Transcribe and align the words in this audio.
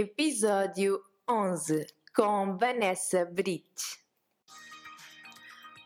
episódio 0.00 1.04
11, 1.28 1.84
com 2.14 2.56
Vanessa 2.56 3.24
Brites. 3.24 3.98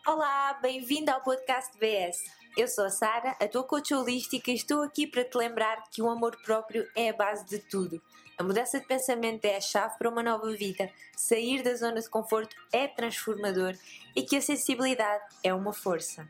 Olá, 0.05 0.53
bem-vindo 0.61 1.09
ao 1.09 1.19
podcast 1.23 1.75
BS. 1.79 2.19
Eu 2.55 2.67
sou 2.67 2.85
a 2.85 2.91
Sara, 2.91 3.35
a 3.41 3.47
tua 3.47 3.63
coach 3.63 3.91
holística 3.91 4.51
e 4.51 4.53
estou 4.53 4.83
aqui 4.83 5.07
para 5.07 5.25
te 5.25 5.35
lembrar 5.35 5.85
que 5.89 5.99
o 5.99 6.11
amor 6.11 6.37
próprio 6.43 6.87
é 6.95 7.09
a 7.09 7.13
base 7.13 7.43
de 7.45 7.57
tudo. 7.57 7.99
A 8.37 8.43
mudança 8.43 8.79
de 8.79 8.85
pensamento 8.85 9.45
é 9.45 9.55
a 9.55 9.61
chave 9.61 9.97
para 9.97 10.11
uma 10.11 10.21
nova 10.21 10.51
vida. 10.51 10.91
Sair 11.17 11.63
da 11.63 11.73
zona 11.73 11.99
de 11.99 12.07
conforto 12.07 12.55
é 12.71 12.87
transformador 12.87 13.73
e 14.15 14.21
que 14.21 14.35
a 14.35 14.41
sensibilidade 14.41 15.23
é 15.43 15.51
uma 15.51 15.73
força. 15.73 16.29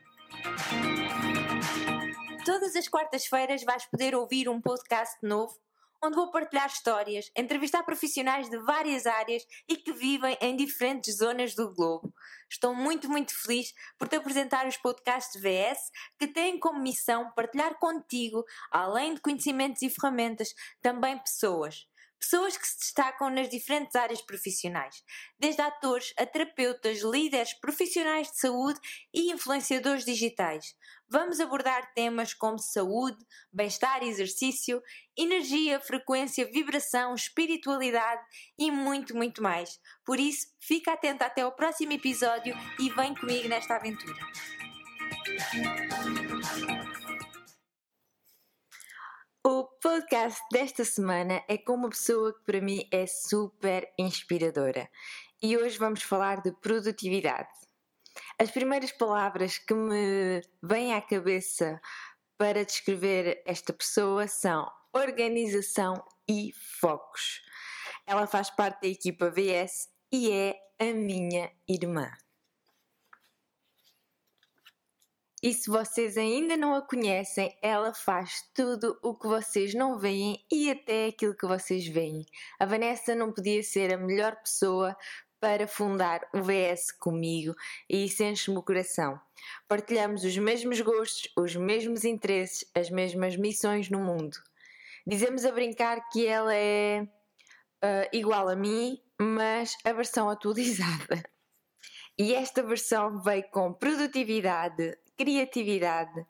Todas 2.46 2.78
as 2.78 2.88
quartas-feiras 2.88 3.62
vais 3.66 3.86
poder 3.88 4.16
ouvir 4.16 4.48
um 4.48 4.62
podcast 4.62 5.18
novo 5.22 5.62
onde 6.04 6.16
vou 6.16 6.30
partilhar 6.30 6.68
histórias, 6.68 7.32
entrevistar 7.36 7.82
profissionais 7.84 8.50
de 8.50 8.58
várias 8.60 9.06
áreas 9.06 9.44
e 9.70 9.78
que 9.78 9.94
vivem 9.94 10.38
em 10.42 10.56
diferentes 10.56 11.18
zonas 11.18 11.56
do 11.56 11.74
globo. 11.74 12.14
Estou 12.52 12.76
muito, 12.76 13.10
muito 13.10 13.34
feliz 13.42 13.74
por 13.98 14.10
te 14.10 14.18
apresentar 14.18 14.68
os 14.68 14.76
podcasts 14.76 15.42
VS 15.42 15.80
que 16.20 16.28
têm 16.28 16.60
como 16.60 16.82
missão 16.82 17.32
partilhar 17.34 17.80
contigo, 17.80 18.44
além 18.70 19.14
de 19.14 19.22
conhecimentos 19.22 19.82
e 19.82 19.90
ferramentas, 19.90 20.54
também 20.82 21.18
pessoas. 21.18 21.88
Pessoas 22.24 22.56
que 22.56 22.66
se 22.66 22.78
destacam 22.80 23.30
nas 23.30 23.50
diferentes 23.50 23.98
áreas 23.98 24.22
profissionais, 24.22 25.04
desde 25.38 25.62
atores 25.62 26.14
a 26.18 26.26
terapeutas, 26.26 27.02
líderes, 27.02 27.54
profissionais 27.54 28.32
de 28.32 28.40
saúde 28.40 28.80
e 29.14 29.30
influenciadores 29.30 30.06
digitais. 30.06 30.74
Vamos 31.10 31.42
abordar 31.42 31.94
temas 31.94 32.34
como 32.34 32.58
saúde, 32.58 33.18
bem-estar 33.52 34.02
e 34.04 34.08
exercício, 34.08 34.82
energia, 35.18 35.82
frequência, 35.82 36.50
vibração, 36.50 37.14
espiritualidade 37.14 38.24
e 38.58 38.72
muito, 38.72 39.14
muito 39.14 39.44
mais. 39.44 39.78
Por 40.06 40.18
isso, 40.18 40.48
fica 40.62 40.94
atento 40.94 41.26
até 41.26 41.42
ao 41.42 41.52
próximo 41.52 41.92
episódio 41.92 42.56
e 42.80 42.90
vem 42.90 43.14
comigo 43.14 43.50
nesta 43.50 43.76
aventura. 43.76 44.24
O 49.46 49.66
podcast 49.66 50.42
desta 50.54 50.86
semana 50.86 51.44
é 51.50 51.58
com 51.58 51.74
uma 51.74 51.90
pessoa 51.90 52.32
que 52.32 52.46
para 52.46 52.62
mim 52.62 52.88
é 52.90 53.06
super 53.06 53.92
inspiradora 54.00 54.90
e 55.42 55.58
hoje 55.58 55.78
vamos 55.78 56.02
falar 56.02 56.42
de 56.42 56.54
produtividade. 56.54 57.50
As 58.40 58.50
primeiras 58.52 58.94
palavras 58.94 59.58
que 59.58 59.74
me 59.74 60.42
vêm 60.62 60.94
à 60.94 61.02
cabeça 61.02 61.82
para 62.38 62.64
descrever 62.64 63.44
esta 63.46 63.74
pessoa 63.74 64.30
são 64.30 64.72
organização 64.94 66.02
e 66.26 66.54
focos. 66.80 67.42
Ela 68.08 68.26
faz 68.26 68.50
parte 68.50 68.84
da 68.84 68.88
equipa 68.88 69.30
VS 69.30 69.90
e 70.10 70.32
é 70.32 70.56
a 70.80 70.94
minha 70.94 71.52
irmã. 71.68 72.10
E 75.44 75.54
se 75.54 75.70
vocês 75.70 76.18
ainda 76.18 76.56
não 76.56 76.74
a 76.74 76.82
conhecem, 76.82 77.54
ela 77.62 77.94
faz 77.94 78.50
tudo 78.54 78.98
o 79.04 79.14
que 79.14 79.28
vocês 79.28 79.74
não 79.74 80.00
veem 80.00 80.42
e 80.50 80.72
até 80.72 81.08
aquilo 81.08 81.36
que 81.36 81.46
vocês 81.46 81.86
veem. 81.86 82.26
A 82.58 82.66
Vanessa 82.66 83.14
não 83.14 83.30
podia 83.30 83.62
ser 83.62 83.94
a 83.94 83.98
melhor 83.98 84.38
pessoa 84.38 84.96
para 85.42 85.68
fundar 85.68 86.22
o 86.34 86.42
VS 86.42 86.94
comigo 86.94 87.54
e 87.90 88.06
isso 88.06 88.24
enche-me 88.24 88.58
o 88.58 88.64
coração. 88.64 89.20
Partilhamos 89.68 90.24
os 90.24 90.38
mesmos 90.38 90.80
gostos, 90.80 91.30
os 91.38 91.58
mesmos 91.58 92.06
interesses, 92.06 92.64
as 92.74 92.90
mesmas 92.90 93.36
missões 93.36 93.90
no 93.90 94.00
mundo. 94.00 94.38
Dizemos 95.06 95.44
a 95.44 95.52
brincar 95.52 96.08
que 96.08 96.26
ela 96.26 96.56
é 96.56 97.02
uh, 97.04 98.08
igual 98.14 98.48
a 98.48 98.56
mim, 98.56 98.98
mas 99.20 99.76
a 99.84 99.92
versão 99.92 100.30
atualizada. 100.30 101.22
E 102.18 102.34
esta 102.34 102.62
versão 102.62 103.20
veio 103.22 103.44
com 103.50 103.74
produtividade, 103.74 104.96
criatividade 105.18 106.26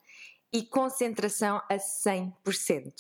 e 0.52 0.64
concentração 0.64 1.58
a 1.70 1.76
100%. 1.76 2.94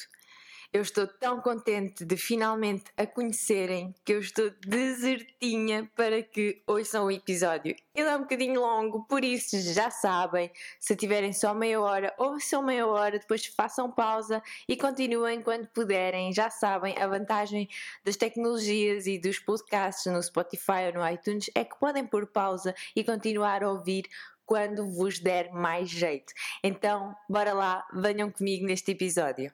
Eu 0.73 0.81
estou 0.81 1.05
tão 1.05 1.39
contente 1.39 2.03
de 2.03 2.17
finalmente 2.17 2.85
a 2.97 3.05
conhecerem 3.05 3.93
que 4.03 4.11
eu 4.11 4.19
estou 4.19 4.49
desertinha 4.65 5.87
para 5.95 6.23
que 6.23 6.63
ouçam 6.65 7.05
o 7.05 7.11
episódio. 7.11 7.75
Ele 7.93 8.09
é 8.09 8.17
um 8.17 8.21
bocadinho 8.21 8.59
longo, 8.59 9.05
por 9.05 9.23
isso 9.23 9.55
já 9.71 9.91
sabem. 9.91 10.49
Se 10.79 10.95
tiverem 10.95 11.31
só 11.31 11.53
meia 11.53 11.79
hora, 11.79 12.11
ouçam 12.17 12.63
meia 12.63 12.87
hora, 12.87 13.19
depois 13.19 13.45
façam 13.45 13.91
pausa 13.91 14.41
e 14.67 14.75
continuem 14.75 15.43
quando 15.43 15.67
puderem. 15.67 16.33
Já 16.33 16.49
sabem, 16.49 16.97
a 16.97 17.05
vantagem 17.05 17.69
das 18.03 18.17
tecnologias 18.17 19.05
e 19.05 19.19
dos 19.19 19.37
podcasts 19.37 20.11
no 20.11 20.23
Spotify 20.23 20.87
ou 20.87 21.01
no 21.01 21.07
iTunes 21.07 21.51
é 21.53 21.63
que 21.63 21.79
podem 21.79 22.03
pôr 22.03 22.25
pausa 22.25 22.73
e 22.95 23.03
continuar 23.03 23.63
a 23.63 23.69
ouvir 23.69 24.09
quando 24.45 24.89
vos 24.91 25.19
der 25.19 25.51
mais 25.51 25.89
jeito. 25.89 26.33
Então, 26.63 27.15
bora 27.29 27.53
lá, 27.53 27.85
venham 27.93 28.31
comigo 28.31 28.65
neste 28.65 28.91
episódio. 28.91 29.51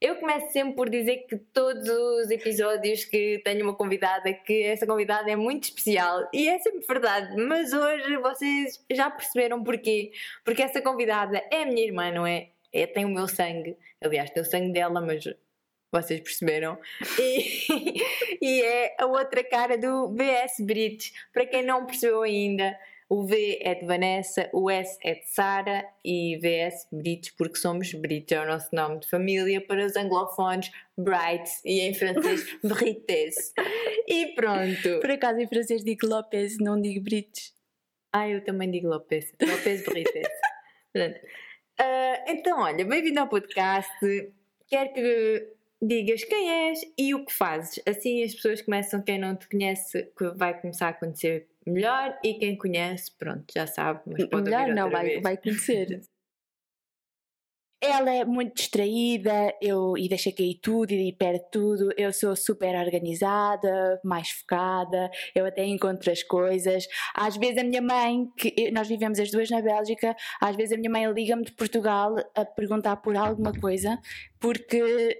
Eu 0.00 0.16
começo 0.16 0.52
sempre 0.52 0.74
por 0.74 0.90
dizer 0.90 1.24
que 1.26 1.36
todos 1.36 1.88
os 1.88 2.30
episódios 2.30 3.06
que 3.06 3.40
tenho 3.42 3.64
uma 3.64 3.74
convidada, 3.74 4.32
que 4.34 4.62
essa 4.64 4.86
convidada 4.86 5.30
é 5.30 5.36
muito 5.36 5.64
especial 5.64 6.28
e 6.30 6.46
é 6.46 6.58
sempre 6.58 6.86
verdade, 6.86 7.34
mas 7.36 7.72
hoje 7.72 8.16
vocês 8.18 8.84
já 8.92 9.10
perceberam 9.10 9.64
porquê? 9.64 10.12
Porque 10.44 10.62
essa 10.62 10.82
convidada 10.82 11.42
é 11.50 11.62
a 11.62 11.66
minha 11.66 11.86
irmã, 11.86 12.10
não 12.12 12.26
é? 12.26 12.50
é 12.70 12.86
tem 12.86 13.06
o 13.06 13.08
meu 13.08 13.26
sangue, 13.26 13.78
aliás, 14.02 14.28
tem 14.28 14.42
o 14.42 14.46
sangue 14.46 14.72
dela, 14.74 15.00
mas 15.00 15.24
vocês 15.90 16.20
perceberam. 16.20 16.76
E, 17.18 17.62
e 18.42 18.62
é 18.62 18.96
a 18.98 19.06
outra 19.06 19.42
cara 19.42 19.78
do 19.78 20.08
BS 20.08 20.60
Brits. 20.60 21.12
Para 21.32 21.46
quem 21.46 21.64
não 21.64 21.86
percebeu 21.86 22.22
ainda, 22.22 22.76
o 23.08 23.26
V 23.26 23.58
é 23.60 23.74
de 23.74 23.86
Vanessa, 23.86 24.48
o 24.52 24.70
S 24.70 24.98
é 25.02 25.14
de 25.14 25.26
Sara 25.28 25.84
e 26.04 26.38
VS 26.38 26.88
Brites, 26.90 27.30
porque 27.36 27.56
somos 27.56 27.92
Brites, 27.92 28.36
é 28.36 28.42
o 28.42 28.46
nosso 28.46 28.74
nome 28.74 29.00
de 29.00 29.08
família 29.08 29.60
para 29.60 29.84
os 29.84 29.94
anglofones, 29.96 30.70
Bright 30.96 31.50
e 31.64 31.80
em 31.80 31.94
francês 31.94 32.44
Brites. 32.64 33.52
E 34.06 34.34
pronto. 34.34 35.00
Por 35.00 35.10
acaso 35.10 35.40
em 35.40 35.46
francês 35.46 35.84
digo 35.84 36.06
Lopes, 36.06 36.56
não 36.58 36.80
digo 36.80 37.02
Brites. 37.02 37.52
Ah, 38.12 38.28
eu 38.28 38.42
também 38.44 38.70
digo 38.70 38.88
Lopes. 38.88 39.32
Lopes 39.40 39.84
Brites. 39.84 40.28
Uh, 41.76 42.30
então, 42.30 42.60
olha, 42.60 42.84
bem-vindo 42.84 43.18
ao 43.18 43.28
podcast. 43.28 43.90
Quero 44.68 44.92
que 44.92 45.54
digas 45.82 46.22
quem 46.22 46.68
és 46.68 46.80
e 46.96 47.14
o 47.14 47.24
que 47.24 47.32
fazes. 47.32 47.82
Assim 47.84 48.22
as 48.22 48.32
pessoas 48.32 48.62
começam, 48.62 49.02
quem 49.02 49.18
não 49.18 49.34
te 49.34 49.48
conhece, 49.48 50.08
vai 50.36 50.60
começar 50.60 50.90
a 50.90 50.92
conhecer 50.92 51.48
melhor 51.66 52.18
e 52.22 52.34
quem 52.34 52.56
conhece, 52.56 53.10
pronto, 53.18 53.44
já 53.54 53.66
sabe, 53.66 54.00
mas 54.06 54.26
pode 54.26 54.44
Melhor 54.44 54.68
não, 54.68 54.90
vai, 54.90 55.20
vai 55.20 55.36
conhecer. 55.36 56.00
Ela 57.86 58.14
é 58.14 58.24
muito 58.24 58.54
distraída, 58.54 59.54
eu 59.60 59.94
e 59.98 60.08
deixa 60.08 60.32
cair 60.32 60.58
tudo 60.62 60.92
e 60.92 61.12
perde 61.12 61.44
tudo. 61.52 61.90
Eu 61.98 62.14
sou 62.14 62.34
super 62.34 62.74
organizada, 62.76 64.00
mais 64.02 64.30
focada, 64.30 65.10
eu 65.34 65.44
até 65.44 65.66
encontro 65.66 66.10
as 66.10 66.22
coisas. 66.22 66.86
Às 67.14 67.36
vezes 67.36 67.58
a 67.58 67.62
minha 67.62 67.82
mãe, 67.82 68.26
que 68.38 68.70
nós 68.70 68.88
vivemos 68.88 69.20
as 69.20 69.30
duas 69.30 69.50
na 69.50 69.60
Bélgica, 69.60 70.16
às 70.40 70.56
vezes 70.56 70.72
a 70.72 70.78
minha 70.78 70.90
mãe 70.90 71.12
liga-me 71.12 71.44
de 71.44 71.52
Portugal 71.52 72.14
a 72.34 72.44
perguntar 72.46 72.96
por 72.96 73.14
alguma 73.16 73.52
coisa, 73.52 73.98
porque 74.40 75.14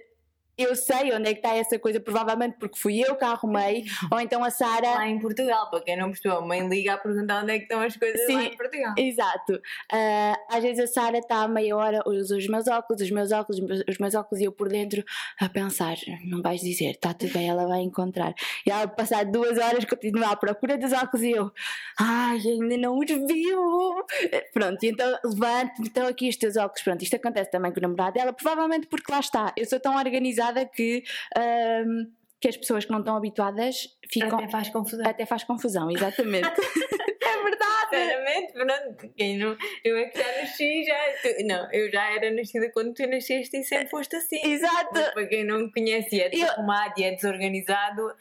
eu 0.57 0.75
sei 0.75 1.13
onde 1.13 1.29
é 1.29 1.33
que 1.33 1.39
está 1.39 1.55
essa 1.55 1.77
coisa, 1.77 1.99
provavelmente 1.99 2.55
porque 2.57 2.77
fui 2.77 2.99
eu 2.99 3.15
que 3.15 3.25
a 3.25 3.31
arrumei, 3.31 3.83
ou 4.11 4.19
então 4.19 4.43
a 4.43 4.49
Sara. 4.49 4.89
Lá 4.95 5.07
em 5.07 5.19
Portugal, 5.19 5.69
para 5.69 5.81
quem 5.81 5.97
não 5.97 6.09
percebeu, 6.09 6.37
a 6.37 6.41
mãe 6.41 6.67
liga 6.67 6.93
a 6.93 6.97
perguntar 6.97 7.43
onde 7.43 7.51
é 7.51 7.57
que 7.57 7.63
estão 7.63 7.81
as 7.81 7.95
coisas 7.95 8.25
Sim, 8.25 8.35
lá 8.35 8.43
em 8.43 8.57
Portugal. 8.57 8.93
Exato. 8.97 9.53
Uh, 9.53 10.35
às 10.49 10.63
vezes 10.63 10.79
a 10.79 10.87
Sara 10.87 11.17
está 11.17 11.43
a 11.43 11.47
meia 11.47 11.75
hora, 11.75 12.01
usa 12.05 12.37
os 12.37 12.47
meus 12.47 12.67
óculos, 12.67 13.01
os 13.01 13.11
meus 13.11 13.31
óculos, 13.31 13.61
os 13.87 13.97
meus 13.97 14.15
óculos, 14.15 14.41
e 14.41 14.45
eu 14.45 14.51
por 14.51 14.69
dentro 14.69 15.03
a 15.39 15.49
pensar: 15.49 15.97
não 16.25 16.41
vais 16.41 16.61
dizer, 16.61 16.91
está 16.91 17.13
tudo 17.13 17.33
bem, 17.33 17.49
ela 17.49 17.67
vai 17.67 17.81
encontrar. 17.81 18.33
E 18.65 18.71
ela, 18.71 18.87
passar 18.87 19.25
duas 19.25 19.57
horas, 19.57 19.83
continua 19.85 20.31
à 20.31 20.35
procura 20.35 20.77
dos 20.77 20.93
óculos 20.93 21.23
e 21.23 21.31
eu, 21.31 21.51
ai, 21.99 22.39
ainda 22.39 22.77
não 22.77 22.97
os 22.97 23.05
viu. 23.05 24.05
Pronto, 24.53 24.83
e 24.83 24.89
então 24.89 25.19
levanto, 25.23 25.81
então 25.81 26.07
aqui 26.07 26.29
os 26.29 26.37
teus 26.37 26.55
óculos. 26.55 26.81
Pronto, 26.81 27.01
isto 27.01 27.15
acontece 27.15 27.51
também 27.51 27.71
com 27.71 27.79
o 27.79 27.81
namorado 27.81 28.13
dela, 28.13 28.31
provavelmente 28.31 28.87
porque 28.87 29.11
lá 29.11 29.19
está, 29.19 29.53
eu 29.57 29.65
sou 29.65 29.79
tão 29.79 29.97
organizada 29.97 30.44
que. 30.65 31.03
Um, 31.37 32.11
que 32.45 32.49
as 32.49 32.57
pessoas 32.57 32.85
que 32.85 32.91
não 32.91 32.99
estão 32.99 33.15
habituadas 33.15 33.87
ficam. 34.11 34.37
Até 34.37 34.49
faz 34.49 34.69
confusão. 34.69 35.07
Até 35.07 35.25
faz 35.25 35.43
confusão, 35.43 35.89
exatamente. 35.89 36.47
é 37.23 37.43
verdade! 37.43 37.89
Sinceramente, 37.89 38.53
pronto, 38.53 39.13
quem 39.15 39.37
não, 39.37 39.57
eu 39.83 39.97
é 39.97 40.05
que 40.05 40.17
já 40.19 40.41
nasci, 40.41 40.83
já. 40.83 40.97
Tu, 41.23 41.47
não, 41.47 41.71
eu 41.71 41.89
já 41.89 42.13
era 42.13 42.31
nascida 42.31 42.69
quando 42.71 42.93
tu 42.93 43.07
nasceste 43.07 43.57
e 43.57 43.63
sempre 43.63 43.87
foste 43.87 44.15
assim. 44.15 44.39
Exato! 44.43 44.93
Mas 44.93 45.13
para 45.13 45.25
quem 45.25 45.43
não 45.43 45.71
conhece 45.71 46.17
e 46.17 46.21
é 46.21 46.29
desarrumado 46.29 46.93
eu... 46.97 47.03
e 47.03 47.07
é 47.07 47.15
desorganizado, 47.15 48.13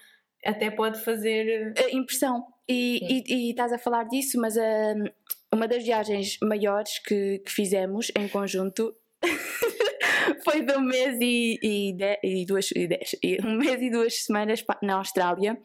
até 0.44 0.70
pode 0.70 1.04
fazer. 1.04 1.74
A 1.76 1.90
impressão. 1.90 2.46
E, 2.66 3.00
e, 3.02 3.48
e, 3.48 3.50
estás 3.50 3.72
a 3.74 3.78
falar 3.78 4.04
disso, 4.04 4.40
mas 4.40 4.54
uma 5.52 5.68
das 5.68 5.84
viagens 5.84 6.38
maiores 6.42 6.98
que, 6.98 7.40
que 7.40 7.52
fizemos 7.52 8.10
em 8.16 8.26
conjunto 8.26 8.96
foi 10.44 10.62
de 10.62 10.72
um 10.76 10.80
mês 10.80 11.18
e, 11.20 11.58
e, 11.62 11.92
de, 11.92 12.18
e 12.22 12.46
duas 12.46 12.70
e 12.72 12.86
dez, 12.86 13.16
e 13.22 13.38
um 13.44 13.56
mês 13.56 13.80
e 13.80 13.90
duas 13.90 14.24
semanas 14.24 14.64
na 14.82 14.96
Austrália 14.96 15.58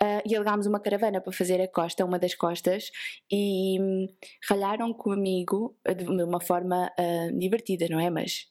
ah, 0.00 0.22
e 0.24 0.34
alugámos 0.34 0.66
uma 0.66 0.80
caravana 0.80 1.20
para 1.20 1.32
fazer 1.32 1.60
a 1.60 1.68
costa, 1.68 2.04
uma 2.04 2.18
das 2.18 2.34
costas, 2.34 2.90
e 3.30 3.78
hum, 3.80 4.06
ralharam 4.48 4.92
comigo 4.92 5.76
ah, 5.86 5.92
de 5.92 6.04
uma 6.04 6.40
forma 6.40 6.90
ah, 6.98 7.28
divertida, 7.32 7.86
não 7.88 8.00
é? 8.00 8.10
Mas 8.10 8.46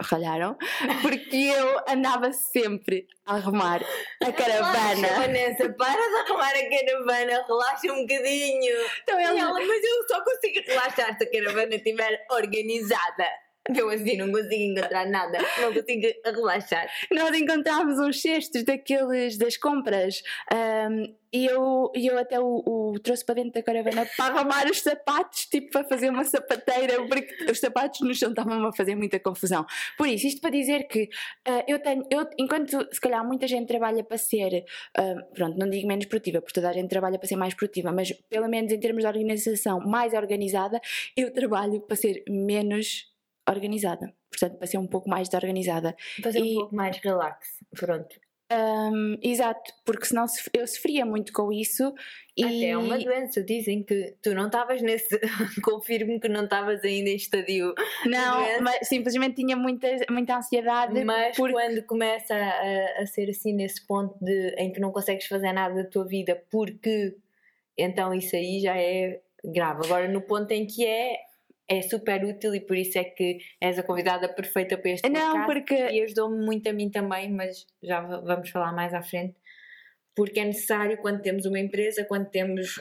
ralharam, 0.00 0.56
porque 1.02 1.36
eu 1.36 1.80
andava 1.88 2.32
sempre 2.32 3.06
a 3.26 3.36
arrumar 3.36 3.80
a 4.20 4.24
Relaxa, 4.24 4.42
caravana. 4.42 5.08
Vanessa, 5.08 5.72
para 5.74 5.92
de 5.92 6.30
arrumar 6.30 6.50
a 6.50 6.70
caravana, 6.70 7.44
relaxa 7.46 7.92
um 7.92 8.00
bocadinho. 8.02 8.74
Então 9.02 9.20
E 9.20 9.24
eles, 9.24 9.42
ela, 9.42 9.52
mas 9.52 9.84
eu 9.84 10.08
só 10.08 10.24
consigo 10.24 10.60
relaxar 10.66 11.16
se 11.16 11.24
a 11.24 11.30
caravana 11.30 11.74
estiver 11.74 12.26
organizada. 12.30 13.26
Eu 13.76 13.88
assim 13.88 14.16
não 14.16 14.30
consigo 14.32 14.54
encontrar 14.54 15.06
nada, 15.06 15.38
não 15.60 15.72
consigo 15.72 16.06
relaxar. 16.24 16.88
nós 17.10 17.36
encontramos 17.36 17.98
uns 17.98 18.20
cestos 18.20 18.64
daqueles 18.64 19.38
das 19.38 19.56
compras 19.56 20.22
ahm, 20.52 21.14
e 21.32 21.46
eu, 21.46 21.90
eu 21.94 22.18
até 22.18 22.38
o, 22.38 22.62
o 22.66 23.00
trouxe 23.00 23.24
para 23.24 23.36
dentro 23.36 23.52
da 23.52 23.62
caravana 23.62 24.06
para 24.16 24.34
arrumar 24.34 24.66
os 24.70 24.82
sapatos, 24.82 25.46
tipo 25.46 25.70
para 25.70 25.84
fazer 25.84 26.10
uma 26.10 26.24
sapateira, 26.24 27.06
porque 27.06 27.50
os 27.50 27.58
sapatos 27.58 28.00
no 28.00 28.14
chão 28.14 28.30
estavam 28.30 28.66
a 28.66 28.72
fazer 28.72 28.94
muita 28.94 29.18
confusão. 29.18 29.64
Por 29.96 30.06
isso, 30.08 30.26
isto 30.26 30.42
para 30.42 30.50
dizer 30.50 30.86
que 30.88 31.08
ah, 31.46 31.64
eu 31.66 31.78
tenho, 31.80 32.04
eu, 32.10 32.28
enquanto 32.38 32.86
se 32.92 33.00
calhar 33.00 33.26
muita 33.26 33.46
gente 33.46 33.66
trabalha 33.66 34.04
para 34.04 34.18
ser, 34.18 34.64
ah, 34.94 35.24
pronto, 35.32 35.56
não 35.56 35.70
digo 35.70 35.88
menos 35.88 36.04
produtiva, 36.04 36.42
porque 36.42 36.52
toda 36.52 36.68
a 36.68 36.72
gente 36.72 36.90
trabalha 36.90 37.18
para 37.18 37.28
ser 37.28 37.36
mais 37.36 37.54
produtiva, 37.54 37.92
mas 37.92 38.12
pelo 38.28 38.48
menos 38.48 38.70
em 38.70 38.78
termos 38.78 39.02
de 39.02 39.06
organização 39.06 39.80
mais 39.80 40.12
organizada, 40.12 40.80
eu 41.16 41.32
trabalho 41.32 41.80
para 41.80 41.96
ser 41.96 42.22
menos 42.28 43.11
organizada. 43.48 44.12
Portanto, 44.30 44.58
para 44.58 44.66
ser 44.66 44.78
um 44.78 44.86
pouco 44.86 45.08
mais 45.08 45.28
desorganizada. 45.28 45.94
Fazer 46.22 46.40
E- 46.40 46.52
um 46.52 46.60
pouco 46.60 46.74
mais 46.74 46.96
relax, 46.98 47.48
pronto. 47.78 48.16
Hum, 48.54 49.16
exato, 49.22 49.72
porque 49.82 50.04
senão 50.04 50.26
eu 50.52 50.66
sofria 50.66 51.06
muito 51.06 51.32
com 51.32 51.50
isso 51.50 51.94
e 52.36 52.44
Até 52.44 52.66
é 52.66 52.76
uma 52.76 52.98
doença, 52.98 53.42
dizem 53.42 53.82
que 53.82 54.14
tu 54.22 54.34
não 54.34 54.44
estavas 54.46 54.82
nesse. 54.82 55.18
Confirmo 55.64 56.20
que 56.20 56.28
não 56.28 56.44
estavas 56.44 56.84
ainda 56.84 57.08
em 57.08 57.16
estadio. 57.16 57.72
não, 58.04 58.60
mas 58.60 58.86
simplesmente 58.88 59.36
tinha 59.36 59.56
muita, 59.56 59.88
muita 60.10 60.36
ansiedade 60.36 61.02
Mas 61.02 61.34
porque- 61.34 61.52
quando 61.54 61.82
começa 61.86 62.34
a, 62.34 63.02
a 63.02 63.06
ser 63.06 63.30
assim 63.30 63.54
nesse 63.54 63.86
ponto 63.86 64.14
de 64.22 64.54
em 64.58 64.70
que 64.70 64.80
não 64.80 64.92
consegues 64.92 65.26
fazer 65.26 65.52
nada 65.54 65.82
da 65.82 65.88
tua 65.88 66.04
vida 66.06 66.42
porque 66.50 67.16
então 67.78 68.12
isso 68.12 68.36
aí 68.36 68.60
já 68.60 68.76
é 68.76 69.18
grave. 69.42 69.86
Agora 69.86 70.08
no 70.08 70.20
ponto 70.20 70.50
em 70.52 70.66
que 70.66 70.84
é 70.84 71.16
é 71.68 71.80
super 71.82 72.24
útil 72.24 72.54
e 72.54 72.60
por 72.60 72.76
isso 72.76 72.98
é 72.98 73.04
que 73.04 73.38
és 73.60 73.78
a 73.78 73.82
convidada 73.82 74.28
perfeita 74.28 74.76
para 74.76 74.90
este 74.90 75.08
Não, 75.08 75.46
podcast 75.46 75.74
porque- 75.76 75.94
e 75.94 76.02
ajudou-me 76.02 76.44
muito 76.44 76.68
a 76.68 76.72
mim 76.72 76.90
também, 76.90 77.30
mas 77.30 77.66
já 77.82 78.00
va- 78.00 78.20
vamos 78.20 78.50
falar 78.50 78.72
mais 78.72 78.92
à 78.92 79.02
frente. 79.02 79.36
Porque 80.14 80.40
é 80.40 80.44
necessário 80.44 80.98
quando 80.98 81.22
temos 81.22 81.46
uma 81.46 81.58
empresa, 81.58 82.04
quando 82.04 82.28
temos 82.28 82.78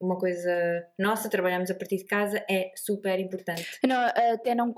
uma 0.00 0.18
coisa 0.18 0.86
nossa, 0.98 1.28
trabalhamos 1.28 1.70
a 1.70 1.74
partir 1.74 1.96
de 1.98 2.04
casa, 2.04 2.42
é 2.50 2.70
super 2.76 3.18
importante. 3.20 3.66
não, 3.86 4.00
até 4.32 4.54
não 4.54 4.74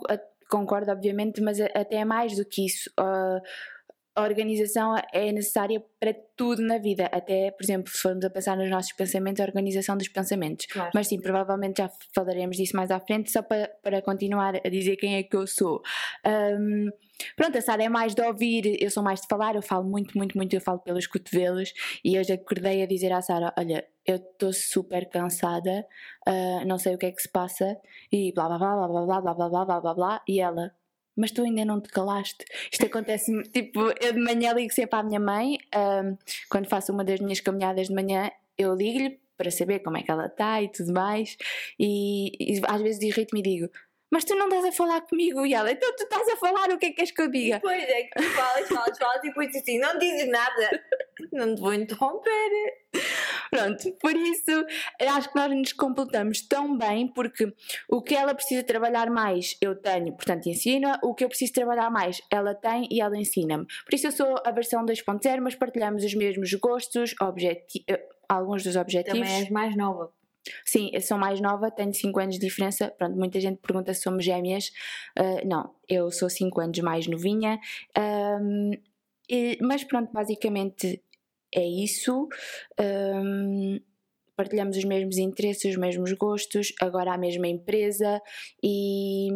concordo 0.51 0.91
obviamente, 0.91 1.41
mas 1.41 1.61
até 1.61 1.97
é 1.97 2.05
mais 2.05 2.37
do 2.37 2.45
que 2.45 2.67
isso. 2.67 2.91
Ah, 2.99 3.41
a 4.17 4.23
organização 4.23 4.97
é 5.13 5.31
necessária 5.31 5.83
para 6.01 6.15
tudo 6.35 6.63
na 6.63 6.79
vida, 6.79 7.05
até, 7.13 7.51
por 7.51 7.63
exemplo, 7.63 7.93
se 7.93 7.99
formos 7.99 8.25
a 8.25 8.31
pensar 8.31 8.57
nos 8.57 8.71
nossos 8.71 8.93
pensamentos, 8.95 9.41
a 9.41 9.45
organização 9.45 9.95
dos 9.95 10.09
pensamentos. 10.09 10.65
Claro. 10.67 10.91
Mas 10.95 11.09
sim, 11.09 11.21
provavelmente 11.21 11.83
já 11.83 11.91
falaremos 12.15 12.57
disso 12.57 12.75
mais 12.75 12.91
à 12.91 12.99
frente, 12.99 13.31
só 13.31 13.43
para, 13.43 13.71
para 13.83 14.01
continuar 14.01 14.57
a 14.57 14.69
dizer 14.71 14.97
quem 14.97 15.17
é 15.17 15.23
que 15.23 15.37
eu 15.37 15.47
sou. 15.47 15.83
Ahm, 16.25 16.89
pronto, 17.37 17.59
a 17.59 17.61
Sara 17.61 17.85
é 17.85 17.91
mais 17.91 18.15
de 18.15 18.23
ouvir, 18.23 18.83
eu 18.83 18.91
sou 18.91 19.03
mais 19.03 19.21
de 19.21 19.27
falar, 19.29 19.55
eu 19.55 19.63
falo 19.63 19.85
muito, 19.85 20.17
muito, 20.17 20.35
muito, 20.35 20.55
eu 20.55 20.63
falo 20.63 20.79
pelos 20.79 21.07
cotovelos 21.07 21.75
e 22.03 22.19
hoje 22.19 22.33
acordei 22.33 22.83
a 22.83 22.87
dizer 22.87 23.13
à 23.13 23.21
Sara: 23.21 23.53
Olha, 23.59 23.87
eu 24.07 24.17
estou 24.17 24.51
super 24.51 25.11
cansada, 25.11 25.87
ah, 26.27 26.65
não 26.67 26.79
sei 26.79 26.95
o 26.95 26.99
que 26.99 27.05
é 27.05 27.13
que 27.13 27.21
se 27.21 27.31
passa, 27.31 27.77
e 28.11 28.33
blá 28.33 28.49
blá 28.49 28.59
blá 28.59 28.89
blá 28.89 28.89
blá 28.89 29.21
blá 29.21 29.21
blá 29.21 29.35
blá 29.35 29.49
blá 29.49 29.65
blá 29.65 29.81
blá 29.81 29.95
blá, 29.95 30.23
e 30.27 30.41
ela. 30.41 30.73
Mas 31.17 31.31
tu 31.31 31.43
ainda 31.43 31.65
não 31.65 31.81
te 31.81 31.89
calaste. 31.89 32.45
Isto 32.71 32.87
acontece, 32.87 33.33
tipo, 33.51 33.81
eu 34.01 34.13
de 34.13 34.21
manhã 34.21 34.53
ligo 34.53 34.73
sempre 34.73 34.99
à 34.99 35.03
minha 35.03 35.21
mãe, 35.21 35.59
ahm, 35.75 36.17
quando 36.51 36.69
faço 36.69 36.93
uma 36.93 37.05
das 37.05 37.21
minhas 37.21 37.41
caminhadas 37.41 37.89
de 37.89 37.95
manhã, 37.95 38.31
eu 38.59 38.75
ligo-lhe 38.75 39.19
para 39.37 39.51
saber 39.51 39.81
como 39.81 39.97
é 39.99 40.03
que 40.03 40.11
ela 40.11 40.27
está 40.27 40.63
e 40.63 40.69
tudo 40.69 40.93
mais, 40.93 41.37
e, 41.79 42.33
e 42.41 42.61
às 42.67 42.81
vezes 42.81 43.03
irrito-me 43.03 43.41
e 43.41 43.43
digo: 43.43 43.71
Mas 44.11 44.25
tu 44.25 44.35
não 44.35 44.47
estás 44.47 44.65
a 44.67 44.73
falar 44.73 45.01
comigo? 45.03 45.45
E 45.45 45.55
ela: 45.55 45.71
Então 45.71 45.95
tu 45.97 46.05
estás 46.05 46.29
a 46.29 46.37
falar, 46.37 46.71
o 46.71 46.79
que 46.79 46.87
é 46.87 46.89
que 46.91 46.97
queres 46.97 47.11
que 47.11 47.23
eu 47.23 47.31
diga? 47.31 47.61
Pois 47.61 47.83
é, 47.83 48.03
que 48.05 48.11
tu 48.17 48.23
falas, 48.23 48.69
falas, 48.69 48.99
falas 48.99 49.25
e 49.25 49.29
depois 49.29 49.55
assim, 49.55 49.79
não 49.79 49.99
dizes 49.99 50.29
nada. 50.29 50.85
Não 51.33 51.55
te 51.55 51.61
vou 51.61 51.73
interromper. 51.73 52.51
Pronto, 53.51 53.93
por 54.01 54.15
isso 54.15 54.67
acho 55.01 55.31
que 55.31 55.37
nós 55.37 55.51
nos 55.51 55.73
completamos 55.73 56.47
tão 56.47 56.77
bem 56.77 57.09
porque 57.09 57.53
o 57.89 58.03
que 58.03 58.15
ela 58.15 58.35
precisa 58.35 58.63
trabalhar 58.63 59.11
mais 59.11 59.57
eu 59.61 59.75
tenho, 59.75 60.15
portanto 60.15 60.47
ensina, 60.47 60.99
o 61.03 61.15
que 61.15 61.25
eu 61.25 61.29
preciso 61.29 61.53
trabalhar 61.53 61.91
mais 61.91 62.21
ela 62.31 62.55
tem 62.55 62.89
e 62.91 63.01
ela 63.01 63.17
ensina-me. 63.17 63.67
Por 63.85 63.95
isso 63.95 64.07
eu 64.07 64.13
sou 64.13 64.37
a 64.45 64.51
versão 64.51 64.85
2.0, 64.85 65.41
mas 65.41 65.55
partilhamos 65.55 66.05
os 66.05 66.15
mesmos 66.15 66.53
gostos, 66.55 67.15
objeti 67.21 67.85
eh, 67.89 68.03
alguns 68.29 68.63
dos 68.63 68.77
objetivos. 68.77 69.21
Também 69.21 69.41
és 69.41 69.51
mais 69.51 69.77
nova. 69.77 70.13
Sim, 70.65 70.91
eu 70.93 71.01
sou 71.01 71.19
mais 71.19 71.41
nova, 71.41 71.71
tenho 71.71 71.93
5 71.95 72.21
anos 72.21 72.37
de 72.39 72.47
diferença. 72.47 72.91
Pronto, 72.99 73.17
muita 73.17 73.41
gente 73.41 73.59
pergunta 73.61 73.93
se 73.95 74.03
somos 74.03 74.25
gêmeas. 74.25 74.71
Ah, 75.17 75.41
não, 75.45 75.75
eu 75.89 76.11
sou 76.11 76.29
5 76.31 76.61
anos 76.61 76.79
mais 76.81 77.07
novinha. 77.07 77.59
Ahm, 77.97 78.73
e- 79.29 79.59
mas 79.61 79.85
pronto, 79.85 80.13
basicamente 80.13 81.03
é 81.55 81.65
isso. 81.67 82.29
Ahm, 82.79 83.81
partilhamos 84.37 84.77
os 84.77 84.85
mesmos 84.85 85.19
interesses, 85.19 85.73
os 85.73 85.77
mesmos 85.79 86.13
gostos, 86.13 86.73
agora 86.81 87.15
a 87.15 87.19
mesma 87.19 87.49
empresa 87.49 88.21
e, 88.63 89.29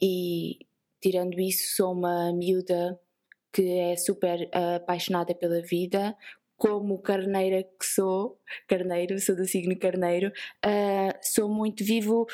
e 0.00 0.58
tirando 1.00 1.38
isso, 1.40 1.76
sou 1.76 1.92
uma 1.92 2.32
miúda 2.32 2.98
que 3.52 3.62
é 3.78 3.96
super 3.96 4.48
ah, 4.54 4.76
apaixonada 4.76 5.34
pela 5.34 5.60
vida, 5.62 6.16
como 6.58 6.98
carneira 6.98 7.62
que 7.62 7.86
sou, 7.86 8.36
carneiro, 8.66 9.18
sou 9.20 9.36
do 9.36 9.46
signo 9.46 9.78
carneiro, 9.78 10.32
ah, 10.64 11.16
sou 11.22 11.48
muito 11.48 11.84
vivo, 11.84 12.26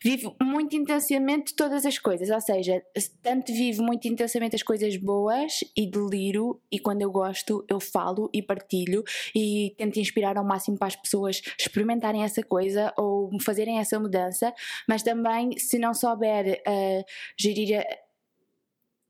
vivo 0.00 0.36
muito 0.40 0.76
intensamente 0.76 1.54
todas 1.56 1.84
as 1.84 1.98
coisas, 1.98 2.30
ou 2.30 2.40
seja, 2.40 2.80
tanto 3.20 3.52
vivo 3.52 3.82
muito 3.82 4.06
intensamente 4.06 4.54
as 4.54 4.62
coisas 4.62 4.96
boas 4.96 5.64
e 5.76 5.90
deliro, 5.90 6.62
e 6.70 6.78
quando 6.78 7.02
eu 7.02 7.10
gosto 7.10 7.64
eu 7.68 7.80
falo 7.80 8.30
e 8.32 8.40
partilho 8.40 9.02
e 9.34 9.74
tento 9.76 9.98
inspirar 9.98 10.38
ao 10.38 10.44
máximo 10.44 10.78
para 10.78 10.88
as 10.88 10.96
pessoas 10.96 11.42
experimentarem 11.58 12.22
essa 12.22 12.42
coisa 12.42 12.94
ou 12.96 13.30
fazerem 13.40 13.80
essa 13.80 13.98
mudança, 13.98 14.54
mas 14.88 15.02
também 15.02 15.58
se 15.58 15.76
não 15.76 15.92
souber 15.92 16.62
ah, 16.64 17.04
gerir 17.36 17.84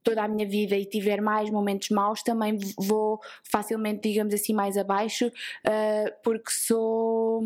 toda 0.02 0.22
a 0.22 0.28
minha 0.28 0.46
vida 0.46 0.76
e 0.76 0.84
tiver 0.84 1.20
mais 1.20 1.50
momentos 1.50 1.90
maus, 1.90 2.22
também 2.22 2.58
vou 2.78 3.20
facilmente, 3.44 4.08
digamos 4.08 4.34
assim, 4.34 4.52
mais 4.52 4.76
abaixo, 4.76 5.30
ah, 5.66 6.12
porque 6.22 6.50
sou 6.50 7.42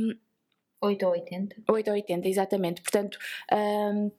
8 0.80 1.06
ou 1.06 1.12
80. 1.12 1.56
8 1.68 1.88
ou 1.88 1.94
80, 1.94 2.28
exatamente. 2.28 2.82
Portanto, 2.82 3.18
ahm, 3.50 4.10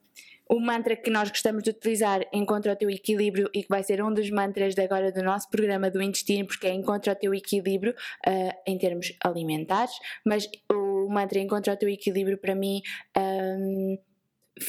o 0.49 0.59
mantra 0.59 0.95
que 0.95 1.09
nós 1.09 1.29
gostamos 1.29 1.61
de 1.63 1.71
utilizar 1.71 2.25
encontra 2.31 2.71
o 2.71 2.75
teu 2.75 2.89
equilíbrio 2.89 3.49
e 3.53 3.63
que 3.63 3.69
vai 3.69 3.83
ser 3.83 4.01
um 4.01 4.13
dos 4.13 4.29
mantras 4.29 4.73
de 4.73 4.81
agora 4.81 5.11
do 5.11 5.21
nosso 5.21 5.49
programa 5.49 5.91
do 5.91 6.01
intestino, 6.01 6.47
porque 6.47 6.67
é 6.67 6.73
encontra 6.73 7.13
o 7.13 7.15
teu 7.15 7.33
equilíbrio 7.33 7.93
ah, 8.25 8.55
em 8.65 8.77
termos 8.77 9.13
alimentares, 9.23 9.93
mas 10.25 10.49
o 10.71 11.09
mantra 11.09 11.39
encontra 11.39 11.73
o 11.73 11.77
teu 11.77 11.89
equilíbrio 11.89 12.37
para 12.37 12.55
mim 12.55 12.81
ahm, 13.15 13.97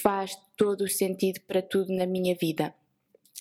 faz 0.03 0.37
todo 0.57 0.83
o 0.83 0.89
sentido 0.89 1.41
para 1.47 1.63
tudo 1.63 1.95
na 1.95 2.07
minha 2.07 2.35
vida. 2.35 2.75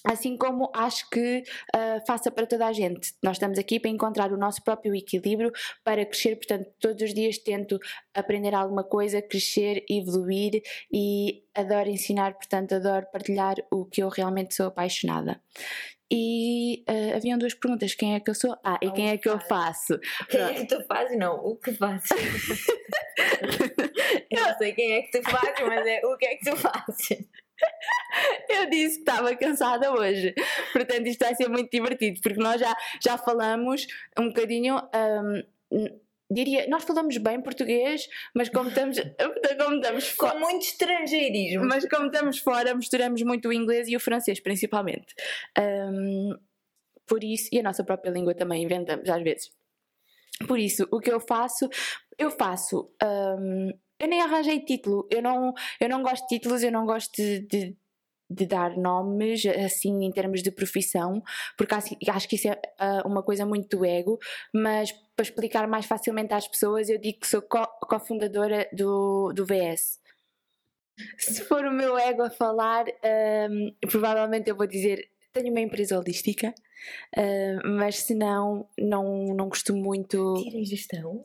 Assim 0.09 0.37
como 0.37 0.71
acho 0.73 1.09
que 1.09 1.43
ah, 1.75 1.99
faça 2.07 2.31
para 2.31 2.47
toda 2.47 2.65
a 2.65 2.71
gente. 2.71 3.13
Nós 3.21 3.35
estamos 3.35 3.59
aqui 3.59 3.77
para 3.77 3.91
encontrar 3.91 4.31
o 4.31 4.37
nosso 4.37 4.63
próprio 4.63 4.95
equilíbrio, 4.95 5.51
para 5.83 6.05
crescer, 6.05 6.37
portanto, 6.37 6.69
todos 6.79 7.01
os 7.01 7.13
dias 7.13 7.37
tento 7.37 7.77
aprender 8.13 8.55
alguma 8.55 8.85
coisa, 8.85 9.21
crescer, 9.21 9.83
evoluir 9.89 10.61
e 10.91 11.43
adoro 11.53 11.89
ensinar, 11.89 12.35
portanto, 12.35 12.75
adoro 12.75 13.05
partilhar 13.11 13.55
o 13.69 13.85
que 13.85 14.01
eu 14.01 14.07
realmente 14.07 14.55
sou 14.55 14.67
apaixonada. 14.67 15.41
E 16.09 16.85
ah, 16.87 17.17
haviam 17.17 17.37
duas 17.37 17.53
perguntas: 17.53 17.93
quem 17.93 18.15
é 18.15 18.21
que 18.21 18.29
eu 18.29 18.35
sou? 18.35 18.55
Ah, 18.63 18.79
e 18.81 18.89
quem 18.91 19.09
é 19.09 19.17
que 19.17 19.27
eu 19.27 19.37
faço? 19.41 19.95
O 19.95 20.25
que 20.27 20.37
é 20.37 20.53
que 20.53 20.67
tu 20.67 20.81
fazes? 20.85 21.17
Não, 21.17 21.35
o 21.35 21.57
que 21.57 21.73
fazes? 21.73 22.09
Eu 24.29 24.41
não 24.41 24.57
sei 24.57 24.73
quem 24.73 24.93
é 24.93 25.01
que 25.01 25.19
tu 25.19 25.29
fazes, 25.29 25.65
mas 25.65 25.85
é 25.85 26.01
o 26.05 26.15
que 26.17 26.25
é 26.25 26.35
que 26.35 26.49
tu 26.49 26.55
fazes. 26.55 27.27
Eu 28.49 28.69
disse 28.69 28.95
que 28.95 29.09
estava 29.09 29.35
cansada 29.35 29.91
hoje, 29.91 30.33
portanto, 30.73 31.07
isto 31.07 31.23
vai 31.23 31.35
ser 31.35 31.49
muito 31.49 31.69
divertido, 31.69 32.19
porque 32.21 32.39
nós 32.39 32.59
já, 32.59 32.75
já 33.01 33.17
falamos 33.17 33.85
um 34.19 34.27
bocadinho. 34.27 34.77
hum, 35.71 35.99
diria, 36.29 36.67
nós 36.67 36.83
falamos 36.83 37.17
bem 37.17 37.41
português, 37.41 38.07
mas 38.33 38.49
como 38.49 38.69
estamos, 38.69 38.97
como 39.57 39.75
estamos 39.75 40.13
Com 40.13 40.39
muito 40.39 40.63
estrangeirismo. 40.65 41.65
mas 41.65 41.87
como 41.87 42.07
estamos 42.07 42.39
fora, 42.39 42.75
misturamos 42.75 43.21
muito 43.23 43.47
o 43.49 43.53
inglês 43.53 43.87
e 43.87 43.95
o 43.95 43.99
francês, 43.99 44.39
principalmente. 44.39 45.15
Um, 45.57 46.37
por 47.05 47.23
isso, 47.23 47.49
e 47.51 47.59
a 47.59 47.63
nossa 47.63 47.83
própria 47.83 48.11
língua 48.11 48.35
também 48.35 48.63
inventamos 48.63 49.09
às 49.09 49.23
vezes. 49.23 49.49
Por 50.47 50.59
isso, 50.59 50.87
o 50.91 50.99
que 50.99 51.11
eu 51.11 51.19
faço, 51.19 51.69
eu 52.17 52.29
faço. 52.29 52.91
Um, 53.01 53.71
eu 53.99 54.07
nem 54.07 54.21
arranjei 54.21 54.59
título, 54.63 55.07
eu 55.11 55.21
não, 55.21 55.53
eu 55.79 55.89
não 55.89 56.01
gosto 56.03 56.23
de 56.23 56.35
títulos, 56.37 56.63
eu 56.63 56.71
não 56.71 56.85
gosto 56.85 57.15
de, 57.15 57.39
de, 57.41 57.77
de 58.29 58.45
dar 58.45 58.77
nomes 58.77 59.45
assim 59.45 60.03
em 60.03 60.11
termos 60.11 60.43
de 60.43 60.51
profissão, 60.51 61.23
porque 61.57 61.73
acho, 61.73 61.95
acho 62.09 62.27
que 62.27 62.35
isso 62.35 62.47
é 62.49 62.53
uh, 62.53 63.07
uma 63.07 63.23
coisa 63.23 63.45
muito 63.45 63.77
do 63.77 63.85
ego, 63.85 64.19
mas 64.53 64.91
para 65.15 65.23
explicar 65.23 65.67
mais 65.67 65.85
facilmente 65.85 66.33
às 66.33 66.47
pessoas, 66.47 66.89
eu 66.89 66.99
digo 66.99 67.19
que 67.19 67.27
sou 67.27 67.41
co- 67.41 67.67
cofundadora 67.87 68.67
do, 68.73 69.31
do 69.33 69.45
VS. 69.45 69.99
Se 71.17 71.43
for 71.43 71.63
o 71.65 71.71
meu 71.71 71.97
ego 71.97 72.23
a 72.23 72.29
falar, 72.29 72.85
um, 73.49 73.71
provavelmente 73.87 74.49
eu 74.49 74.55
vou 74.55 74.67
dizer 74.67 75.09
tenho 75.31 75.51
uma 75.51 75.61
empresa 75.61 75.97
holística, 75.99 76.53
uh, 77.17 77.67
mas 77.77 77.97
se 77.97 78.15
não, 78.15 78.67
não, 78.77 79.35
não 79.35 79.49
costumo 79.49 79.81
muito. 79.83 80.33
Tirem 80.43 80.65
gestão. 80.65 81.23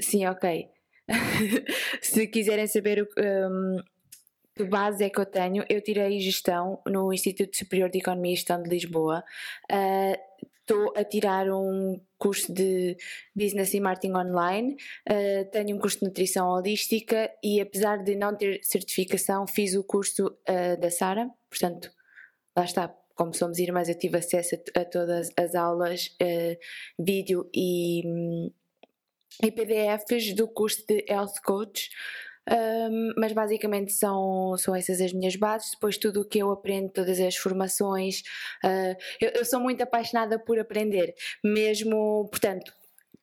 Sim, 0.00 0.26
ok. 0.26 0.68
Se 2.02 2.26
quiserem 2.26 2.66
saber 2.66 3.02
o, 3.02 3.08
um, 3.20 3.76
que 4.54 4.64
base 4.64 5.04
é 5.04 5.10
que 5.10 5.20
eu 5.20 5.26
tenho, 5.26 5.64
eu 5.68 5.82
tirei 5.82 6.18
gestão 6.20 6.80
no 6.86 7.12
Instituto 7.12 7.56
Superior 7.56 7.90
de 7.90 7.98
Economia 7.98 8.32
e 8.32 8.36
Gestão 8.36 8.62
de 8.62 8.70
Lisboa. 8.70 9.22
Estou 10.68 10.92
a 10.96 11.04
tirar 11.04 11.48
um 11.48 12.00
curso 12.18 12.52
de 12.52 12.96
Business 13.34 13.72
e 13.74 13.80
Marketing 13.80 14.14
Online, 14.14 14.74
uh, 15.08 15.50
tenho 15.52 15.76
um 15.76 15.78
curso 15.78 16.00
de 16.00 16.06
Nutrição 16.06 16.48
Holística 16.48 17.30
e 17.40 17.60
apesar 17.60 18.02
de 18.02 18.16
não 18.16 18.36
ter 18.36 18.58
certificação, 18.64 19.46
fiz 19.46 19.76
o 19.76 19.84
curso 19.84 20.26
uh, 20.26 20.80
da 20.80 20.90
Sara, 20.90 21.30
portanto, 21.48 21.88
lá 22.56 22.64
está, 22.64 22.92
como 23.14 23.32
somos 23.32 23.60
irmãs, 23.60 23.88
eu 23.88 23.96
tive 23.96 24.18
acesso 24.18 24.56
a, 24.74 24.80
a 24.80 24.84
todas 24.84 25.30
as 25.36 25.54
aulas, 25.54 26.16
uh, 26.20 26.56
vídeo 26.98 27.48
e, 27.54 28.02
e 29.42 29.50
PDFs 29.50 30.34
do 30.34 30.48
curso 30.48 30.84
de 30.86 31.04
Health 31.08 31.40
Coach. 31.44 31.90
Um, 32.48 33.12
mas 33.18 33.32
basicamente 33.32 33.92
são, 33.92 34.56
são 34.56 34.74
essas 34.74 35.00
as 35.00 35.12
minhas 35.12 35.34
bases. 35.34 35.72
Depois, 35.72 35.98
tudo 35.98 36.20
o 36.20 36.24
que 36.24 36.38
eu 36.38 36.50
aprendo, 36.50 36.90
todas 36.90 37.18
as 37.18 37.36
formações. 37.36 38.20
Uh, 38.64 38.96
eu, 39.20 39.30
eu 39.30 39.44
sou 39.44 39.58
muito 39.58 39.82
apaixonada 39.82 40.38
por 40.38 40.58
aprender, 40.58 41.12
mesmo, 41.44 42.28
portanto, 42.30 42.72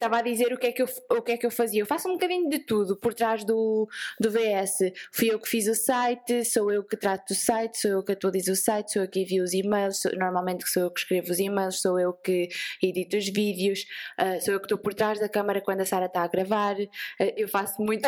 estava 0.03 0.17
a 0.17 0.22
dizer 0.22 0.51
o 0.51 0.57
que, 0.57 0.67
é 0.67 0.72
que 0.72 0.81
eu, 0.81 0.88
o 1.10 1.22
que 1.22 1.31
é 1.31 1.38
que 1.38 1.45
eu 1.45 1.51
fazia. 1.51 1.81
Eu 1.81 1.86
faço 1.86 2.10
um 2.10 2.13
bocadinho 2.13 2.50
de 2.50 2.60
tudo 2.60 2.98
por 2.98 3.13
trás 3.13 3.45
do, 3.45 3.88
do 4.19 4.29
VS. 4.29 4.91
Fui 5.13 5.31
eu 5.31 5.39
que 5.39 5.48
fiz 5.48 5.67
o 5.67 5.74
site, 5.74 6.43
sou 6.43 6.72
eu 6.72 6.83
que 6.83 6.98
trato 6.98 7.29
do 7.29 7.36
site, 7.36 7.77
sou 7.77 7.91
eu 7.91 8.03
que 8.03 8.12
atualizo 8.12 8.51
o 8.51 8.55
site, 8.55 8.91
sou 8.91 9.01
eu 9.03 9.07
que 9.07 9.22
envio 9.22 9.43
os 9.43 9.53
e-mails, 9.53 10.01
sou, 10.01 10.12
normalmente 10.15 10.67
sou 10.67 10.83
eu 10.83 10.91
que 10.91 11.00
escrevo 11.00 11.31
os 11.31 11.39
e-mails, 11.39 11.81
sou 11.81 11.98
eu 11.98 12.13
que 12.13 12.50
edito 12.81 13.17
os 13.17 13.29
vídeos, 13.29 13.86
uh, 14.19 14.43
sou 14.43 14.53
eu 14.53 14.60
que 14.60 14.65
estou 14.65 14.77
por 14.77 14.93
trás 14.93 15.19
da 15.19 15.29
câmara 15.29 15.62
quando 15.62 15.81
a 15.81 15.86
Sara 15.86 16.07
está 16.07 16.24
a 16.24 16.27
gravar. 16.27 16.75
Uh, 16.75 16.89
eu 17.38 17.48
faço 17.48 17.81
muito. 17.81 18.05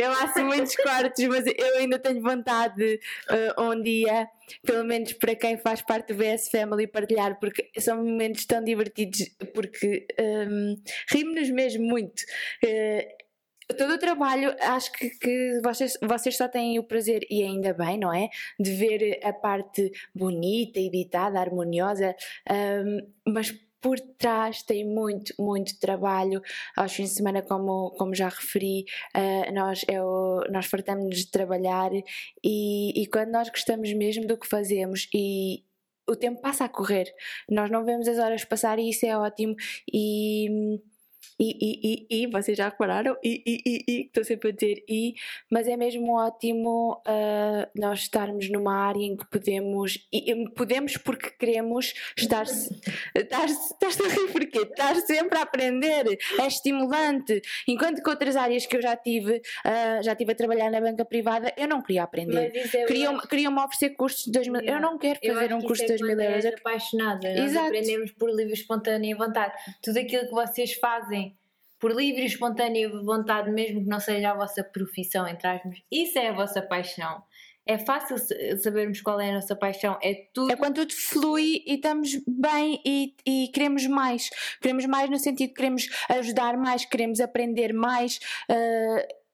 Eu 0.00 0.12
faço 0.14 0.44
muitos 0.44 0.74
cortes, 0.76 1.28
mas 1.28 1.44
eu 1.46 1.76
ainda 1.78 1.98
tenho 1.98 2.22
vontade 2.22 2.98
uh, 3.30 3.62
um 3.62 3.82
dia 3.82 4.28
pelo 4.64 4.84
menos 4.84 5.12
para 5.14 5.34
quem 5.34 5.56
faz 5.56 5.82
parte 5.82 6.12
do 6.12 6.18
VS 6.18 6.48
Family, 6.48 6.86
partilhar, 6.86 7.38
porque 7.38 7.70
são 7.78 7.96
momentos 7.96 8.44
tão 8.44 8.62
divertidos, 8.62 9.30
porque 9.54 10.06
um, 10.20 10.76
rimos-nos 11.08 11.50
mesmo 11.50 11.84
muito. 11.84 12.22
Uh, 12.64 13.24
todo 13.76 13.94
o 13.94 13.98
trabalho, 13.98 14.54
acho 14.60 14.92
que, 14.92 15.10
que, 15.10 15.60
vocês, 15.62 15.96
vocês 16.02 16.36
só 16.36 16.48
têm 16.48 16.78
o 16.78 16.84
prazer, 16.84 17.26
e 17.30 17.42
ainda 17.42 17.72
bem, 17.72 17.98
não 17.98 18.12
é? 18.12 18.28
De 18.60 18.72
ver 18.72 19.20
a 19.24 19.32
parte 19.32 19.90
bonita, 20.14 20.78
editada, 20.78 21.40
harmoniosa, 21.40 22.14
um, 22.50 23.32
mas 23.32 23.52
por 23.80 24.00
trás 24.18 24.62
tem 24.62 24.82
muito, 24.82 25.34
muito 25.38 25.78
trabalho. 25.78 26.40
Aos 26.74 26.94
fins 26.94 27.10
de 27.10 27.16
semana, 27.16 27.42
como, 27.42 27.90
como 27.98 28.14
já 28.14 28.28
referi, 28.28 28.84
uh, 29.14 29.52
nós, 29.52 29.84
eu, 29.90 30.42
nós 30.50 30.66
fartamos 30.66 31.16
de 31.16 31.30
trabalhar 31.30 31.90
e, 32.42 33.02
e 33.02 33.06
quando 33.06 33.30
nós 33.30 33.50
gostamos 33.50 33.92
mesmo 33.92 34.26
do 34.26 34.38
que 34.38 34.48
fazemos 34.48 35.06
e 35.14 35.62
o 36.06 36.16
tempo 36.16 36.40
passa 36.40 36.64
a 36.64 36.68
correr, 36.68 37.12
nós 37.48 37.70
não 37.70 37.84
vemos 37.84 38.06
as 38.08 38.18
horas 38.18 38.44
passar 38.44 38.78
e 38.78 38.90
isso 38.90 39.06
é 39.06 39.16
ótimo. 39.16 39.54
E 39.92 40.80
e, 41.38 41.56
e, 41.60 42.06
e, 42.10 42.22
e, 42.22 42.26
vocês 42.28 42.56
já 42.56 42.68
repararam? 42.68 43.16
E, 43.22 43.42
e, 43.44 43.62
e, 43.66 43.84
e, 43.88 44.06
estou 44.06 44.22
sempre 44.22 44.50
a 44.50 44.52
dizer 44.52 44.84
e, 44.88 45.14
mas 45.50 45.66
é 45.66 45.76
mesmo 45.76 46.14
ótimo 46.14 47.02
uh, 47.06 47.68
nós 47.74 48.00
estarmos 48.00 48.48
numa 48.48 48.74
área 48.74 49.02
em 49.02 49.16
que 49.16 49.26
podemos, 49.26 50.06
e, 50.12 50.48
podemos 50.50 50.96
porque 50.96 51.30
queremos 51.30 51.92
estar, 52.16 52.44
estar, 53.14 53.46
estar 53.46 54.04
a 54.04 54.08
rir 54.08 54.32
porque 54.32 54.58
estar 54.58 54.94
sempre 54.96 55.38
a 55.38 55.42
aprender, 55.42 56.18
é 56.38 56.46
estimulante. 56.46 57.42
Enquanto 57.66 58.02
que 58.02 58.08
outras 58.08 58.36
áreas 58.36 58.64
que 58.66 58.76
eu 58.76 58.82
já 58.82 58.96
tive, 58.96 59.36
uh, 59.36 60.02
já 60.02 60.14
tive 60.14 60.32
a 60.32 60.34
trabalhar 60.36 60.70
na 60.70 60.80
banca 60.80 61.04
privada, 61.04 61.52
eu 61.56 61.66
não 61.66 61.82
queria 61.82 62.04
aprender. 62.04 62.52
é 62.56 62.86
Queriam-me 62.86 63.20
queriam 63.22 63.54
oferecer 63.56 63.90
cursos 63.90 64.24
de 64.24 64.32
2 64.32 64.48
mil 64.48 64.60
Eu 64.62 64.80
não 64.80 64.98
quero 64.98 65.18
fazer 65.20 65.52
um 65.52 65.60
curso 65.60 65.82
de 65.82 65.96
2 65.96 66.00
mil 66.00 66.20
euros. 66.20 66.44
apaixonada, 66.46 67.28
nós 67.34 67.50
Exato. 67.50 67.66
aprendemos 67.66 68.12
por 68.12 68.30
livre, 68.30 68.52
espontânea 68.52 69.10
e 69.10 69.14
vontade. 69.14 69.52
Tudo 69.82 69.98
aquilo 69.98 70.26
que 70.26 70.32
vocês 70.32 70.74
fazem 70.74 71.24
por 71.78 71.92
livre 71.94 72.22
e 72.22 72.26
espontânea 72.26 72.88
vontade, 73.02 73.50
mesmo 73.50 73.82
que 73.82 73.88
não 73.88 74.00
seja 74.00 74.30
a 74.30 74.34
vossa 74.34 74.64
profissão, 74.64 75.26
entre 75.26 75.46
aspas, 75.46 75.78
isso 75.90 76.18
é 76.18 76.28
a 76.28 76.32
vossa 76.32 76.62
paixão. 76.62 77.22
É 77.66 77.78
fácil 77.78 78.16
sabermos 78.58 79.00
qual 79.00 79.18
é 79.18 79.30
a 79.30 79.34
nossa 79.34 79.56
paixão, 79.56 79.98
é 80.02 80.26
tudo. 80.34 80.52
É 80.52 80.56
quando 80.56 80.74
tudo 80.74 80.92
flui 80.92 81.62
e 81.66 81.76
estamos 81.76 82.10
bem 82.28 82.80
e, 82.84 83.16
e 83.26 83.48
queremos 83.48 83.86
mais. 83.86 84.28
Queremos 84.60 84.84
mais 84.84 85.08
no 85.08 85.18
sentido 85.18 85.48
que 85.48 85.54
queremos 85.54 85.88
ajudar 86.10 86.58
mais, 86.58 86.84
queremos 86.84 87.20
aprender 87.20 87.72
mais. 87.72 88.18
Uh, 88.50 89.24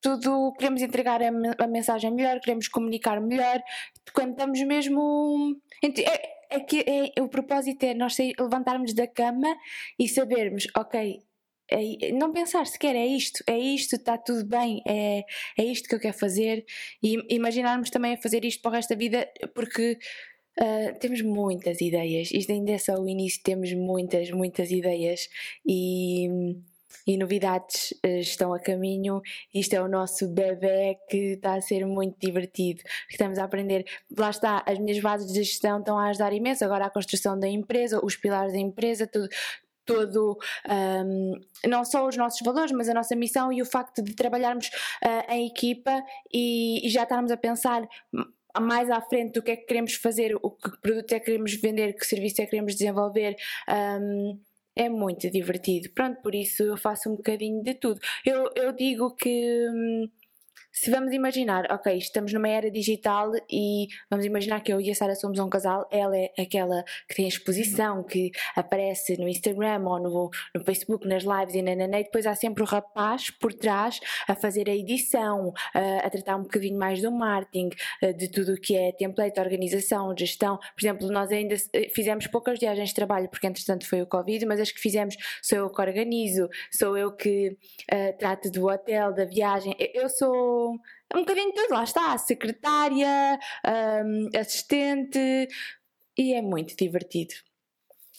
tudo 0.00 0.52
queremos 0.54 0.82
entregar 0.82 1.22
a, 1.22 1.28
a, 1.58 1.66
mensagem 1.68 2.12
melhor, 2.12 2.40
queremos 2.40 2.66
comunicar 2.66 3.20
melhor. 3.20 3.62
Quando 4.12 4.32
estamos 4.32 4.60
mesmo. 4.62 5.56
É, 5.82 5.86
é 5.90 6.38
é, 6.50 7.22
o 7.22 7.28
propósito 7.28 7.84
é 7.84 7.94
nós 7.94 8.16
levantarmos 8.18 8.94
da 8.94 9.06
cama 9.06 9.54
e 9.98 10.08
sabermos, 10.08 10.66
ok, 10.74 11.22
é, 11.70 12.12
não 12.12 12.32
pensar 12.32 12.66
sequer 12.66 12.96
é 12.96 13.06
isto, 13.06 13.42
é 13.46 13.58
isto, 13.58 13.96
está 13.96 14.16
tudo 14.16 14.44
bem, 14.44 14.82
é, 14.86 15.24
é 15.58 15.64
isto 15.64 15.88
que 15.88 15.94
eu 15.94 16.00
quero 16.00 16.16
fazer 16.16 16.64
e 17.02 17.18
imaginarmos 17.34 17.90
também 17.90 18.14
a 18.14 18.16
fazer 18.16 18.44
isto 18.44 18.62
para 18.62 18.70
o 18.70 18.74
resto 18.74 18.90
da 18.90 18.96
vida, 18.96 19.28
porque 19.54 19.98
uh, 20.60 20.98
temos 20.98 21.20
muitas 21.22 21.80
ideias, 21.80 22.30
isto 22.32 22.52
ainda 22.52 22.72
é 22.72 22.78
só 22.78 22.94
o 22.94 23.08
início, 23.08 23.42
temos 23.42 23.72
muitas, 23.74 24.30
muitas 24.30 24.70
ideias 24.70 25.28
e, 25.66 26.26
e 27.06 27.16
novidades 27.18 27.92
uh, 28.04 28.18
estão 28.18 28.54
a 28.54 28.58
caminho. 28.58 29.20
Isto 29.54 29.74
é 29.74 29.82
o 29.82 29.88
nosso 29.88 30.26
bebê 30.28 30.96
que 31.08 31.34
está 31.34 31.54
a 31.54 31.60
ser 31.60 31.84
muito 31.86 32.16
divertido, 32.18 32.82
estamos 33.10 33.38
a 33.38 33.44
aprender. 33.44 33.84
Lá 34.16 34.30
está, 34.30 34.64
as 34.66 34.78
minhas 34.78 35.00
bases 35.00 35.30
de 35.30 35.42
gestão 35.42 35.80
estão 35.80 35.98
a 35.98 36.08
ajudar 36.08 36.32
imenso, 36.32 36.64
agora 36.64 36.86
a 36.86 36.90
construção 36.90 37.38
da 37.38 37.48
empresa, 37.48 38.00
os 38.02 38.16
pilares 38.16 38.52
da 38.52 38.58
empresa, 38.58 39.06
tudo 39.06 39.28
todo, 39.88 40.38
um, 40.68 41.32
não 41.66 41.82
só 41.82 42.06
os 42.06 42.16
nossos 42.16 42.40
valores, 42.44 42.70
mas 42.72 42.90
a 42.90 42.94
nossa 42.94 43.16
missão 43.16 43.50
e 43.50 43.62
o 43.62 43.66
facto 43.66 44.02
de 44.02 44.14
trabalharmos 44.14 44.66
uh, 45.02 45.32
em 45.32 45.46
equipa 45.46 46.04
e, 46.32 46.86
e, 46.86 46.90
já 46.90 47.04
estarmos 47.04 47.30
a 47.30 47.36
pensar 47.38 47.88
mais 48.60 48.90
à 48.90 49.00
frente 49.00 49.32
do 49.32 49.42
que 49.42 49.52
é 49.52 49.56
que 49.56 49.64
queremos 49.64 49.94
fazer, 49.94 50.36
o 50.42 50.50
que 50.50 50.78
produto 50.82 51.12
é 51.12 51.18
que 51.18 51.26
queremos 51.26 51.54
vender, 51.54 51.94
que 51.94 52.04
serviço 52.04 52.42
é 52.42 52.44
que 52.44 52.50
queremos 52.50 52.74
desenvolver. 52.74 53.34
Um, 53.68 54.38
é 54.76 54.88
muito 54.88 55.28
divertido. 55.28 55.90
Pronto, 55.92 56.22
por 56.22 56.34
isso 56.34 56.62
eu 56.62 56.76
faço 56.76 57.10
um 57.10 57.16
bocadinho 57.16 57.62
de 57.64 57.74
tudo. 57.74 58.00
Eu, 58.24 58.48
eu 58.54 58.72
digo 58.72 59.14
que. 59.16 59.66
Hum, 59.68 60.08
se 60.72 60.90
vamos 60.90 61.12
imaginar, 61.12 61.66
ok, 61.70 61.96
estamos 61.96 62.32
numa 62.32 62.48
era 62.48 62.70
digital 62.70 63.32
e 63.50 63.88
vamos 64.10 64.24
imaginar 64.24 64.60
que 64.60 64.72
eu 64.72 64.80
e 64.80 64.90
a 64.90 64.94
Sara 64.94 65.14
somos 65.14 65.38
um 65.38 65.48
casal, 65.48 65.88
ela 65.90 66.16
é 66.16 66.32
aquela 66.38 66.84
que 67.08 67.16
tem 67.16 67.24
a 67.24 67.28
exposição, 67.28 68.02
que 68.04 68.30
aparece 68.54 69.16
no 69.16 69.28
Instagram 69.28 69.82
ou 69.84 69.98
no, 69.98 70.30
no 70.54 70.64
Facebook, 70.64 71.06
nas 71.06 71.24
lives 71.24 71.54
e 71.54 71.62
nananã, 71.62 72.00
e 72.00 72.04
depois 72.04 72.26
há 72.26 72.34
sempre 72.34 72.62
o 72.62 72.66
rapaz 72.66 73.30
por 73.30 73.52
trás 73.52 74.00
a 74.28 74.34
fazer 74.34 74.68
a 74.68 74.74
edição, 74.74 75.52
a, 75.74 76.06
a 76.06 76.10
tratar 76.10 76.36
um 76.36 76.42
bocadinho 76.42 76.78
mais 76.78 77.02
do 77.02 77.10
marketing, 77.10 77.70
de 78.16 78.28
tudo 78.30 78.52
o 78.52 78.60
que 78.60 78.76
é 78.76 78.92
template, 78.92 79.40
organização, 79.40 80.14
gestão. 80.16 80.58
Por 80.58 80.80
exemplo, 80.80 81.10
nós 81.10 81.30
ainda 81.30 81.54
eh, 81.72 81.88
fizemos 81.94 82.26
poucas 82.26 82.58
viagens 82.58 82.90
de 82.90 82.94
trabalho, 82.94 83.28
porque 83.28 83.46
entretanto 83.46 83.86
foi 83.86 84.02
o 84.02 84.06
Covid, 84.06 84.44
mas 84.46 84.60
as 84.60 84.70
que 84.70 84.80
fizemos 84.80 85.16
sou 85.42 85.58
eu 85.58 85.70
que 85.70 85.80
organizo, 85.80 86.48
sou 86.70 86.96
eu 86.96 87.12
que 87.12 87.56
uh, 87.92 88.18
trato 88.18 88.50
do 88.50 88.66
hotel, 88.66 89.12
da 89.12 89.24
viagem. 89.24 89.74
Eu 89.94 90.08
sou 90.08 90.67
um 91.14 91.20
bocadinho 91.20 91.48
de 91.48 91.54
tudo, 91.54 91.74
lá 91.74 91.84
está, 91.84 92.16
secretária, 92.18 93.38
um, 94.04 94.38
assistente, 94.38 95.48
e 96.16 96.34
é 96.34 96.42
muito 96.42 96.76
divertido. 96.76 97.34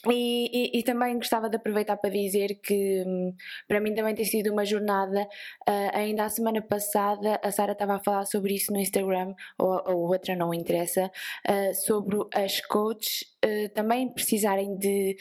E, 0.07 0.77
e, 0.77 0.79
e, 0.79 0.83
também 0.83 1.15
gostava 1.17 1.49
de 1.49 1.57
aproveitar 1.57 1.97
para 1.97 2.09
dizer 2.09 2.55
que 2.61 3.03
hum, 3.05 3.33
para 3.67 3.81
mim 3.81 3.93
também 3.93 4.15
tem 4.15 4.23
sido 4.23 4.51
uma 4.51 4.63
jornada. 4.63 5.27
Uh, 5.67 5.91
ainda 5.93 6.23
a 6.23 6.29
semana 6.29 6.61
passada 6.61 7.37
a 7.43 7.51
Sara 7.51 7.73
estava 7.73 7.95
a 7.95 7.99
falar 7.99 8.25
sobre 8.25 8.53
isso 8.53 8.71
no 8.71 8.79
Instagram, 8.79 9.33
ou, 9.57 9.81
ou 9.85 10.07
outra 10.11 10.37
não 10.37 10.53
interessa, 10.53 11.11
uh, 11.49 11.75
sobre 11.75 12.17
as 12.33 12.61
coaches 12.61 13.23
uh, 13.45 13.69
também 13.73 14.07
precisarem 14.13 14.77
de, 14.77 15.17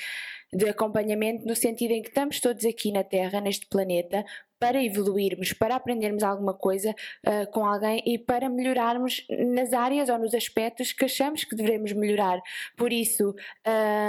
de 0.53 0.69
acompanhamento, 0.69 1.45
no 1.45 1.57
sentido 1.57 1.91
em 1.91 2.03
que 2.03 2.11
estamos 2.11 2.39
todos 2.39 2.65
aqui 2.65 2.93
na 2.93 3.03
Terra, 3.03 3.41
neste 3.41 3.67
planeta, 3.67 4.25
para 4.59 4.83
evoluirmos, 4.83 5.53
para 5.53 5.77
aprendermos 5.77 6.23
alguma 6.23 6.55
coisa 6.55 6.91
uh, 7.27 7.51
com 7.53 7.65
alguém 7.65 8.03
e 8.07 8.19
para 8.19 8.49
melhorarmos 8.49 9.25
nas 9.31 9.73
áreas 9.73 10.09
ou 10.09 10.19
nos 10.19 10.35
aspectos 10.35 10.93
que 10.93 11.05
achamos 11.05 11.45
que 11.45 11.57
devemos 11.57 11.93
melhorar. 11.93 12.41
Por 12.77 12.93
isso, 12.93 13.35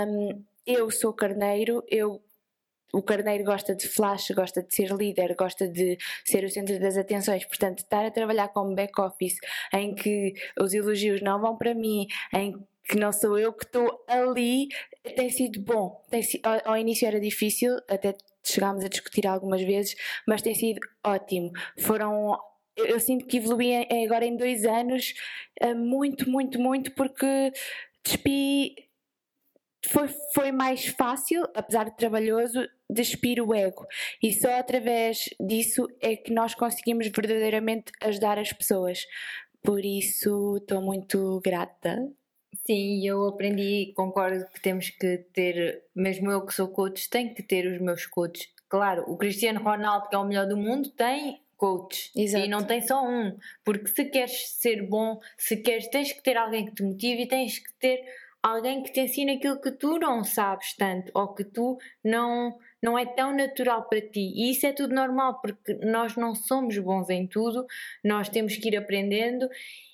um, 0.07 0.43
eu 0.65 0.89
sou 0.91 1.13
carneiro, 1.13 1.83
eu 1.87 2.21
o 2.91 3.03
carneiro 3.03 3.43
gosta 3.43 3.75
de 3.75 3.87
flash, 3.87 4.31
gosta 4.31 4.63
de 4.63 4.75
ser 4.75 4.91
líder, 4.91 5.35
gosta 5.35 5.67
de 5.67 5.97
ser 6.25 6.43
o 6.43 6.49
centro 6.49 6.79
das 6.79 6.97
atenções, 6.97 7.45
portanto, 7.45 7.79
estar 7.79 8.03
a 8.03 8.11
trabalhar 8.11 8.47
como 8.47 8.73
back-office 8.73 9.37
em 9.71 9.93
que 9.93 10.33
os 10.59 10.73
elogios 10.73 11.21
não 11.21 11.39
vão 11.39 11.55
para 11.55 11.75
mim, 11.75 12.07
em 12.33 12.53
que 12.89 12.97
não 12.97 13.11
sou 13.11 13.37
eu 13.37 13.53
que 13.53 13.65
estou 13.65 14.03
ali, 14.07 14.67
tem 15.15 15.29
sido 15.29 15.61
bom. 15.61 16.03
Tem, 16.09 16.23
ao, 16.41 16.71
ao 16.71 16.77
início 16.77 17.07
era 17.07 17.19
difícil, 17.19 17.77
até 17.87 18.15
chegámos 18.43 18.83
a 18.83 18.87
discutir 18.87 19.27
algumas 19.27 19.61
vezes, 19.61 19.95
mas 20.27 20.41
tem 20.41 20.55
sido 20.55 20.79
ótimo. 21.03 21.51
Foram 21.79 22.37
eu 22.75 22.99
sinto 22.99 23.25
que 23.25 23.37
evolui 23.37 23.75
agora 24.05 24.25
em 24.25 24.37
dois 24.37 24.63
anos 24.63 25.13
eh, 25.59 25.73
muito, 25.73 26.29
muito, 26.29 26.59
muito, 26.59 26.93
porque 26.95 27.51
despi 28.03 28.89
foi, 29.87 30.07
foi 30.33 30.51
mais 30.51 30.87
fácil, 30.87 31.43
apesar 31.55 31.85
de 31.85 31.95
trabalhoso, 31.95 32.67
despir 32.89 33.41
o 33.41 33.53
ego. 33.53 33.85
E 34.21 34.33
só 34.33 34.51
através 34.59 35.29
disso 35.39 35.87
é 36.01 36.15
que 36.15 36.33
nós 36.33 36.53
conseguimos 36.53 37.07
verdadeiramente 37.07 37.91
ajudar 38.01 38.37
as 38.37 38.51
pessoas. 38.51 39.05
Por 39.63 39.83
isso 39.83 40.57
estou 40.57 40.81
muito 40.81 41.39
grata. 41.43 41.97
Sim, 42.65 43.05
eu 43.05 43.27
aprendi, 43.27 43.93
concordo 43.95 44.45
que 44.53 44.61
temos 44.61 44.89
que 44.89 45.17
ter, 45.33 45.83
mesmo 45.95 46.31
eu 46.31 46.45
que 46.45 46.53
sou 46.53 46.67
coach, 46.67 47.09
tenho 47.09 47.33
que 47.33 47.43
ter 47.43 47.65
os 47.65 47.79
meus 47.79 48.05
coaches. 48.05 48.49
Claro, 48.67 49.03
o 49.07 49.17
Cristiano 49.17 49.61
Ronaldo, 49.61 50.07
que 50.09 50.15
é 50.15 50.19
o 50.19 50.25
melhor 50.25 50.47
do 50.47 50.57
mundo, 50.57 50.89
tem 50.91 51.41
coach 51.57 52.11
Exato. 52.15 52.45
e 52.45 52.47
não 52.47 52.63
tem 52.63 52.81
só 52.81 53.03
um, 53.03 53.35
porque 53.65 53.87
se 53.87 54.05
queres 54.05 54.49
ser 54.51 54.87
bom, 54.87 55.19
se 55.37 55.57
queres, 55.57 55.87
tens 55.89 56.13
que 56.13 56.23
ter 56.23 56.37
alguém 56.37 56.65
que 56.65 56.73
te 56.73 56.83
motive 56.83 57.23
e 57.23 57.27
tens 57.27 57.59
que 57.59 57.73
ter 57.73 58.01
alguém 58.41 58.81
que 58.81 58.91
te 58.91 59.01
ensina 59.01 59.33
aquilo 59.33 59.59
que 59.59 59.71
tu 59.71 59.99
não 59.99 60.23
sabes 60.23 60.73
tanto 60.75 61.11
ou 61.13 61.33
que 61.33 61.43
tu 61.43 61.77
não 62.03 62.57
não 62.81 62.97
é 62.97 63.05
tão 63.05 63.35
natural 63.35 63.89
para 63.89 63.99
ti. 63.99 64.31
E 64.33 64.51
isso 64.51 64.65
é 64.65 64.71
tudo 64.71 64.95
normal, 64.95 65.41
porque 65.41 65.73
nós 65.85 66.15
não 66.15 66.33
somos 66.33 66.77
bons 66.77 67.09
em 67.09 67.27
tudo, 67.27 67.65
nós 68.01 68.29
temos 68.29 68.55
que 68.55 68.69
ir 68.69 68.77
aprendendo 68.77 69.49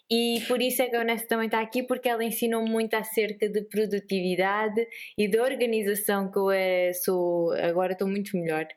e 0.09 0.43
por 0.47 0.61
isso 0.61 0.81
é 0.83 0.87
que 0.87 0.95
a 0.95 0.99
Vanessa 0.99 1.25
também 1.27 1.47
está 1.47 1.59
aqui, 1.61 1.81
porque 1.81 2.07
ela 2.07 2.23
ensinou 2.23 2.63
muito 2.65 2.93
acerca 2.93 3.49
de 3.49 3.61
produtividade 3.63 4.85
e 5.17 5.27
de 5.27 5.39
organização, 5.39 6.31
que 6.31 6.37
eu 6.37 6.51
é, 6.51 6.93
sou, 6.93 7.51
agora 7.53 7.93
estou 7.93 8.07
muito 8.07 8.37
melhor, 8.37 8.67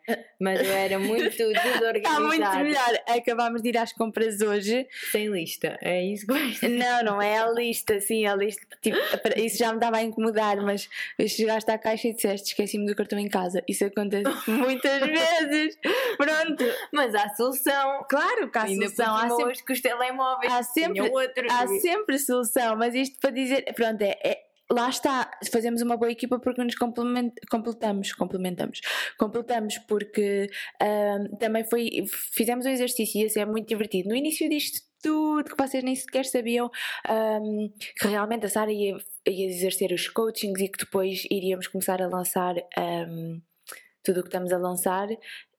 mas 0.40 0.60
eu 0.60 0.72
era 0.72 0.98
muito 0.98 1.30
desorganizada. 1.30 1.98
Está 1.98 2.20
muito 2.20 2.48
melhor. 2.58 2.98
Acabámos 3.08 3.62
de 3.62 3.68
ir 3.70 3.78
às 3.78 3.92
compras 3.92 4.40
hoje. 4.40 4.86
Sem 5.10 5.28
lista, 5.28 5.78
é 5.82 6.04
isso 6.04 6.26
que 6.26 6.32
vais 6.32 6.60
Não, 6.62 7.02
não 7.02 7.22
é 7.22 7.38
a 7.38 7.50
lista, 7.50 8.00
sim, 8.00 8.24
a 8.26 8.34
lista. 8.34 8.64
Tipo, 8.80 8.96
isso 9.36 9.58
já 9.58 9.70
me 9.70 9.76
estava 9.76 9.98
a 9.98 10.02
incomodar, 10.02 10.62
mas 10.62 10.88
chegaste 11.26 11.70
à 11.70 11.78
caixa 11.78 12.08
e 12.08 12.14
disseste 12.14 12.48
esqueci-me 12.48 12.86
do 12.86 12.94
cartão 12.94 13.18
em 13.18 13.28
casa. 13.28 13.62
Isso 13.68 13.84
acontece 13.84 14.24
muitas 14.48 15.00
vezes. 15.00 15.78
Pronto. 16.16 16.64
Mas 16.92 17.14
há 17.14 17.28
solução. 17.30 18.04
Claro 18.08 18.50
que 18.50 18.58
há 18.58 18.62
Ainda 18.62 18.88
solução. 18.88 19.14
Há 19.14 19.30
sempre, 19.30 19.64
que 19.64 19.72
os 19.72 19.80
telemóveis. 19.80 20.52
Há 20.52 20.62
sempre 20.62 21.10
Há 21.50 21.66
sempre 21.80 22.18
solução, 22.18 22.76
mas 22.76 22.94
isto 22.94 23.18
para 23.20 23.30
dizer, 23.30 23.64
pronto, 23.74 24.02
é, 24.02 24.18
é 24.24 24.48
lá 24.70 24.88
está, 24.88 25.30
fazemos 25.50 25.80
uma 25.82 25.96
boa 25.96 26.10
equipa 26.10 26.38
porque 26.38 26.62
nos 26.62 26.74
complement, 26.74 27.32
completamos, 27.50 28.12
complementamos, 28.12 28.80
completamos 29.18 29.78
porque 29.78 30.50
um, 30.82 31.36
também 31.36 31.64
foi, 31.64 32.04
fizemos 32.34 32.66
um 32.66 32.70
exercício 32.70 33.20
e 33.20 33.26
isso 33.26 33.38
é 33.38 33.46
muito 33.46 33.68
divertido. 33.68 34.10
No 34.10 34.16
início 34.16 34.48
disto 34.48 34.86
tudo 35.00 35.54
que 35.54 35.62
vocês 35.62 35.82
nem 35.84 35.94
sequer 35.94 36.24
sabiam 36.24 36.70
um, 37.08 37.72
que 37.98 38.08
realmente 38.08 38.46
a 38.46 38.48
Sara 38.48 38.72
ia, 38.72 38.96
ia 39.26 39.46
exercer 39.46 39.92
os 39.92 40.08
coachings 40.08 40.60
e 40.60 40.68
que 40.68 40.84
depois 40.84 41.24
iríamos 41.30 41.68
começar 41.68 42.02
a 42.02 42.08
lançar 42.08 42.56
um, 42.76 43.40
tudo 44.02 44.20
o 44.20 44.22
que 44.22 44.28
estamos 44.28 44.52
a 44.52 44.58
lançar 44.58 45.08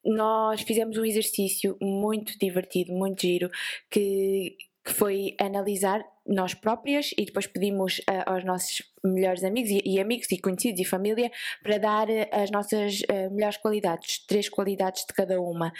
nós 0.05 0.61
fizemos 0.61 0.97
um 0.97 1.05
exercício 1.05 1.77
muito 1.81 2.37
divertido, 2.39 2.93
muito 2.93 3.21
giro, 3.21 3.49
que 3.89 4.55
foi 4.93 5.35
analisar 5.39 6.03
nós 6.25 6.53
próprias 6.53 7.11
e 7.17 7.25
depois 7.25 7.47
pedimos 7.47 7.99
uh, 7.99 8.23
aos 8.25 8.45
nossos 8.45 8.83
melhores 9.03 9.43
amigos 9.43 9.71
e, 9.71 9.81
e, 9.83 9.99
amigos 9.99 10.31
e 10.31 10.39
conhecidos 10.39 10.81
e 10.81 10.85
família 10.85 11.31
para 11.63 11.77
dar 11.77 12.07
uh, 12.07 12.27
as 12.31 12.51
nossas 12.51 13.01
uh, 13.01 13.33
melhores 13.33 13.57
qualidades, 13.57 14.25
três 14.25 14.47
qualidades 14.47 15.05
de 15.05 15.13
cada 15.13 15.41
uma. 15.41 15.71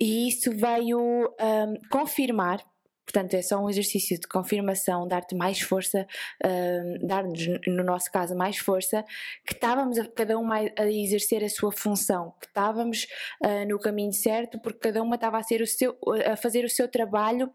E 0.00 0.28
isso 0.28 0.50
veio 0.50 1.00
um, 1.00 1.74
confirmar 1.90 2.58
Portanto, 3.06 3.34
é 3.34 3.42
só 3.42 3.62
um 3.62 3.70
exercício 3.70 4.18
de 4.18 4.26
confirmação, 4.26 5.06
dar-te 5.06 5.34
mais 5.34 5.60
força, 5.60 6.06
uh, 6.44 7.06
dar-nos, 7.06 7.46
no 7.66 7.84
nosso 7.84 8.10
caso, 8.10 8.34
mais 8.34 8.58
força, 8.58 9.04
que 9.46 9.54
estávamos 9.54 9.96
a, 9.98 10.06
cada 10.08 10.36
uma 10.36 10.56
a 10.56 10.90
exercer 10.90 11.44
a 11.44 11.48
sua 11.48 11.70
função, 11.70 12.34
que 12.40 12.48
estávamos 12.48 13.06
uh, 13.44 13.68
no 13.68 13.78
caminho 13.78 14.12
certo, 14.12 14.58
porque 14.58 14.80
cada 14.80 15.02
uma 15.02 15.14
estava 15.14 15.38
a, 15.38 15.42
ser 15.42 15.62
o 15.62 15.66
seu, 15.66 15.96
a 16.30 16.36
fazer 16.36 16.64
o 16.64 16.68
seu 16.68 16.88
trabalho 16.88 17.46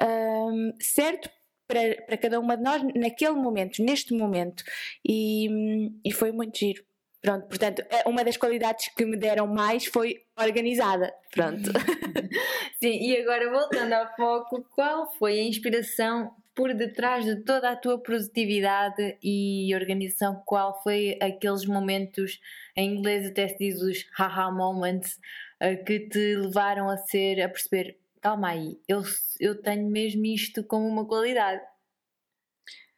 uh, 0.00 0.74
certo 0.78 1.30
para, 1.66 2.02
para 2.06 2.16
cada 2.18 2.40
uma 2.40 2.56
de 2.56 2.62
nós 2.62 2.82
naquele 2.94 3.34
momento, 3.34 3.82
neste 3.82 4.14
momento. 4.14 4.62
E, 5.06 5.90
e 6.04 6.12
foi 6.12 6.32
muito 6.32 6.58
giro. 6.58 6.87
Pronto, 7.20 7.48
portanto, 7.48 7.82
é, 7.90 8.08
uma 8.08 8.22
das 8.22 8.36
qualidades 8.36 8.88
que 8.96 9.04
me 9.04 9.16
deram 9.16 9.46
mais 9.46 9.86
foi 9.86 10.22
organizada. 10.40 11.12
Pronto. 11.32 11.70
Sim, 12.80 12.96
e 13.02 13.16
agora 13.16 13.50
voltando 13.50 13.92
ao 13.92 14.14
foco, 14.14 14.64
qual 14.70 15.12
foi 15.14 15.40
a 15.40 15.42
inspiração 15.42 16.32
por 16.54 16.72
detrás 16.74 17.24
de 17.24 17.42
toda 17.44 17.70
a 17.70 17.76
tua 17.76 18.00
produtividade 18.00 19.18
e 19.22 19.74
organização? 19.74 20.42
Qual 20.46 20.80
foi 20.82 21.18
aqueles 21.20 21.66
momentos, 21.66 22.40
em 22.76 22.96
inglês 22.96 23.26
até 23.26 23.48
se 23.48 23.58
diz 23.58 23.82
os 23.82 24.06
haha 24.16 24.50
moments, 24.52 25.18
eh, 25.60 25.76
que 25.76 26.08
te 26.08 26.36
levaram 26.36 26.88
a 26.88 26.96
ser, 26.96 27.40
a 27.42 27.48
perceber, 27.48 27.98
calma 28.20 28.50
aí, 28.50 28.78
eu, 28.86 29.02
eu 29.40 29.60
tenho 29.60 29.88
mesmo 29.90 30.24
isto 30.26 30.62
como 30.64 30.86
uma 30.86 31.04
qualidade? 31.04 31.62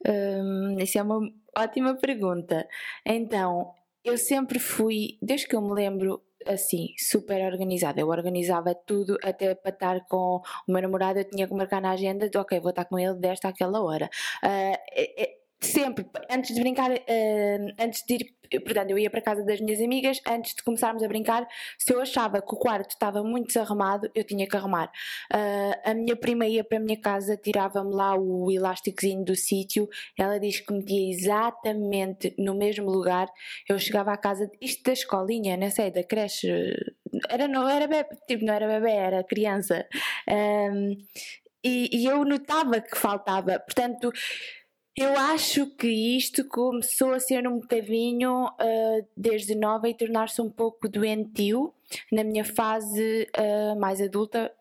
Hum, 0.07 0.77
isso 0.79 0.99
é 0.99 1.03
uma 1.03 1.21
ótima 1.57 1.95
pergunta. 1.97 2.67
Então, 3.05 3.75
eu 4.05 4.17
sempre 4.19 4.59
fui, 4.59 5.19
desde 5.23 5.47
que 5.47 5.57
eu 5.57 5.63
me 5.63 5.73
lembro, 5.73 6.23
assim, 6.47 6.89
super 6.99 7.41
organizada. 7.53 8.01
Eu 8.01 8.09
organizava 8.09 8.75
tudo 8.75 9.17
até 9.23 9.55
para 9.55 9.71
estar 9.71 10.07
com 10.07 10.41
o 10.67 10.73
meu 10.73 10.83
namorado. 10.83 11.19
Eu 11.19 11.25
tinha 11.29 11.47
que 11.47 11.55
marcar 11.55 11.81
na 11.81 11.91
agenda, 11.91 12.31
ok, 12.37 12.61
vou 12.61 12.71
estar 12.71 12.85
com 12.87 12.99
ele 12.99 13.15
desta 13.15 13.49
àquela 13.49 13.83
hora. 13.83 14.09
Uh, 14.43 15.39
sempre, 15.61 16.07
antes 16.31 16.55
de 16.55 16.61
brincar, 16.61 16.90
uh, 16.90 17.75
antes 17.79 18.05
de 18.07 18.14
ir 18.14 18.40
portanto, 18.59 18.90
eu 18.90 18.99
ia 18.99 19.09
para 19.09 19.20
casa 19.20 19.44
das 19.44 19.61
minhas 19.61 19.81
amigas, 19.81 20.20
antes 20.27 20.55
de 20.55 20.62
começarmos 20.62 21.03
a 21.03 21.09
brincar, 21.09 21.46
se 21.79 21.92
eu 21.92 22.01
achava 22.01 22.40
que 22.42 22.53
o 22.53 22.59
quarto 22.59 22.90
estava 22.90 23.23
muito 23.23 23.49
desarrumado, 23.49 24.11
eu 24.14 24.25
tinha 24.25 24.49
que 24.49 24.57
arrumar. 24.57 24.90
Uh, 25.33 25.90
a 25.90 25.94
minha 25.94 26.16
prima 26.16 26.46
ia 26.46 26.64
para 26.64 26.79
a 26.79 26.81
minha 26.81 27.01
casa, 27.01 27.37
tirava-me 27.37 27.94
lá 27.94 28.16
o 28.16 28.51
elásticozinho 28.51 29.25
do 29.25 29.37
sítio, 29.37 29.88
ela 30.18 30.40
diz 30.40 30.61
que 30.61 30.73
metia 30.73 31.11
exatamente 31.11 32.35
no 32.38 32.55
mesmo 32.55 32.90
lugar. 32.90 33.29
Eu 33.68 33.79
chegava 33.79 34.12
à 34.12 34.16
casa, 34.16 34.51
isto 34.61 34.83
da 34.83 34.92
escolinha, 34.92 35.57
não 35.57 35.70
sei, 35.70 35.90
da 35.90 36.03
creche, 36.03 36.49
era, 37.29 37.46
não 37.46 37.68
era 37.68 37.87
bebê, 37.87 38.09
tipo, 38.27 38.44
não 38.44 38.55
era 38.55 38.66
bebê, 38.66 38.92
era 38.92 39.23
criança. 39.23 39.87
Um, 40.29 40.92
ah, 40.92 41.31
e, 41.62 41.90
e 41.92 42.07
eu 42.07 42.25
notava 42.25 42.81
que 42.81 42.96
faltava, 42.96 43.61
portanto 43.61 44.11
eu 44.96 45.16
acho 45.16 45.66
que 45.76 45.88
isto 45.88 46.44
começou 46.46 47.12
a 47.12 47.20
ser 47.20 47.46
um 47.46 47.61
bocadinho 47.61 48.46
uh, 48.46 49.09
desde 49.16 49.55
nova 49.55 49.88
e 49.88 49.94
tornar-se 49.94 50.42
um 50.42 50.50
pouco 50.50 50.88
doentio 50.88 51.72
na 52.11 52.24
minha 52.24 52.44
fase 52.44 53.29
uh, 53.38 53.79
mais 53.79 54.00
adulta, 54.00 54.53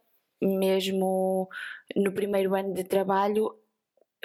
mesmo 0.41 1.49
no 1.95 2.11
primeiro 2.13 2.55
ano 2.55 2.73
de 2.73 2.83
trabalho. 2.83 3.55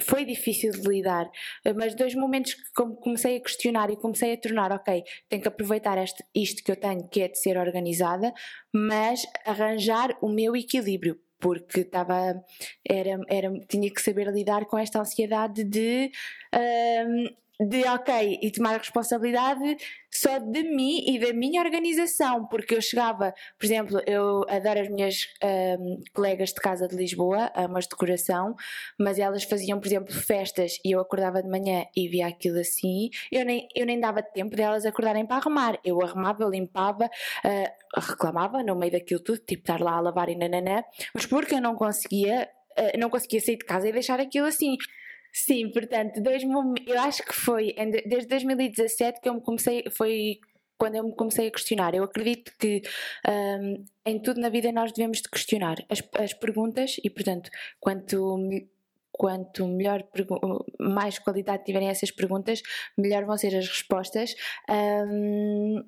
Foi 0.03 0.25
difícil 0.25 0.73
de 0.73 0.89
lidar, 0.89 1.31
mas 1.77 1.95
dois 1.95 2.17
momentos 2.17 2.55
que 2.55 2.73
comecei 3.01 3.37
a 3.37 3.41
questionar 3.41 3.91
e 3.91 3.97
comecei 3.97 4.33
a 4.33 4.37
tornar, 4.37 4.73
ok, 4.73 5.05
tenho 5.29 5.41
que 5.41 5.47
aproveitar 5.47 5.97
este, 5.99 6.25
isto 6.35 6.65
que 6.65 6.73
eu 6.73 6.77
tenho, 6.77 7.09
que 7.09 7.23
é 7.23 7.29
de 7.29 7.39
ser 7.39 7.57
organizada, 7.57 8.35
mas 8.73 9.23
arranjar 9.45 10.17
o 10.21 10.29
meu 10.29 10.57
equilíbrio, 10.57 11.17
porque 11.45 11.81
estava 11.81 12.43
era, 12.83 13.21
era 13.29 13.61
tinha 13.69 13.93
que 13.93 14.01
saber 14.01 14.33
lidar 14.33 14.65
com 14.65 14.79
esta 14.79 14.99
ansiedade 14.99 15.63
de 15.63 16.11
um, 17.07 17.27
de 17.61 17.85
ok 17.87 18.39
e 18.43 18.51
tomar 18.51 18.75
a 18.75 18.79
responsabilidade 18.79 19.77
só 20.11 20.39
de 20.39 20.63
mim 20.63 21.05
e 21.07 21.19
da 21.19 21.33
minha 21.33 21.63
organização, 21.63 22.47
porque 22.47 22.75
eu 22.75 22.83
chegava, 22.83 23.35
por 23.59 23.65
exemplo, 23.65 24.01
eu 24.07 24.45
adoro 24.49 24.81
as 24.81 24.89
minhas 24.89 25.29
um, 25.79 26.01
colegas 26.13 26.51
de 26.51 26.61
casa 26.61 26.87
de 26.87 26.97
Lisboa, 26.97 27.51
amas 27.55 27.85
de 27.85 27.91
decoração, 27.91 28.55
mas 28.99 29.19
elas 29.19 29.45
faziam, 29.45 29.79
por 29.79 29.87
exemplo, 29.87 30.13
festas 30.13 30.79
e 30.85 30.93
eu 30.93 31.01
acordava 31.01 31.43
de 31.43 31.49
manhã 31.49 31.85
e 31.97 32.09
via 32.09 32.29
aquilo 32.29 32.59
assim, 32.59 33.11
eu 33.31 33.45
nem, 33.45 33.69
eu 33.75 33.87
nem 33.87 33.99
dava 33.99 34.23
tempo 34.23 34.55
delas 34.55 34.85
acordarem 34.87 35.27
para 35.27 35.37
arrumar, 35.37 35.79
eu 35.85 36.01
arrumava, 36.03 36.45
eu 36.45 36.51
limpava, 36.51 37.07
uh, 37.07 38.01
reclamava 38.01 38.63
no 38.63 38.77
meio 38.77 38.93
daquilo 38.93 39.21
tudo, 39.21 39.39
tipo 39.39 39.63
estar 39.63 39.81
lá 39.81 39.97
a 39.97 40.01
lavar 40.01 40.29
e 40.29 40.37
nananã, 40.37 40.83
mas 41.13 41.27
porque 41.27 41.55
eu 41.55 41.61
não 41.61 41.75
conseguia, 41.75 42.49
uh, 42.79 42.99
não 42.99 43.11
conseguia 43.11 43.41
sair 43.41 43.57
de 43.57 43.65
casa 43.65 43.89
e 43.89 43.93
deixar 43.93 44.21
aquilo 44.21 44.47
assim. 44.47 44.77
Sim, 45.37 45.69
portanto, 45.73 46.23
dois 46.23 46.45
eu 46.87 47.01
acho 47.01 47.25
que 47.25 47.35
foi 47.35 47.75
desde 48.07 48.29
2017 48.29 49.21
que 49.21 49.29
eu 49.29 49.35
me 49.35 49.41
comecei, 49.41 49.83
foi 49.91 50.39
quando 50.79 50.95
eu 50.95 51.03
me 51.03 51.13
comecei 51.13 51.49
a 51.49 51.51
questionar. 51.51 51.93
Eu 51.93 52.05
acredito 52.05 52.53
que 52.57 52.83
um, 53.29 53.85
em 54.07 54.21
tudo 54.23 54.41
na 54.41 54.49
vida 54.49 54.71
nós 54.71 54.93
devemos 54.93 55.21
de 55.21 55.29
questionar 55.29 55.77
as, 55.89 56.01
as 56.21 56.33
perguntas 56.33 56.99
e, 57.03 57.11
portanto, 57.11 57.51
quanto 57.81 58.37
quanto 59.11 59.67
melhor 59.69 60.05
mais 60.81 61.21
qualidade 61.21 61.65
tiverem 61.65 61.89
essas 61.89 62.11
perguntas, 62.11 62.63
melhor 62.97 63.25
vão 63.25 63.37
ser 63.37 63.57
as 63.57 63.69
respostas. 63.69 64.35
Um, 64.69 65.85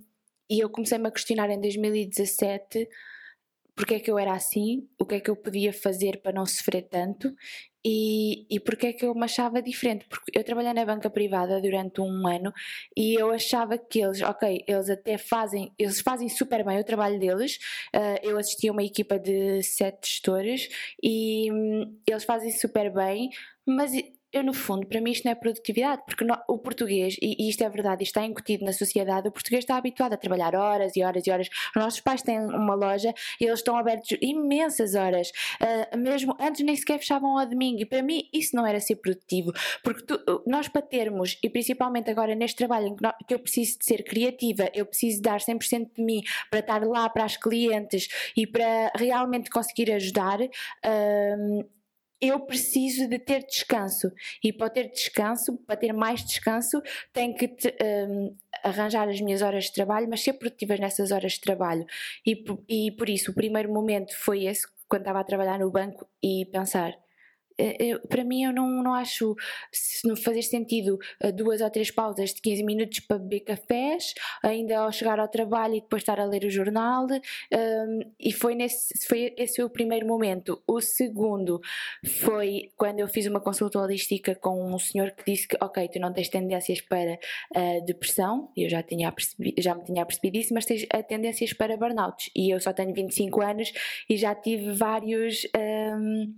e 0.48 0.60
eu 0.60 0.70
comecei-me 0.70 1.08
a 1.08 1.10
questionar 1.10 1.50
em 1.50 1.60
2017 1.60 2.88
porque 3.76 3.94
é 3.94 4.00
que 4.00 4.10
eu 4.10 4.18
era 4.18 4.32
assim, 4.32 4.88
o 4.98 5.04
que 5.04 5.16
é 5.16 5.20
que 5.20 5.30
eu 5.30 5.36
podia 5.36 5.72
fazer 5.72 6.22
para 6.22 6.32
não 6.32 6.46
sofrer 6.46 6.88
tanto 6.88 7.34
e, 7.84 8.46
e 8.50 8.58
porque 8.58 8.88
é 8.88 8.92
que 8.92 9.04
eu 9.04 9.14
me 9.14 9.22
achava 9.24 9.62
diferente? 9.62 10.06
Porque 10.08 10.36
eu 10.36 10.42
trabalhei 10.42 10.72
na 10.72 10.84
banca 10.84 11.08
privada 11.08 11.60
durante 11.60 12.00
um 12.00 12.26
ano 12.26 12.52
e 12.96 13.14
eu 13.14 13.30
achava 13.30 13.78
que 13.78 14.00
eles, 14.00 14.20
ok, 14.22 14.64
eles 14.66 14.90
até 14.90 15.16
fazem, 15.16 15.72
eles 15.78 16.00
fazem 16.00 16.28
super 16.28 16.64
bem 16.64 16.80
o 16.80 16.84
trabalho 16.84 17.20
deles. 17.20 17.58
Uh, 17.94 18.18
eu 18.24 18.38
assisti 18.38 18.68
a 18.68 18.72
uma 18.72 18.82
equipa 18.82 19.20
de 19.20 19.62
sete 19.62 20.08
gestores 20.08 20.68
e 21.00 21.52
um, 21.52 21.96
eles 22.08 22.24
fazem 22.24 22.50
super 22.50 22.92
bem, 22.92 23.30
mas 23.64 23.92
eu 24.36 24.44
no 24.44 24.52
fundo, 24.52 24.86
para 24.86 25.00
mim 25.00 25.12
isto 25.12 25.24
não 25.24 25.32
é 25.32 25.34
produtividade, 25.34 26.02
porque 26.06 26.24
no, 26.24 26.36
o 26.48 26.58
português, 26.58 27.16
e, 27.20 27.44
e, 27.44 27.48
isto 27.48 27.64
é 27.64 27.68
verdade, 27.68 28.02
isto 28.02 28.16
está 28.16 28.26
incutido 28.26 28.64
na 28.64 28.72
sociedade, 28.72 29.28
o 29.28 29.32
português 29.32 29.64
está 29.64 29.76
habituado 29.76 30.12
a 30.12 30.16
trabalhar 30.16 30.54
horas 30.54 30.94
e 30.96 31.02
horas 31.02 31.26
e 31.26 31.30
horas. 31.30 31.48
Os 31.74 31.82
nossos 31.82 32.00
pais 32.00 32.22
têm 32.22 32.38
uma 32.38 32.74
loja 32.74 33.14
e 33.40 33.44
eles 33.44 33.60
estão 33.60 33.76
abertos 33.76 34.16
imensas 34.20 34.94
horas, 34.94 35.30
uh, 35.60 35.96
mesmo 35.96 36.36
antes 36.38 36.64
nem 36.64 36.76
sequer 36.76 36.98
fechavam 36.98 37.38
ao 37.38 37.46
domingo, 37.46 37.80
e 37.80 37.86
para 37.86 38.02
mim 38.02 38.28
isso 38.32 38.54
não 38.54 38.66
era 38.66 38.80
ser 38.80 38.96
produtivo, 38.96 39.52
porque 39.82 40.02
tu, 40.02 40.42
nós 40.46 40.68
para 40.68 40.82
termos, 40.82 41.38
e 41.42 41.48
principalmente 41.48 42.10
agora 42.10 42.34
neste 42.34 42.56
trabalho 42.56 42.88
em 42.88 42.96
que, 42.96 43.04
que 43.28 43.34
eu 43.34 43.38
preciso 43.38 43.78
de 43.78 43.84
ser 43.84 44.02
criativa, 44.04 44.70
eu 44.74 44.84
preciso 44.84 45.22
dar 45.22 45.40
100% 45.40 45.90
de 45.96 46.02
mim 46.02 46.22
para 46.50 46.60
estar 46.60 46.84
lá 46.84 47.08
para 47.08 47.24
as 47.24 47.36
clientes 47.36 48.08
e 48.36 48.46
para 48.46 48.92
realmente 48.94 49.50
conseguir 49.50 49.90
ajudar, 49.92 50.40
uh, 50.40 51.75
eu 52.20 52.40
preciso 52.40 53.08
de 53.08 53.18
ter 53.18 53.44
descanso 53.44 54.10
e 54.42 54.52
para 54.52 54.70
ter 54.70 54.90
descanso, 54.90 55.56
para 55.66 55.76
ter 55.76 55.92
mais 55.92 56.24
descanso, 56.24 56.82
tenho 57.12 57.34
que 57.34 57.48
te, 57.48 57.74
um, 58.08 58.34
arranjar 58.62 59.08
as 59.08 59.20
minhas 59.20 59.42
horas 59.42 59.64
de 59.64 59.72
trabalho, 59.72 60.08
mas 60.08 60.22
ser 60.22 60.34
produtivas 60.34 60.80
nessas 60.80 61.12
horas 61.12 61.32
de 61.32 61.40
trabalho. 61.40 61.86
E, 62.26 62.44
e 62.68 62.90
por 62.92 63.08
isso, 63.08 63.30
o 63.30 63.34
primeiro 63.34 63.72
momento 63.72 64.16
foi 64.16 64.44
esse, 64.44 64.66
quando 64.88 65.02
estava 65.02 65.20
a 65.20 65.24
trabalhar 65.24 65.58
no 65.58 65.70
banco 65.70 66.08
e 66.22 66.46
pensar 66.46 66.96
para 68.08 68.24
mim 68.24 68.44
eu 68.44 68.52
não, 68.52 68.82
não 68.82 68.94
acho 68.94 69.34
se 69.72 70.06
não 70.06 70.16
fazer 70.16 70.42
sentido 70.42 70.98
eh, 71.20 71.32
duas 71.32 71.60
ou 71.60 71.70
três 71.70 71.90
pausas 71.90 72.34
de 72.34 72.40
15 72.40 72.62
minutos 72.62 73.00
para 73.00 73.18
beber 73.18 73.40
cafés, 73.40 74.14
ainda 74.42 74.78
ao 74.78 74.92
chegar 74.92 75.18
ao 75.18 75.28
trabalho 75.28 75.76
e 75.76 75.80
depois 75.80 76.02
estar 76.02 76.20
a 76.20 76.24
ler 76.24 76.44
o 76.44 76.50
jornal 76.50 77.06
um, 77.06 78.00
e 78.18 78.32
foi 78.32 78.54
nesse 78.54 79.06
foi 79.06 79.34
esse 79.36 79.62
o 79.62 79.70
primeiro 79.70 80.06
momento. 80.06 80.62
O 80.66 80.80
segundo 80.80 81.60
foi 82.04 82.70
quando 82.76 83.00
eu 83.00 83.08
fiz 83.08 83.26
uma 83.26 83.40
consulta 83.40 83.78
holística 83.78 84.34
com 84.34 84.74
um 84.74 84.78
senhor 84.78 85.12
que 85.12 85.30
disse 85.30 85.48
que 85.48 85.56
ok, 85.60 85.88
tu 85.88 85.98
não 85.98 86.12
tens 86.12 86.28
tendências 86.28 86.80
para 86.80 87.18
uh, 87.56 87.84
depressão, 87.84 88.50
eu 88.56 88.68
já, 88.68 88.82
tinha 88.82 89.12
já 89.58 89.74
me 89.74 89.84
tinha 89.84 90.04
percebido 90.04 90.36
isso, 90.36 90.54
mas 90.54 90.64
tens 90.64 90.86
tendências 91.08 91.52
para 91.52 91.76
burnout 91.76 92.30
e 92.34 92.50
eu 92.50 92.60
só 92.60 92.72
tenho 92.72 92.92
25 92.92 93.42
anos 93.42 93.72
e 94.08 94.16
já 94.16 94.34
tive 94.34 94.72
vários 94.72 95.46
um, 95.56 96.34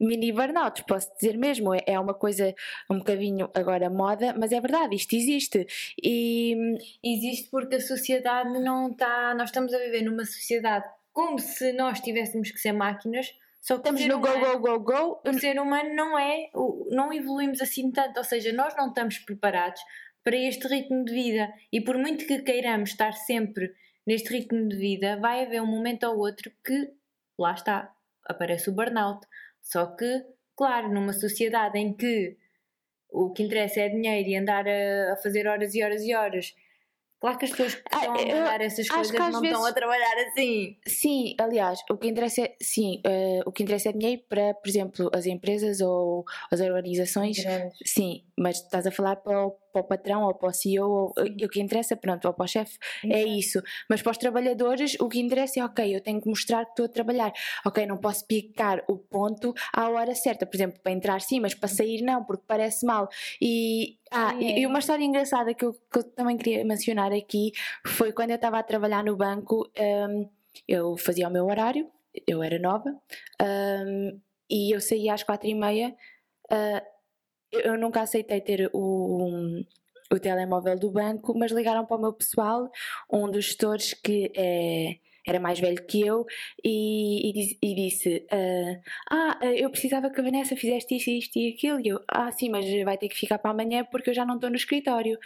mini 0.00 0.32
burnouts, 0.32 0.82
posso 0.82 1.10
dizer 1.14 1.36
mesmo, 1.36 1.74
é, 1.74 1.82
é 1.86 2.00
uma 2.00 2.14
coisa 2.14 2.54
um 2.88 2.98
bocadinho 2.98 3.50
agora 3.54 3.90
moda, 3.90 4.34
mas 4.38 4.50
é 4.52 4.60
verdade, 4.60 4.96
isto 4.96 5.14
existe. 5.14 5.66
E 6.02 6.56
existe 7.04 7.50
porque 7.50 7.76
a 7.76 7.80
sociedade 7.80 8.58
não 8.60 8.90
está. 8.90 9.34
Nós 9.34 9.50
estamos 9.50 9.74
a 9.74 9.78
viver 9.78 10.02
numa 10.02 10.24
sociedade 10.24 10.86
como 11.12 11.38
se 11.38 11.72
nós 11.72 12.00
tivéssemos 12.00 12.50
que 12.50 12.58
ser 12.58 12.72
máquinas. 12.72 13.34
Só 13.60 13.74
que 13.74 13.80
estamos 13.80 14.06
no 14.06 14.16
humano, 14.16 14.40
go, 14.40 14.58
go, 14.58 14.78
go, 14.78 14.80
go. 14.80 15.20
O 15.28 15.38
ser 15.38 15.60
humano 15.60 15.94
não 15.94 16.18
é, 16.18 16.50
não 16.90 17.12
evoluímos 17.12 17.60
assim 17.60 17.90
tanto, 17.90 18.16
ou 18.16 18.24
seja, 18.24 18.52
nós 18.52 18.74
não 18.74 18.88
estamos 18.88 19.18
preparados 19.18 19.80
para 20.24 20.36
este 20.36 20.66
ritmo 20.66 21.04
de 21.04 21.12
vida 21.12 21.52
e 21.72 21.80
por 21.80 21.96
muito 21.98 22.26
que 22.26 22.40
queiramos 22.40 22.90
estar 22.90 23.12
sempre 23.12 23.74
neste 24.06 24.30
ritmo 24.30 24.66
de 24.68 24.76
vida, 24.76 25.18
vai 25.20 25.44
haver 25.44 25.60
um 25.62 25.66
momento 25.66 26.04
ou 26.04 26.18
outro 26.18 26.50
que, 26.64 26.90
lá 27.38 27.52
está, 27.52 27.92
aparece 28.26 28.70
o 28.70 28.72
burnout, 28.72 29.26
só 29.62 29.86
que, 29.86 30.24
claro, 30.56 30.92
numa 30.92 31.12
sociedade 31.12 31.78
em 31.78 31.94
que 31.94 32.36
o 33.10 33.32
que 33.32 33.42
interessa 33.42 33.80
é 33.80 33.88
dinheiro 33.88 34.28
e 34.28 34.36
andar 34.36 34.66
a, 34.66 35.12
a 35.12 35.16
fazer 35.16 35.46
horas 35.46 35.74
e 35.74 35.82
horas 35.82 36.02
e 36.02 36.14
horas 36.14 36.54
Claro 37.20 37.36
que 37.36 37.44
as 37.44 37.50
pessoas 37.50 37.74
que 37.74 37.82
estão 37.82 38.00
ah, 38.00 38.18
a 38.18 38.26
mandar 38.26 38.60
essas 38.62 38.88
coisas 38.88 39.12
não 39.12 39.42
vezes... 39.42 39.44
estão 39.44 39.66
a 39.66 39.72
trabalhar 39.74 40.26
assim. 40.26 40.78
Sim, 40.86 41.34
aliás, 41.38 41.78
o 41.90 41.98
que 41.98 42.08
interessa 42.08 42.40
é, 42.40 42.56
sim, 42.62 43.02
uh, 43.06 43.42
o 43.44 43.52
que 43.52 43.62
interessa 43.62 43.90
é 43.90 43.92
dinheiro 43.92 44.22
para, 44.26 44.54
por 44.54 44.66
exemplo, 44.66 45.10
as 45.12 45.26
empresas 45.26 45.82
ou 45.82 46.24
as 46.50 46.60
organizações. 46.62 47.38
Grandes. 47.38 47.76
Sim, 47.84 48.24
mas 48.38 48.56
estás 48.56 48.86
a 48.86 48.90
falar 48.90 49.16
para 49.16 49.46
o, 49.46 49.54
para 49.72 49.80
o 49.80 49.84
patrão 49.84 50.22
ou 50.24 50.34
para 50.34 50.48
o 50.48 50.52
CEO, 50.52 50.90
ou, 50.90 51.14
o 51.16 51.48
que 51.48 51.60
interessa, 51.60 51.96
pronto, 51.96 52.26
ou 52.26 52.34
para 52.34 52.44
o 52.44 52.48
chefe, 52.48 52.78
é 53.04 53.22
isso. 53.22 53.62
Mas 53.88 54.02
para 54.02 54.12
os 54.12 54.18
trabalhadores, 54.18 54.96
o 55.00 55.08
que 55.08 55.20
interessa 55.20 55.60
é, 55.60 55.64
ok, 55.64 55.96
eu 55.96 56.00
tenho 56.00 56.20
que 56.20 56.28
mostrar 56.28 56.64
que 56.64 56.70
estou 56.72 56.86
a 56.86 56.88
trabalhar. 56.88 57.32
Ok, 57.64 57.86
não 57.86 57.96
posso 57.96 58.26
picar 58.26 58.82
o 58.88 58.96
ponto 58.96 59.54
à 59.72 59.88
hora 59.88 60.14
certa, 60.14 60.46
por 60.46 60.56
exemplo, 60.56 60.80
para 60.82 60.92
entrar 60.92 61.20
sim, 61.20 61.40
mas 61.40 61.54
para 61.54 61.68
sair 61.68 62.02
não, 62.02 62.24
porque 62.24 62.44
parece 62.46 62.84
mal. 62.84 63.08
E, 63.40 63.98
ah, 64.10 64.34
e, 64.34 64.60
e 64.60 64.66
uma 64.66 64.78
história 64.78 65.04
engraçada 65.04 65.54
que 65.54 65.64
eu, 65.64 65.72
que 65.72 65.98
eu, 65.98 66.04
também 66.04 66.36
queria 66.36 66.64
mencionar 66.64 67.12
aqui 67.12 67.52
foi 67.86 68.12
quando 68.12 68.30
eu 68.30 68.36
estava 68.36 68.58
a 68.58 68.62
trabalhar 68.62 69.04
no 69.04 69.16
banco, 69.16 69.70
um, 69.78 70.28
eu 70.66 70.96
fazia 70.96 71.28
o 71.28 71.30
meu 71.30 71.46
horário, 71.46 71.88
eu 72.26 72.42
era 72.42 72.58
nova, 72.58 72.90
um, 73.40 74.20
e 74.48 74.74
eu 74.74 74.80
saía 74.80 75.14
às 75.14 75.22
quatro 75.22 75.48
e 75.48 75.54
meia. 75.54 75.94
Uh, 76.50 76.99
eu 77.52 77.78
nunca 77.78 78.02
aceitei 78.02 78.40
ter 78.40 78.70
o, 78.72 79.62
o 80.12 80.18
telemóvel 80.18 80.78
do 80.78 80.90
banco, 80.90 81.36
mas 81.38 81.52
ligaram 81.52 81.86
para 81.86 81.96
o 81.96 82.00
meu 82.00 82.12
pessoal, 82.12 82.70
um 83.10 83.30
dos 83.30 83.46
gestores 83.46 83.94
que 83.94 84.32
é 84.36 84.98
era 85.26 85.38
mais 85.38 85.60
velho 85.60 85.84
que 85.86 86.00
eu, 86.00 86.26
e, 86.64 87.30
e, 87.30 87.58
e 87.62 87.74
disse: 87.74 88.26
uh, 88.32 88.80
Ah, 89.10 89.38
eu 89.42 89.70
precisava 89.70 90.10
que 90.10 90.20
a 90.20 90.24
Vanessa 90.24 90.56
fizesse 90.56 90.96
isto, 90.96 91.10
isto 91.10 91.38
e 91.38 91.52
aquilo. 91.52 91.80
E 91.80 91.88
eu: 91.88 92.00
Ah, 92.08 92.30
sim, 92.32 92.48
mas 92.48 92.66
vai 92.84 92.96
ter 92.98 93.08
que 93.08 93.16
ficar 93.18 93.38
para 93.38 93.50
amanhã 93.50 93.84
porque 93.90 94.10
eu 94.10 94.14
já 94.14 94.24
não 94.24 94.36
estou 94.36 94.50
no 94.50 94.56
escritório. 94.56 95.18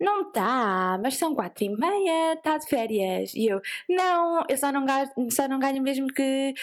Não 0.00 0.28
está, 0.28 0.98
mas 1.02 1.16
são 1.16 1.34
quatro 1.34 1.64
e 1.64 1.68
meia, 1.70 2.34
está 2.34 2.58
de 2.58 2.66
férias. 2.66 3.34
E 3.34 3.46
eu: 3.46 3.60
Não, 3.88 4.44
eu 4.48 4.56
só 4.56 4.72
não 4.72 4.84
ganho, 4.84 5.10
só 5.30 5.48
não 5.48 5.58
ganho 5.58 5.82
mesmo 5.82 6.06
que. 6.08 6.54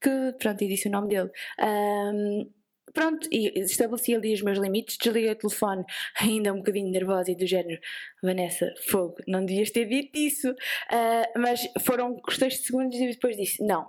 que 0.00 0.10
pronto, 0.38 0.62
e 0.64 0.68
disse 0.68 0.88
o 0.88 0.92
nome 0.92 1.08
dele. 1.08 1.30
Um, 1.60 2.50
pronto, 2.92 3.28
e 3.30 3.58
estabeleci 3.60 4.14
ali 4.14 4.32
os 4.34 4.42
meus 4.42 4.58
limites, 4.58 4.96
desliguei 4.96 5.30
o 5.30 5.36
telefone 5.36 5.84
ainda 6.20 6.52
um 6.52 6.58
bocadinho 6.58 6.90
nervosa 6.90 7.30
e 7.30 7.36
do 7.36 7.46
género 7.46 7.80
Vanessa, 8.22 8.72
fogo, 8.86 9.16
não 9.26 9.44
devias 9.44 9.70
ter 9.70 9.86
dito 9.86 10.18
isso 10.18 10.50
uh, 10.50 11.38
mas 11.38 11.60
foram 11.80 12.16
questões 12.20 12.54
de 12.54 12.60
segundos 12.60 12.98
e 12.98 13.08
depois 13.08 13.36
disse, 13.36 13.62
não 13.64 13.88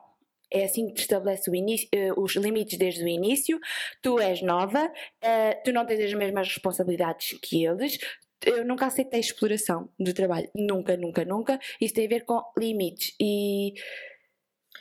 é 0.51 0.63
assim 0.63 0.87
que 0.87 0.93
te 0.93 1.01
estabelece 1.01 1.49
início, 1.55 1.87
uh, 1.95 2.21
os 2.21 2.35
limites 2.35 2.77
desde 2.77 3.03
o 3.03 3.07
início 3.07 3.59
tu 4.01 4.19
és 4.19 4.41
nova, 4.41 4.85
uh, 4.87 5.63
tu 5.63 5.71
não 5.71 5.85
tens 5.85 5.99
as 5.99 6.13
mesmas 6.13 6.47
responsabilidades 6.47 7.37
que 7.41 7.65
eles 7.65 7.99
eu 8.45 8.65
nunca 8.65 8.85
aceitei 8.85 9.19
exploração 9.19 9.89
do 9.99 10.13
trabalho, 10.13 10.49
nunca, 10.55 10.95
nunca, 10.95 11.25
nunca. 11.25 11.59
Isso 11.79 11.93
tem 11.93 12.05
a 12.05 12.09
ver 12.09 12.25
com 12.25 12.41
limites 12.57 13.15
e. 13.19 13.73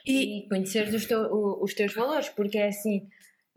E, 0.07 0.39
e 0.39 0.49
conhecer 0.49 0.89
os, 0.89 1.07
teu, 1.07 1.21
os 1.61 1.75
teus 1.75 1.93
valores, 1.93 2.29
porque 2.31 2.57
é 2.57 2.69
assim, 2.69 3.09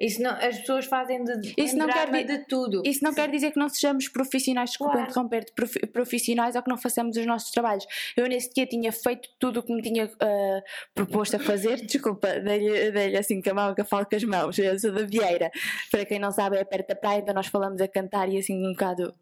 isso 0.01 0.19
não, 0.19 0.31
as 0.31 0.57
pessoas 0.59 0.85
fazem 0.85 1.23
de, 1.23 1.53
isso 1.55 1.77
não 1.77 1.87
quer 1.87 2.25
de 2.25 2.39
tudo. 2.45 2.81
Isso 2.83 3.03
não 3.03 3.11
Sim. 3.11 3.17
quer 3.17 3.29
dizer 3.29 3.51
que 3.51 3.59
não 3.59 3.69
sejamos 3.69 4.07
profissionais, 4.09 4.71
desculpa 4.71 4.93
claro. 4.93 5.07
interromper 5.07 5.45
profissionais 5.93 6.55
ou 6.55 6.63
que 6.63 6.69
não 6.69 6.77
façamos 6.77 7.15
os 7.15 7.25
nossos 7.27 7.51
trabalhos. 7.51 7.85
Eu 8.17 8.27
nesse 8.27 8.51
dia 8.51 8.65
tinha 8.65 8.91
feito 8.91 9.29
tudo 9.37 9.59
o 9.59 9.63
que 9.63 9.71
me 9.71 9.81
tinha 9.81 10.05
uh, 10.05 10.61
proposto 10.95 11.35
a 11.35 11.39
fazer, 11.39 11.75
desculpa, 11.85 12.39
dei-lhe 12.39 13.15
assim 13.15 13.39
com 13.41 13.51
a 13.51 13.53
mão 13.53 13.75
que 13.75 13.81
eu 13.81 13.85
falo 13.85 14.07
com 14.07 14.15
as 14.15 14.23
mãos, 14.23 14.57
eu 14.57 14.79
sou 14.79 14.91
da 14.91 15.05
Vieira. 15.05 15.51
Para 15.91 16.03
quem 16.03 16.17
não 16.17 16.31
sabe, 16.31 16.57
é 16.57 16.63
perto 16.63 16.87
da 16.87 16.95
praia, 16.95 17.19
então 17.19 17.35
nós 17.35 17.47
falamos 17.47 17.79
a 17.79 17.87
cantar 17.87 18.27
e 18.27 18.39
assim 18.39 18.57
um 18.57 18.71
bocado 18.71 19.13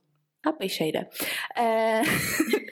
à 0.44 0.54
peixeira. 0.54 1.10
Uh... 1.58 2.04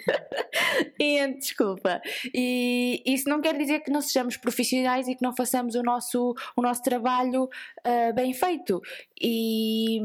e, 1.00 1.28
desculpa. 1.34 2.02
E 2.34 3.02
isso 3.06 3.30
não 3.30 3.42
quer 3.42 3.58
dizer 3.58 3.80
que 3.82 3.92
não 3.92 4.02
sejamos 4.02 4.38
profissionais 4.38 5.08
e 5.08 5.16
que 5.16 5.22
não 5.22 5.36
façamos 5.36 5.76
o 5.76 5.84
nosso, 5.84 6.34
o 6.56 6.62
nosso 6.62 6.82
trabalho 6.82 7.46
uh, 7.46 8.14
bem 8.14 8.34
feito. 8.34 8.82
E, 9.22 10.00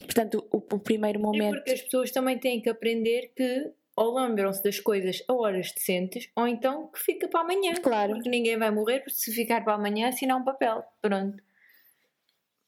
portanto, 0.00 0.46
o, 0.52 0.58
o 0.58 0.78
primeiro 0.78 1.20
momento. 1.20 1.54
É 1.54 1.58
porque 1.58 1.72
as 1.72 1.82
pessoas 1.82 2.10
também 2.10 2.38
têm 2.38 2.60
que 2.60 2.70
aprender 2.70 3.32
que 3.36 3.72
ou 3.94 4.14
lembram-se 4.14 4.62
das 4.62 4.80
coisas 4.80 5.22
a 5.28 5.34
horas 5.34 5.70
decentes, 5.72 6.30
ou 6.34 6.48
então 6.48 6.88
que 6.88 6.98
fica 6.98 7.28
para 7.28 7.40
amanhã. 7.40 7.74
Claro. 7.74 8.14
Porque 8.14 8.28
ninguém 8.28 8.58
vai 8.58 8.70
morrer 8.70 9.04
se 9.08 9.32
ficar 9.32 9.62
para 9.62 9.74
amanhã 9.74 10.08
assinar 10.08 10.38
um 10.38 10.44
papel. 10.44 10.82
Pronto. 11.00 11.42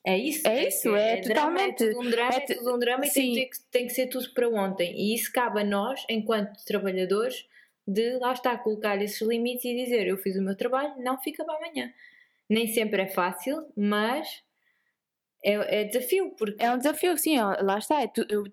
É 0.06 0.18
isso? 0.18 0.46
É 0.46 0.68
isso, 0.68 0.94
é, 0.94 1.14
é, 1.14 1.18
é 1.18 1.20
totalmente. 1.22 1.32
Drama, 1.32 1.62
é 1.62 1.72
tudo 1.72 2.00
um 2.00 2.10
drama, 2.10 2.34
é, 2.34 2.36
é 2.36 2.40
tudo 2.40 2.74
um 2.74 2.78
drama 2.78 3.06
e 3.06 3.10
tem 3.10 3.48
que, 3.48 3.60
tem 3.70 3.86
que, 3.86 3.92
ser 3.94 4.06
tudo 4.08 4.30
para 4.34 4.48
ontem. 4.48 4.94
E 4.94 5.14
isso 5.14 5.32
cabe 5.32 5.60
a 5.60 5.64
nós, 5.64 6.04
enquanto 6.10 6.62
trabalhadores, 6.64 7.48
de 7.86 8.18
lá 8.18 8.32
estar, 8.32 8.58
colocar 8.58 9.00
esses 9.00 9.20
limites 9.22 9.64
e 9.64 9.74
dizer: 9.74 10.06
Eu 10.06 10.18
fiz 10.18 10.36
o 10.36 10.42
meu 10.42 10.54
trabalho, 10.54 10.94
não 10.98 11.18
fica 11.18 11.42
para 11.42 11.56
amanhã. 11.56 11.90
Nem 12.48 12.66
sempre 12.66 13.02
é 13.02 13.06
fácil, 13.06 13.66
mas 13.74 14.42
é, 15.42 15.80
é 15.80 15.84
desafio. 15.84 16.34
Porque... 16.36 16.62
É 16.62 16.70
um 16.70 16.76
desafio, 16.76 17.16
sim, 17.16 17.38
lá 17.40 17.78
está. 17.78 18.02
É 18.02 18.06
tu, 18.06 18.26
eu, 18.28 18.44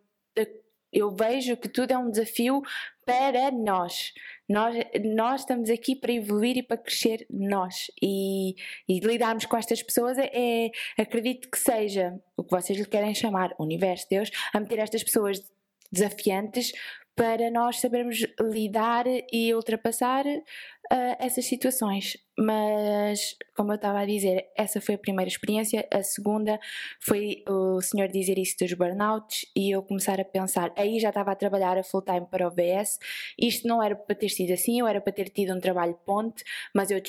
eu 0.91 1.11
vejo 1.11 1.55
que 1.57 1.67
tudo 1.69 1.91
é 1.91 1.97
um 1.97 2.09
desafio 2.09 2.61
para 3.05 3.51
nós. 3.51 4.13
Nós, 4.51 4.75
nós 5.15 5.41
estamos 5.41 5.69
aqui 5.69 5.95
para 5.95 6.11
evoluir 6.11 6.57
e 6.57 6.63
para 6.63 6.75
crescer 6.75 7.25
nós. 7.29 7.89
E, 8.01 8.55
e 8.87 8.99
lidarmos 8.99 9.45
com 9.45 9.55
estas 9.55 9.81
pessoas 9.81 10.17
é, 10.17 10.29
é, 10.33 10.71
acredito 11.01 11.49
que 11.49 11.57
seja 11.57 12.19
o 12.35 12.43
que 12.43 12.51
vocês 12.51 12.77
lhe 12.77 12.85
querem 12.85 13.15
chamar, 13.15 13.55
universo, 13.57 14.07
Deus, 14.09 14.29
a 14.53 14.59
meter 14.59 14.79
estas 14.79 15.03
pessoas 15.03 15.41
desafiantes 15.89 16.73
para 17.15 17.49
nós 17.51 17.79
sabermos 17.79 18.25
lidar 18.39 19.05
e 19.31 19.53
ultrapassar 19.53 20.25
uh, 20.25 21.15
essas 21.19 21.45
situações. 21.45 22.17
Mas, 22.41 23.35
como 23.55 23.71
eu 23.71 23.75
estava 23.75 23.99
a 23.99 24.05
dizer, 24.05 24.47
essa 24.55 24.81
foi 24.81 24.95
a 24.95 24.97
primeira 24.97 25.29
experiência. 25.29 25.87
A 25.93 26.01
segunda 26.01 26.59
foi 26.99 27.43
o 27.47 27.79
senhor 27.81 28.07
dizer 28.07 28.39
isso 28.39 28.55
dos 28.59 28.73
burnouts 28.73 29.45
e 29.55 29.69
eu 29.69 29.83
começar 29.83 30.19
a 30.19 30.25
pensar. 30.25 30.73
Aí 30.75 30.99
já 30.99 31.09
estava 31.09 31.31
a 31.31 31.35
trabalhar 31.35 31.77
a 31.77 31.83
full 31.83 32.01
time 32.01 32.25
para 32.25 32.47
o 32.47 32.49
VS. 32.49 32.97
Isto 33.37 33.67
não 33.67 33.83
era 33.83 33.95
para 33.95 34.15
ter 34.15 34.29
sido 34.29 34.53
assim, 34.53 34.79
eu 34.79 34.87
era 34.87 34.99
para 34.99 35.13
ter 35.13 35.29
tido 35.29 35.53
um 35.55 35.59
trabalho 35.59 35.93
ponte, 36.03 36.43
mas 36.73 36.89
eu 36.89 36.99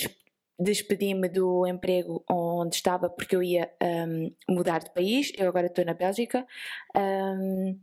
despedi-me 0.61 1.31
do 1.31 1.67
emprego 1.67 2.23
onde 2.31 2.77
estava 2.77 3.09
porque 3.09 3.35
eu 3.35 3.43
ia 3.43 3.71
um, 3.83 4.35
mudar 4.51 4.81
de 4.81 4.91
país. 4.91 5.33
Eu 5.39 5.49
agora 5.49 5.67
estou 5.67 5.83
na 5.83 5.95
Bélgica. 5.95 6.47
Um, 6.95 7.81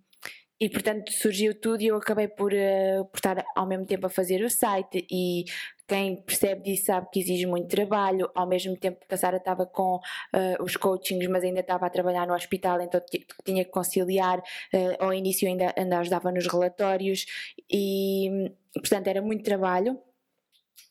e 0.62 0.70
portanto 0.70 1.12
surgiu 1.14 1.56
tudo 1.56 1.82
e 1.82 1.88
eu 1.88 1.96
acabei 1.96 2.28
por, 2.28 2.52
uh, 2.52 3.06
por 3.06 3.18
estar 3.18 3.46
ao 3.56 3.66
mesmo 3.66 3.86
tempo 3.86 4.06
a 4.08 4.10
fazer 4.10 4.44
o 4.44 4.50
site. 4.50 5.08
E 5.10 5.46
quem 5.88 6.18
percebe 6.22 6.64
disso 6.64 6.86
sabe 6.86 7.08
que 7.12 7.20
exige 7.20 7.46
muito 7.46 7.70
trabalho, 7.70 8.30
ao 8.36 8.46
mesmo 8.46 8.76
tempo 8.76 9.00
que 9.08 9.16
a 9.16 9.18
Sara 9.18 9.38
estava 9.38 9.66
com 9.66 9.96
uh, 9.96 10.64
os 10.64 10.76
coachings, 10.76 11.28
mas 11.28 11.44
ainda 11.44 11.62
estava 11.62 11.86
a 11.86 11.90
trabalhar 11.90 12.28
no 12.28 12.34
hospital, 12.34 12.82
então 12.82 13.02
tinha 13.46 13.64
que 13.64 13.72
conciliar, 13.72 14.40
uh, 14.40 15.04
ao 15.04 15.14
início 15.14 15.48
ainda, 15.48 15.74
ainda 15.78 16.00
ajudava 16.00 16.32
nos 16.32 16.46
relatórios. 16.46 17.26
E 17.72 18.52
portanto 18.74 19.08
era 19.08 19.22
muito 19.22 19.44
trabalho. 19.44 19.98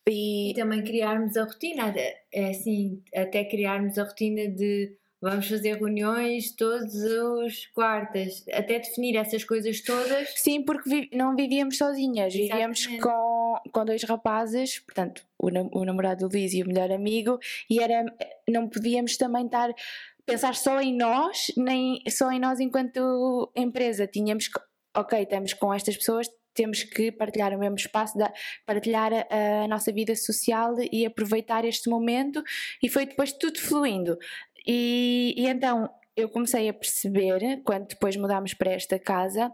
E... 0.09 0.51
e 0.51 0.55
também 0.55 0.83
criarmos 0.83 1.37
a 1.37 1.45
rotina, 1.45 1.95
é 2.33 2.49
assim, 2.49 3.03
até 3.15 3.45
criarmos 3.45 3.99
a 3.99 4.05
rotina 4.05 4.49
de 4.49 4.97
Vamos 5.21 5.49
fazer 5.49 5.75
reuniões 5.75 6.55
todos 6.55 6.95
os 6.95 7.67
quartas, 7.75 8.45
até 8.53 8.79
definir 8.79 9.17
essas 9.17 9.43
coisas 9.43 9.81
todas. 9.81 10.33
Sim, 10.37 10.63
porque 10.65 10.89
vi 10.89 11.11
não 11.13 11.35
vivíamos 11.35 11.77
sozinhas, 11.77 12.35
Exatamente. 12.35 12.87
vivíamos 12.87 13.03
com, 13.03 13.71
com 13.73 13.85
dois 13.85 14.05
rapazes, 14.05 14.79
portanto, 14.79 15.27
o, 15.37 15.49
o 15.81 15.85
namorado 15.85 16.29
do 16.29 16.33
Luís 16.33 16.53
e 16.55 16.63
o 16.63 16.67
melhor 16.67 16.93
amigo, 16.93 17.39
e 17.69 17.83
era, 17.83 18.05
não 18.49 18.69
podíamos 18.69 19.17
também 19.17 19.47
estar 19.47 19.75
pensar 20.29 20.55
só 20.55 20.81
em 20.81 20.95
nós, 20.95 21.47
nem 21.57 22.03
só 22.11 22.31
em 22.31 22.39
nós 22.39 22.61
enquanto 22.61 23.51
empresa. 23.57 24.07
Tínhamos 24.07 24.47
que, 24.47 24.61
ok, 24.95 25.23
estamos 25.23 25.55
com 25.55 25.73
estas 25.73 25.97
pessoas, 25.97 26.29
temos 26.59 26.83
que 26.83 27.13
partilhar 27.13 27.55
o 27.55 27.59
mesmo 27.59 27.77
espaço, 27.77 28.19
partilhar 28.67 29.13
a, 29.13 29.63
a, 29.65 29.69
nossa 29.69 29.93
vida 29.93 30.15
social 30.17 30.75
e 30.93 31.07
aproveitar 31.07 31.65
este 31.65 31.89
momento, 31.89 32.43
e 32.83 32.89
foi 32.89 33.07
depois 33.07 33.33
tudo 33.33 33.59
fluindo. 33.59 34.19
E, 34.69 35.35
e 35.37 35.47
então 35.47 35.89
eu 36.15 36.29
comecei 36.29 36.69
a 36.69 36.75
perceber, 36.75 37.63
quando 37.65 37.87
depois 37.87 38.17
mudámos 38.17 38.53
para 38.53 38.73
esta 38.73 38.99
casa, 38.99 39.51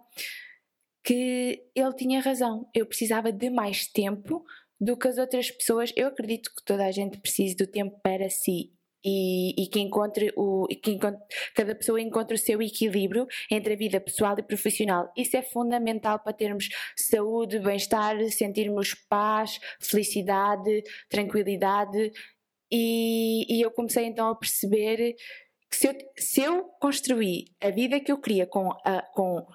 que 1.05 1.63
ele 1.75 1.93
tinha 1.95 2.21
razão. 2.21 2.69
Eu 2.75 2.87
precisava 2.87 3.31
de 3.31 3.51
mais 3.51 3.87
tempo 3.87 4.45
do 4.81 4.97
que 4.97 5.07
as 5.07 5.19
outras 5.19 5.51
pessoas. 5.51 5.93
Eu 5.95 6.09
acredito 6.09 6.51
que 6.55 6.65
toda 6.65 6.85
a 6.85 6.91
gente 6.91 7.19
precisa 7.19 7.55
do 7.57 7.67
tempo 7.67 8.01
para 8.03 8.29
si 8.31 8.73
e, 9.05 9.63
e, 9.63 9.67
que 9.69 9.79
encontre 9.79 10.33
o 10.35 10.67
que 10.67 10.93
encontre, 10.93 11.21
cada 11.55 11.75
pessoa 11.75 12.01
encontre 12.01 12.35
o 12.35 12.39
seu 12.39 12.63
equilíbrio 12.63 13.27
entre 13.51 13.75
a 13.75 13.77
vida 13.77 14.01
pessoal 14.01 14.35
e 14.39 14.43
profissional. 14.43 15.13
Isso 15.15 15.37
é 15.37 15.43
fundamental 15.43 16.19
para 16.19 16.33
termos 16.33 16.71
saúde, 16.97 17.59
bem-estar, 17.59 18.17
sentirmos 18.31 18.95
paz, 18.95 19.61
felicidade, 19.79 20.83
tranquilidade 21.11 22.11
e, 22.77 23.47
e 23.49 23.63
eu 23.63 23.71
comecei 23.71 24.05
então 24.05 24.29
a 24.29 24.35
perceber 24.35 25.15
que 25.71 25.77
se 25.77 25.87
eu, 25.87 25.95
se 26.17 26.41
eu 26.43 26.65
construí 26.81 27.45
a 27.63 27.71
vida 27.71 28.01
que 28.01 28.11
eu 28.11 28.19
queria 28.19 28.47
com, 28.47 28.69
a, 28.85 29.01
com 29.15 29.47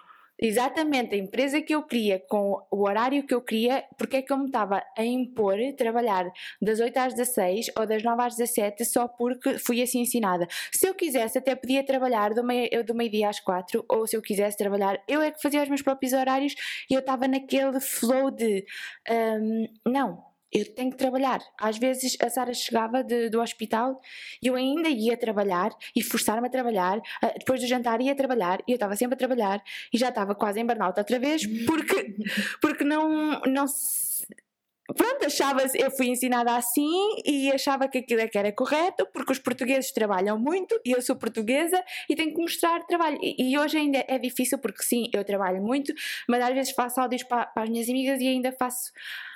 exatamente 0.42 1.14
a 1.16 1.18
empresa 1.18 1.62
que 1.62 1.76
eu 1.76 1.84
queria, 1.84 2.24
com 2.30 2.66
o 2.72 2.88
horário 2.88 3.26
que 3.28 3.34
eu 3.34 3.42
queria, 3.42 3.84
porque 3.98 4.18
é 4.18 4.22
que 4.22 4.32
eu 4.32 4.38
me 4.38 4.46
estava 4.46 4.82
a 4.98 5.04
impor 5.04 5.58
trabalhar 5.78 6.32
das 6.62 6.80
8 6.80 6.98
às 6.98 7.14
16 7.14 7.72
ou 7.78 7.86
das 7.86 8.02
9 8.02 8.24
às 8.24 8.38
17 8.38 8.86
só 8.86 9.06
porque 9.06 9.58
fui 9.58 9.82
assim 9.82 10.00
ensinada. 10.00 10.48
Se 10.72 10.88
eu 10.88 10.94
quisesse, 10.94 11.38
até 11.38 11.56
podia 11.56 11.86
trabalhar 11.86 12.34
do 12.34 12.42
meio-dia 12.42 12.94
meio 12.94 13.28
às 13.28 13.42
4, 13.42 13.84
ou 13.90 14.08
se 14.08 14.16
eu 14.16 14.22
quisesse 14.22 14.56
trabalhar, 14.58 14.98
eu 15.10 15.22
é 15.22 15.30
que 15.30 15.42
fazia 15.42 15.62
os 15.62 15.68
meus 15.68 15.82
próprios 15.82 16.14
horários 16.14 16.56
e 16.90 16.94
eu 16.94 17.02
estava 17.02 17.28
naquele 17.28 17.82
flow 17.82 18.32
de 18.32 18.66
um, 19.10 19.68
não, 19.86 20.29
eu 20.52 20.66
tenho 20.74 20.92
que 20.92 20.98
trabalhar. 20.98 21.40
Às 21.60 21.78
vezes 21.78 22.18
a 22.22 22.30
Sara 22.30 22.54
chegava 22.54 23.04
de, 23.04 23.30
do 23.30 23.42
hospital 23.42 24.02
e 24.42 24.48
eu 24.48 24.56
ainda 24.56 24.90
ia 24.90 25.16
trabalhar 25.16 25.72
e 25.96 26.02
forçar-me 26.02 26.48
a 26.48 26.50
trabalhar. 26.50 27.00
Ah, 27.22 27.34
depois 27.38 27.62
do 27.62 27.68
jantar 27.68 28.02
ia 28.02 28.16
trabalhar 28.16 28.60
e 28.68 28.72
eu 28.72 28.76
estava 28.76 28.96
sempre 28.96 29.16
a 29.16 29.18
trabalhar 29.18 29.64
e 29.94 29.98
já 29.98 30.10
estava 30.10 30.34
quase 30.34 30.60
em 30.60 30.66
burnout 30.66 30.98
outra 30.98 31.20
vez 31.20 31.46
porque, 31.66 32.16
porque 32.62 32.84
não, 32.84 33.42
não 33.42 33.66
pronto, 34.96 35.26
achava 35.26 35.62
eu 35.76 35.92
fui 35.92 36.08
ensinada 36.08 36.56
assim 36.56 37.16
e 37.26 37.52
achava 37.52 37.88
que 37.88 38.00
aquilo 38.00 38.22
é 38.22 38.28
que 38.28 38.38
era 38.38 38.52
correto, 38.52 39.08
porque 39.14 39.32
os 39.32 39.40
portugueses 39.40 39.92
trabalham 39.92 40.38
muito 40.40 40.80
e 40.86 40.92
eu 40.92 41.02
sou 41.02 41.16
portuguesa 41.16 41.84
e 42.10 42.16
tenho 42.16 42.34
que 42.34 42.42
mostrar 42.42 42.86
trabalho. 42.86 43.18
E, 43.22 43.52
e 43.52 43.58
hoje 43.58 43.78
ainda 43.78 44.04
é 44.08 44.18
difícil, 44.18 44.58
porque 44.58 44.84
sim, 44.84 45.10
eu 45.14 45.24
trabalho 45.24 45.62
muito, 45.62 45.94
mas 46.28 46.44
às 46.44 46.54
vezes 46.54 46.74
faço 46.74 47.00
áudios 47.00 47.24
para, 47.24 47.46
para 47.46 47.64
as 47.64 47.70
minhas 47.70 47.90
amigas 47.90 48.22
e 48.22 48.28
ainda 48.28 48.52
faço, 48.52 48.92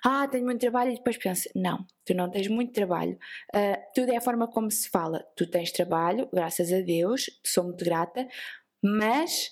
ah, 0.06 0.28
tenho 0.28 0.46
muito 0.46 0.60
trabalho, 0.60 0.92
e 0.92 0.96
depois 0.96 1.18
penso, 1.18 1.50
não, 1.56 1.86
tu 2.06 2.14
não 2.14 2.30
tens 2.30 2.48
muito 2.48 2.74
trabalho. 2.74 3.18
Uh, 3.56 3.78
tudo 3.94 4.12
é 4.12 4.18
a 4.18 4.22
forma 4.22 4.48
como 4.48 4.70
se 4.72 4.90
fala. 4.90 5.24
Tu 5.36 5.50
tens 5.50 5.72
trabalho, 5.72 6.30
graças 6.34 6.72
a 6.72 6.82
Deus, 6.82 7.30
sou 7.46 7.64
muito 7.64 7.84
grata, 7.84 8.28
mas 8.84 9.52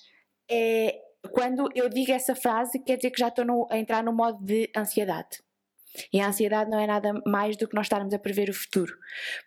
é, 0.50 0.98
quando 1.30 1.68
eu 1.74 1.88
digo 1.88 2.12
essa 2.12 2.34
frase, 2.34 2.78
quer 2.80 2.96
dizer 2.96 3.10
que 3.10 3.20
já 3.20 3.28
estou 3.28 3.44
no, 3.44 3.66
a 3.70 3.78
entrar 3.78 4.02
no 4.02 4.12
modo 4.12 4.44
de 4.44 4.70
ansiedade. 4.76 5.42
E 6.12 6.20
a 6.20 6.28
ansiedade 6.28 6.70
não 6.70 6.78
é 6.78 6.86
nada 6.86 7.12
mais 7.26 7.56
do 7.56 7.68
que 7.68 7.74
nós 7.74 7.86
estarmos 7.86 8.12
a 8.14 8.18
prever 8.18 8.48
o 8.48 8.54
futuro. 8.54 8.94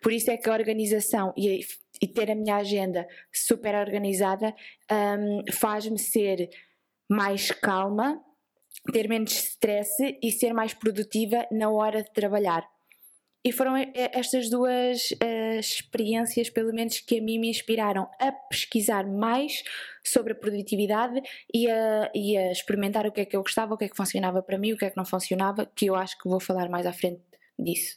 Por 0.02 0.12
isso 0.12 0.30
é 0.30 0.36
que 0.36 0.48
a 0.48 0.52
organização 0.52 1.32
e, 1.36 1.60
e 2.00 2.06
ter 2.06 2.30
a 2.30 2.34
minha 2.34 2.56
agenda 2.56 3.06
super 3.32 3.74
organizada 3.74 4.54
um, 4.90 5.42
faz-me 5.52 5.98
ser 5.98 6.48
mais 7.08 7.50
calma, 7.50 8.20
ter 8.92 9.08
menos 9.08 9.32
stress 9.32 10.18
e 10.22 10.30
ser 10.30 10.52
mais 10.52 10.74
produtiva 10.74 11.46
na 11.50 11.70
hora 11.70 12.02
de 12.02 12.12
trabalhar. 12.12 12.64
E 13.46 13.52
foram 13.52 13.76
estas 13.94 14.50
duas 14.50 15.12
uh, 15.12 15.60
experiências, 15.60 16.50
pelo 16.50 16.74
menos, 16.74 16.98
que 16.98 17.20
a 17.20 17.22
mim 17.22 17.38
me 17.38 17.48
inspiraram 17.48 18.10
a 18.18 18.32
pesquisar 18.32 19.06
mais 19.06 19.62
sobre 20.04 20.32
a 20.32 20.34
produtividade 20.34 21.22
e 21.54 21.70
a, 21.70 22.10
e 22.12 22.36
a 22.36 22.50
experimentar 22.50 23.06
o 23.06 23.12
que 23.12 23.20
é 23.20 23.24
que 23.24 23.36
eu 23.36 23.42
gostava, 23.42 23.74
o 23.74 23.78
que 23.78 23.84
é 23.84 23.88
que 23.88 23.96
funcionava 23.96 24.42
para 24.42 24.58
mim, 24.58 24.72
o 24.72 24.76
que 24.76 24.84
é 24.84 24.90
que 24.90 24.96
não 24.96 25.04
funcionava, 25.04 25.64
que 25.64 25.86
eu 25.86 25.94
acho 25.94 26.18
que 26.18 26.28
vou 26.28 26.40
falar 26.40 26.68
mais 26.68 26.86
à 26.86 26.92
frente 26.92 27.22
disso. 27.56 27.96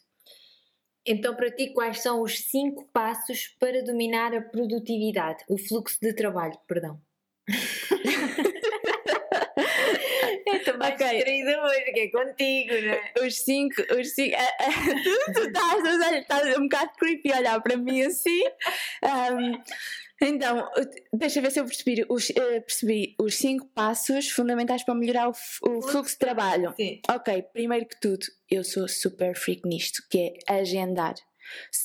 Então, 1.03 1.33
para 1.33 1.49
ti, 1.49 1.73
quais 1.73 1.99
são 1.99 2.21
os 2.21 2.38
cinco 2.41 2.88
passos 2.93 3.47
para 3.59 3.83
dominar 3.83 4.31
a 4.35 4.41
produtividade, 4.41 5.43
o 5.49 5.57
fluxo 5.57 5.97
de 5.99 6.13
trabalho, 6.13 6.59
perdão? 6.67 7.01
Estou 10.55 10.77
mais 10.77 10.93
Ok. 10.95 11.09
distraída 11.09 11.63
hoje, 11.63 11.91
que 11.91 11.99
é 11.99 12.07
contigo, 12.09 12.73
não 12.73 12.93
é? 12.93 13.13
Os 13.25 13.38
cinco, 13.41 13.81
os 13.99 14.13
cinco. 14.13 14.38
tu, 15.03 15.33
tu 15.33 15.47
estás, 15.47 16.13
estás, 16.13 16.57
um 16.57 16.63
bocado 16.63 16.91
creepy 16.97 17.31
a 17.33 17.38
olhar 17.39 17.62
para 17.62 17.77
mim 17.77 18.01
assim. 18.03 18.43
Ahm, 19.03 19.62
então, 20.21 20.69
deixa 21.13 21.39
ver 21.41 21.49
se 21.51 21.59
eu 21.62 21.65
percebi 21.65 22.05
os, 22.09 22.29
eh, 22.31 22.59
percebi 22.59 23.15
os 23.17 23.35
cinco 23.35 23.65
passos 23.67 24.29
fundamentais 24.29 24.83
para 24.83 24.93
melhorar 24.93 25.29
o, 25.29 25.31
o 25.31 25.81
fluxo 25.81 26.13
de 26.13 26.19
trabalho. 26.19 26.73
Sim. 26.75 27.01
Ok, 27.09 27.41
primeiro 27.53 27.85
que 27.88 27.99
tudo, 28.01 28.25
eu 28.49 28.63
sou 28.63 28.88
super 28.88 29.33
freak 29.35 29.62
nisto, 29.65 30.03
que 30.09 30.33
é 30.47 30.53
agendar. 30.59 31.15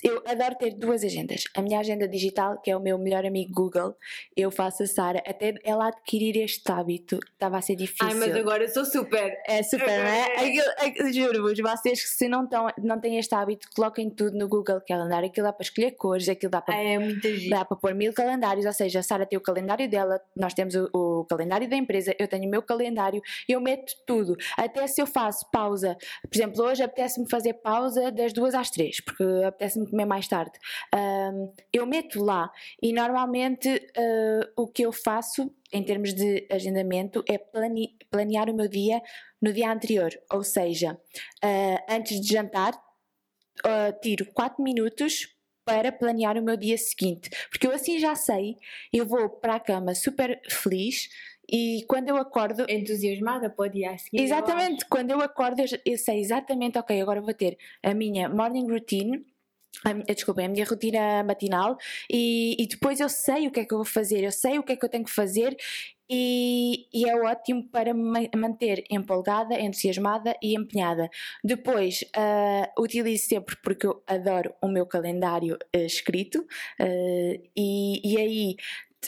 Eu 0.03 0.23
adoro 0.27 0.55
ter 0.57 0.75
duas 0.75 1.05
agendas. 1.05 1.45
A 1.57 1.63
minha 1.63 1.81
agenda 1.81 2.07
digital, 2.09 2.61
que 2.61 2.71
é 2.71 2.77
o 2.77 2.81
meu 2.81 2.99
melhor 2.99 3.25
amigo 3.25 3.53
Google, 3.53 3.97
eu 4.37 4.51
faço 4.51 4.83
a 4.83 4.87
Sara, 4.87 5.23
até 5.27 5.55
ela 5.65 5.89
adquirir 5.89 6.37
este 6.37 6.71
hábito, 6.71 7.19
estava 7.33 7.59
a 7.59 7.63
ser 7.63 7.77
difícil. 7.77 8.07
Ai, 8.07 8.15
mas 8.15 8.35
agora 8.35 8.65
eu 8.65 8.69
sou 8.69 8.85
super. 8.85 9.37
É 9.47 9.63
super, 9.63 9.87
não 9.87 10.11
é? 10.11 11.13
Juro-vos, 11.13 11.59
vocês 11.59 12.03
que 12.03 12.09
se 12.09 12.29
não, 12.29 12.47
tão, 12.47 12.69
não 12.83 13.01
têm 13.01 13.19
este 13.19 13.35
hábito, 13.35 13.69
coloquem 13.75 14.11
tudo 14.11 14.37
no 14.37 14.49
Google 14.49 14.81
Calendar. 14.87 15.25
Aquilo 15.25 15.47
dá 15.47 15.53
para 15.53 15.65
escolher 15.65 15.93
cores, 15.93 16.29
aquilo 16.29 16.51
dá 16.51 16.61
para, 16.61 16.77
é 16.77 16.99
dá 17.49 17.65
para 17.65 17.77
pôr 17.77 17.95
mil 17.95 18.13
calendários. 18.13 18.67
Ou 18.67 18.73
seja, 18.73 19.01
a 19.01 19.03
Sara 19.03 19.27
tem 19.27 19.39
o 19.39 19.43
calendário 19.43 19.89
dela, 19.89 20.21
nós 20.37 20.55
temos 20.55 20.75
o, 20.75 20.89
o 20.93 21.25
calendário 21.25 21.69
da 21.69 21.77
empresa, 21.77 22.15
eu 22.19 22.29
tenho 22.29 22.47
o 22.47 22.51
meu 22.51 22.63
calendário, 22.63 23.23
eu 23.49 23.61
meto 23.61 23.95
tudo. 24.07 24.37
Até 24.57 24.87
se 24.87 25.01
eu 25.01 25.07
faço 25.07 25.49
pausa, 25.51 25.97
por 26.23 26.37
exemplo, 26.37 26.63
hoje 26.65 26.83
apetece-me 26.83 27.29
fazer 27.29 27.55
pausa 27.55 28.11
das 28.11 28.33
duas 28.33 28.55
às 28.55 28.71
três, 28.71 29.01
porque 29.01 29.25
apetece-me 29.55 29.89
comer 29.89 30.05
mais 30.05 30.27
tarde. 30.29 30.59
Ahm, 30.93 31.53
eu 31.73 31.87
meto 31.87 32.23
lá 32.23 32.51
e 32.83 32.93
normalmente 32.93 33.69
ah, 33.97 34.51
o 34.57 34.67
que 34.69 34.83
eu 34.83 34.93
faço 34.93 35.55
em 35.73 35.83
termos 35.85 36.13
de 36.15 36.47
agendamento 36.51 37.23
é 37.29 37.39
plane- 37.39 37.97
planear 38.11 38.51
o 38.51 38.55
meu 38.55 38.69
dia 38.69 39.01
no 39.41 39.53
dia 39.53 39.71
anterior, 39.73 40.11
ou 40.33 40.43
seja, 40.43 40.99
ah, 41.43 41.85
antes 41.89 42.21
de 42.21 42.33
jantar, 42.33 42.73
ah, 43.65 43.93
tiro 44.03 44.27
4 44.33 44.63
minutos 44.63 45.29
para 45.65 45.91
planear 45.91 46.37
o 46.37 46.43
meu 46.43 46.57
dia 46.59 46.77
seguinte, 46.77 47.31
porque 47.51 47.67
eu 47.67 47.73
assim 47.73 47.99
já 47.99 48.15
sei, 48.15 48.57
eu 48.93 49.07
vou 49.07 49.31
para 49.31 49.55
a 49.55 49.61
cama 49.61 49.95
super 49.95 50.39
feliz 50.51 51.09
e 51.51 51.85
quando 51.89 52.09
eu 52.09 52.17
acordo 52.17 52.67
Entusiasmada 52.69 53.49
para 53.51 53.67
o 53.67 53.69
dia 53.71 53.91
a 53.93 53.99
seguir. 53.99 54.19
eu 54.19 54.25
Exatamente, 54.25 54.85
quando 54.87 55.11
eu 55.11 55.21
acordo 55.23 55.61
eu, 55.61 55.67
já- 55.67 55.79
eu 55.85 55.97
sei 55.99 56.21
exatamente, 56.21 56.79
ok, 56.79 57.01
agora 57.01 57.21
vou 57.23 57.33
ter 57.35 57.57
a 57.83 57.95
minha 57.95 58.29
morning 58.29 58.67
routine, 58.71 59.25
a, 59.85 59.95
mi- 59.95 60.05
desculpem, 60.05 60.47
a 60.47 60.49
minha 60.49 60.65
rotina 60.65 61.23
matinal 61.25 61.77
e, 62.11 62.57
e 62.63 62.67
depois 62.67 63.01
eu 63.01 63.09
sei 63.09 63.47
o 63.47 63.51
que 63.51 63.61
é 63.61 63.65
que 63.65 63.73
eu 63.75 63.79
vou 63.79 63.85
fazer, 63.85 64.23
eu 64.25 64.33
sei 64.33 64.59
o 64.59 64.63
que 64.63 64.73
é 64.73 64.77
que 64.77 64.85
eu 64.85 64.89
tenho 64.89 65.05
que 65.05 65.11
fazer 65.11 65.57
e, 66.09 66.87
e 66.93 67.09
é 67.09 67.17
ótimo 67.17 67.67
para 67.71 67.95
me 67.95 68.03
ma- 68.03 68.39
manter 68.41 68.85
empolgada, 68.91 69.59
entusiasmada 69.59 70.37
e 70.43 70.55
empenhada. 70.55 71.09
Depois, 71.43 72.05
ah, 72.15 72.71
utilizo 72.79 73.25
sempre 73.27 73.57
porque 73.63 73.87
eu 73.87 74.03
adoro 74.07 74.55
o 74.63 74.69
meu 74.69 74.85
calendário 74.87 75.57
ah, 75.75 75.79
escrito 75.79 76.47
ah, 76.79 76.85
e, 77.57 78.01
e 78.05 78.19
aí 78.19 78.57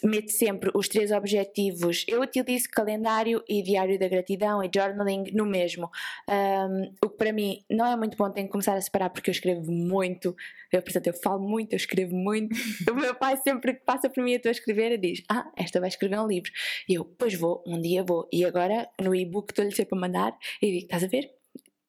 meto 0.05 0.31
sempre 0.31 0.71
os 0.75 0.89
três 0.89 1.11
objetivos. 1.11 2.05
Eu 2.09 2.21
utilizo 2.21 2.69
calendário 2.71 3.43
e 3.49 3.63
diário 3.63 3.99
da 3.99 4.09
gratidão 4.09 4.63
e 4.63 4.71
journaling 4.75 5.25
no 5.33 5.47
mesmo. 5.47 5.91
Um, 6.29 6.93
o 7.05 7.11
que 7.11 7.17
para 7.17 7.33
mim 7.33 7.65
não 7.71 7.87
é 7.87 7.97
muito 7.97 8.17
bom, 8.17 8.31
tenho 8.31 8.47
que 8.47 8.53
começar 8.53 8.75
a 8.75 8.81
separar 8.81 9.11
porque 9.11 9.31
eu 9.31 9.33
escrevo 9.33 9.71
muito. 9.71 10.35
Eu, 10.73 10.83
portanto, 10.83 11.07
eu 11.07 11.15
falo 11.15 11.41
muito, 11.41 11.73
eu 11.73 11.77
escrevo 11.77 12.15
muito. 12.15 12.55
o 12.91 12.95
meu 12.95 13.15
pai 13.15 13.37
sempre 13.37 13.75
que 13.75 13.85
passa 13.85 14.09
por 14.09 14.23
mim 14.23 14.33
estou 14.33 14.51
a 14.51 14.53
escrever 14.53 14.93
e 14.93 14.99
diz: 14.99 15.23
Ah, 15.29 15.51
esta 15.57 15.81
vai 15.81 15.89
escrever 15.89 16.19
um 16.19 16.27
livro. 16.27 16.51
E 16.89 16.95
eu, 16.95 17.05
pois 17.05 17.35
vou, 17.35 17.63
um 17.67 17.81
dia 17.81 18.03
vou. 18.03 18.29
E 18.33 18.45
agora 18.45 18.89
no 19.01 19.15
e-book 19.15 19.51
estou-lhe 19.51 19.73
sempre 19.73 19.97
a 19.97 20.01
mandar 20.01 20.37
e 20.61 20.67
digo: 20.67 20.85
Estás 20.85 21.05
a 21.05 21.07
ver? 21.07 21.31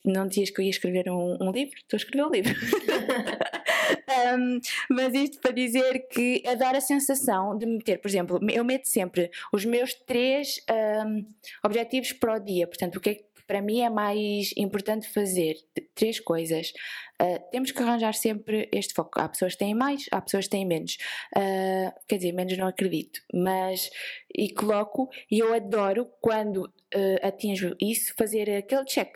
Não 0.06 0.28
dizias 0.28 0.50
que 0.50 0.62
eu 0.62 0.64
ia 0.64 0.70
escrever 0.70 1.10
um, 1.10 1.38
um 1.42 1.52
livro? 1.52 1.76
Estou 1.76 1.98
a 1.98 2.00
escrever 2.00 2.26
um 2.26 2.32
livro. 2.32 2.54
Um, 4.18 4.60
mas 4.90 5.14
isto 5.14 5.40
para 5.40 5.52
dizer 5.52 6.08
que 6.10 6.44
adoro 6.48 6.78
a 6.78 6.82
sensação 6.82 7.58
de 7.58 7.66
meter, 7.66 8.00
por 8.00 8.08
exemplo, 8.08 8.40
eu 8.50 8.64
meto 8.64 8.88
sempre 8.88 9.30
os 9.54 9.66
meus 9.66 9.94
três 9.94 10.60
um, 11.06 11.26
objetivos 11.64 12.14
para 12.14 12.36
o 12.36 12.40
dia, 12.40 12.68
portanto, 12.68 12.96
o 12.96 13.02
que 13.02 13.10
é 13.10 13.16
que 13.16 13.28
para 13.48 13.62
mim 13.62 13.80
é 13.80 13.90
mais 13.90 14.52
importante 14.58 15.08
fazer? 15.08 15.56
Três 15.96 16.20
coisas. 16.20 16.74
Uh, 17.22 17.40
temos 17.50 17.72
que 17.72 17.82
arranjar 17.82 18.14
sempre 18.14 18.70
este 18.74 18.94
foco. 18.94 19.20
Há 19.20 19.30
pessoas 19.30 19.54
que 19.54 19.60
têm 19.60 19.74
mais, 19.74 20.06
há 20.12 20.22
pessoas 20.22 20.46
que 20.46 20.52
têm 20.52 20.66
menos. 20.66 20.98
Uh, 21.36 21.92
quer 22.08 22.18
dizer, 22.18 22.34
menos 22.34 22.58
não 22.58 22.68
acredito, 22.68 23.22
mas 23.34 23.90
e 24.36 24.54
coloco, 24.54 25.10
e 25.32 25.40
eu 25.40 25.54
adoro 25.54 26.12
quando 26.20 26.66
uh, 26.66 27.26
atinjo 27.26 27.76
isso, 27.82 28.14
fazer 28.18 28.50
aquele 28.50 28.86
check. 28.86 29.16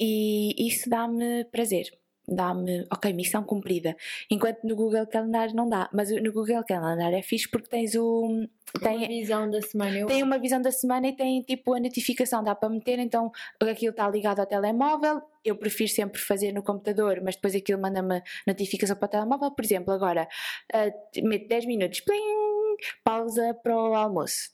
E 0.00 0.66
isso 0.66 0.88
dá-me 0.88 1.44
prazer 1.44 1.90
dá-me, 2.26 2.86
ok, 2.90 3.12
missão 3.12 3.42
cumprida. 3.44 3.96
Enquanto 4.30 4.64
no 4.64 4.74
Google 4.74 5.06
Calendar 5.06 5.54
não 5.54 5.68
dá, 5.68 5.88
mas 5.92 6.10
no 6.10 6.32
Google 6.32 6.64
Calendar 6.64 7.12
é 7.12 7.22
fixe 7.22 7.48
porque 7.48 7.68
tens 7.68 7.94
o. 7.94 8.46
Tem 8.80 8.98
Tem, 8.98 9.04
a 9.04 9.08
visão 9.08 9.50
da 9.50 9.60
semana. 9.60 9.98
Eu... 9.98 10.06
tem 10.06 10.22
uma 10.22 10.38
visão 10.38 10.60
da 10.60 10.72
semana 10.72 11.08
e 11.08 11.12
tem 11.12 11.42
tipo 11.42 11.74
a 11.74 11.80
notificação, 11.80 12.42
dá 12.42 12.54
para 12.54 12.68
meter, 12.68 12.98
então 12.98 13.30
aquilo 13.60 13.90
está 13.90 14.08
ligado 14.08 14.40
ao 14.40 14.46
telemóvel. 14.46 15.22
Eu 15.44 15.56
prefiro 15.56 15.90
sempre 15.90 16.20
fazer 16.20 16.52
no 16.52 16.62
computador, 16.62 17.20
mas 17.22 17.36
depois 17.36 17.54
aquilo 17.54 17.80
manda-me 17.80 18.22
notificação 18.46 18.96
para 18.96 19.06
o 19.06 19.10
telemóvel. 19.10 19.50
Por 19.50 19.64
exemplo, 19.64 19.92
agora 19.92 20.26
uh, 20.74 21.28
meto 21.28 21.48
10 21.48 21.66
minutos, 21.66 22.00
plim, 22.00 22.76
pausa 23.04 23.54
para 23.62 23.76
o 23.76 23.94
almoço. 23.94 24.53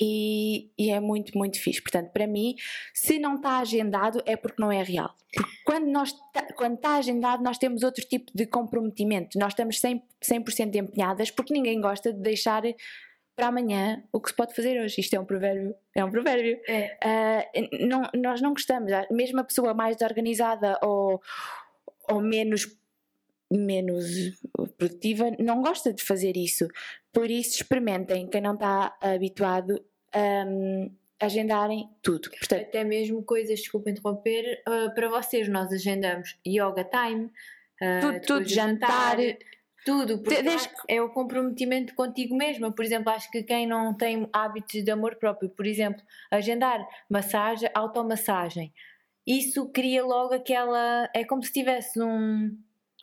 E, 0.00 0.70
e 0.78 0.90
é 0.90 0.98
muito, 0.98 1.36
muito 1.36 1.60
fixe. 1.60 1.82
Portanto, 1.82 2.10
para 2.10 2.26
mim, 2.26 2.54
se 2.94 3.18
não 3.18 3.36
está 3.36 3.58
agendado, 3.58 4.22
é 4.24 4.34
porque 4.34 4.60
não 4.60 4.72
é 4.72 4.82
real. 4.82 5.14
Porque 5.32 5.50
quando, 5.64 5.86
nós 5.86 6.14
quando 6.56 6.76
está 6.76 6.96
agendado, 6.96 7.42
nós 7.42 7.58
temos 7.58 7.82
outro 7.82 8.04
tipo 8.06 8.32
de 8.34 8.46
comprometimento. 8.46 9.38
Nós 9.38 9.52
estamos 9.52 9.80
100%, 9.80 10.02
100 10.22 10.78
empenhadas, 10.78 11.30
porque 11.30 11.52
ninguém 11.52 11.80
gosta 11.80 12.12
de 12.12 12.20
deixar 12.20 12.62
para 13.36 13.48
amanhã 13.48 14.02
o 14.12 14.20
que 14.20 14.30
se 14.30 14.36
pode 14.36 14.54
fazer 14.54 14.80
hoje. 14.80 15.00
Isto 15.00 15.14
é 15.14 15.20
um 15.20 15.24
provérbio. 15.24 15.74
É 15.94 16.04
um 16.04 16.10
provérbio. 16.10 16.60
É. 16.68 16.98
Ah, 17.02 17.46
não, 17.80 18.02
nós 18.14 18.40
não 18.40 18.52
gostamos. 18.52 18.90
Mesmo 19.10 19.40
a 19.40 19.44
pessoa 19.44 19.72
mais 19.74 19.96
desorganizada 19.96 20.78
ou, 20.82 21.20
ou 22.10 22.20
menos, 22.20 22.66
menos 23.50 24.04
produtiva 24.76 25.30
não 25.38 25.62
gosta 25.62 25.92
de 25.92 26.02
fazer 26.02 26.36
isso. 26.36 26.66
Por 27.12 27.30
isso, 27.30 27.56
experimentem. 27.56 28.28
Quem 28.28 28.40
não 28.40 28.54
está 28.54 28.96
habituado 29.00 29.82
a 30.14 31.26
agendarem 31.26 31.88
tudo. 32.02 32.30
Portanto, 32.30 32.62
Até 32.62 32.82
mesmo 32.82 33.22
coisas, 33.22 33.60
desculpa 33.60 33.90
interromper, 33.90 34.62
ah, 34.66 34.90
para 34.94 35.08
vocês 35.08 35.48
nós 35.48 35.72
agendamos 35.72 36.38
yoga 36.46 36.84
time, 36.84 37.30
ah, 37.80 38.00
Tudo, 38.00 38.20
tudo, 38.20 38.44
do 38.44 38.48
jantar. 38.48 39.16
tudo, 39.84 40.18
porque 40.18 40.42
desde 40.42 40.70
é 40.88 41.00
o 41.00 41.10
comprometimento 41.10 41.94
contigo 41.94 42.34
mesma. 42.36 42.72
Por 42.72 42.84
exemplo, 42.84 43.10
acho 43.10 43.30
que 43.30 43.42
quem 43.42 43.66
não 43.66 43.94
tem 43.94 44.28
hábitos 44.32 44.82
de 44.82 44.90
amor 44.90 45.16
próprio, 45.16 45.50
por 45.50 45.66
exemplo, 45.66 46.02
agendar 46.30 46.86
massagem, 47.08 47.70
automassagem, 47.74 48.72
isso 49.26 49.68
cria 49.70 50.04
logo 50.04 50.34
aquela. 50.34 51.08
É 51.14 51.24
como 51.24 51.42
se 51.42 51.52
tivesse 51.52 52.00
um, 52.00 52.56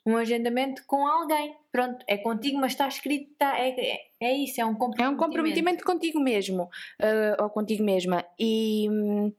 um 0.08 0.16
agendamento 0.16 0.86
com 0.88 1.06
alguém. 1.06 1.54
Pronto, 1.70 2.04
é 2.08 2.18
contigo, 2.18 2.58
mas 2.58 2.72
está 2.72 2.88
escrito, 2.88 3.36
tá, 3.38 3.60
é, 3.60 3.76
é, 3.78 4.00
é 4.22 4.34
isso, 4.38 4.62
é 4.62 4.66
um 4.66 4.72
É 4.72 4.76
comprometimento. 4.76 5.14
um 5.14 5.18
comprometimento 5.18 5.84
contigo 5.84 6.20
mesmo 6.20 6.70
ah, 7.02 7.44
ou 7.44 7.50
contigo 7.50 7.84
mesma. 7.84 8.26
E 8.40 8.88
hum, 8.90 9.34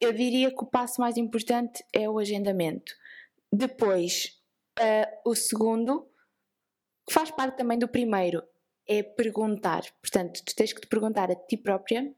eu 0.00 0.12
diria 0.12 0.52
que 0.52 0.62
o 0.62 0.66
passo 0.66 1.00
mais 1.00 1.16
importante 1.16 1.84
é 1.92 2.08
o 2.08 2.20
agendamento. 2.20 2.94
Depois, 3.52 4.40
ah, 4.78 5.10
o 5.26 5.34
segundo, 5.34 6.08
que 7.04 7.12
faz 7.12 7.32
parte 7.32 7.56
também 7.56 7.78
do 7.78 7.88
primeiro, 7.88 8.44
é 8.86 9.02
perguntar. 9.02 9.82
Portanto, 10.00 10.40
tu 10.44 10.54
tens 10.54 10.72
que 10.72 10.80
te 10.80 10.86
perguntar 10.86 11.32
a 11.32 11.34
ti 11.34 11.56
própria 11.56 12.14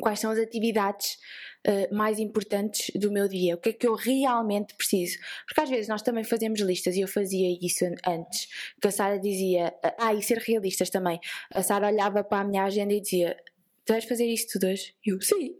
quais 0.00 0.18
são 0.20 0.30
as 0.30 0.38
atividades 0.38 1.18
ah, 1.66 1.88
mais 1.92 2.18
importantes 2.18 2.90
do 2.94 3.10
meu 3.12 3.28
dia, 3.28 3.54
o 3.54 3.58
que 3.58 3.68
é 3.70 3.72
que 3.72 3.86
eu 3.86 3.94
realmente 3.94 4.74
preciso. 4.74 5.18
Porque 5.46 5.60
às 5.60 5.70
vezes 5.70 5.88
nós 5.88 6.02
também 6.02 6.24
fazemos 6.24 6.60
listas 6.60 6.96
e 6.96 7.00
eu 7.00 7.08
fazia 7.08 7.56
isso 7.60 7.84
an- 7.84 7.94
antes, 8.06 8.48
que 8.80 8.88
a 8.88 8.90
Sara 8.90 9.18
dizia, 9.18 9.72
ah, 9.98 10.14
e 10.14 10.22
ser 10.22 10.38
realistas 10.38 10.90
também. 10.90 11.20
A 11.52 11.62
Sara 11.62 11.86
olhava 11.88 12.24
para 12.24 12.40
a 12.40 12.44
minha 12.44 12.64
agenda 12.64 12.92
e 12.92 13.00
dizia: 13.00 13.36
Tu 13.84 13.92
vais 13.92 14.04
fazer 14.04 14.26
isto 14.26 14.52
tudo 14.58 14.66
hoje? 14.70 14.94
E 15.06 15.10
eu, 15.10 15.20
sim. 15.20 15.56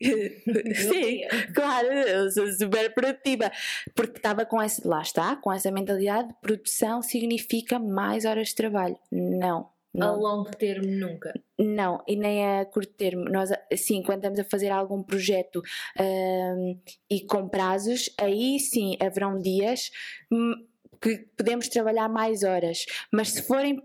sim, 0.74 1.20
claro, 1.54 1.86
eu 1.92 2.30
sou 2.30 2.50
super 2.52 2.92
produtiva. 2.94 3.50
Porque 3.94 4.16
estava 4.16 4.46
com 4.46 4.60
essa, 4.60 4.86
lá 4.88 5.02
está, 5.02 5.36
com 5.36 5.52
essa 5.52 5.70
mentalidade: 5.70 6.32
produção 6.40 7.02
significa 7.02 7.78
mais 7.78 8.24
horas 8.24 8.48
de 8.48 8.54
trabalho. 8.54 8.98
Não. 9.12 9.68
A 9.98 10.10
longo 10.12 10.50
termo, 10.50 10.86
nunca. 10.86 11.32
não, 11.58 12.02
e 12.06 12.14
nem 12.14 12.46
a 12.46 12.64
curto 12.64 12.92
termo. 12.94 13.24
Nós, 13.24 13.50
sim, 13.76 14.02
quando 14.02 14.18
estamos 14.18 14.38
a 14.38 14.44
fazer 14.44 14.70
algum 14.70 15.02
projeto 15.02 15.60
hum, 15.98 16.80
e 17.10 17.20
com 17.26 17.48
prazos, 17.48 18.08
aí 18.18 18.60
sim 18.60 18.96
haverão 19.00 19.38
dias 19.40 19.90
hum, 20.30 20.54
que 21.00 21.18
podemos 21.36 21.68
trabalhar 21.68 22.08
mais 22.08 22.44
horas. 22.44 22.84
Mas 23.12 23.30
se 23.30 23.42
forem 23.42 23.82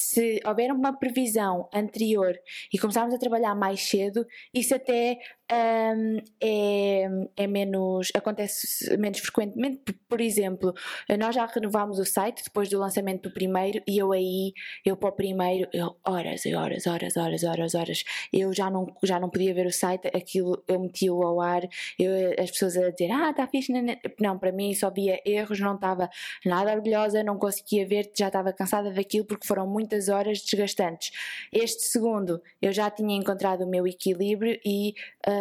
se 0.00 0.40
houver 0.46 0.72
uma 0.72 0.98
previsão 0.98 1.68
anterior 1.74 2.34
e 2.72 2.78
começarmos 2.78 3.14
a 3.14 3.18
trabalhar 3.18 3.54
mais 3.54 3.82
cedo, 3.82 4.26
isso 4.54 4.74
até 4.74 5.18
um, 5.50 6.16
é, 6.40 7.08
é, 7.36 7.46
menos, 7.46 8.08
acontece 8.14 8.96
menos 8.96 9.18
frequentemente. 9.18 9.78
Por, 9.78 9.94
por, 10.08 10.20
exemplo, 10.20 10.72
nós 11.18 11.34
já 11.34 11.46
renovámos 11.46 11.98
o 11.98 12.04
site 12.04 12.44
depois 12.44 12.68
do 12.68 12.78
lançamento 12.78 13.28
do 13.28 13.34
primeiro 13.34 13.82
e 13.86 13.98
eu 13.98 14.12
aí, 14.12 14.52
eu 14.84 14.96
para 14.96 15.08
o 15.08 15.12
primeiro, 15.12 15.68
eu, 15.72 15.96
horas 16.04 16.44
e 16.44 16.54
horas, 16.54 16.86
horas, 16.86 17.16
horas, 17.16 17.42
horas, 17.42 17.74
horas, 17.74 18.04
eu 18.32 18.52
já 18.52 18.70
não, 18.70 18.86
já 19.02 19.18
não 19.18 19.28
podia 19.28 19.52
ver 19.52 19.66
o 19.66 19.72
site, 19.72 20.08
aquilo 20.08 20.62
eu 20.68 20.78
meti-o 20.78 21.22
ao 21.22 21.40
ar, 21.40 21.62
eu, 21.98 22.12
as 22.38 22.50
pessoas 22.50 22.76
a 22.76 22.90
dizer, 22.90 23.10
ah, 23.10 23.30
está 23.30 23.46
fixe, 23.46 23.72
não, 24.20 24.38
para 24.38 24.52
mim 24.52 24.74
só 24.74 24.90
via 24.90 25.20
erros, 25.24 25.58
não 25.58 25.74
estava 25.74 26.08
nada 26.44 26.72
orgulhosa, 26.72 27.24
não 27.24 27.38
conseguia 27.38 27.86
ver, 27.86 28.10
já 28.16 28.28
estava 28.28 28.52
cansada 28.52 28.90
daquilo 28.90 29.24
porque 29.24 29.46
foram 29.46 29.66
muitas 29.66 30.08
horas 30.08 30.40
desgastantes. 30.42 31.10
Este 31.52 31.82
segundo, 31.82 32.40
eu 32.60 32.72
já 32.72 32.90
tinha 32.90 33.16
encontrado 33.16 33.62
o 33.62 33.66
meu 33.68 33.86
equilíbrio 33.86 34.58
e 34.64 34.94
uh, 35.26 35.39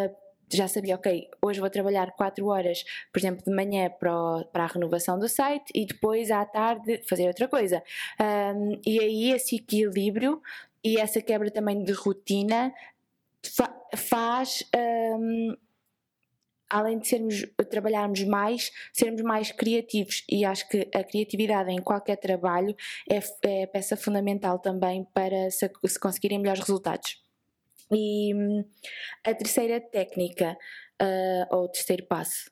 já 0.51 0.67
sabia, 0.67 0.95
ok, 0.95 1.29
hoje 1.41 1.59
vou 1.59 1.69
trabalhar 1.69 2.11
4 2.11 2.45
horas, 2.47 2.83
por 3.11 3.19
exemplo, 3.19 3.43
de 3.43 3.51
manhã 3.51 3.89
para, 3.89 4.13
o, 4.13 4.45
para 4.45 4.63
a 4.63 4.67
renovação 4.67 5.19
do 5.19 5.27
site 5.27 5.71
e 5.75 5.85
depois 5.85 6.31
à 6.31 6.45
tarde 6.45 7.01
fazer 7.07 7.27
outra 7.27 7.47
coisa. 7.47 7.83
Um, 8.19 8.79
e 8.85 8.99
aí 8.99 9.31
esse 9.31 9.57
equilíbrio 9.57 10.41
e 10.83 10.97
essa 10.97 11.21
quebra 11.21 11.51
também 11.51 11.83
de 11.83 11.91
rotina 11.93 12.73
fa 13.43 13.75
faz. 13.95 14.63
Um, 14.75 15.55
além 16.69 16.99
de 16.99 17.07
sermos, 17.07 17.45
trabalharmos 17.69 18.23
mais, 18.23 18.71
sermos 18.93 19.21
mais 19.23 19.51
criativos. 19.51 20.23
E 20.29 20.45
acho 20.45 20.69
que 20.69 20.87
a 20.93 21.03
criatividade 21.03 21.71
em 21.71 21.81
qualquer 21.81 22.17
trabalho 22.17 22.75
é, 23.09 23.19
é 23.41 23.65
peça 23.65 23.97
fundamental 23.97 24.59
também 24.59 25.05
para 25.13 25.49
se, 25.49 25.69
se 25.85 25.99
conseguirem 25.99 26.37
melhores 26.37 26.61
resultados. 26.61 27.17
E 27.91 28.33
hum, 28.33 28.63
a 29.25 29.33
terceira 29.33 29.81
técnica, 29.81 30.57
uh, 31.01 31.55
ou 31.55 31.65
o 31.65 31.69
terceiro 31.69 32.05
passo, 32.05 32.51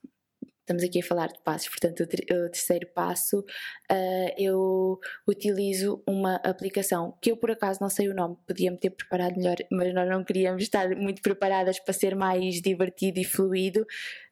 estamos 0.68 0.84
aqui 0.84 1.00
a 1.00 1.04
falar 1.04 1.28
de 1.28 1.40
passos, 1.44 1.70
portanto, 1.70 2.04
o, 2.04 2.08
terceiro 2.50 2.88
passo, 2.94 3.40
uh, 3.40 4.34
eu 4.38 5.00
utilizo 5.26 6.04
uma 6.06 6.36
aplicação 6.38 7.18
que 7.22 7.32
eu 7.32 7.38
por 7.38 7.52
acaso 7.52 7.80
não 7.82 7.90
sei 7.90 8.10
o 8.10 8.14
nome, 8.14 8.36
podia-me 8.46 8.78
ter 8.78 8.90
preparado 8.90 9.38
melhor, 9.38 9.56
mas 9.72 9.94
nós 9.94 10.10
não 10.10 10.26
queríamos 10.26 10.62
estar 10.62 10.90
muito 10.96 11.22
preparadas 11.22 11.80
para 11.80 11.94
ser 11.94 12.16
mais 12.16 12.62
divertido 12.62 13.20
e 13.20 13.24
fluido. 13.24 13.86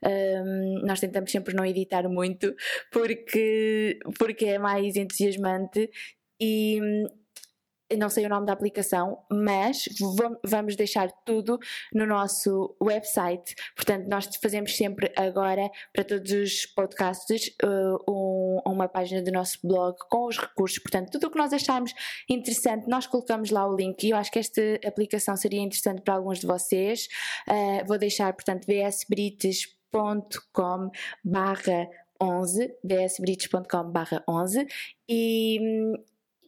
Um, 0.04 0.82
nós 0.86 1.00
tentamos 1.00 1.32
sempre 1.32 1.56
não 1.56 1.66
editar 1.66 2.08
muito 2.10 2.54
porque, 2.92 3.98
porque 4.20 4.46
é 4.46 4.60
mais 4.60 4.98
entusiasmante 4.98 5.90
e 6.40 6.82
hum, 6.82 7.06
não 7.98 8.10
sei 8.10 8.26
o 8.26 8.30
nome 8.30 8.46
da 8.46 8.54
aplicação, 8.54 9.20
mas 9.32 9.86
vamos 10.44 10.76
deixar 10.76 11.12
tudo 11.24 11.60
no 11.94 12.06
nosso 12.06 12.76
website. 12.82 13.56
Portanto, 13.76 14.08
nós 14.08 14.28
fazemos 14.42 14.76
sempre 14.76 15.12
agora 15.16 15.70
para 15.94 16.04
todos 16.04 16.32
os 16.32 16.66
podcasts 16.66 17.56
uh, 17.64 18.62
uma 18.66 18.88
página 18.88 19.22
do 19.22 19.32
nosso 19.32 19.60
blog 19.64 19.96
com 20.10 20.28
os 20.28 20.38
recursos. 20.38 20.80
Portanto, 20.80 21.12
tudo 21.12 21.28
o 21.28 21.32
que 21.32 21.38
nós 21.38 21.54
acharmos 21.54 21.94
interessante, 22.30 22.88
nós 22.88 23.06
colocamos 23.06 23.52
lá 23.52 23.68
o 23.68 23.76
link 23.76 24.04
e 24.04 24.10
eu 24.10 24.18
acho 24.18 24.32
que 24.32 24.40
esta 24.40 24.62
aplicação 24.86 25.38
seria 25.38 25.62
interessante 25.62 26.02
para 26.02 26.16
alguns 26.16 26.40
de 26.40 26.48
vocês. 26.48 27.08
Uh, 27.48 27.86
vou 27.86 27.98
deixar, 27.98 28.34
portanto, 28.34 28.66
vsbrites.com 28.66 30.90
barra 31.24 31.88
11, 32.22 32.74
vsbrites.com 32.84 33.92
barra 33.92 34.24
11 34.28 34.68
e 35.08 35.60
hum, 35.62 35.94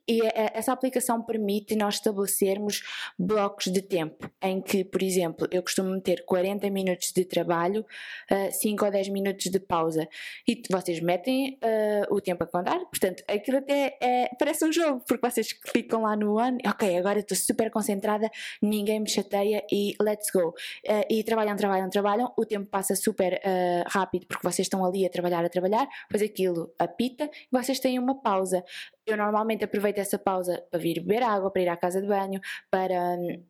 e 0.08 0.22
é, 0.22 0.28
é, 0.28 0.52
essa 0.54 0.72
aplicação 0.72 1.22
permite 1.22 1.76
nós 1.76 1.96
estabelecermos 1.96 2.82
blocos 3.20 3.66
de 3.66 3.82
tempo, 3.82 4.30
em 4.42 4.62
que, 4.62 4.84
por 4.84 5.04
exemplo, 5.04 5.48
eu 5.52 5.62
costumo 5.62 5.90
meter 5.90 6.24
40 6.26 6.70
minutos 6.70 7.12
de 7.12 7.26
trabalho, 7.26 7.86
uh, 8.32 8.52
5 8.52 8.86
ou 8.86 8.92
10 8.92 9.10
minutos 9.10 9.52
de 9.52 9.60
pausa, 9.60 10.08
e 10.48 10.62
vocês 10.72 11.02
metem 11.02 11.60
uh, 11.62 12.16
o 12.16 12.22
tempo 12.22 12.44
a 12.44 12.48
contar, 12.48 12.80
portanto, 12.86 13.24
aquilo 13.28 13.58
até 13.58 13.98
é, 14.02 14.30
parece 14.40 14.66
um 14.66 14.72
jogo, 14.72 15.04
porque 15.06 15.30
vocês 15.30 15.50
ficam 15.68 16.04
lá 16.04 16.16
no 16.16 16.40
ano, 16.40 16.58
ok, 16.66 16.98
agora 16.98 17.20
estou 17.20 17.38
super 17.38 17.70
concentrada, 17.70 18.30
ninguém 18.62 19.02
me 19.02 19.10
chateia 19.10 19.66
e 19.72 19.94
let's 20.02 20.32
go. 20.32 20.50
Uh, 20.50 21.04
e 21.10 21.24
trabalham, 21.24 21.56
trabalham, 21.58 21.90
trabalham, 21.90 22.34
o 22.38 22.46
tempo 22.46 22.68
passa 22.68 22.96
super 22.96 23.42
rápido, 23.88 24.26
porque 24.28 24.48
vocês 24.48 24.66
estão 24.66 24.86
ali 24.86 25.06
a 25.06 25.10
trabalhar, 25.10 25.44
a 25.44 25.50
trabalhar, 25.50 25.88
depois 26.04 26.22
aquilo 26.22 26.74
apita 26.80 27.26
e 27.26 27.58
vocês 27.58 27.80
têm 27.80 28.00
uma 28.00 28.22
pausa. 28.22 28.64
Eu 29.08 29.16
normalmente 29.16 29.64
aproveito 29.64 30.00
essa 30.00 30.20
pausa 30.20 30.62
para 30.70 30.80
vir 30.80 31.00
beber 31.00 31.24
água, 31.24 31.50
para 31.50 31.62
ir 31.62 31.70
à 31.70 31.78
casa 31.78 32.02
de 32.02 32.08
banho, 32.08 32.42
para 32.70 33.16
hum, 33.18 33.42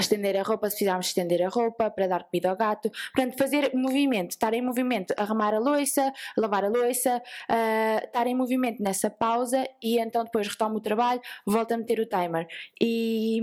estender 0.00 0.36
a 0.36 0.42
roupa, 0.42 0.70
se 0.70 0.76
precisarmos 0.76 1.06
estender 1.06 1.42
a 1.42 1.48
roupa, 1.48 1.90
para 1.90 2.06
dar 2.06 2.24
comida 2.24 2.48
ao 2.50 2.56
gato. 2.56 2.90
Portanto, 3.14 3.36
fazer 3.36 3.70
movimento, 3.74 4.30
estar 4.30 4.54
em 4.54 4.62
movimento, 4.62 5.12
arrumar 5.16 5.54
a 5.54 5.58
louça, 5.58 6.12
lavar 6.36 6.64
a 6.64 6.68
louça, 6.68 7.22
uh, 7.50 8.04
estar 8.04 8.26
em 8.26 8.34
movimento 8.34 8.82
nessa 8.82 9.10
pausa 9.10 9.68
e 9.82 9.98
então 9.98 10.24
depois 10.24 10.48
retomo 10.48 10.76
o 10.76 10.80
trabalho, 10.80 11.20
volto 11.46 11.72
a 11.72 11.76
meter 11.76 12.00
o 12.00 12.06
timer. 12.06 12.46
E, 12.80 13.40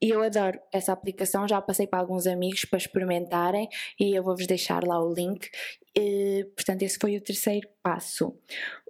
e 0.00 0.10
eu 0.10 0.22
adoro 0.22 0.60
essa 0.72 0.92
aplicação, 0.92 1.48
já 1.48 1.60
passei 1.60 1.86
para 1.86 2.00
alguns 2.00 2.26
amigos 2.26 2.64
para 2.64 2.78
experimentarem 2.78 3.68
e 3.98 4.14
eu 4.14 4.22
vou-vos 4.22 4.46
deixar 4.46 4.84
lá 4.84 5.02
o 5.02 5.12
link. 5.12 5.48
E, 5.96 6.44
portanto, 6.54 6.82
esse 6.82 6.98
foi 7.00 7.16
o 7.16 7.20
terceiro 7.20 7.68
passo. 7.82 8.36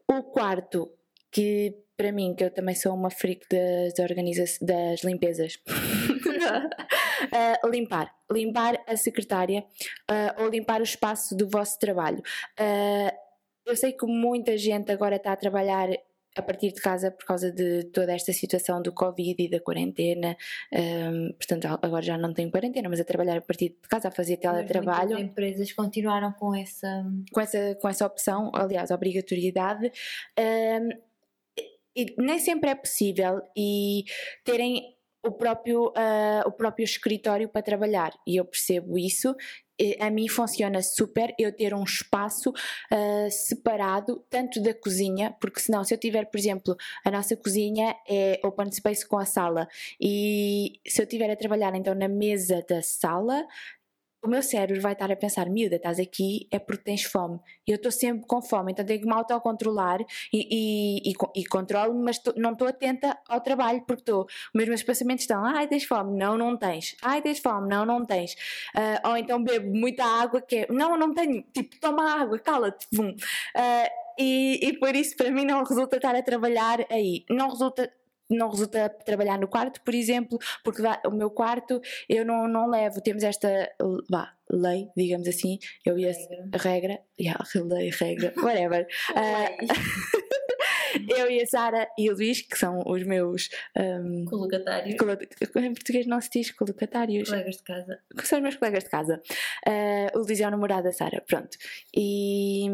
O 0.07 0.22
quarto, 0.22 0.90
que 1.30 1.84
para 1.97 2.12
mim, 2.12 2.34
que 2.34 2.45
eu 2.45 2.51
também 2.51 2.74
sou 2.74 2.95
uma 2.95 3.11
freak 3.11 3.47
das 3.49 3.95
das 4.61 5.05
limpezas. 5.05 5.59
uh, 7.62 7.68
limpar. 7.70 8.12
Limpar 8.30 8.82
a 8.86 8.97
secretária 8.97 9.64
uh, 10.11 10.42
ou 10.42 10.49
limpar 10.49 10.80
o 10.80 10.84
espaço 10.84 11.36
do 11.36 11.49
vosso 11.49 11.78
trabalho. 11.78 12.22
Uh, 12.59 13.11
eu 13.66 13.76
sei 13.76 13.92
que 13.92 14.07
muita 14.07 14.59
gente 14.59 14.92
agora 14.92 15.16
está 15.16 15.32
a 15.32 15.36
trabalhar 15.36 15.88
a 16.36 16.42
partir 16.42 16.72
de 16.72 16.80
casa 16.80 17.11
por 17.11 17.24
causa 17.24 17.51
de 17.51 17.84
toda 17.84 18.12
esta 18.12 18.32
situação 18.32 18.82
do 18.82 18.92
Covid 18.92 19.42
e 19.42 19.49
da 19.49 19.61
quarentena. 19.61 20.36
Um, 20.72 21.32
portanto, 21.32 21.66
agora 21.80 22.03
já 22.03 22.18
não 22.18 22.34
tenho 22.34 22.51
quarentena, 22.51 22.88
mas 22.88 23.01
a 23.01 23.05
trabalhar 23.05 23.38
a 23.38 23.40
partir 23.40 23.68
de 23.70 23.88
casa, 23.88 24.09
a 24.09 24.11
fazer 24.11 24.38
teletrabalho. 24.38 25.14
As 25.14 25.22
empresas 25.22 25.72
continuaram 25.72 26.32
com 26.32 26.55
essa... 26.55 27.05
com 27.32 27.40
essa. 27.40 27.74
Com 27.80 27.88
essa 27.88 28.07
opção, 28.07 28.51
aliás, 28.53 28.90
obrigatoriedade. 28.90 29.92
Um, 30.38 31.13
e 31.97 32.14
nem 32.18 32.38
sempre 32.38 32.70
é 32.70 32.74
possível 32.74 33.40
e 33.57 34.05
terem 34.45 34.95
o 35.24 35.32
próprio, 35.32 35.86
uh, 35.88 36.47
o 36.47 36.53
próprio 36.53 36.84
escritório 36.84 37.49
para 37.49 37.62
trabalhar. 37.62 38.12
E 38.26 38.36
eu 38.36 38.45
percebo 38.45 38.99
isso. 38.99 39.34
A 39.99 40.09
mim 40.09 40.28
funciona 40.28 40.80
super 40.82 41.34
eu 41.36 41.51
ter 41.51 41.74
um 41.74 41.82
espaço 41.82 42.51
uh, 42.51 43.30
separado 43.30 44.24
tanto 44.30 44.62
da 44.62 44.72
cozinha, 44.72 45.34
porque 45.40 45.59
senão 45.59 45.82
se 45.82 45.92
eu 45.92 45.99
tiver, 45.99 46.26
por 46.26 46.38
exemplo, 46.38 46.76
a 47.05 47.11
nossa 47.11 47.36
cozinha 47.36 47.97
é 48.09 48.38
open 48.45 48.70
space 48.70 49.05
com 49.09 49.18
a 49.18 49.24
sala 49.24 49.66
e 50.01 50.74
se 50.86 51.01
eu 51.01 51.05
estiver 51.05 51.28
a 51.28 51.34
trabalhar 51.34 51.74
então 51.74 51.92
na 51.92 52.07
mesa 52.07 52.64
da 52.68 52.82
sala 52.82 53.45
o 54.25 54.29
meu 54.29 54.43
cérebro 54.43 54.81
vai 54.81 54.95
estar 54.95 55.11
a 55.12 55.16
pensar, 55.16 55.49
miúda, 55.51 55.77
estás 55.77 56.01
aqui 56.01 56.49
é 56.51 56.59
porque 56.59 56.83
tens 56.83 57.05
fome. 57.05 57.39
E 57.66 57.70
eu 57.70 57.77
estou 57.77 57.93
sempre 57.93 58.27
com 58.27 58.41
fome, 58.41 58.72
então 58.72 58.85
tenho 58.85 59.01
que 59.01 59.07
me 59.07 59.12
autocontrolar 59.12 60.01
e, 60.33 61.03
e, 61.03 61.11
e, 61.11 61.41
e 61.41 61.45
controlo-me, 61.45 62.03
mas 62.03 62.18
tô, 62.18 62.33
não 62.37 62.53
estou 62.53 62.66
atenta 62.66 63.18
ao 63.29 63.41
trabalho 63.41 63.83
porque 63.87 64.01
estou. 64.03 64.25
Os 64.25 64.66
meus 64.66 64.83
pensamentos 64.83 65.25
estão, 65.25 65.45
ai, 65.45 65.68
tens 65.68 65.85
fome, 65.85 66.16
não, 66.16 66.39
não 66.39 66.57
tens. 66.57 66.97
Ai, 67.03 67.20
tens 67.20 67.39
fome, 67.39 67.68
não, 67.68 67.85
não 67.85 68.05
tens. 68.05 68.35
Uh, 68.75 69.09
ou 69.09 69.16
então 69.16 69.43
bebo 69.43 69.77
muita 69.77 70.05
água 70.05 70.41
que 70.41 70.57
é, 70.57 70.66
não, 70.70 70.97
não 70.97 71.12
tenho. 71.12 71.43
Tipo, 71.53 71.79
toma 71.79 72.20
água, 72.20 72.39
cala-te. 72.39 72.87
Uh, 72.99 74.05
e, 74.18 74.61
e 74.62 74.72
por 74.79 74.95
isso 74.95 75.16
para 75.16 75.31
mim 75.31 75.45
não 75.45 75.64
resulta 75.64 75.97
estar 75.97 76.14
a 76.14 76.22
trabalhar 76.22 76.85
aí. 76.91 77.25
Não 77.29 77.51
resulta 77.51 77.93
não 78.31 78.51
resulta 78.51 78.89
trabalhar 78.89 79.39
no 79.39 79.49
quarto, 79.49 79.81
por 79.83 79.95
exemplo, 79.95 80.39
porque 80.62 80.83
o 81.07 81.11
meu 81.11 81.31
quarto 81.31 81.81
eu 82.09 82.25
não, 82.25 82.49
não 82.49 82.68
levo, 82.68 83.01
temos 83.01 83.22
esta 83.22 83.70
vá, 84.11 84.33
lei, 84.51 84.89
digamos 84.97 85.29
assim, 85.29 85.59
eu 85.85 85.99
e 85.99 86.09
a 86.09 86.12
regra, 86.12 86.59
regra 86.59 87.01
yeah, 87.20 87.45
lei, 87.64 87.91
regra, 87.91 88.33
whatever. 88.39 88.87
uh, 89.14 90.35
eu 91.16 91.31
e 91.31 91.43
a 91.43 91.47
Sara 91.47 91.89
e 91.99 92.11
o 92.11 92.14
Luís, 92.14 92.43
que 92.43 92.57
são 92.57 92.83
os 92.87 93.03
meus 93.05 93.49
um, 93.77 94.25
colocatários. 94.27 94.95
Em 95.57 95.75
português 95.75 96.07
não 96.07 96.20
se 96.20 96.31
diz 96.31 96.51
colocatários. 96.53 97.29
Colegas 97.29 97.57
de 97.57 97.62
casa. 97.62 98.01
São 98.22 98.39
os 98.39 98.43
meus 98.43 98.57
colegas 98.57 98.85
de 98.85 98.91
casa. 98.91 99.22
Uh, 99.66 100.18
o 100.18 100.22
Luís 100.22 100.41
é 100.41 100.47
o 100.47 100.51
namorado 100.51 100.85
da 100.85 100.93
Sara, 100.93 101.22
pronto. 101.27 101.57
E 101.97 102.66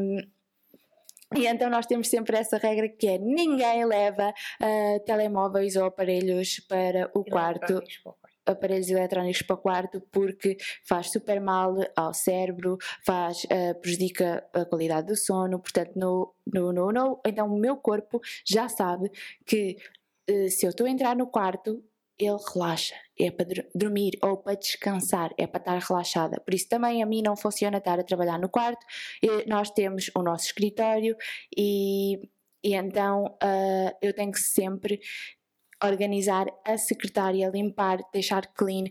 e 1.37 1.47
então 1.47 1.71
nós 1.71 1.87
temos 1.87 2.09
sempre 2.09 2.37
essa 2.37 2.59
regra 2.59 2.89
que 2.89 3.07
é 3.07 3.19
ninguém 3.19 3.85
leva 3.85 4.31
uh, 4.31 5.01
telemóveis 5.05 5.77
ou 5.77 5.85
aparelhos 5.85 6.61
para 6.69 7.11
o 7.15 7.25
quarto 7.25 7.83
aparelhos 8.47 8.91
eletrónicos 8.91 9.43
para 9.43 9.55
o 9.55 9.59
quarto 9.59 10.01
porque 10.11 10.57
faz 10.85 11.11
super 11.11 11.41
mal 11.41 11.75
ao 11.95 12.13
cérebro, 12.13 12.79
faz, 13.05 13.45
uh, 13.45 13.79
prejudica 13.81 14.45
a 14.53 14.65
qualidade 14.65 15.09
do 15.09 15.17
sono, 15.17 15.61
portanto, 15.61 15.93
no, 15.97 16.35
no, 16.53 16.73
no, 16.73 16.93
no, 16.93 17.21
então 17.25 17.47
o 17.47 17.59
meu 17.59 17.77
corpo 17.77 18.21
já 18.45 18.69
sabe 18.69 19.11
que 19.47 19.77
eh, 20.27 20.49
se 20.49 20.67
eu 20.67 20.71
estou 20.71 20.87
a 20.87 20.91
entrar 20.91 21.17
no 21.17 21.27
quarto, 21.27 21.83
ele 22.19 22.37
relaxa, 22.53 22.95
é 23.25 23.31
para 23.31 23.47
dormir 23.75 24.13
ou 24.23 24.37
para 24.37 24.55
descansar, 24.57 25.31
é 25.39 25.47
para 25.47 25.61
estar 25.61 25.79
relaxada. 25.79 26.41
Por 26.41 26.55
isso 26.55 26.69
também 26.69 27.03
a 27.03 27.07
mim 27.07 27.23
não 27.23 27.37
funciona 27.37 27.79
estar 27.79 27.99
a 27.99 28.05
trabalhar 28.05 28.39
no 28.39 28.49
quarto. 28.49 28.85
nós 29.47 29.71
temos 29.71 30.11
o 30.17 30.23
nosso 30.23 30.47
escritório 30.47 31.17
e, 31.57 32.17
e 32.65 32.75
então 32.75 33.25
uh, 33.43 33.97
eu 34.03 34.13
tenho 34.15 34.33
que 34.33 34.41
sempre 34.41 35.01
organizar 35.83 36.47
a 36.65 36.77
secretária, 36.77 37.51
limpar, 37.53 37.99
deixar 38.13 38.47
clean, 38.55 38.85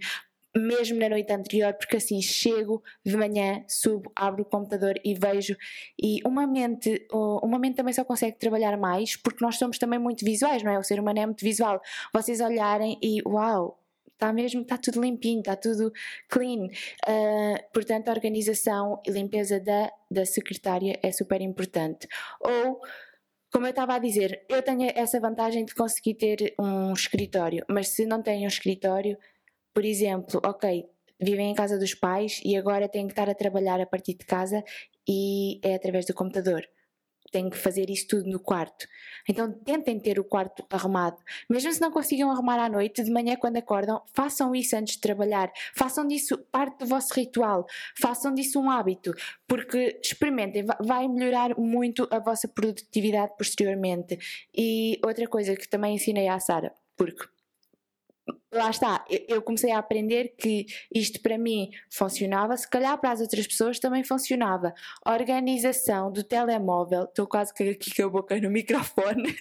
mesmo 0.56 1.00
na 1.00 1.10
noite 1.10 1.32
anterior, 1.32 1.74
porque 1.74 1.98
assim 1.98 2.22
chego 2.22 2.82
de 3.06 3.16
manhã, 3.16 3.64
subo, 3.68 4.12
abro 4.16 4.42
o 4.42 4.46
computador 4.46 4.96
e 5.04 5.14
vejo. 5.14 5.56
E 6.02 6.20
uma 6.26 6.48
mente, 6.48 7.08
uma 7.12 7.60
mente 7.60 7.76
também 7.76 7.94
só 7.94 8.04
consegue 8.04 8.38
trabalhar 8.38 8.78
mais 8.78 9.16
porque 9.16 9.44
nós 9.44 9.58
somos 9.58 9.78
também 9.78 10.00
muito 10.00 10.26
visuais, 10.26 10.64
não 10.64 10.72
é? 10.72 10.80
O 10.80 10.84
ser 10.84 11.00
humano 11.00 11.20
é 11.20 11.26
muito 11.26 11.44
visual. 11.44 11.80
Vocês 12.14 12.42
olharem 12.42 12.98
e 13.02 13.22
uau, 13.28 13.79
está 14.20 14.34
mesmo, 14.34 14.62
está 14.62 14.78
tudo 14.78 15.02
limpinho, 15.02 15.40
está 15.40 15.56
tudo 15.56 15.92
clean. 16.28 16.66
Uh, 17.08 17.58
portanto, 17.74 18.10
a 18.10 18.12
organização 18.12 19.02
e 19.08 19.12
limpeza 19.12 19.60
da, 19.60 19.90
da 20.12 20.26
secretária 20.26 21.00
é 21.02 21.12
super 21.12 21.42
importante. 21.42 22.06
Ou 22.42 22.82
como 23.52 23.66
eu 23.66 23.72
estava 23.72 23.96
a 23.96 24.00
dizer, 24.00 24.46
eu 24.50 24.62
tenho 24.62 24.92
essa 24.94 25.20
vantagem 25.20 25.66
de 25.66 25.74
conseguir 25.74 26.16
ter 26.16 26.54
um 26.60 26.94
escritório, 26.94 27.66
mas 27.68 27.88
se 27.88 28.06
não 28.06 28.22
tenho 28.22 28.44
um 28.44 28.48
escritório, 28.48 29.18
por 29.74 29.84
exemplo, 29.84 30.40
ok, 30.46 30.86
vivem 31.20 31.52
em 31.52 31.56
casa 31.56 31.80
dos 31.80 31.96
pais 31.96 32.42
e 32.44 32.56
agora 32.56 32.88
têm 32.88 33.08
que 33.08 33.14
estar 33.14 33.30
a 33.30 33.34
trabalhar 33.34 33.80
a 33.82 33.88
partir 33.88 34.14
de 34.14 34.26
casa 34.26 34.64
e 35.08 35.60
é 35.64 35.74
através 35.74 36.06
do 36.06 36.14
computador. 36.14 36.68
Tenho 37.32 37.50
que 37.50 37.58
fazer 37.58 37.90
isso 37.90 38.08
tudo 38.08 38.30
no 38.30 38.40
quarto. 38.40 38.88
Então 39.28 39.52
tentem 39.52 40.00
ter 40.00 40.20
o 40.20 40.24
quarto 40.24 40.66
arrumado. 40.70 41.18
Mesmo 41.50 41.72
se 41.72 41.82
não 41.82 41.92
consigam 41.92 42.32
arrumar 42.32 42.60
à 42.60 42.70
noite, 42.70 43.04
de 43.04 43.12
manhã 43.12 43.36
quando 43.36 43.58
acordam, 43.58 44.02
façam 44.14 44.56
isso 44.56 44.76
antes 44.76 44.96
de 44.96 45.02
trabalhar. 45.02 45.52
Façam 45.76 46.08
disso 46.08 46.38
parte 46.52 46.80
do 46.80 46.86
vosso 46.86 47.14
ritual. 47.14 47.66
Façam 48.00 48.34
disso 48.34 48.60
um 48.60 48.70
hábito. 48.70 49.14
Porque 49.48 50.00
experimentem, 50.04 50.66
vai 50.82 51.08
melhorar 51.08 51.58
muito 51.58 52.08
a 52.12 52.20
vossa 52.20 52.48
produtividade 52.48 53.34
posteriormente. 53.38 54.18
E 54.56 55.00
outra 55.06 55.28
coisa 55.28 55.56
que 55.56 55.68
também 55.68 55.96
ensinei 55.96 56.28
à 56.28 56.40
Sara, 56.40 56.74
porque 56.98 57.28
lá 58.52 58.70
está, 58.70 59.06
eu 59.28 59.42
comecei 59.42 59.72
a 59.72 59.80
aprender 59.80 60.36
que 60.38 60.66
isto 60.94 61.22
para 61.22 61.38
mim 61.38 61.70
funcionava, 61.90 62.56
se 62.58 62.70
calhar 62.70 62.98
para 63.00 63.12
as 63.12 63.22
outras 63.22 63.46
pessoas 63.46 63.80
também 63.80 64.04
funcionava. 64.04 64.74
Organização 65.06 66.12
do 66.12 66.24
telemóvel, 66.24 67.04
estou 67.04 67.28
quase 67.28 67.54
que 67.54 67.70
aqui 67.70 67.96
com 67.96 68.08
a 68.08 68.10
boca 68.10 68.40
no 68.40 68.50
microfone. 68.52 69.36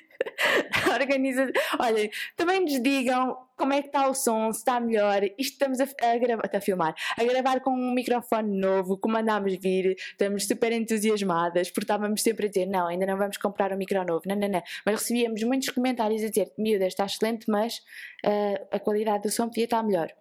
Organiza, 0.92 1.50
olhem, 1.78 2.11
também 2.36 2.61
nos 2.61 2.82
digam 2.82 3.36
como 3.59 3.72
é 3.72 3.82
que 3.82 3.88
está 3.88 4.09
o 4.09 4.14
som, 4.14 4.52
se 4.52 4.61
está 4.61 4.78
melhor. 4.78 5.22
Isto 5.36 5.52
estamos 5.52 5.80
a, 5.80 5.84
a 5.84 6.16
gravar, 6.16 6.50
a 6.52 6.61
filmar, 6.61 6.94
a 7.16 7.24
gravar 7.24 7.61
com 7.61 7.70
um 7.70 7.92
microfone 7.92 8.59
novo, 8.59 8.96
como 8.96 9.16
andámos 9.16 9.56
vir, 9.56 9.96
estamos 9.98 10.46
super 10.46 10.70
entusiasmadas, 10.72 11.70
porque 11.70 11.84
estávamos 11.84 12.22
sempre 12.22 12.46
a 12.46 12.48
dizer, 12.48 12.66
não, 12.66 12.86
ainda 12.86 13.04
não 13.04 13.18
vamos 13.18 13.36
comprar 13.36 13.72
um 13.72 13.76
micro 13.76 14.04
novo, 14.04 14.22
não, 14.26 14.36
não, 14.36 14.48
não. 14.48 14.62
Mas 14.86 15.00
recebíamos 15.00 15.42
muitos 15.42 15.70
comentários 15.70 16.22
a 16.22 16.28
dizer, 16.28 16.52
miúda, 16.56 16.86
está 16.86 17.04
excelente, 17.04 17.46
mas 17.48 17.78
uh, 18.24 18.66
a 18.70 18.78
qualidade 18.78 18.97
do 19.05 19.30
som 19.30 19.49
podia 19.49 19.64
estar 19.64 19.82
melhor. 19.82 20.12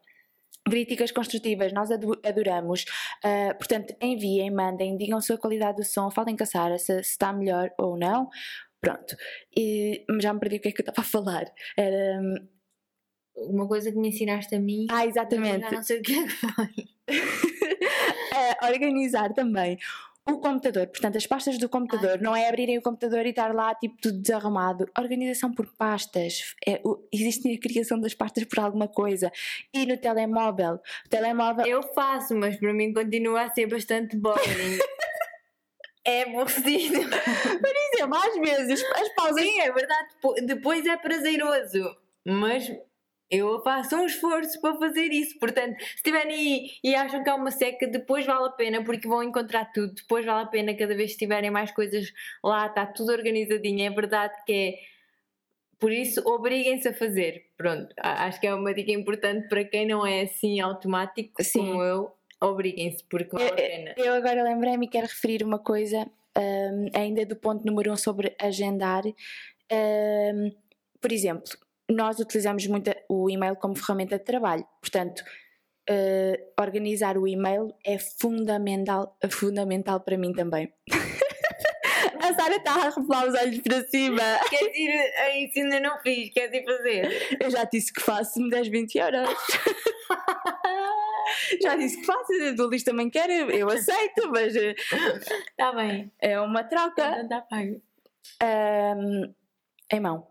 Críticas 0.69 1.11
construtivas, 1.11 1.71
nós 1.71 1.89
adoramos. 1.91 2.85
Uh, 3.23 3.55
portanto, 3.57 3.95
enviem, 4.01 4.51
mandem, 4.51 4.97
digam 4.97 5.17
a 5.17 5.21
sua 5.21 5.37
qualidade 5.37 5.77
do 5.77 5.85
som, 5.85 6.11
falem 6.11 6.35
com 6.35 6.43
a 6.43 6.45
Sara 6.45 6.77
se, 6.77 7.03
se 7.03 7.11
está 7.11 7.31
melhor 7.31 7.71
ou 7.77 7.97
não. 7.97 8.29
Pronto. 8.81 9.15
E 9.55 10.05
já 10.19 10.33
me 10.33 10.39
perdi 10.39 10.57
o 10.57 10.59
que 10.59 10.67
é 10.69 10.71
que 10.71 10.81
eu 10.81 10.83
estava 10.83 11.01
a 11.01 11.09
falar. 11.09 11.45
Era. 11.77 12.21
Hum, 12.21 12.47
uma 13.37 13.67
coisa 13.67 13.91
que 13.91 13.97
me 13.97 14.09
ensinaste 14.09 14.55
a 14.55 14.59
mim. 14.59 14.87
Ah, 14.89 15.05
exatamente. 15.05 15.71
Não 15.71 15.83
sei 15.83 15.99
o 15.99 16.01
que 16.01 16.13
é 16.13 16.23
que 16.23 16.29
foi. 16.29 16.87
é, 18.35 18.71
organizar 18.71 19.31
também 19.33 19.77
o 20.27 20.39
computador, 20.39 20.87
portanto, 20.87 21.17
as 21.17 21.25
pastas 21.25 21.57
do 21.57 21.69
computador, 21.69 22.11
Ai. 22.11 22.17
não 22.17 22.35
é 22.35 22.49
abrirem 22.49 22.77
o 22.77 22.81
computador 22.81 23.25
e 23.25 23.29
estar 23.29 23.53
lá 23.53 23.73
tipo 23.75 23.95
tudo 24.01 24.21
desarrumado. 24.21 24.85
Organização 24.97 25.53
por 25.53 25.67
pastas, 25.77 26.53
é, 26.65 26.81
o, 26.83 27.07
existe 27.13 27.49
a 27.53 27.59
criação 27.59 27.99
das 27.99 28.13
pastas 28.13 28.43
por 28.43 28.59
alguma 28.59 28.87
coisa. 28.87 29.31
E 29.73 29.85
no 29.85 29.97
telemóvel, 29.97 30.81
o 31.05 31.09
telemóvel. 31.09 31.65
Eu 31.65 31.81
faço, 31.81 32.35
mas 32.35 32.57
para 32.57 32.73
mim 32.73 32.93
continua 32.93 33.43
a 33.43 33.49
ser 33.49 33.67
bastante 33.67 34.17
boring. 34.17 34.77
é 36.03 36.23
aborrecido. 36.23 36.99
Por 36.99 37.75
exemplo, 37.93 38.17
às 38.17 38.35
vezes 38.35 38.83
as 38.83 39.09
pausas. 39.15 39.41
Sim, 39.41 39.61
é 39.61 39.71
verdade, 39.71 40.09
depois 40.45 40.85
é 40.85 40.97
prazeroso, 40.97 41.95
mas 42.25 42.69
eu 43.29 43.61
faço 43.61 43.95
um 43.95 44.05
esforço 44.05 44.59
para 44.61 44.77
fazer 44.77 45.11
isso. 45.11 45.37
Portanto, 45.37 45.77
se 45.79 45.95
estiverem 45.95 46.33
aí 46.33 46.69
e 46.83 46.95
acham 46.95 47.23
que 47.23 47.29
é 47.29 47.33
uma 47.33 47.51
seca, 47.51 47.87
depois 47.87 48.25
vale 48.25 48.47
a 48.47 48.51
pena, 48.51 48.83
porque 48.83 49.07
vão 49.07 49.21
encontrar 49.21 49.65
tudo. 49.71 49.93
Depois 49.93 50.25
vale 50.25 50.43
a 50.43 50.47
pena, 50.47 50.73
cada 50.75 50.95
vez 50.95 51.11
que 51.11 51.19
tiverem 51.19 51.51
mais 51.51 51.71
coisas 51.71 52.11
lá, 52.43 52.67
está 52.67 52.85
tudo 52.85 53.11
organizadinho. 53.11 53.85
É 53.85 53.89
verdade 53.89 54.33
que 54.45 54.53
é. 54.53 54.97
Por 55.79 55.91
isso, 55.91 56.21
obriguem-se 56.25 56.87
a 56.87 56.93
fazer. 56.93 57.51
Pronto, 57.55 57.93
acho 57.99 58.39
que 58.39 58.47
é 58.47 58.53
uma 58.53 58.73
dica 58.73 58.91
importante 58.91 59.47
para 59.47 59.63
quem 59.63 59.85
não 59.85 60.05
é 60.05 60.21
assim 60.21 60.59
automático 60.59 61.43
Sim. 61.43 61.59
como 61.59 61.83
eu. 61.83 62.11
Obriguem-se, 62.41 63.03
porque 63.09 63.35
vale 63.35 63.49
a 63.49 63.53
pena. 63.53 63.93
Eu 63.97 64.13
agora 64.13 64.43
lembrei-me 64.43 64.85
e 64.85 64.89
quero 64.89 65.07
referir 65.07 65.43
uma 65.43 65.59
coisa, 65.59 66.07
um, 66.37 66.85
ainda 66.93 67.25
do 67.25 67.35
ponto 67.35 67.65
número 67.65 67.91
um 67.91 67.97
sobre 67.97 68.35
agendar. 68.39 69.03
Um, 69.71 70.51
por 71.01 71.11
exemplo, 71.11 71.51
nós 71.89 72.19
utilizamos 72.19 72.65
muito 72.67 72.91
o 73.09 73.29
e-mail 73.29 73.55
como 73.55 73.75
ferramenta 73.75 74.17
de 74.17 74.23
trabalho, 74.23 74.65
portanto, 74.81 75.23
uh, 75.89 76.61
organizar 76.61 77.17
o 77.17 77.27
e-mail 77.27 77.73
é 77.85 77.97
fundamental, 77.97 79.17
fundamental 79.29 80.01
para 80.01 80.17
mim 80.17 80.33
também. 80.33 80.73
A 82.19 82.33
Sara 82.33 82.55
está 82.55 82.73
a 82.73 82.89
revelar 82.89 83.27
os 83.27 83.35
olhos 83.35 83.59
para 83.59 83.83
cima. 83.85 84.21
Quer 84.49 84.63
ir, 84.75 85.45
isso 85.45 85.59
ainda 85.59 85.79
não 85.79 85.97
fiz, 86.01 86.29
queres 86.33 86.53
ir 86.53 86.65
fazer? 86.65 87.37
Eu 87.39 87.49
já 87.49 87.63
disse 87.63 87.93
que 87.93 88.01
faço 88.01 88.49
10, 88.49 88.67
20 88.67 88.95
euros. 88.95 89.29
já 91.61 91.75
disse 91.75 91.97
que 91.97 92.05
faço, 92.05 92.33
a 92.33 92.51
Dulis 92.51 92.83
também 92.83 93.09
quer, 93.09 93.29
eu 93.29 93.69
aceito, 93.69 94.29
mas. 94.31 94.53
Está 94.55 95.71
bem. 95.73 96.11
É 96.19 96.39
uma 96.41 96.63
troca. 96.63 97.11
Não 97.11 97.23
está 97.23 97.41
pago. 97.41 97.81
Um, 98.43 99.33
em 99.91 99.99
mão. 99.99 100.27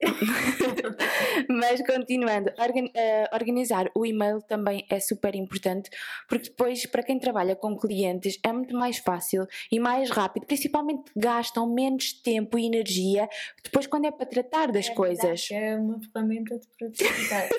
Mas 1.48 1.80
continuando, 1.86 2.52
eh, 2.94 3.28
organizar 3.32 3.90
o 3.94 4.04
e-mail 4.04 4.40
também 4.42 4.84
é 4.90 5.00
super 5.00 5.34
importante, 5.34 5.90
porque 6.28 6.48
depois, 6.48 6.86
para 6.86 7.02
quem 7.02 7.18
trabalha 7.18 7.56
com 7.56 7.76
clientes, 7.76 8.38
é 8.44 8.52
muito 8.52 8.76
mais 8.76 8.98
fácil 8.98 9.46
e 9.70 9.78
mais 9.78 10.10
rápido, 10.10 10.46
principalmente 10.46 11.10
gastam 11.16 11.72
menos 11.72 12.12
tempo 12.12 12.58
e 12.58 12.66
energia 12.66 13.28
depois 13.62 13.86
quando 13.86 14.06
é 14.06 14.10
para 14.10 14.26
tratar 14.26 14.72
das 14.72 14.88
é 14.88 14.94
coisas. 14.94 15.48
É 15.50 15.76
uma 15.76 16.00
ferramenta 16.00 16.58
de 16.58 16.66
produtividade. 16.78 17.50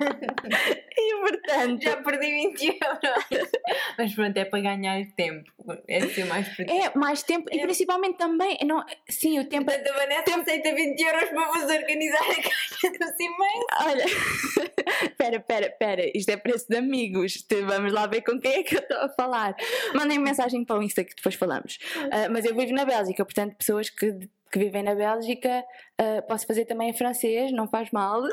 e 0.96 1.20
portanto. 1.20 1.82
Já 1.82 1.96
perdi 1.98 2.26
20 2.26 2.66
euros. 2.66 3.50
Mas 3.98 4.14
pronto, 4.14 4.36
é 4.36 4.44
para 4.44 4.60
ganhar 4.60 5.04
tempo. 5.16 5.50
É 5.86 6.00
ser 6.08 6.24
mais 6.24 6.48
produtivo. 6.48 6.84
É, 6.84 6.98
mais 6.98 7.22
tempo 7.22 7.48
é. 7.50 7.56
e 7.56 7.60
principalmente 7.60 8.16
também. 8.16 8.58
Não, 8.64 8.84
sim, 9.08 9.38
o 9.38 9.48
tempo. 9.48 9.66
Portanto, 9.66 9.88
a 9.88 9.98
Vanessa 9.98 10.22
tempo... 10.24 10.40
aceita 10.40 10.74
20 10.74 11.00
euros 11.00 11.28
para 11.30 11.52
fazer 11.52 11.79
organizar 11.80 12.22
a 12.22 12.34
caixa 12.34 12.90
dos 12.98 13.20
e-mails. 13.20 13.66
Olha, 13.80 14.04
espera, 15.04 15.36
espera, 15.36 15.66
espera, 15.66 16.10
isto 16.14 16.28
é 16.30 16.36
preço 16.36 16.66
de 16.68 16.76
amigos. 16.76 17.46
Vamos 17.66 17.92
lá 17.92 18.06
ver 18.06 18.22
com 18.22 18.38
quem 18.38 18.52
é 18.52 18.62
que 18.62 18.76
eu 18.76 18.80
estou 18.80 18.98
a 18.98 19.08
falar. 19.08 19.56
Mandem 19.94 20.18
mensagem 20.18 20.64
para 20.64 20.78
o 20.78 20.82
Insta 20.82 21.04
que 21.04 21.14
depois 21.14 21.34
falamos. 21.34 21.78
Uh, 21.96 22.30
mas 22.30 22.44
eu 22.44 22.54
vivo 22.54 22.72
na 22.72 22.84
Bélgica, 22.84 23.24
portanto, 23.24 23.56
pessoas 23.56 23.90
que, 23.90 24.28
que 24.50 24.58
vivem 24.58 24.82
na 24.82 24.94
Bélgica, 24.94 25.64
uh, 26.00 26.26
posso 26.28 26.46
fazer 26.46 26.64
também 26.64 26.90
em 26.90 26.96
francês, 26.96 27.52
não 27.52 27.68
faz 27.68 27.90
mal. 27.90 28.22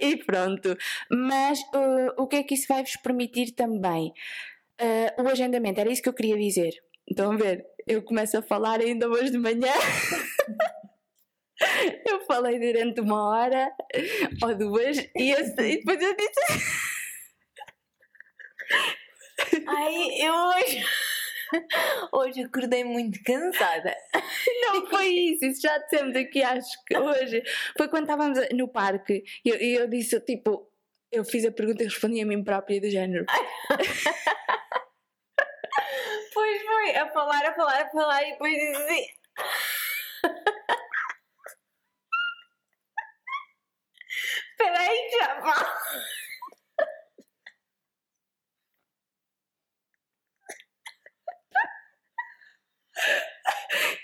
e 0.00 0.16
pronto. 0.24 0.76
Mas 1.10 1.60
uh, 1.60 2.14
o 2.16 2.26
que 2.26 2.36
é 2.36 2.42
que 2.42 2.54
isso 2.54 2.66
vai 2.68 2.82
vos 2.82 2.96
permitir 2.96 3.52
também? 3.52 4.12
o 5.18 5.28
agendamento, 5.28 5.78
era 5.78 5.92
isso 5.92 6.00
que 6.00 6.08
eu 6.08 6.14
queria 6.14 6.38
dizer. 6.38 6.72
Estão 7.06 7.32
a 7.32 7.36
ver? 7.36 7.66
Eu 7.86 8.02
começo 8.02 8.36
a 8.38 8.42
falar 8.42 8.80
ainda 8.80 9.08
hoje 9.08 9.30
de 9.30 9.38
manhã. 9.38 9.72
eu 12.06 12.20
falei 12.26 12.58
durante 12.58 13.00
uma 13.00 13.28
hora 13.28 13.70
ou 14.42 14.54
duas 14.56 14.98
e, 15.16 15.30
eu, 15.30 15.38
e 15.40 15.76
depois 15.76 16.00
eu 16.00 16.16
disse. 16.16 16.40
Ai, 19.66 19.94
eu 20.20 20.34
hoje. 20.34 20.84
Hoje 22.12 22.42
acordei 22.44 22.84
muito 22.84 23.20
cansada. 23.24 23.94
Não 24.62 24.86
foi 24.86 25.08
isso, 25.08 25.44
isso 25.46 25.62
já 25.62 25.78
dissemos 25.78 26.14
aqui, 26.16 26.42
acho 26.42 26.84
que 26.86 26.96
hoje. 26.96 27.42
Foi 27.76 27.88
quando 27.88 28.04
estávamos 28.04 28.38
no 28.52 28.68
parque 28.68 29.24
e 29.44 29.48
eu, 29.48 29.56
eu 29.56 29.88
disse, 29.88 30.20
tipo, 30.20 30.70
eu 31.10 31.24
fiz 31.24 31.44
a 31.44 31.50
pergunta 31.50 31.82
e 31.82 31.86
respondi 31.86 32.20
a 32.20 32.26
mim 32.26 32.44
própria 32.44 32.80
do 32.80 32.88
género. 32.88 33.26
Pois 36.32 36.62
foi, 36.62 36.96
a 36.96 37.10
falar, 37.12 37.44
a 37.46 37.54
falar, 37.54 37.82
a 37.82 37.90
falar 37.90 38.22
e 38.22 38.32
depois 38.32 38.54
diz 38.54 38.76
assim. 38.76 39.06
Espera 44.60 44.78
aí, 44.78 45.10
já 45.18 45.40
falo. 45.40 45.66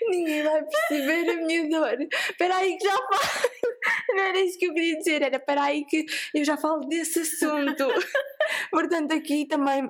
Ninguém 0.09 0.43
vai 0.43 0.63
perceber 0.63 1.29
a 1.29 1.35
minha 1.35 1.69
dor. 1.69 1.97
Espera 2.01 2.57
aí 2.57 2.77
que 2.77 2.85
já 2.85 2.95
falo. 2.95 3.47
Não 4.09 4.23
era 4.23 4.39
isso 4.39 4.57
que 4.57 4.65
eu 4.65 4.73
queria 4.73 4.97
dizer, 4.97 5.21
era 5.21 5.37
espera 5.37 5.63
aí 5.63 5.85
que 5.85 6.05
eu 6.33 6.43
já 6.43 6.57
falo 6.57 6.81
desse 6.87 7.19
assunto. 7.19 7.87
Portanto, 8.71 9.13
aqui 9.13 9.45
também 9.45 9.89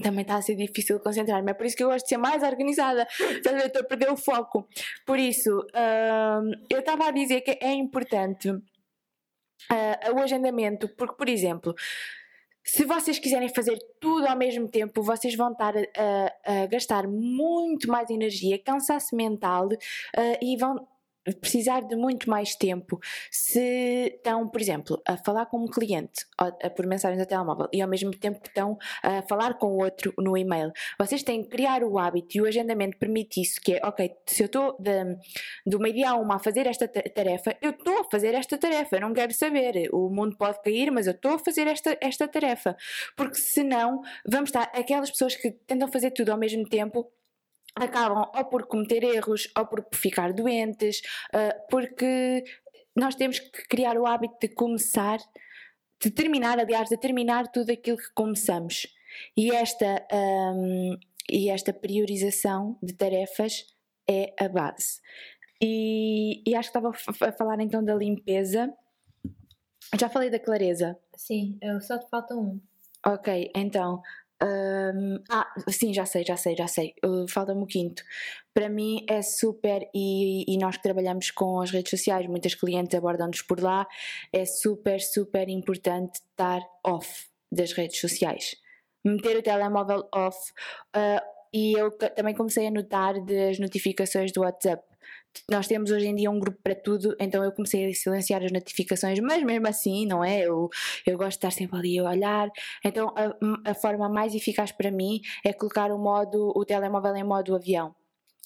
também 0.00 0.22
está 0.22 0.36
a 0.36 0.42
ser 0.42 0.56
difícil 0.56 1.00
concentrar-me. 1.00 1.50
É 1.50 1.54
por 1.54 1.66
isso 1.66 1.76
que 1.76 1.82
eu 1.82 1.88
gosto 1.88 2.04
de 2.04 2.08
ser 2.10 2.16
mais 2.16 2.42
organizada. 2.42 3.06
Estou 3.64 3.82
a 3.82 3.84
perder 3.84 4.10
o 4.10 4.16
foco. 4.16 4.66
Por 5.06 5.18
isso, 5.18 5.50
hum, 5.50 6.50
eu 6.70 6.80
estava 6.80 7.08
a 7.08 7.10
dizer 7.10 7.40
que 7.42 7.58
é 7.60 7.72
importante 7.72 8.50
uh, 8.50 10.14
o 10.14 10.18
agendamento, 10.18 10.88
porque, 10.96 11.16
por 11.16 11.28
exemplo, 11.28 11.74
se 12.62 12.84
vocês 12.84 13.18
quiserem 13.18 13.48
fazer 13.48 13.78
tudo 14.00 14.26
ao 14.26 14.36
mesmo 14.36 14.68
tempo, 14.68 15.02
vocês 15.02 15.34
vão 15.34 15.52
estar 15.52 15.74
a, 15.76 16.62
a 16.62 16.66
gastar 16.66 17.08
muito 17.08 17.88
mais 17.88 18.10
energia, 18.10 18.62
cansaço 18.62 19.16
mental 19.16 19.66
uh, 19.66 20.38
e 20.42 20.56
vão 20.56 20.86
precisar 21.40 21.82
de 21.82 21.96
muito 21.96 22.28
mais 22.28 22.54
tempo 22.54 22.98
se 23.30 24.14
estão, 24.16 24.48
por 24.48 24.60
exemplo, 24.60 25.00
a 25.06 25.16
falar 25.16 25.46
com 25.46 25.58
um 25.58 25.66
cliente 25.66 26.26
por 26.76 26.86
mensagens 26.86 27.18
da 27.18 27.26
telemóvel 27.26 27.68
e 27.72 27.82
ao 27.82 27.88
mesmo 27.88 28.10
tempo 28.10 28.40
estão 28.46 28.78
a 29.02 29.22
falar 29.22 29.54
com 29.54 29.68
o 29.68 29.82
outro 29.82 30.12
no 30.18 30.36
e-mail. 30.36 30.72
Vocês 30.98 31.22
têm 31.22 31.42
que 31.42 31.50
criar 31.50 31.82
o 31.82 31.98
hábito 31.98 32.38
e 32.38 32.40
o 32.40 32.46
agendamento 32.46 32.98
permite 32.98 33.40
isso, 33.40 33.60
que 33.60 33.74
é, 33.74 33.80
ok, 33.84 34.10
se 34.26 34.42
eu 34.42 34.46
estou 34.46 34.76
de, 34.78 35.78
meio-dia 35.78 36.10
a 36.10 36.14
uma 36.16 36.36
a 36.36 36.38
fazer 36.38 36.66
esta 36.66 36.88
tarefa, 36.88 37.56
eu 37.60 37.70
estou 37.70 38.00
a 38.00 38.04
fazer 38.10 38.34
esta 38.34 38.56
tarefa, 38.56 38.96
eu 38.96 39.00
não 39.00 39.12
quero 39.12 39.32
saber, 39.34 39.88
o 39.92 40.08
mundo 40.08 40.36
pode 40.36 40.60
cair, 40.62 40.90
mas 40.90 41.06
eu 41.06 41.12
estou 41.12 41.34
a 41.34 41.38
fazer 41.38 41.66
esta, 41.66 41.96
esta 42.00 42.26
tarefa, 42.26 42.76
porque 43.16 43.36
senão 43.36 44.02
vamos 44.26 44.48
estar, 44.48 44.70
aquelas 44.74 45.10
pessoas 45.10 45.36
que 45.36 45.50
tentam 45.50 45.90
fazer 45.90 46.10
tudo 46.12 46.30
ao 46.30 46.38
mesmo 46.38 46.68
tempo 46.68 47.10
acabam 47.74 48.30
ou 48.34 48.44
por 48.46 48.66
cometer 48.66 49.02
erros 49.02 49.50
ou 49.56 49.66
por 49.66 49.86
ficar 49.94 50.32
doentes, 50.32 51.00
uh, 51.34 51.68
porque 51.70 52.44
nós 52.94 53.14
temos 53.14 53.38
que 53.38 53.66
criar 53.68 53.96
o 53.96 54.06
hábito 54.06 54.36
de 54.40 54.48
começar, 54.48 55.18
de 56.02 56.10
terminar, 56.10 56.58
aliás, 56.58 56.88
de 56.88 56.96
terminar 56.96 57.48
tudo 57.48 57.70
aquilo 57.70 57.96
que 57.96 58.12
começamos. 58.14 58.86
E 59.36 59.50
esta, 59.50 60.06
um, 60.12 60.96
e 61.28 61.50
esta 61.50 61.72
priorização 61.72 62.78
de 62.82 62.94
tarefas 62.94 63.66
é 64.08 64.34
a 64.38 64.48
base. 64.48 65.00
E, 65.60 66.42
e 66.46 66.54
acho 66.54 66.72
que 66.72 66.78
estava 66.78 66.90
a 67.28 67.32
falar 67.32 67.60
então 67.60 67.84
da 67.84 67.94
limpeza. 67.94 68.72
Já 69.98 70.08
falei 70.08 70.30
da 70.30 70.38
clareza. 70.38 70.98
Sim, 71.16 71.58
só 71.80 71.98
te 71.98 72.08
falta 72.08 72.34
um. 72.34 72.60
Ok, 73.06 73.50
então 73.54 74.02
um, 74.42 75.22
ah, 75.28 75.46
sim, 75.68 75.92
já 75.92 76.06
sei, 76.06 76.24
já 76.24 76.36
sei, 76.36 76.56
já 76.56 76.66
sei. 76.66 76.94
Uh, 77.04 77.28
Falta-me 77.28 77.62
o 77.62 77.66
quinto. 77.66 78.02
Para 78.54 78.68
mim 78.68 79.04
é 79.08 79.22
super, 79.22 79.82
e, 79.94 80.44
e, 80.52 80.58
nós 80.58 80.76
que 80.76 80.82
trabalhamos 80.82 81.30
com 81.30 81.60
as 81.60 81.70
redes 81.70 81.90
sociais, 81.90 82.26
muitas 82.26 82.54
clientes 82.54 82.94
abordam-nos 82.94 83.42
por 83.42 83.60
lá, 83.60 83.86
é 84.32 84.44
super, 84.44 85.00
super 85.00 85.48
importante 85.48 86.20
estar 86.30 86.60
off 86.84 87.28
das 87.52 87.72
redes 87.72 88.00
sociais. 88.00 88.56
Meter 89.04 89.36
o 89.36 89.42
telemóvel 89.42 90.08
off. 90.14 90.38
Uh, 90.96 91.20
e 91.52 91.72
eu 91.72 91.90
também 91.90 92.34
comecei 92.34 92.66
a 92.66 92.70
notar 92.70 93.14
das 93.24 93.58
notificações 93.58 94.32
do 94.32 94.42
WhatsApp 94.42 94.89
nós 95.50 95.66
temos 95.66 95.90
hoje 95.90 96.06
em 96.06 96.14
dia 96.14 96.30
um 96.30 96.38
grupo 96.38 96.58
para 96.62 96.74
tudo, 96.74 97.16
então 97.20 97.42
eu 97.44 97.52
comecei 97.52 97.86
a 97.86 97.94
silenciar 97.94 98.42
as 98.42 98.52
notificações, 98.52 99.18
mas 99.20 99.42
mesmo 99.42 99.66
assim, 99.68 100.06
não 100.06 100.24
é? 100.24 100.40
Eu, 100.42 100.68
eu 101.06 101.16
gosto 101.16 101.30
de 101.30 101.36
estar 101.36 101.50
sempre 101.50 101.78
ali 101.78 101.98
a 101.98 102.04
olhar. 102.04 102.48
Então 102.84 103.12
a, 103.16 103.70
a 103.70 103.74
forma 103.74 104.08
mais 104.08 104.34
eficaz 104.34 104.72
para 104.72 104.90
mim 104.90 105.20
é 105.44 105.52
colocar 105.52 105.90
o 105.90 105.98
modo, 105.98 106.52
o 106.54 106.64
telemóvel 106.64 107.16
em 107.16 107.24
modo 107.24 107.54
avião 107.54 107.94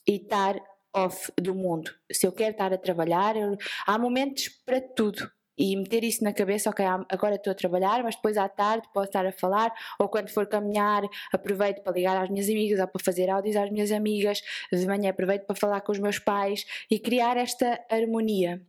e 0.07 0.17
estar 0.17 0.57
off 0.95 1.33
do 1.41 1.55
mundo. 1.55 1.91
Se 2.13 2.27
eu 2.27 2.33
quero 2.33 2.53
estar 2.53 2.73
a 2.73 2.79
trabalhar, 2.79 3.37
eu, 3.37 3.57
há 3.87 3.99
momentos 3.99 4.49
para 4.65 4.81
tudo 4.81 5.29
e 5.57 5.77
meter 5.77 6.05
isso 6.05 6.23
na 6.25 6.33
cabeça, 6.33 6.71
ok, 6.71 6.85
agora 7.09 7.37
estou 7.37 7.51
a 7.53 7.55
trabalhar, 7.55 8.03
mas 8.03 8.17
depois 8.17 8.37
à 8.37 8.49
tarde 8.49 8.89
posso 8.93 9.07
estar 9.07 9.25
a 9.25 9.33
falar, 9.33 9.73
ou 9.99 10.09
quando 10.09 10.29
for 10.29 10.47
caminhar, 10.47 11.03
aproveito 11.33 11.83
para 11.83 11.93
ligar 11.93 12.17
às 12.17 12.29
minhas 12.29 12.49
amigas, 12.49 12.81
ou 12.81 12.89
para 12.89 13.05
fazer 13.05 13.31
áudios 13.31 13.57
às 13.57 13.71
minhas 13.71 13.93
amigas, 13.93 14.43
de 14.73 14.87
manhã 14.87 15.11
aproveito 15.11 15.45
para 15.47 15.57
falar 15.57 15.81
com 15.81 15.93
os 15.93 15.99
meus 15.99 16.19
pais 16.19 16.65
e 16.91 16.99
criar 16.99 17.37
esta 17.37 17.81
harmonia 17.91 18.61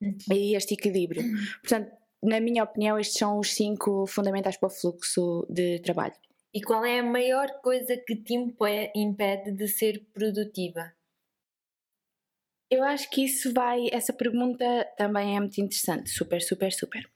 uhum. 0.00 0.16
e 0.32 0.54
este 0.54 0.74
equilíbrio. 0.74 1.22
Portanto, 1.60 1.90
na 2.22 2.40
minha 2.40 2.64
opinião, 2.64 2.98
estes 2.98 3.18
são 3.18 3.38
os 3.38 3.54
cinco 3.54 4.06
fundamentais 4.06 4.56
para 4.56 4.66
o 4.66 4.70
fluxo 4.70 5.46
de 5.48 5.80
trabalho. 5.80 6.14
E 6.52 6.60
qual 6.60 6.84
é 6.84 6.98
a 6.98 7.02
maior 7.02 7.60
coisa 7.62 7.96
que 7.96 8.16
te 8.16 8.34
impede 8.94 9.52
de 9.52 9.68
ser 9.68 10.06
produtiva? 10.12 10.92
Eu 12.70 12.84
acho 12.84 13.08
que 13.10 13.24
isso 13.24 13.52
vai. 13.52 13.88
Essa 13.92 14.12
pergunta 14.12 14.64
também 14.96 15.36
é 15.36 15.40
muito 15.40 15.58
interessante, 15.60 16.10
super, 16.10 16.40
super, 16.42 16.72
super. 16.72 17.08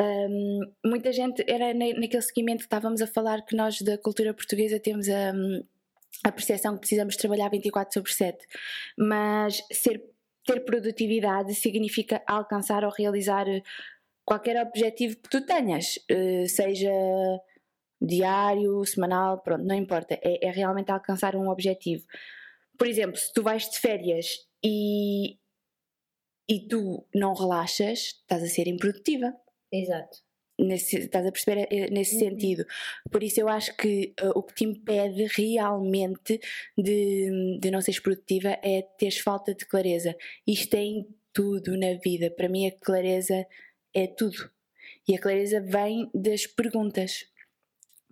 Um, 0.00 0.60
muita 0.84 1.12
gente 1.12 1.44
era 1.46 1.72
naquele 1.72 2.22
seguimento 2.22 2.58
que 2.58 2.64
estávamos 2.64 3.00
a 3.00 3.06
falar 3.06 3.42
que 3.42 3.56
nós 3.56 3.80
da 3.80 3.96
cultura 3.96 4.34
portuguesa 4.34 4.80
temos 4.80 5.08
a, 5.08 5.32
a 6.24 6.32
percepção 6.32 6.74
que 6.74 6.80
precisamos 6.80 7.16
trabalhar 7.16 7.48
24 7.48 7.94
sobre 7.94 8.12
7, 8.12 8.44
mas 8.98 9.62
ser, 9.72 10.02
ter 10.44 10.60
produtividade 10.64 11.54
significa 11.54 12.22
alcançar 12.26 12.84
ou 12.84 12.90
realizar 12.90 13.46
qualquer 14.24 14.60
objetivo 14.66 15.16
que 15.16 15.28
tu 15.28 15.44
tenhas, 15.44 15.98
eh, 16.08 16.46
seja 16.46 16.92
diário, 18.00 18.84
semanal, 18.84 19.40
pronto, 19.40 19.64
não 19.64 19.74
importa, 19.76 20.18
é, 20.22 20.46
é 20.46 20.50
realmente 20.50 20.90
alcançar 20.90 21.36
um 21.36 21.48
objetivo. 21.48 22.04
Por 22.76 22.86
exemplo, 22.86 23.16
se 23.16 23.32
tu 23.32 23.42
vais 23.42 23.68
de 23.68 23.78
férias 23.78 24.26
e, 24.62 25.38
e 26.48 26.66
tu 26.68 27.06
não 27.14 27.34
relaxas, 27.34 27.98
estás 27.98 28.42
a 28.42 28.46
ser 28.46 28.68
improdutiva. 28.68 29.34
Exato. 29.72 30.18
Nesse, 30.58 30.98
estás 30.98 31.26
a 31.26 31.32
perceber 31.32 31.66
eh, 31.70 31.90
nesse 31.90 32.14
uhum. 32.14 32.20
sentido. 32.20 32.64
Por 33.10 33.22
isso 33.22 33.40
eu 33.40 33.48
acho 33.48 33.74
que 33.76 34.14
uh, 34.22 34.38
o 34.38 34.42
que 34.42 34.54
te 34.54 34.64
impede 34.64 35.26
realmente 35.34 36.40
de, 36.76 37.58
de 37.58 37.70
não 37.70 37.80
seres 37.80 38.00
produtiva 38.00 38.58
é 38.62 38.82
teres 38.98 39.18
falta 39.18 39.54
de 39.54 39.64
clareza. 39.66 40.14
Isto 40.46 40.74
é 40.74 40.82
em 40.82 41.08
tudo 41.32 41.76
na 41.76 41.94
vida. 41.94 42.30
Para 42.30 42.48
mim 42.48 42.66
a 42.66 42.72
clareza 42.72 43.46
é 43.94 44.06
tudo. 44.06 44.50
E 45.08 45.16
a 45.16 45.18
clareza 45.18 45.60
vem 45.60 46.10
das 46.14 46.46
perguntas. 46.46 47.26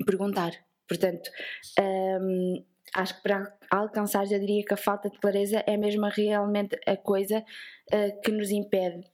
Perguntar. 0.05 0.53
Portanto, 0.89 1.31
um, 1.79 2.65
acho 2.95 3.17
que 3.17 3.23
para 3.23 3.57
alcançar, 3.71 4.27
já 4.27 4.39
diria 4.39 4.65
que 4.65 4.75
a 4.75 4.77
falta 4.77 5.09
de 5.09 5.19
clareza 5.19 5.63
é 5.67 5.77
mesmo 5.77 6.09
realmente 6.09 6.79
a 6.87 6.97
coisa 6.97 7.45
uh, 7.93 8.21
que 8.23 8.31
nos 8.31 8.51
impede. 8.51 9.05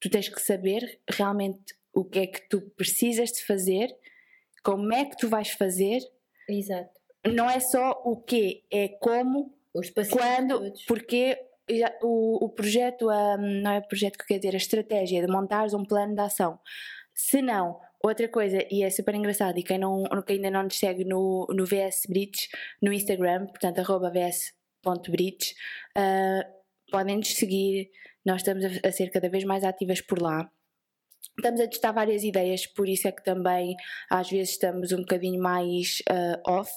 Tu 0.00 0.10
tens 0.10 0.28
que 0.28 0.40
saber 0.40 1.00
realmente 1.08 1.74
o 1.92 2.04
que 2.04 2.18
é 2.20 2.26
que 2.26 2.48
tu 2.48 2.60
precisas 2.76 3.30
de 3.32 3.44
fazer, 3.44 3.94
como 4.62 4.92
é 4.92 5.04
que 5.04 5.16
tu 5.16 5.28
vais 5.28 5.50
fazer. 5.50 6.00
Exato. 6.48 7.00
Não 7.26 7.48
é 7.48 7.58
só 7.60 8.02
o 8.04 8.16
que, 8.16 8.64
é 8.70 8.88
como, 8.88 9.54
quando, 10.10 10.58
todos. 10.58 10.84
porque 10.84 11.38
o, 12.02 12.44
o 12.44 12.48
projeto, 12.50 13.08
um, 13.08 13.62
não 13.62 13.70
é 13.70 13.78
o 13.78 13.88
projeto 13.88 14.18
que 14.18 14.26
quer 14.26 14.38
dizer, 14.38 14.54
a 14.54 14.58
estratégia 14.58 15.24
de 15.24 15.32
montares 15.32 15.72
um 15.72 15.84
plano 15.84 16.14
de 16.14 16.20
ação. 16.20 16.58
Se 17.14 17.40
não 17.40 17.80
Outra 18.04 18.28
coisa, 18.28 18.58
e 18.70 18.82
é 18.82 18.90
super 18.90 19.14
engraçado, 19.14 19.58
e 19.58 19.62
quem, 19.62 19.78
não, 19.78 20.04
quem 20.26 20.36
ainda 20.36 20.50
não 20.50 20.64
nos 20.64 20.78
segue 20.78 21.06
no, 21.06 21.46
no 21.48 21.64
VS 21.64 22.02
Bridge, 22.06 22.50
no 22.82 22.92
Instagram, 22.92 23.46
portanto, 23.46 23.78
arroba 23.78 24.10
vs.bridge, 24.10 25.54
uh, 25.96 26.44
podem 26.92 27.16
nos 27.16 27.34
seguir, 27.34 27.90
nós 28.22 28.42
estamos 28.42 28.62
a, 28.62 28.88
a 28.88 28.92
ser 28.92 29.08
cada 29.08 29.30
vez 29.30 29.42
mais 29.44 29.64
ativas 29.64 30.02
por 30.02 30.20
lá. 30.20 30.50
Estamos 31.38 31.62
a 31.62 31.66
testar 31.66 31.92
várias 31.92 32.22
ideias, 32.24 32.66
por 32.66 32.86
isso 32.86 33.08
é 33.08 33.12
que 33.12 33.24
também 33.24 33.74
às 34.10 34.28
vezes 34.28 34.50
estamos 34.50 34.92
um 34.92 34.98
bocadinho 34.98 35.40
mais 35.40 36.02
uh, 36.10 36.42
off, 36.46 36.70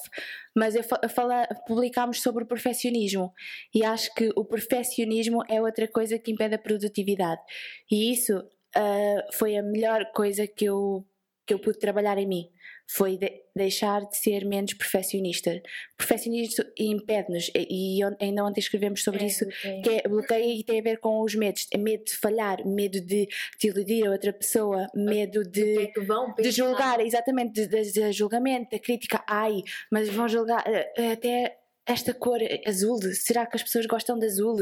mas 0.56 0.74
eu 0.74 0.82
fala, 1.10 1.46
publicámos 1.66 2.22
sobre 2.22 2.44
o 2.44 2.46
perfeccionismo 2.46 3.34
e 3.74 3.84
acho 3.84 4.14
que 4.14 4.30
o 4.34 4.46
perfeccionismo 4.46 5.42
é 5.46 5.60
outra 5.60 5.86
coisa 5.86 6.18
que 6.18 6.32
impede 6.32 6.54
a 6.54 6.58
produtividade 6.58 7.42
e 7.90 8.10
isso 8.12 8.38
uh, 8.38 9.32
foi 9.34 9.58
a 9.58 9.62
melhor 9.62 10.10
coisa 10.12 10.46
que 10.46 10.64
eu 10.64 11.06
que 11.48 11.54
eu 11.54 11.58
pude 11.58 11.78
trabalhar 11.78 12.18
em 12.18 12.26
mim 12.26 12.50
foi 12.90 13.16
de 13.16 13.30
deixar 13.54 14.00
de 14.06 14.16
ser 14.16 14.44
menos 14.46 14.72
perfeccionista. 14.74 15.60
Perfeccionismo 15.96 16.64
impede-nos, 16.78 17.50
e 17.54 18.00
ainda 18.20 18.44
ontem 18.44 18.60
escrevemos 18.60 19.02
sobre 19.02 19.24
é, 19.24 19.26
isso, 19.26 19.44
bloqueio. 19.44 19.82
que 19.82 19.90
é 19.90 20.08
bloqueio 20.08 20.60
e 20.60 20.64
tem 20.64 20.80
a 20.80 20.82
ver 20.82 20.98
com 20.98 21.22
os 21.22 21.34
medos. 21.34 21.66
É 21.72 21.76
medo 21.76 22.04
de 22.04 22.16
falhar, 22.16 22.66
medo 22.66 23.00
de, 23.00 23.28
de 23.60 23.68
iludir 23.68 24.06
a 24.06 24.10
outra 24.10 24.32
pessoa, 24.32 24.86
medo 24.94 25.42
de, 25.42 25.88
que 25.88 26.00
é 26.38 26.42
de 26.42 26.50
julgar, 26.50 27.00
exatamente, 27.00 27.66
de, 27.66 27.92
de, 27.92 28.12
julgamento, 28.12 28.70
da 28.70 28.78
crítica. 28.78 29.22
Ai, 29.28 29.62
mas 29.90 30.08
vão 30.08 30.28
julgar 30.28 30.64
eh, 30.66 31.12
até 31.12 31.58
esta 31.86 32.12
cor 32.12 32.38
azul, 32.66 33.00
será 33.14 33.46
que 33.46 33.56
as 33.56 33.62
pessoas 33.62 33.86
gostam 33.86 34.18
de 34.18 34.26
azul? 34.26 34.56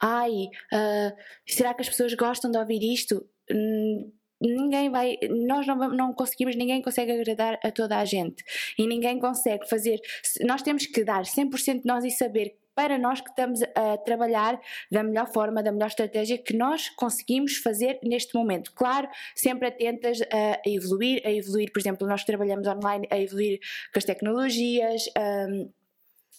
Ai, 0.00 0.30
uh, 0.30 1.16
será 1.46 1.72
que 1.72 1.80
as 1.80 1.88
pessoas 1.88 2.12
gostam 2.12 2.50
de 2.50 2.58
ouvir 2.58 2.82
isto? 2.82 3.26
Hum, 3.50 4.12
ninguém 4.40 4.90
vai, 4.90 5.16
nós 5.46 5.66
não, 5.66 5.76
não 5.90 6.12
conseguimos, 6.12 6.56
ninguém 6.56 6.82
consegue 6.82 7.12
agradar 7.12 7.58
a 7.62 7.70
toda 7.70 7.96
a 7.98 8.04
gente 8.04 8.44
e 8.78 8.86
ninguém 8.86 9.18
consegue 9.18 9.68
fazer, 9.68 10.00
nós 10.46 10.62
temos 10.62 10.86
que 10.86 11.04
dar 11.04 11.22
100% 11.22 11.80
de 11.80 11.86
nós 11.86 12.04
e 12.04 12.10
saber 12.10 12.56
para 12.76 12.98
nós 12.98 13.22
que 13.22 13.30
estamos 13.30 13.62
a 13.74 13.96
trabalhar 13.96 14.60
da 14.92 15.02
melhor 15.02 15.26
forma, 15.32 15.62
da 15.62 15.72
melhor 15.72 15.86
estratégia 15.86 16.36
que 16.36 16.54
nós 16.54 16.90
conseguimos 16.90 17.56
fazer 17.56 17.98
neste 18.02 18.34
momento. 18.34 18.70
Claro, 18.74 19.08
sempre 19.34 19.68
atentas 19.68 20.20
a 20.20 20.60
evoluir, 20.68 21.22
a 21.24 21.32
evoluir, 21.32 21.72
por 21.72 21.80
exemplo, 21.80 22.06
nós 22.06 22.20
que 22.20 22.26
trabalhamos 22.26 22.68
online, 22.68 23.08
a 23.10 23.18
evoluir 23.18 23.58
com 23.92 23.98
as 23.98 24.04
tecnologias. 24.04 25.06
Um, 25.48 25.70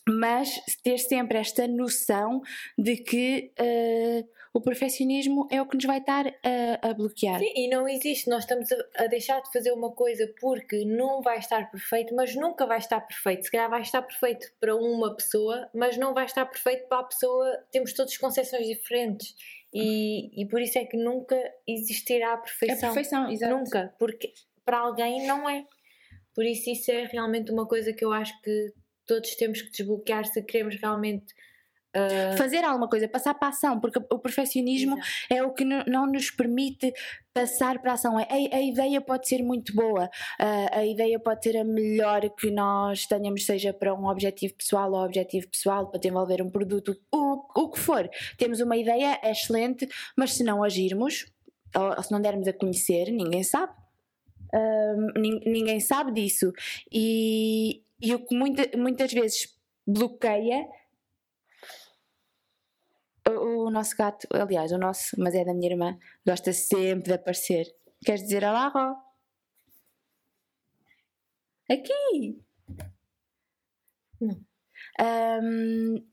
mas 0.09 0.49
ter 0.83 0.99
sempre 0.99 1.37
esta 1.37 1.67
noção 1.67 2.41
de 2.77 2.95
que 2.95 3.51
uh, 3.59 4.36
o 4.57 4.61
perfeccionismo 4.61 5.47
é 5.51 5.61
o 5.61 5.67
que 5.67 5.75
nos 5.75 5.85
vai 5.85 5.99
estar 5.99 6.25
a, 6.25 6.89
a 6.89 6.93
bloquear. 6.95 7.39
Sim, 7.39 7.53
e 7.55 7.69
não 7.69 7.87
existe, 7.87 8.27
nós 8.27 8.39
estamos 8.43 8.67
a, 8.71 9.03
a, 9.03 9.07
deixar 9.07 9.39
de 9.39 9.51
fazer 9.51 9.71
uma 9.71 9.91
coisa 9.91 10.27
porque 10.41 10.83
não 10.83 11.21
vai 11.21 11.37
estar 11.37 11.69
perfeito, 11.69 12.15
mas 12.15 12.33
nunca 12.35 12.65
vai 12.65 12.79
estar 12.79 12.99
perfeito. 13.01 13.43
Se 13.43 13.51
calhar 13.51 13.69
vai 13.69 13.81
estar 13.81 14.01
perfeito 14.01 14.47
para 14.59 14.75
uma 14.75 15.15
pessoa, 15.15 15.69
mas 15.75 15.95
não 15.95 16.11
vai 16.11 16.25
estar 16.25 16.43
perfeito 16.47 16.87
para 16.87 17.01
a 17.01 17.03
pessoa. 17.03 17.65
Temos 17.71 17.93
todas 17.93 18.17
concepções 18.17 18.65
diferentes. 18.65 19.35
E, 19.71 20.41
e 20.41 20.47
por 20.47 20.59
isso 20.59 20.79
é 20.79 20.85
que 20.85 20.97
nunca 20.97 21.39
existirá 21.67 22.33
a 22.33 22.37
perfeição. 22.37 22.89
A 22.89 22.93
perfeição, 22.93 23.29
exato. 23.29 23.55
Nunca, 23.55 23.93
porque 23.99 24.33
para 24.65 24.79
alguém 24.79 25.27
não 25.27 25.47
é. 25.47 25.67
Por 26.33 26.43
isso, 26.43 26.67
isso 26.71 26.89
é 26.89 27.05
realmente 27.05 27.51
uma 27.51 27.67
coisa 27.67 27.93
que 27.93 28.03
eu 28.03 28.11
acho 28.11 28.33
que 28.41 28.73
todos 29.05 29.35
temos 29.35 29.61
que 29.61 29.69
desbloquear 29.69 30.25
se 30.25 30.41
queremos 30.41 30.75
realmente 30.81 31.27
uh... 31.97 32.37
fazer 32.37 32.63
alguma 32.63 32.87
coisa, 32.87 33.07
passar 33.07 33.33
para 33.33 33.47
a 33.47 33.51
ação, 33.51 33.79
porque 33.79 33.99
o 34.11 34.19
perfeccionismo 34.19 34.97
Exato. 34.97 35.07
é 35.29 35.43
o 35.43 35.53
que 35.53 35.65
não 35.65 36.07
nos 36.07 36.29
permite 36.31 36.93
passar 37.33 37.79
para 37.79 37.91
a 37.91 37.93
ação. 37.95 38.17
A, 38.17 38.25
a 38.29 38.61
ideia 38.61 38.99
pode 38.99 39.27
ser 39.27 39.43
muito 39.43 39.73
boa, 39.75 40.05
uh, 40.05 40.77
a 40.77 40.85
ideia 40.85 41.19
pode 41.19 41.43
ser 41.43 41.57
a 41.57 41.63
melhor 41.63 42.29
que 42.31 42.49
nós 42.49 43.05
tenhamos, 43.05 43.45
seja 43.45 43.73
para 43.73 43.93
um 43.93 44.07
objetivo 44.07 44.55
pessoal 44.55 44.91
ou 44.91 45.03
objetivo 45.03 45.47
pessoal, 45.47 45.87
para 45.87 45.99
desenvolver 45.99 46.41
um 46.41 46.49
produto, 46.49 46.95
o, 47.11 47.43
o 47.55 47.69
que 47.69 47.79
for. 47.79 48.09
Temos 48.37 48.59
uma 48.59 48.75
ideia 48.75 49.19
é 49.21 49.31
excelente, 49.31 49.87
mas 50.15 50.33
se 50.33 50.43
não 50.43 50.63
agirmos, 50.63 51.25
ou 51.75 52.03
se 52.03 52.11
não 52.11 52.21
dermos 52.21 52.47
a 52.47 52.53
conhecer, 52.53 53.11
ninguém 53.11 53.43
sabe. 53.43 53.73
Uh, 54.53 55.19
ninguém 55.45 55.81
sabe 55.81 56.13
disso 56.13 56.53
e, 56.89 57.83
e 58.01 58.15
o 58.15 58.25
que 58.25 58.33
muita, 58.33 58.77
muitas 58.77 59.11
vezes 59.11 59.53
bloqueia 59.85 60.65
o, 63.29 63.67
o, 63.67 63.71
nosso 63.71 63.95
gato, 63.95 64.27
aliás, 64.31 64.71
o 64.71 64.77
nosso, 64.77 65.19
mas 65.19 65.33
é 65.35 65.43
da 65.43 65.53
minha 65.53 65.71
irmã, 65.71 65.97
gosta 66.25 66.53
sempre 66.53 67.05
de 67.05 67.13
aparecer. 67.13 67.65
Queres 68.03 68.23
dizer 68.23 68.43
olá, 68.43 68.69
Ró? 68.69 68.95
Aqui! 71.69 72.41
Não. 74.21 74.39
Um, 74.99 76.05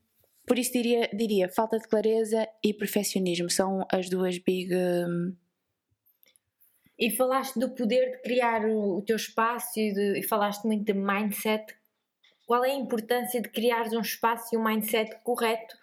por 0.45 0.59
isso 0.59 0.73
diria, 0.73 1.09
diria 1.13 1.49
falta 1.49 1.79
de 1.79 1.87
clareza 1.87 2.47
e 2.63 2.73
perfeccionismo 2.73 3.49
são 3.49 3.85
as 3.91 4.09
duas 4.09 4.37
big. 4.37 4.73
Um... 4.75 5.35
E 6.97 7.11
falaste 7.11 7.59
do 7.59 7.69
poder 7.69 8.11
de 8.11 8.21
criar 8.21 8.65
o, 8.65 8.97
o 8.97 9.01
teu 9.01 9.15
espaço 9.15 9.79
e, 9.79 9.93
de, 9.93 10.19
e 10.19 10.23
falaste 10.23 10.65
muito 10.65 10.85
de 10.85 10.93
mindset 10.93 11.75
qual 12.45 12.63
é 12.63 12.71
a 12.71 12.75
importância 12.75 13.41
de 13.41 13.49
criar 13.49 13.87
um 13.87 14.01
espaço 14.01 14.53
e 14.53 14.57
um 14.57 14.63
mindset 14.63 15.15
correto? 15.23 15.75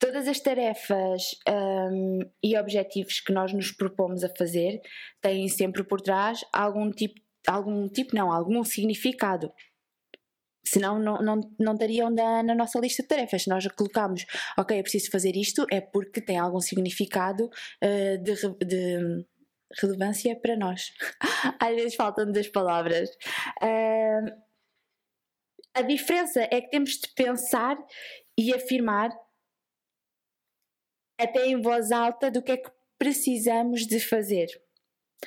Todas 0.00 0.26
as 0.26 0.40
tarefas 0.40 1.38
um, 1.46 2.20
e 2.42 2.56
objetivos 2.56 3.20
que 3.20 3.34
nós 3.34 3.52
nos 3.52 3.70
propomos 3.70 4.24
a 4.24 4.34
fazer 4.34 4.80
têm 5.20 5.46
sempre 5.46 5.84
por 5.84 6.00
trás 6.00 6.42
algum 6.50 6.90
tipo, 6.90 7.20
algum 7.46 7.86
tipo 7.86 8.16
não, 8.16 8.32
algum 8.32 8.64
significado. 8.64 9.52
Senão 10.64 10.98
não, 10.98 11.18
não, 11.18 11.40
não 11.58 11.74
estariam 11.74 12.08
na, 12.08 12.42
na 12.42 12.54
nossa 12.54 12.78
lista 12.78 13.02
de 13.02 13.08
tarefas. 13.08 13.42
Se 13.42 13.50
nós 13.50 13.66
colocamos, 13.76 14.24
ok, 14.56 14.78
eu 14.78 14.82
preciso 14.82 15.10
fazer 15.10 15.36
isto, 15.36 15.66
é 15.70 15.82
porque 15.82 16.22
tem 16.22 16.38
algum 16.38 16.60
significado 16.60 17.44
uh, 17.44 18.18
de, 18.22 18.34
de 18.64 19.26
relevância 19.78 20.34
para 20.34 20.56
nós. 20.56 20.92
Às 21.60 21.74
vezes 21.74 21.94
faltam-nos 21.94 22.38
as 22.38 22.48
palavras. 22.48 23.10
Uh, 23.62 24.32
a 25.74 25.82
diferença 25.82 26.40
é 26.50 26.62
que 26.62 26.70
temos 26.70 26.92
de 26.92 27.08
pensar 27.14 27.76
e 28.38 28.54
afirmar 28.54 29.10
até 31.22 31.46
em 31.46 31.60
voz 31.60 31.92
alta 31.92 32.30
do 32.30 32.42
que 32.42 32.52
é 32.52 32.56
que 32.56 32.70
precisamos 32.98 33.86
de 33.86 34.00
fazer. 34.00 34.48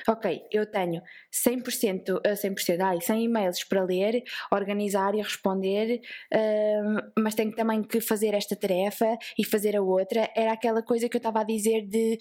Ok, 0.07 0.41
eu 0.51 0.65
tenho 0.65 1.03
100%, 1.31 2.19
100% 2.25 2.79
ai, 2.81 2.99
100 2.99 3.25
e-mails 3.25 3.63
para 3.63 3.83
ler, 3.83 4.23
organizar 4.51 5.13
e 5.13 5.21
responder, 5.21 6.01
uh, 6.33 7.11
mas 7.19 7.35
tenho 7.35 7.51
também 7.51 7.83
que 7.83 8.01
fazer 8.01 8.33
esta 8.33 8.55
tarefa 8.55 9.17
e 9.37 9.45
fazer 9.45 9.75
a 9.75 9.81
outra. 9.83 10.29
Era 10.35 10.53
aquela 10.53 10.81
coisa 10.81 11.07
que 11.07 11.15
eu 11.15 11.19
estava 11.19 11.41
a 11.41 11.43
dizer 11.43 11.85
de 11.85 12.17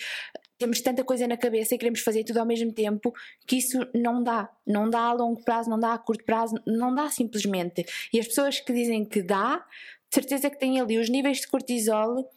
temos 0.58 0.80
tanta 0.80 1.02
coisa 1.02 1.26
na 1.26 1.36
cabeça 1.36 1.74
e 1.74 1.78
queremos 1.78 2.00
fazer 2.00 2.24
tudo 2.24 2.38
ao 2.38 2.46
mesmo 2.46 2.72
tempo 2.72 3.12
que 3.46 3.56
isso 3.56 3.78
não 3.94 4.22
dá. 4.22 4.50
Não 4.66 4.88
dá 4.88 5.00
a 5.06 5.12
longo 5.12 5.42
prazo, 5.42 5.70
não 5.70 5.80
dá 5.80 5.94
a 5.94 5.98
curto 5.98 6.24
prazo, 6.24 6.54
não 6.66 6.94
dá 6.94 7.08
simplesmente. 7.08 7.84
E 8.12 8.20
as 8.20 8.28
pessoas 8.28 8.60
que 8.60 8.72
dizem 8.72 9.04
que 9.04 9.22
dá, 9.22 9.64
certeza 10.10 10.50
que 10.50 10.58
têm 10.58 10.78
ali 10.78 10.98
os 10.98 11.08
níveis 11.08 11.40
de 11.40 11.48
cortisol 11.48 12.30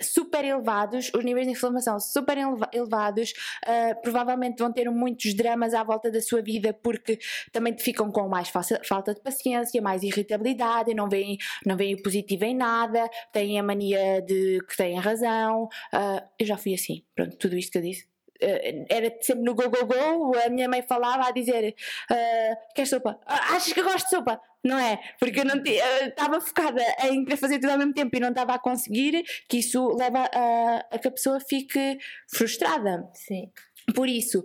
super 0.00 0.44
elevados, 0.44 1.10
os 1.14 1.24
níveis 1.24 1.46
de 1.46 1.52
inflamação 1.52 1.98
super 1.98 2.36
elevados, 2.72 3.32
uh, 3.66 4.00
provavelmente 4.02 4.58
vão 4.58 4.72
ter 4.72 4.90
muitos 4.90 5.34
dramas 5.34 5.74
à 5.74 5.82
volta 5.82 6.10
da 6.10 6.20
sua 6.20 6.42
vida 6.42 6.72
porque 6.72 7.18
também 7.52 7.76
ficam 7.78 8.10
com 8.10 8.28
mais 8.28 8.48
falta 8.48 9.14
de 9.14 9.20
paciência, 9.20 9.80
mais 9.82 10.02
irritabilidade, 10.02 10.94
não 10.94 11.08
veem, 11.08 11.38
não 11.64 11.76
veem 11.76 11.94
o 11.94 12.02
positivo 12.02 12.44
em 12.44 12.54
nada, 12.54 13.08
têm 13.32 13.58
a 13.58 13.62
mania 13.62 14.20
de 14.22 14.60
que 14.68 14.76
têm 14.76 14.98
razão. 14.98 15.64
Uh, 15.92 16.22
eu 16.38 16.46
já 16.46 16.56
fui 16.56 16.74
assim, 16.74 17.04
pronto, 17.14 17.36
tudo 17.36 17.56
isto 17.56 17.72
que 17.72 17.78
eu 17.78 17.82
disse 17.82 18.06
Uh, 18.40 18.86
era 18.88 19.12
sempre 19.20 19.42
no 19.42 19.52
go, 19.52 19.68
go, 19.68 19.84
go, 19.84 20.38
a 20.38 20.48
minha 20.48 20.68
mãe 20.68 20.80
falava 20.80 21.26
a 21.26 21.32
dizer 21.32 21.74
uh, 22.08 22.56
queres 22.72 22.88
sopa? 22.88 23.18
Achas 23.26 23.72
que 23.72 23.80
eu 23.80 23.84
gosto 23.84 24.04
de 24.04 24.10
sopa? 24.10 24.40
Não 24.64 24.78
é? 24.78 24.98
Porque 25.18 25.40
eu 25.40 25.44
não 25.44 25.62
estava 25.62 26.40
focada 26.40 26.82
em 27.04 27.24
querer 27.24 27.36
fazer 27.36 27.58
tudo 27.58 27.70
ao 27.70 27.78
mesmo 27.78 27.94
tempo 27.94 28.16
e 28.16 28.20
não 28.20 28.30
estava 28.30 28.54
a 28.54 28.58
conseguir, 28.58 29.22
que 29.48 29.58
isso 29.58 29.88
leva 29.96 30.28
a, 30.32 30.86
a 30.90 30.98
que 30.98 31.08
a 31.08 31.12
pessoa 31.12 31.38
fique 31.40 31.98
frustrada. 32.28 33.08
Sim. 33.14 33.50
Por 33.94 34.08
isso, 34.08 34.44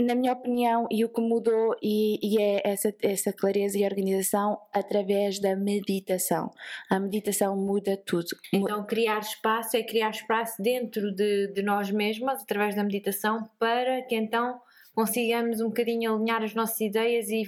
na 0.00 0.14
minha 0.14 0.32
opinião, 0.32 0.86
e 0.90 1.04
o 1.04 1.08
que 1.08 1.20
mudou 1.20 1.76
e, 1.82 2.18
e, 2.22 2.40
é 2.40 2.62
essa, 2.64 2.94
essa 3.02 3.32
clareza 3.32 3.78
e 3.78 3.84
organização 3.84 4.58
através 4.72 5.38
da 5.38 5.54
meditação. 5.54 6.50
A 6.90 6.98
meditação 6.98 7.56
muda 7.56 7.96
tudo. 7.96 8.28
Então, 8.52 8.84
criar 8.86 9.18
espaço 9.18 9.76
é 9.76 9.82
criar 9.82 10.10
espaço 10.10 10.60
dentro 10.62 11.14
de, 11.14 11.48
de 11.48 11.62
nós 11.62 11.90
mesmas, 11.90 12.42
através 12.42 12.74
da 12.74 12.82
meditação, 12.82 13.48
para 13.58 14.02
que 14.02 14.16
então 14.16 14.60
consigamos 14.94 15.60
um 15.60 15.68
bocadinho 15.68 16.14
alinhar 16.14 16.42
as 16.42 16.54
nossas 16.54 16.80
ideias 16.80 17.28
e, 17.28 17.44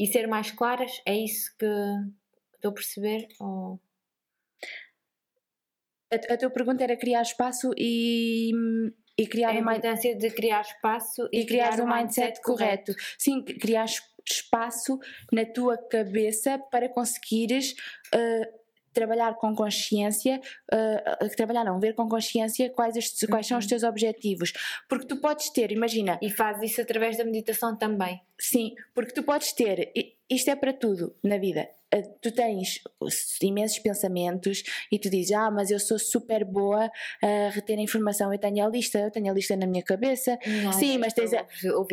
e 0.00 0.06
ser 0.06 0.26
mais 0.26 0.50
claras. 0.50 1.02
É 1.04 1.14
isso 1.14 1.54
que 1.58 1.66
estou 2.54 2.70
a 2.70 2.74
perceber? 2.74 3.28
Ou... 3.38 3.78
A, 6.10 6.34
a 6.34 6.36
tua 6.38 6.50
pergunta 6.50 6.82
era 6.82 6.96
criar 6.96 7.20
espaço 7.20 7.70
e 7.76 8.50
e 9.18 9.26
criar 9.26 9.50
a 9.50 9.54
importância 9.54 10.16
de 10.16 10.30
criar 10.30 10.62
espaço 10.62 11.28
e, 11.30 11.40
e 11.40 11.46
criar, 11.46 11.72
criar 11.72 11.84
um 11.84 11.86
mindset, 11.86 12.28
mindset 12.28 12.42
correto. 12.42 12.94
correto. 12.94 13.14
Sim, 13.18 13.44
criar 13.44 13.84
espaço 14.26 14.98
na 15.30 15.44
tua 15.44 15.76
cabeça 15.76 16.58
para 16.70 16.88
conseguires 16.88 17.74
uh, 18.14 18.59
trabalhar 18.92 19.34
com 19.34 19.54
consciência, 19.54 20.40
uh, 20.72 21.36
trabalhar 21.36 21.64
não, 21.64 21.78
ver 21.78 21.94
com 21.94 22.08
consciência 22.08 22.70
quais, 22.70 22.96
os, 22.96 23.12
quais 23.28 23.46
são 23.46 23.58
os 23.58 23.64
uhum. 23.64 23.68
teus 23.68 23.82
objetivos. 23.82 24.52
Porque 24.88 25.06
tu 25.06 25.16
podes 25.20 25.50
ter, 25.50 25.70
imagina. 25.72 26.18
E 26.22 26.30
fazes 26.30 26.72
isso 26.72 26.80
através 26.80 27.16
da 27.16 27.24
meditação 27.24 27.76
também. 27.76 28.20
Sim, 28.38 28.74
porque 28.94 29.12
tu 29.12 29.22
podes 29.22 29.52
ter, 29.52 29.92
isto 30.28 30.50
é 30.50 30.56
para 30.56 30.72
tudo 30.72 31.14
na 31.22 31.38
vida, 31.38 31.68
tu 32.20 32.30
tens 32.30 32.80
imensos 33.42 33.78
pensamentos 33.78 34.62
e 34.90 34.98
tu 34.98 35.10
dizes, 35.10 35.32
ah, 35.32 35.50
mas 35.50 35.70
eu 35.70 35.80
sou 35.80 35.98
super 35.98 36.44
boa 36.44 36.90
a 37.22 37.50
reter 37.50 37.78
a 37.78 37.82
informação, 37.82 38.32
eu 38.32 38.38
tenho 38.38 38.64
a 38.64 38.68
lista, 38.68 38.98
eu 38.98 39.10
tenho 39.10 39.30
a 39.30 39.34
lista 39.34 39.56
na 39.56 39.66
minha 39.66 39.82
cabeça. 39.82 40.38
Não, 40.62 40.72
sim, 40.72 40.98
mas 40.98 41.12
tens 41.12 41.32
a, 41.34 41.44
tu, 41.44 41.86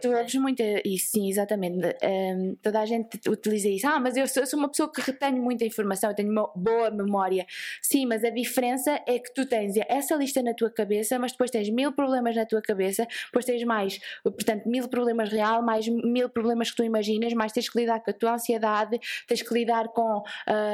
tu 0.00 0.08
ouves 0.12 0.34
muito 0.34 0.62
isso, 0.84 1.12
sim, 1.12 1.28
exatamente. 1.28 1.78
Um, 2.02 2.56
toda 2.62 2.80
a 2.80 2.86
gente 2.86 3.18
utiliza 3.28 3.68
isso, 3.68 3.86
ah, 3.86 4.00
mas 4.00 4.16
eu 4.16 4.26
sou, 4.26 4.42
eu 4.42 4.46
sou, 4.46 4.58
uma 4.58 4.68
pessoa 4.68 4.90
que 4.90 5.00
retenho 5.00 5.40
muita 5.40 5.64
informação, 5.64 6.10
eu 6.10 6.16
tenho 6.16 6.30
uma 6.30 6.50
boa 6.56 6.90
memória. 6.90 7.46
Sim, 7.80 8.06
mas 8.06 8.24
a 8.24 8.30
diferença 8.30 9.00
é 9.06 9.18
que 9.18 9.32
tu 9.32 9.46
tens 9.46 9.76
essa 9.88 10.16
lista 10.16 10.42
na 10.42 10.54
tua 10.54 10.70
cabeça, 10.70 11.18
mas 11.18 11.32
depois 11.32 11.50
tens 11.50 11.68
mil 11.70 11.92
problemas 11.92 12.34
na 12.34 12.44
tua 12.44 12.60
cabeça, 12.60 13.06
depois 13.26 13.44
tens 13.44 13.62
mais, 13.64 14.00
portanto, 14.22 14.68
mil 14.68 14.88
problemas 14.88 15.30
real, 15.30 15.62
mais 15.62 15.86
mil 15.86 16.28
problemas 16.28 16.70
que 16.70 16.76
tu 16.76 16.84
imaginas, 16.84 17.32
mais 17.34 17.52
tens 17.52 17.68
que 17.68 17.78
lidar 17.78 18.00
com 18.00 18.10
a 18.10 18.14
tua 18.14 18.34
ansiedade, 18.34 18.98
tens 19.26 19.43
que 19.44 19.54
lidar 19.54 19.88
com 19.88 20.18
uh, 20.18 20.24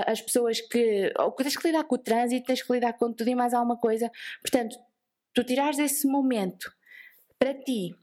as 0.07 0.21
pessoas 0.21 0.61
que. 0.61 1.13
Ou 1.19 1.33
tens 1.33 1.57
que 1.57 1.67
lidar 1.67 1.85
com 1.85 1.97
o 1.97 1.99
trânsito, 1.99 2.47
tens 2.47 2.63
que 2.63 2.73
lidar 2.73 2.95
com 2.95 3.13
tudo 3.13 3.29
e 3.29 3.35
mais 3.35 3.53
alguma 3.53 3.77
coisa. 3.77 4.11
Portanto, 4.41 4.77
tu 5.35 5.45
tirares 5.45 5.79
esse 5.79 6.07
momento 6.07 6.73
para 7.39 7.55
ti, 7.55 7.95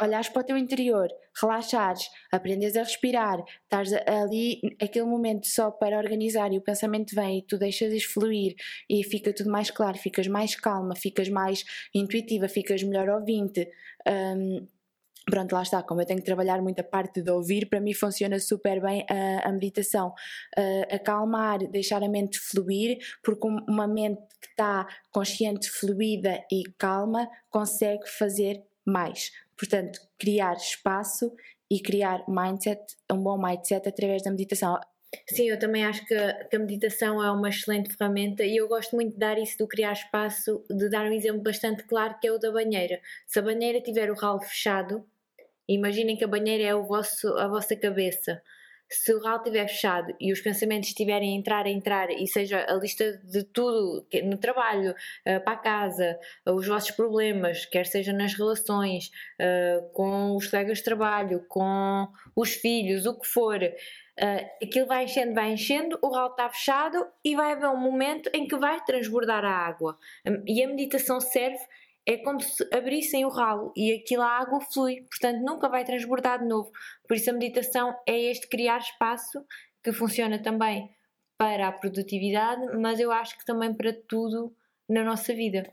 olhares 0.00 0.28
para 0.28 0.42
o 0.42 0.44
teu 0.44 0.56
interior, 0.56 1.08
relaxares, 1.40 2.08
aprendes 2.30 2.76
a 2.76 2.82
respirar, 2.82 3.42
estás 3.64 3.92
ali 4.06 4.60
aquele 4.80 5.04
momento 5.06 5.46
só 5.46 5.70
para 5.70 5.98
organizar 5.98 6.52
e 6.52 6.58
o 6.58 6.62
pensamento 6.62 7.14
vem 7.14 7.38
e 7.38 7.42
tu 7.42 7.58
deixas 7.58 8.02
fluir 8.04 8.54
e 8.88 9.02
fica 9.04 9.32
tudo 9.32 9.50
mais 9.50 9.70
claro, 9.70 9.96
ficas 9.98 10.26
mais 10.26 10.54
calma, 10.54 10.94
ficas 10.96 11.28
mais 11.28 11.64
intuitiva, 11.94 12.48
ficas 12.48 12.82
melhor 12.82 13.08
ouvinte. 13.08 13.68
Um, 14.08 14.66
Pronto, 15.24 15.54
lá 15.54 15.62
está, 15.62 15.82
como 15.82 16.00
eu 16.00 16.06
tenho 16.06 16.18
que 16.18 16.24
trabalhar 16.24 16.60
muita 16.60 16.82
parte 16.82 17.22
de 17.22 17.30
ouvir, 17.30 17.68
para 17.68 17.80
mim 17.80 17.94
funciona 17.94 18.40
super 18.40 18.80
bem 18.80 19.06
a, 19.08 19.48
a 19.48 19.52
meditação. 19.52 20.12
Uh, 20.58 20.94
acalmar, 20.94 21.58
deixar 21.68 22.02
a 22.02 22.08
mente 22.08 22.38
fluir, 22.40 22.98
porque 23.22 23.46
uma 23.46 23.86
mente 23.86 24.20
que 24.40 24.48
está 24.48 24.86
consciente, 25.12 25.70
fluida 25.70 26.42
e 26.50 26.64
calma 26.76 27.28
consegue 27.50 28.08
fazer 28.08 28.62
mais. 28.84 29.30
Portanto, 29.56 30.00
criar 30.18 30.54
espaço 30.54 31.32
e 31.70 31.80
criar 31.80 32.24
mindset, 32.28 32.80
um 33.10 33.18
bom 33.18 33.40
mindset 33.40 33.88
através 33.88 34.22
da 34.22 34.30
meditação. 34.30 34.78
Sim, 35.28 35.50
eu 35.50 35.58
também 35.58 35.84
acho 35.84 36.04
que, 36.06 36.16
que, 36.50 36.56
a 36.56 36.58
meditação 36.58 37.22
é 37.22 37.30
uma 37.30 37.50
excelente 37.50 37.94
ferramenta 37.94 38.44
e 38.44 38.56
eu 38.56 38.66
gosto 38.66 38.96
muito 38.96 39.12
de 39.12 39.18
dar 39.18 39.38
isso 39.38 39.58
do 39.58 39.68
criar 39.68 39.92
espaço, 39.92 40.64
de 40.70 40.88
dar 40.88 41.06
um 41.06 41.12
exemplo 41.12 41.42
bastante 41.42 41.84
claro 41.84 42.16
que 42.20 42.26
é 42.26 42.32
o 42.32 42.38
da 42.38 42.50
banheira. 42.50 43.00
Se 43.26 43.38
a 43.38 43.42
banheira 43.42 43.80
tiver 43.80 44.10
o 44.10 44.14
ralo 44.14 44.40
fechado, 44.40 45.06
imaginem 45.74 46.16
que 46.16 46.24
a 46.24 46.28
banheira 46.28 46.64
é 46.64 46.74
vosso, 46.74 47.28
a 47.36 47.48
vossa 47.48 47.76
cabeça 47.76 48.42
se 48.92 49.14
o 49.14 49.20
RAL 49.20 49.38
estiver 49.38 49.66
fechado 49.66 50.14
e 50.20 50.32
os 50.32 50.40
pensamentos 50.40 50.90
estiverem 50.90 51.34
a 51.34 51.38
entrar, 51.38 51.66
a 51.66 51.70
entrar, 51.70 52.10
e 52.10 52.26
seja 52.26 52.64
a 52.68 52.74
lista 52.74 53.18
de 53.24 53.42
tudo 53.44 54.06
no 54.24 54.36
trabalho, 54.36 54.94
eh, 55.24 55.38
para 55.38 55.54
a 55.54 55.56
casa, 55.56 56.18
os 56.46 56.66
vossos 56.66 56.90
problemas, 56.90 57.64
quer 57.64 57.86
seja 57.86 58.12
nas 58.12 58.34
relações, 58.34 59.10
eh, 59.38 59.82
com 59.94 60.36
os 60.36 60.46
colegas 60.48 60.78
de 60.78 60.84
trabalho, 60.84 61.44
com 61.48 62.06
os 62.36 62.52
filhos, 62.54 63.06
o 63.06 63.18
que 63.18 63.26
for, 63.26 63.62
eh, 63.62 64.50
aquilo 64.62 64.86
vai 64.86 65.04
enchendo, 65.04 65.34
vai 65.34 65.52
enchendo, 65.52 65.98
o 66.02 66.08
RAL 66.14 66.30
está 66.30 66.48
fechado 66.50 67.06
e 67.24 67.34
vai 67.34 67.52
haver 67.52 67.68
um 67.68 67.80
momento 67.80 68.30
em 68.34 68.46
que 68.46 68.56
vai 68.56 68.84
transbordar 68.84 69.44
a 69.44 69.50
água. 69.50 69.98
E 70.46 70.62
a 70.62 70.68
meditação 70.68 71.18
serve 71.20 71.58
é 72.06 72.16
como 72.18 72.40
se 72.40 72.68
abrissem 72.74 73.24
o 73.24 73.28
ralo 73.28 73.72
e 73.76 73.92
aquilo 73.92 74.22
a 74.22 74.38
água 74.38 74.60
flui, 74.60 75.06
portanto 75.08 75.40
nunca 75.42 75.68
vai 75.68 75.84
transbordar 75.84 76.40
de 76.40 76.46
novo. 76.46 76.70
Por 77.06 77.16
isso 77.16 77.30
a 77.30 77.32
meditação 77.32 77.96
é 78.06 78.18
este 78.18 78.48
criar 78.48 78.78
espaço 78.78 79.44
que 79.82 79.92
funciona 79.92 80.42
também 80.42 80.90
para 81.38 81.68
a 81.68 81.72
produtividade, 81.72 82.76
mas 82.78 83.00
eu 83.00 83.10
acho 83.10 83.38
que 83.38 83.44
também 83.44 83.74
para 83.74 83.92
tudo 84.08 84.54
na 84.88 85.04
nossa 85.04 85.34
vida. 85.34 85.72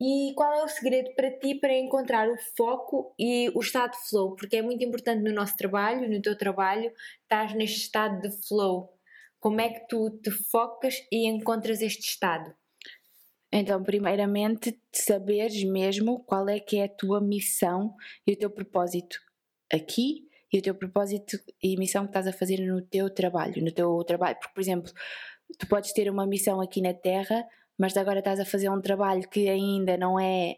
E 0.00 0.34
qual 0.34 0.52
é 0.52 0.64
o 0.64 0.68
segredo 0.68 1.14
para 1.14 1.30
ti 1.38 1.54
para 1.54 1.78
encontrar 1.78 2.28
o 2.28 2.36
foco 2.56 3.14
e 3.16 3.50
o 3.54 3.60
estado 3.60 3.92
de 3.92 4.08
flow? 4.08 4.34
Porque 4.34 4.56
é 4.56 4.62
muito 4.62 4.82
importante 4.84 5.22
no 5.22 5.32
nosso 5.32 5.56
trabalho, 5.56 6.10
no 6.10 6.20
teu 6.20 6.36
trabalho, 6.36 6.92
estás 7.22 7.54
neste 7.54 7.82
estado 7.82 8.20
de 8.20 8.48
flow. 8.48 8.92
Como 9.38 9.60
é 9.60 9.68
que 9.68 9.86
tu 9.86 10.10
te 10.20 10.30
focas 10.30 10.96
e 11.10 11.28
encontras 11.28 11.80
este 11.80 12.08
estado? 12.08 12.52
Então, 13.52 13.82
primeiramente, 13.82 14.80
saberes 14.90 15.62
mesmo 15.62 16.20
qual 16.24 16.48
é 16.48 16.58
que 16.58 16.78
é 16.78 16.84
a 16.84 16.88
tua 16.88 17.20
missão 17.20 17.94
e 18.26 18.32
o 18.32 18.36
teu 18.36 18.48
propósito 18.48 19.18
aqui 19.70 20.26
e 20.52 20.58
o 20.58 20.62
teu 20.62 20.74
propósito 20.74 21.38
e 21.62 21.76
missão 21.76 22.04
que 22.04 22.10
estás 22.10 22.26
a 22.26 22.32
fazer 22.32 22.58
no 22.58 22.80
teu 22.80 23.08
trabalho, 23.10 23.62
no 23.62 23.72
teu 23.72 24.02
trabalho. 24.04 24.36
Porque, 24.36 24.54
por 24.54 24.60
exemplo, 24.60 24.92
tu 25.58 25.66
podes 25.66 25.92
ter 25.92 26.10
uma 26.10 26.26
missão 26.26 26.60
aqui 26.60 26.80
na 26.80 26.94
Terra, 26.94 27.46
mas 27.78 27.96
agora 27.96 28.18
estás 28.18 28.40
a 28.40 28.44
fazer 28.44 28.70
um 28.70 28.80
trabalho 28.80 29.28
que 29.28 29.48
ainda 29.48 29.96
não 29.96 30.18
é 30.20 30.56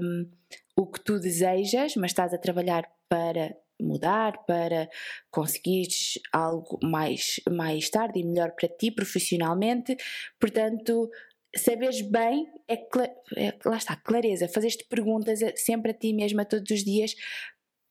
um, 0.00 0.28
o 0.76 0.86
que 0.86 1.00
tu 1.00 1.18
desejas, 1.18 1.94
mas 1.96 2.10
estás 2.10 2.34
a 2.34 2.38
trabalhar 2.38 2.88
para 3.08 3.56
mudar, 3.80 4.44
para 4.44 4.88
conseguires 5.30 6.18
algo 6.32 6.78
mais, 6.82 7.40
mais 7.48 7.88
tarde 7.88 8.20
e 8.20 8.24
melhor 8.24 8.52
para 8.52 8.68
ti 8.68 8.90
profissionalmente. 8.90 9.96
Portanto, 10.40 11.08
saberes 11.56 12.00
bem 12.02 12.46
é, 12.68 12.74
é 12.74 13.58
lá 13.64 13.76
está, 13.76 13.96
clareza, 13.96 14.48
fazer-te 14.48 14.86
perguntas 14.88 15.40
sempre 15.56 15.90
a 15.90 15.94
ti 15.94 16.12
mesma 16.12 16.44
todos 16.44 16.70
os 16.70 16.84
dias 16.84 17.14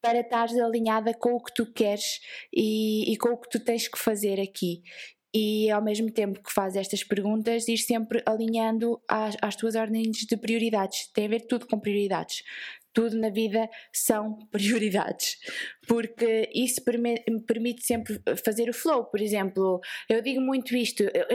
para 0.01 0.19
estares 0.19 0.57
alinhada 0.57 1.13
com 1.13 1.33
o 1.33 1.43
que 1.43 1.53
tu 1.53 1.71
queres 1.73 2.19
e, 2.53 3.11
e, 3.11 3.17
com 3.17 3.29
o 3.29 3.37
que 3.37 3.49
tu 3.49 3.59
tens 3.59 3.87
que 3.87 3.97
fazer 3.97 4.39
aqui. 4.39 4.81
E 5.33 5.69
ao 5.69 5.83
mesmo 5.83 6.11
tempo 6.11 6.41
que 6.41 6.53
fazes 6.53 6.77
estas 6.77 7.03
perguntas, 7.03 7.67
ir 7.67 7.77
sempre 7.77 8.23
alinhando 8.25 9.01
às, 9.09 9.35
às 9.41 9.55
tuas 9.55 9.75
ordens 9.75 10.19
de 10.19 10.37
prioridades. 10.37 11.11
Tem 11.13 11.25
a 11.25 11.29
ver 11.29 11.41
tudo 11.41 11.67
com 11.67 11.79
prioridades. 11.79 12.43
Tudo 12.93 13.17
na 13.17 13.29
vida 13.29 13.69
são 13.93 14.37
prioridades, 14.49 15.37
porque 15.87 16.49
isso 16.55 16.81
permite 17.45 17.85
sempre 17.85 18.21
fazer 18.43 18.69
o 18.69 18.73
flow. 18.73 19.05
Por 19.05 19.19
exemplo, 19.19 19.79
eu 20.09 20.21
digo 20.21 20.41
muito 20.41 20.75
isto, 20.75 21.03
eu 21.03 21.27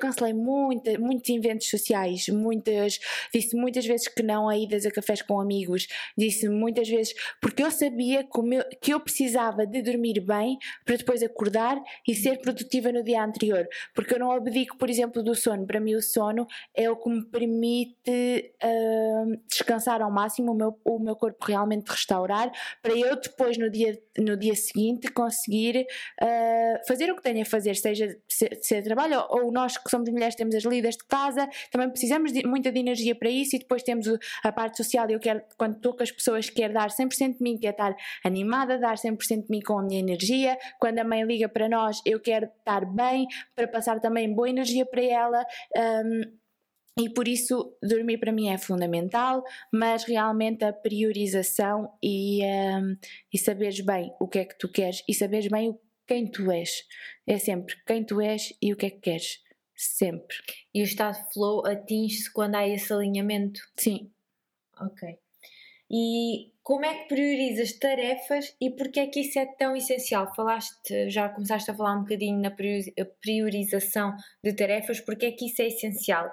cancelei 0.00 0.32
muita, 0.32 0.98
muitos 0.98 1.28
eventos 1.30 1.68
sociais, 1.68 2.28
muitas, 2.28 2.98
disse 3.32 3.54
muitas 3.54 3.86
vezes 3.86 4.08
que 4.08 4.22
não 4.22 4.48
a 4.48 4.56
idas 4.56 4.84
a 4.86 4.90
cafés 4.90 5.22
com 5.22 5.40
amigos, 5.40 5.86
disse 6.16 6.48
muitas 6.48 6.88
vezes 6.88 7.14
porque 7.40 7.62
eu 7.62 7.70
sabia 7.70 8.24
que, 8.24 8.38
eu, 8.38 8.64
que 8.80 8.94
eu 8.94 9.00
precisava 9.00 9.66
de 9.66 9.82
dormir 9.82 10.20
bem 10.20 10.58
para 10.84 10.96
depois 10.96 11.22
acordar 11.22 11.80
e 12.06 12.14
ser 12.14 12.38
produtiva 12.38 12.90
no 12.90 13.04
dia 13.04 13.22
anterior, 13.22 13.68
porque 13.94 14.14
eu 14.14 14.18
não 14.18 14.32
abdico, 14.32 14.76
por 14.76 14.88
exemplo, 14.88 15.22
do 15.22 15.34
sono. 15.34 15.66
Para 15.66 15.80
mim, 15.80 15.94
o 15.94 16.02
sono 16.02 16.46
é 16.74 16.90
o 16.90 16.96
que 16.96 17.08
me 17.08 17.24
permite 17.24 18.52
uh, 18.62 19.40
descansar 19.48 20.00
ao 20.02 20.10
máximo, 20.10 20.52
o 20.52 20.54
meu, 20.54 20.80
o 20.84 20.98
meu 20.98 21.14
corpo 21.14 21.44
realmente 21.44 21.88
restaurar, 21.88 22.50
para 22.82 22.94
eu 22.94 23.16
depois, 23.20 23.58
no 23.58 23.70
dia, 23.70 24.00
no 24.18 24.36
dia 24.36 24.54
seguinte, 24.54 25.08
conseguir 25.12 25.86
uh, 26.22 26.86
fazer 26.86 27.10
o 27.10 27.16
que 27.16 27.22
tenho 27.22 27.42
a 27.42 27.44
fazer, 27.44 27.76
seja 27.76 28.16
ser, 28.28 28.58
ser 28.62 28.82
trabalho 28.82 29.24
ou 29.28 29.52
nós 29.52 29.69
que 29.76 29.90
somos 29.90 30.08
mulheres 30.08 30.34
temos 30.34 30.54
as 30.54 30.64
líderes 30.64 30.96
de 30.96 31.04
casa, 31.04 31.48
também 31.70 31.88
precisamos 31.88 32.32
de 32.32 32.46
muita 32.46 32.70
de 32.72 32.78
energia 32.78 33.14
para 33.14 33.30
isso 33.30 33.56
e 33.56 33.58
depois 33.58 33.82
temos 33.82 34.06
a 34.42 34.52
parte 34.52 34.76
social. 34.76 35.08
Eu 35.10 35.20
quero, 35.20 35.42
quando 35.56 35.76
estou 35.76 35.94
com 35.94 36.02
as 36.02 36.10
pessoas, 36.10 36.50
quero 36.50 36.74
dar 36.74 36.88
100% 36.88 37.38
de 37.38 37.42
mim, 37.42 37.58
quero 37.58 37.72
estar 37.72 37.96
animada, 38.24 38.78
dar 38.78 38.96
100% 38.96 39.42
de 39.42 39.50
mim 39.50 39.60
com 39.60 39.78
a 39.78 39.82
minha 39.82 40.00
energia. 40.00 40.58
Quando 40.78 40.98
a 40.98 41.04
mãe 41.04 41.24
liga 41.24 41.48
para 41.48 41.68
nós, 41.68 42.00
eu 42.04 42.20
quero 42.20 42.46
estar 42.46 42.84
bem, 42.84 43.26
para 43.54 43.68
passar 43.68 44.00
também 44.00 44.32
boa 44.32 44.48
energia 44.48 44.86
para 44.86 45.02
ela. 45.02 45.46
Um, 45.76 46.40
e 46.98 47.08
por 47.08 47.26
isso 47.28 47.76
dormir 47.82 48.18
para 48.18 48.32
mim 48.32 48.48
é 48.48 48.58
fundamental, 48.58 49.42
mas 49.72 50.04
realmente 50.04 50.64
a 50.64 50.72
priorização 50.72 51.90
e, 52.02 52.44
um, 52.44 52.96
e 53.32 53.38
saberes 53.38 53.80
bem 53.80 54.12
o 54.20 54.28
que 54.28 54.40
é 54.40 54.44
que 54.44 54.58
tu 54.58 54.70
queres 54.70 55.02
e 55.08 55.14
saberes 55.14 55.48
bem 55.48 55.78
quem 56.06 56.30
tu 56.30 56.50
és. 56.50 56.84
É 57.26 57.38
sempre 57.38 57.74
quem 57.86 58.04
tu 58.04 58.20
és 58.20 58.52
e 58.60 58.72
o 58.72 58.76
que 58.76 58.86
é 58.86 58.90
que 58.90 59.00
queres. 59.00 59.38
Sempre. 59.80 60.36
E 60.74 60.82
o 60.82 60.84
estado 60.84 61.14
de 61.14 61.32
flow 61.32 61.66
atinge-se 61.66 62.30
quando 62.30 62.54
há 62.54 62.68
esse 62.68 62.92
alinhamento? 62.92 63.62
Sim. 63.78 64.12
Ok. 64.78 65.18
E 65.90 66.52
como 66.62 66.84
é 66.84 66.94
que 66.98 67.08
priorizas 67.08 67.72
tarefas 67.72 68.54
e 68.60 68.68
porquê 68.70 69.00
é 69.00 69.06
que 69.06 69.20
isso 69.20 69.38
é 69.38 69.46
tão 69.46 69.74
essencial? 69.74 70.32
Falaste, 70.34 71.08
já 71.08 71.30
começaste 71.30 71.70
a 71.70 71.74
falar 71.74 71.96
um 71.96 72.02
bocadinho 72.02 72.38
na 72.38 72.54
priorização 73.22 74.14
de 74.44 74.52
tarefas, 74.52 75.00
porquê 75.00 75.26
é 75.26 75.32
que 75.32 75.46
isso 75.46 75.62
é 75.62 75.68
essencial? 75.68 76.30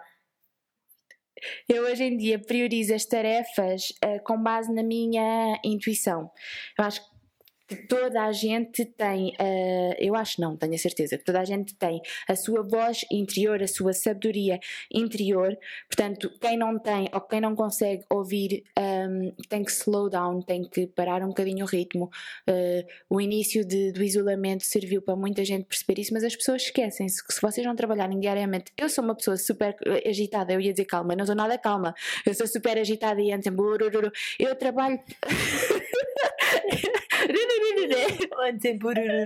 Eu 1.69 1.83
hoje 1.83 2.03
em 2.03 2.17
dia 2.17 2.39
priorizo 2.39 2.93
as 2.93 3.05
tarefas 3.05 3.93
uh, 4.03 4.21
com 4.25 4.43
base 4.43 4.73
na 4.73 4.83
minha 4.83 5.57
intuição. 5.63 6.29
Eu 6.77 6.83
acho 6.83 7.01
que 7.01 7.16
que 7.67 7.75
toda 7.75 8.23
a 8.23 8.31
gente 8.31 8.85
tem, 8.85 9.29
uh, 9.31 9.95
eu 9.99 10.15
acho 10.15 10.39
não, 10.39 10.55
tenho 10.55 10.73
a 10.73 10.77
certeza, 10.77 11.17
que 11.17 11.23
toda 11.23 11.41
a 11.41 11.45
gente 11.45 11.75
tem 11.75 12.01
a 12.27 12.35
sua 12.35 12.63
voz 12.63 13.05
interior, 13.11 13.61
a 13.61 13.67
sua 13.67 13.93
sabedoria 13.93 14.59
interior, 14.91 15.57
portanto, 15.87 16.31
quem 16.39 16.57
não 16.57 16.79
tem 16.79 17.09
ou 17.13 17.21
quem 17.21 17.41
não 17.41 17.55
consegue 17.55 18.03
ouvir 18.09 18.63
um, 18.77 18.81
ehm, 18.81 19.33
tem 19.49 19.63
que 19.63 19.71
slow 19.71 20.09
down, 20.09 20.41
tem 20.41 20.63
que 20.63 20.87
parar 20.87 21.21
um 21.21 21.27
bocadinho 21.27 21.65
o 21.65 21.67
ritmo. 21.67 22.09
Uh, 22.47 22.85
o 23.09 23.19
início 23.19 23.65
de, 23.65 23.91
do 23.91 24.03
isolamento 24.03 24.63
serviu 24.63 25.01
para 25.01 25.15
muita 25.15 25.43
gente 25.43 25.65
perceber 25.65 25.99
isso, 25.99 26.13
mas 26.13 26.23
as 26.23 26.35
pessoas 26.35 26.63
esquecem-se 26.63 27.25
que 27.25 27.33
se 27.33 27.41
vocês 27.41 27.65
não 27.65 27.75
trabalharem 27.75 28.19
diariamente, 28.19 28.71
eu 28.77 28.89
sou 28.89 29.03
uma 29.03 29.15
pessoa 29.15 29.35
super 29.37 29.75
agitada, 30.05 30.53
eu 30.53 30.61
ia 30.61 30.71
dizer 30.71 30.85
calma, 30.85 31.15
não 31.15 31.25
sou 31.25 31.35
nada 31.35 31.57
calma, 31.57 31.93
eu 32.25 32.33
sou 32.33 32.47
super 32.47 32.77
agitada 32.77 33.21
e 33.21 33.31
antes 33.31 33.47
eu 34.39 34.55
trabalho. 34.55 34.99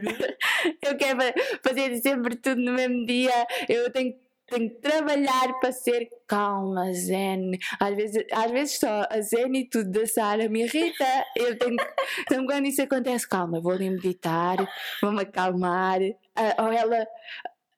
Eu 0.81 0.97
quero 0.97 1.19
fazer 1.63 1.95
sempre 1.97 2.35
tudo 2.35 2.61
no 2.61 2.73
mesmo 2.73 3.05
dia. 3.05 3.45
Eu 3.69 3.91
tenho 3.91 4.13
tenho 4.51 4.69
que 4.69 4.75
trabalhar 4.81 5.59
para 5.61 5.71
ser 5.71 6.09
calma, 6.27 6.91
zen. 6.91 7.51
Às 7.79 7.95
vezes, 7.95 8.25
às 8.33 8.51
vezes 8.51 8.79
só 8.79 9.07
a 9.09 9.21
zen 9.21 9.55
e 9.55 9.69
tudo 9.69 9.89
da 9.89 10.05
Sara 10.05 10.49
me 10.49 10.63
irrita. 10.63 11.25
Eu 11.37 11.57
tenho 11.57 11.77
então 12.19 12.45
quando 12.45 12.65
isso 12.65 12.81
acontece, 12.81 13.27
calma, 13.27 13.61
vou 13.61 13.71
ali 13.71 13.89
meditar, 13.89 14.57
vou-me 15.01 15.21
acalmar. 15.21 16.01
Uh, 16.01 16.63
ou 16.63 16.71
ela, 16.71 17.07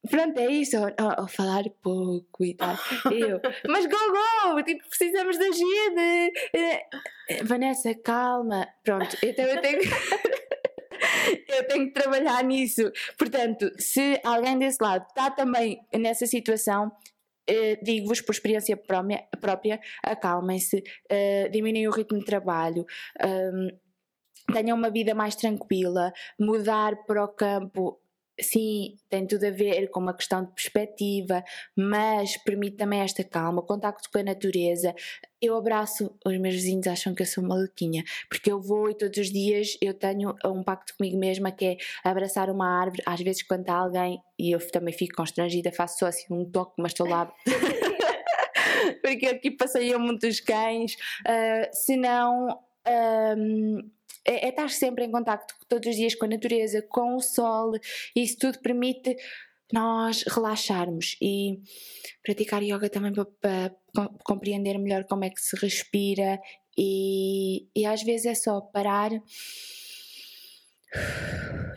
pronto, 0.09 0.39
é 0.39 0.47
isso, 0.47 0.77
ou, 0.77 1.27
falar 1.27 1.63
pouco 1.81 2.43
e 2.43 2.55
tal. 2.55 2.75
eu, 3.11 3.39
mas 3.69 3.85
go, 3.85 3.97
go, 4.51 4.63
tipo, 4.63 4.87
precisamos 4.87 5.37
de 5.37 5.45
agir. 5.45 5.95
De... 5.95 7.43
Vanessa, 7.43 7.93
calma. 7.95 8.67
Pronto, 8.83 9.17
então 9.23 9.45
eu 9.45 9.61
tenho. 9.61 9.81
eu 11.47 11.67
tenho 11.67 11.87
que 11.87 11.93
trabalhar 11.93 12.43
nisso. 12.43 12.91
Portanto, 13.17 13.71
se 13.77 14.19
alguém 14.23 14.57
desse 14.57 14.77
lado 14.81 15.05
está 15.07 15.31
também 15.31 15.79
nessa 15.93 16.25
situação, 16.25 16.91
Uh, 17.43 17.75
digo-vos 17.83 18.21
por 18.21 18.31
experiência 18.31 18.77
própria, 18.77 19.77
acalmem-se, 20.01 20.77
uh, 20.77 21.51
diminuem 21.51 21.89
o 21.89 21.91
ritmo 21.91 22.17
de 22.17 22.23
trabalho, 22.23 22.85
um, 23.21 23.67
tenham 24.53 24.77
uma 24.77 24.89
vida 24.89 25.13
mais 25.13 25.35
tranquila, 25.35 26.13
mudar 26.39 27.03
para 27.05 27.21
o 27.21 27.27
campo 27.27 27.99
sim, 28.39 28.95
tem 29.09 29.25
tudo 29.27 29.45
a 29.45 29.51
ver 29.51 29.89
com 29.89 29.99
uma 29.99 30.13
questão 30.13 30.43
de 30.43 30.51
perspectiva, 30.51 31.43
mas 31.75 32.37
permite 32.37 32.77
também 32.77 33.01
esta 33.01 33.23
calma, 33.23 33.61
contacto 33.61 34.09
com 34.11 34.19
a 34.19 34.23
natureza. 34.23 34.93
Eu 35.41 35.55
abraço, 35.55 36.15
os 36.25 36.37
meus 36.37 36.55
vizinhos 36.55 36.87
acham 36.87 37.13
que 37.13 37.21
eu 37.21 37.25
sou 37.27 37.43
maluquinha, 37.43 38.03
porque 38.29 38.51
eu 38.51 38.61
vou 38.61 38.89
e 38.89 38.95
todos 38.95 39.17
os 39.17 39.29
dias 39.29 39.77
eu 39.81 39.93
tenho 39.93 40.35
um 40.45 40.63
pacto 40.63 40.95
comigo 40.97 41.17
mesma 41.17 41.51
que 41.51 41.65
é 41.65 41.77
abraçar 42.03 42.49
uma 42.49 42.81
árvore, 42.81 43.03
às 43.05 43.21
vezes 43.21 43.43
quando 43.43 43.69
há 43.69 43.75
alguém, 43.75 44.21
e 44.39 44.51
eu 44.51 44.71
também 44.71 44.93
fico 44.93 45.15
constrangida, 45.15 45.71
faço 45.71 45.99
só 45.99 46.07
assim 46.07 46.25
um 46.31 46.45
toque, 46.45 46.73
mas 46.77 46.91
estou 46.91 47.07
lá. 47.07 47.31
porque 49.03 49.27
aqui 49.27 49.51
passeiam 49.51 49.99
muitos 49.99 50.39
cães, 50.39 50.93
uh, 50.93 51.69
se 51.71 51.95
não. 51.95 52.59
Um, 52.85 53.79
é, 54.25 54.47
é 54.47 54.49
estar 54.49 54.69
sempre 54.69 55.05
em 55.05 55.11
contacto 55.11 55.53
todos 55.67 55.89
os 55.89 55.95
dias 55.95 56.15
com 56.15 56.25
a 56.25 56.29
natureza, 56.29 56.81
com 56.81 57.15
o 57.15 57.21
sol, 57.21 57.73
e 58.15 58.23
isso 58.23 58.37
tudo 58.37 58.59
permite 58.59 59.15
nós 59.71 60.23
relaxarmos 60.27 61.15
e 61.21 61.59
praticar 62.23 62.61
yoga 62.61 62.89
também 62.89 63.11
para, 63.13 63.75
para, 63.91 64.09
compreender 64.23 64.77
melhor 64.77 65.03
como 65.05 65.23
é 65.23 65.29
que 65.29 65.41
se 65.41 65.55
respira 65.55 66.39
e, 66.77 67.67
e 67.75 67.85
às 67.85 68.03
vezes 68.03 68.25
é 68.27 68.35
só 68.35 68.61
parar 68.61 69.11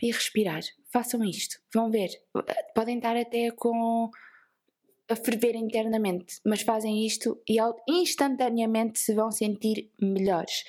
e 0.02 0.10
respirar. 0.10 0.60
Façam 0.92 1.24
isto, 1.24 1.58
vão 1.72 1.90
ver. 1.90 2.10
Podem 2.74 2.96
estar 2.96 3.16
até 3.16 3.50
com 3.50 4.10
a 5.08 5.16
ferver 5.16 5.54
internamente, 5.54 6.40
mas 6.44 6.62
fazem 6.62 7.06
isto 7.06 7.40
e 7.48 7.56
instantaneamente 7.88 8.98
se 8.98 9.14
vão 9.14 9.30
sentir 9.30 9.90
melhores. 10.00 10.64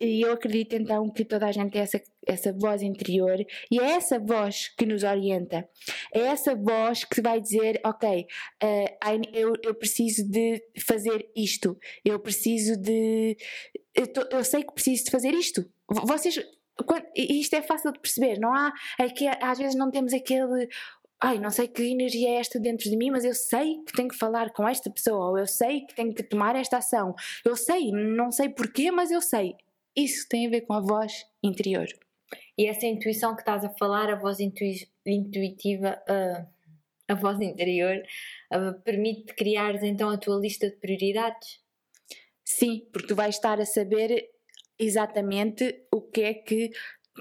E 0.00 0.20
eu 0.20 0.32
acredito 0.32 0.74
então 0.74 1.08
que 1.10 1.24
toda 1.24 1.46
a 1.46 1.52
gente 1.52 1.72
tem 1.72 1.80
essa, 1.80 2.00
essa 2.26 2.52
voz 2.52 2.82
interior 2.82 3.38
e 3.70 3.80
é 3.80 3.92
essa 3.92 4.18
voz 4.18 4.68
que 4.76 4.84
nos 4.84 5.02
orienta. 5.02 5.66
É 6.12 6.20
essa 6.20 6.54
voz 6.54 7.04
que 7.04 7.22
vai 7.22 7.40
dizer: 7.40 7.80
Ok, 7.84 8.26
uh, 8.62 9.22
eu, 9.32 9.54
eu 9.62 9.74
preciso 9.74 10.28
de 10.28 10.62
fazer 10.86 11.30
isto, 11.34 11.78
eu 12.04 12.18
preciso 12.20 12.76
de. 12.76 13.36
Eu, 13.94 14.06
eu 14.30 14.44
sei 14.44 14.62
que 14.62 14.74
preciso 14.74 15.04
de 15.04 15.10
fazer 15.10 15.32
isto. 15.32 15.64
Vocês. 15.88 16.38
Quando, 16.84 17.06
isto 17.16 17.54
é 17.54 17.62
fácil 17.62 17.90
de 17.90 17.98
perceber, 17.98 18.38
não 18.38 18.52
há. 18.52 18.70
Que 19.16 19.26
às 19.40 19.56
vezes 19.56 19.74
não 19.74 19.90
temos 19.90 20.12
aquele 20.12 20.68
ai, 21.20 21.38
não 21.38 21.50
sei 21.50 21.66
que 21.66 21.82
energia 21.82 22.28
é 22.28 22.34
esta 22.34 22.60
dentro 22.60 22.90
de 22.90 22.96
mim, 22.96 23.10
mas 23.10 23.24
eu 23.24 23.34
sei 23.34 23.82
que 23.86 23.92
tenho 23.92 24.08
que 24.08 24.18
falar 24.18 24.52
com 24.52 24.68
esta 24.68 24.90
pessoa, 24.90 25.30
ou 25.30 25.38
eu 25.38 25.46
sei 25.46 25.80
que 25.86 25.94
tenho 25.94 26.14
que 26.14 26.22
tomar 26.22 26.54
esta 26.56 26.78
ação. 26.78 27.14
Eu 27.44 27.56
sei, 27.56 27.90
não 27.90 28.30
sei 28.30 28.48
porquê, 28.48 28.90
mas 28.90 29.10
eu 29.10 29.20
sei. 29.20 29.54
Isso 29.96 30.28
tem 30.28 30.46
a 30.46 30.50
ver 30.50 30.62
com 30.62 30.74
a 30.74 30.80
voz 30.80 31.26
interior. 31.42 31.86
E 32.58 32.66
essa 32.66 32.86
intuição 32.86 33.34
que 33.34 33.42
estás 33.42 33.64
a 33.64 33.70
falar, 33.70 34.10
a 34.10 34.16
voz 34.16 34.40
intui 34.40 34.88
intuitiva, 35.04 35.98
uh, 36.08 36.46
a 37.08 37.14
voz 37.14 37.40
interior, 37.40 38.02
uh, 38.52 38.80
permite 38.82 39.34
criar 39.34 39.82
então 39.84 40.10
a 40.10 40.18
tua 40.18 40.36
lista 40.36 40.68
de 40.68 40.76
prioridades? 40.76 41.60
Sim, 42.44 42.86
porque 42.92 43.08
tu 43.08 43.14
vais 43.14 43.34
estar 43.34 43.60
a 43.60 43.64
saber 43.64 44.28
exatamente 44.78 45.86
o 45.92 46.00
que 46.00 46.22
é 46.22 46.34
que 46.34 46.70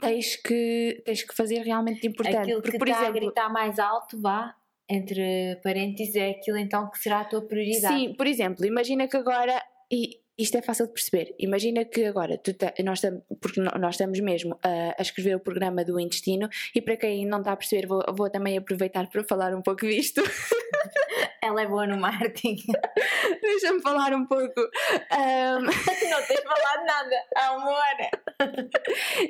tens 0.02 0.36
que, 0.36 1.02
tens 1.06 1.24
que 1.24 1.36
fazer 1.36 1.62
realmente 1.62 2.06
importante. 2.06 2.38
Aquilo 2.38 2.62
porque, 2.62 2.72
que 2.72 2.78
por 2.78 2.88
está 2.88 3.02
exemplo, 3.02 3.18
a 3.18 3.22
gritar 3.22 3.50
mais 3.50 3.80
alto, 3.80 4.20
vá, 4.22 4.56
entre 4.90 5.60
parênteses, 5.64 6.16
é 6.16 6.32
aquilo 6.32 6.58
então 6.58 6.90
que 6.90 7.00
será 7.00 7.22
a 7.22 7.26
tua 7.26 7.42
prioridade. 7.42 7.96
Sim, 7.96 8.14
por 8.14 8.28
exemplo, 8.28 8.66
imagina 8.66 9.08
que 9.08 9.18
agora, 9.18 9.62
e 9.92 10.20
isto 10.38 10.58
é 10.58 10.62
fácil 10.62 10.88
de 10.88 10.94
perceber. 10.94 11.34
Imagina 11.40 11.86
que 11.86 12.06
agora, 12.06 12.40
nós, 12.84 13.02
porque 13.42 13.62
nós 13.62 13.96
estamos 13.96 14.20
mesmo 14.20 14.58
a, 14.62 14.96
a, 14.98 15.02
escrever 15.02 15.36
o 15.36 15.40
programa 15.40 15.84
do 15.84 16.00
intestino, 16.00 16.50
e 16.74 16.82
para 16.82 16.98
quem 16.98 17.26
não 17.26 17.40
está 17.40 17.54
a 17.54 17.56
perceber, 17.56 17.88
vou, 17.88 18.04
vou 18.16 18.30
também 18.30 18.58
aproveitar 18.58 19.10
para 19.10 19.24
falar 19.24 19.56
um 19.56 19.62
pouco 19.62 19.86
disto. 19.88 20.22
Ela 21.42 21.62
é 21.62 21.68
boa 21.68 21.88
no 21.88 21.98
marketing. 21.98 22.58
Deixa-me 23.42 23.82
falar 23.82 24.14
um 24.14 24.26
pouco. 24.26 24.62
Um... 24.62 25.62
não 26.10 26.22
tens 26.28 26.42
falado 26.42 26.86
nada 26.86 27.16
há 27.36 27.52
uma 27.54 27.72
hora. 27.72 28.10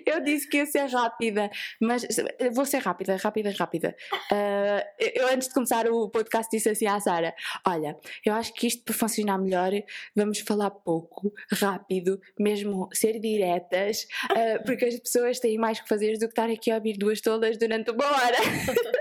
Eu 0.06 0.22
disse 0.22 0.48
que 0.50 0.58
ia 0.58 0.66
ser 0.66 0.86
rápida, 0.88 1.50
mas 1.82 2.08
vou 2.54 2.66
ser 2.66 2.80
rápida, 2.80 3.18
rápida, 3.18 3.52
rápida. 3.52 3.96
Uh, 4.32 4.82
eu, 5.00 5.28
antes 5.28 5.48
de 5.48 5.54
começar 5.54 5.88
o 5.88 6.10
podcast, 6.10 6.50
disse 6.52 6.70
assim 6.70 6.88
à 6.88 7.00
Sara: 7.00 7.36
Olha, 7.68 7.98
eu 8.26 8.34
acho 8.34 8.54
que 8.54 8.68
isto 8.68 8.84
para 8.84 8.94
funcionar 8.94 9.38
melhor, 9.38 9.72
vamos 10.16 10.40
falar 10.40 10.72
pouco, 10.72 11.34
rápido, 11.52 12.20
mesmo 12.40 12.90
ser 12.94 13.20
diretas, 13.20 14.08
uh, 14.32 14.64
porque 14.66 14.86
as 14.86 15.00
pessoas 15.00 15.40
têm 15.40 15.58
mais 15.58 15.80
que 15.80 15.88
fazer 15.88 16.14
do 16.14 16.20
que 16.20 16.26
estar 16.26 16.50
aqui 16.50 16.72
a 16.72 16.76
ouvir 16.76 16.98
duas 16.98 17.22
tolas 17.22 17.58
durante 17.58 17.92
uma 17.92 18.06
hora. 18.06 18.38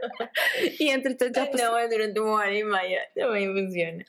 e 0.81 0.91
entretanto 0.91 1.35
já 1.37 1.47
passou... 1.47 1.67
Não 1.67 1.79
é 1.79 1.89
durante 1.89 2.21
uma 2.21 2.33
hora 2.33 2.55
e 2.55 2.65
meia, 2.75 3.01
também 3.15 3.47
funciona. 3.47 4.05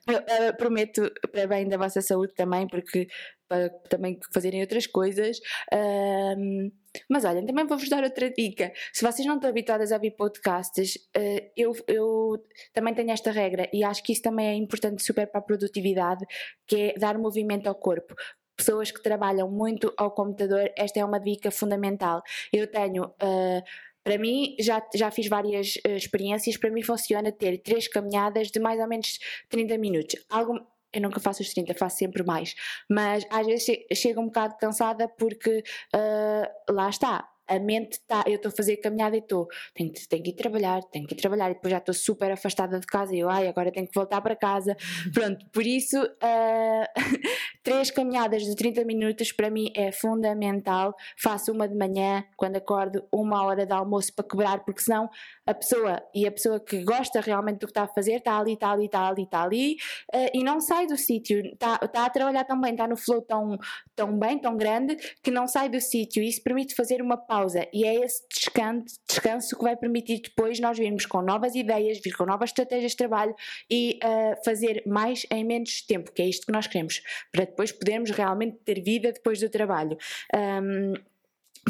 Prometo 0.57 1.11
para 1.31 1.47
bem 1.47 1.67
da 1.67 1.77
vossa 1.77 2.01
saúde 2.01 2.33
também, 2.33 2.67
porque 2.67 3.07
para 3.47 3.69
também 3.89 4.19
fazerem 4.33 4.61
outras 4.61 4.87
coisas. 4.87 5.39
Um, 5.73 6.71
mas 7.09 7.25
olhem, 7.25 7.45
também 7.45 7.65
vou-vos 7.65 7.89
dar 7.89 8.03
outra 8.03 8.29
dica. 8.29 8.71
Se 8.93 9.05
vocês 9.05 9.25
não 9.27 9.35
estão 9.35 9.49
habituadas 9.49 9.91
a 9.91 9.95
ouvir 9.95 10.11
podcasts, 10.11 10.95
uh, 11.15 11.51
eu, 11.55 11.73
eu 11.87 12.43
também 12.73 12.93
tenho 12.93 13.11
esta 13.11 13.31
regra 13.31 13.69
e 13.73 13.83
acho 13.83 14.03
que 14.03 14.13
isso 14.13 14.21
também 14.21 14.47
é 14.47 14.53
importante 14.53 15.03
super 15.03 15.27
para 15.27 15.39
a 15.39 15.43
produtividade, 15.43 16.25
que 16.67 16.75
é 16.75 16.93
dar 16.97 17.17
movimento 17.17 17.67
ao 17.67 17.75
corpo 17.75 18.15
pessoas 18.57 18.89
que 18.89 19.03
trabalham 19.03 19.51
muito 19.51 19.93
ao 19.97 20.11
computador, 20.11 20.71
esta 20.77 20.97
é 20.97 21.03
uma 21.03 21.19
dica 21.19 21.51
fundamental. 21.51 22.21
Eu 22.53 22.67
tenho. 22.67 23.03
Uh, 23.21 23.61
para 24.05 24.19
mim, 24.19 24.55
já, 24.59 24.87
já 24.93 25.09
fiz 25.09 25.27
várias 25.27 25.77
uh, 25.77 25.97
experiências, 25.97 26.57
para 26.57 26.69
mim 26.69 26.83
funciona 26.83 27.31
ter 27.31 27.57
três 27.57 27.87
caminhadas 27.87 28.51
de 28.51 28.59
mais 28.59 28.79
ou 28.79 28.87
menos 28.87 29.17
30 29.49 29.79
minutos. 29.79 30.23
Algo, 30.29 30.59
eu 30.93 31.01
nunca 31.01 31.19
faço 31.19 31.41
os 31.41 31.51
30, 31.51 31.73
faço 31.73 31.97
sempre 31.97 32.23
mais. 32.23 32.53
Mas 32.87 33.25
às 33.31 33.47
vezes 33.47 33.65
chego 33.95 34.21
um 34.21 34.27
bocado 34.27 34.57
cansada 34.57 35.07
porque 35.07 35.63
uh, 35.95 36.71
lá 36.71 36.87
está, 36.87 37.27
a 37.47 37.59
mente 37.59 37.93
está, 37.93 38.23
eu 38.27 38.35
estou 38.35 38.49
a 38.49 38.55
fazer 38.55 38.77
caminhada 38.77 39.15
e 39.15 39.19
estou, 39.19 39.47
tenho, 39.73 39.91
tenho 39.91 40.23
que 40.23 40.29
ir 40.29 40.33
trabalhar, 40.33 40.83
tenho 40.83 41.07
que 41.07 41.13
ir 41.13 41.17
trabalhar, 41.17 41.49
e 41.51 41.53
depois 41.55 41.71
já 41.71 41.77
estou 41.77 41.93
super 41.93 42.31
afastada 42.31 42.79
de 42.79 42.87
casa 42.87 43.15
e 43.15 43.19
eu, 43.19 43.29
ai, 43.29 43.47
agora 43.47 43.71
tenho 43.71 43.87
que 43.87 43.93
voltar 43.93 44.21
para 44.21 44.35
casa. 44.35 44.75
Pronto, 45.13 45.45
por 45.51 45.65
isso, 45.65 45.99
uh, 45.99 46.85
três 47.65 47.89
caminhadas 47.89 48.43
de 48.43 48.55
30 48.55 48.85
minutos 48.85 49.31
para 49.31 49.49
mim 49.49 49.71
é 49.75 49.91
fundamental. 49.91 50.95
Faço 51.17 51.51
uma 51.51 51.67
de 51.67 51.75
manhã, 51.75 52.23
quando 52.37 52.57
acordo, 52.57 53.03
uma 53.11 53.43
hora 53.43 53.65
de 53.65 53.73
almoço 53.73 54.13
para 54.13 54.23
quebrar, 54.23 54.63
porque 54.63 54.81
senão 54.81 55.09
a 55.47 55.53
pessoa 55.53 55.99
e 56.13 56.27
a 56.27 56.31
pessoa 56.31 56.59
que 56.59 56.83
gosta 56.83 57.19
realmente 57.19 57.57
do 57.57 57.65
que 57.65 57.71
está 57.71 57.83
a 57.83 57.87
fazer 57.87 58.17
está 58.17 58.37
ali, 58.37 58.53
está 58.53 58.71
ali, 58.71 58.85
está 58.85 59.07
ali, 59.07 59.23
está 59.23 59.43
ali 59.43 59.77
uh, 60.13 60.29
e 60.31 60.43
não 60.43 60.61
sai 60.61 60.85
do 60.85 60.95
sítio, 60.95 61.39
está, 61.39 61.79
está 61.81 62.05
a 62.05 62.09
trabalhar 62.09 62.43
tão 62.43 62.61
bem, 62.61 62.71
está 62.71 62.87
no 62.87 62.95
flow 62.95 63.23
tão, 63.23 63.57
tão 63.95 64.15
bem, 64.15 64.37
tão 64.37 64.55
grande, 64.55 64.95
que 65.23 65.31
não 65.31 65.47
sai 65.47 65.67
do 65.67 65.81
sítio. 65.81 66.21
Isso 66.21 66.43
permite 66.43 66.75
fazer 66.75 67.01
uma 67.01 67.17
pausa 67.17 67.67
e 67.73 67.83
é 67.83 67.95
esse 67.95 68.23
descanso, 68.29 68.99
descanso 69.15 69.57
que 69.57 69.63
vai 69.63 69.75
permitir 69.75 70.21
depois 70.21 70.59
nós 70.59 70.77
virmos 70.77 71.05
com 71.05 71.21
novas 71.21 71.55
ideias, 71.55 71.99
vir 71.99 72.15
com 72.15 72.25
novas 72.25 72.49
estratégias 72.49 72.91
de 72.91 72.97
trabalho 72.97 73.35
e 73.69 73.99
uh, 74.03 74.43
fazer 74.43 74.83
mais 74.85 75.25
em 75.31 75.43
menos 75.43 75.81
tempo, 75.81 76.11
que 76.11 76.21
é 76.21 76.27
isto 76.27 76.45
que 76.45 76.51
nós 76.51 76.67
queremos, 76.67 77.01
para 77.31 77.45
depois 77.45 77.71
podermos 77.71 78.11
realmente 78.11 78.57
ter 78.63 78.81
vida 78.81 79.11
depois 79.11 79.39
do 79.39 79.49
trabalho. 79.49 79.97
Um, 80.35 80.93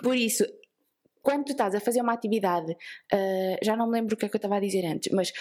por 0.02 0.16
isso, 0.16 0.46
quando 1.22 1.46
tu 1.46 1.52
estás 1.52 1.74
a 1.74 1.80
fazer 1.80 2.02
uma 2.02 2.14
atividade, 2.14 2.72
uh, 2.72 3.58
já 3.64 3.76
não 3.76 3.88
me 3.88 3.94
lembro 3.94 4.16
o 4.16 4.18
que 4.18 4.26
é 4.26 4.30
que 4.30 4.36
eu 4.36 4.40
estava 4.40 4.58
a 4.58 4.60
dizer 4.60 4.86
antes, 4.86 5.12
mas 5.14 5.32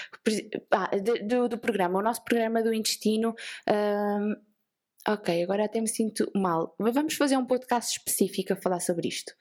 ah, 0.71 0.91
do, 0.97 1.49
do, 1.49 1.59
programa, 1.59 1.99
o 1.99 2.03
nosso 2.03 2.23
programa 2.25 2.63
do 2.63 2.73
intestino. 2.73 3.35
Ok, 5.07 5.43
agora 5.43 5.67
até 5.67 5.83
me 5.83 5.89
sinto 5.89 6.31
mal. 6.35 6.75
Vamos 6.79 7.15
fazer 7.15 7.37
um 7.37 7.45
podcast 7.45 7.99
específico 7.99 8.55
a 8.55 8.57
falar 8.57 8.81
sobre 8.81 9.09
isto. 9.09 9.35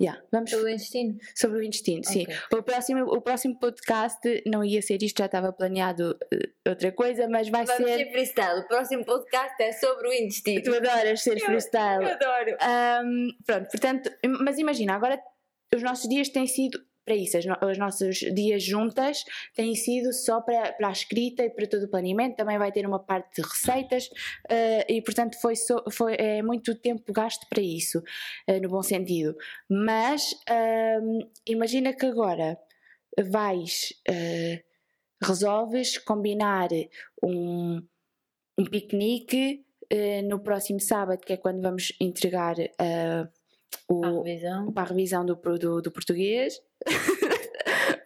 Yeah, 0.00 0.22
vamos 0.32 0.50
sobre 0.50 0.64
o 0.64 0.68
intestino? 0.70 1.18
Sobre 1.34 1.58
o 1.58 1.62
intestino, 1.62 2.00
okay. 2.00 2.24
sim. 2.24 2.32
O 2.52 2.62
próximo, 2.62 3.04
o 3.04 3.20
próximo 3.20 3.58
podcast 3.58 4.42
não 4.46 4.64
ia 4.64 4.80
ser 4.80 5.02
isto, 5.02 5.18
já 5.18 5.26
estava 5.26 5.52
planeado 5.52 6.18
uh, 6.32 6.68
outra 6.70 6.90
coisa, 6.90 7.28
mas 7.28 7.50
vai 7.50 7.66
vamos 7.66 7.86
ser. 7.86 7.98
ser 7.98 8.10
freestyle. 8.10 8.60
O 8.60 8.66
próximo 8.66 9.04
podcast 9.04 9.62
é 9.62 9.72
sobre 9.72 10.08
o 10.08 10.12
intestino. 10.12 10.62
Tu 10.62 10.74
adoras 10.74 11.22
ser 11.22 11.36
eu, 11.36 11.44
freestyle. 11.44 12.04
Eu 12.04 12.12
adoro. 12.12 12.56
Um, 13.04 13.28
pronto, 13.44 13.68
portanto, 13.70 14.10
mas 14.40 14.58
imagina, 14.58 14.94
agora 14.94 15.20
os 15.74 15.82
nossos 15.82 16.08
dias 16.08 16.30
têm 16.30 16.46
sido 16.46 16.80
para 17.04 17.14
isso. 17.14 17.36
As 17.36 17.44
no- 17.46 17.56
os 17.70 17.78
nossos 17.78 18.18
dias 18.18 18.62
juntas 18.62 19.24
têm 19.54 19.74
sido 19.74 20.12
só 20.12 20.40
para, 20.40 20.72
para 20.72 20.88
a 20.88 20.92
escrita 20.92 21.44
e 21.44 21.50
para 21.50 21.66
todo 21.66 21.84
o 21.84 21.88
planeamento. 21.90 22.36
Também 22.36 22.58
vai 22.58 22.70
ter 22.72 22.86
uma 22.86 22.98
parte 22.98 23.40
de 23.42 23.48
receitas 23.48 24.08
eh, 24.48 24.86
e, 24.92 25.02
portanto, 25.02 25.36
foi, 25.40 25.56
só- 25.56 25.84
foi 25.90 26.14
é 26.18 26.42
muito 26.42 26.74
tempo 26.74 27.12
gasto 27.12 27.46
para 27.48 27.62
isso, 27.62 28.02
eh, 28.46 28.60
no 28.60 28.68
bom 28.68 28.82
sentido. 28.82 29.34
Mas 29.68 30.34
ahm, 30.48 31.20
imagina 31.46 31.92
que 31.94 32.06
agora 32.06 32.58
vais, 33.18 33.92
eh, 34.08 34.62
resolves 35.22 35.98
combinar 35.98 36.68
um, 37.22 37.82
um 38.58 38.64
piquenique 38.64 39.64
no 40.28 40.38
próximo 40.38 40.78
sábado, 40.78 41.20
que 41.26 41.32
é 41.32 41.36
quando 41.36 41.60
vamos 41.60 41.92
entregar 42.00 42.54
eh, 42.60 43.28
o, 43.88 44.04
À 44.04 44.10
revisão. 44.10 44.72
para 44.72 44.82
a 44.82 44.86
revisão 44.86 45.24
do, 45.24 45.34
do, 45.36 45.82
do 45.82 45.90
português. 45.90 46.60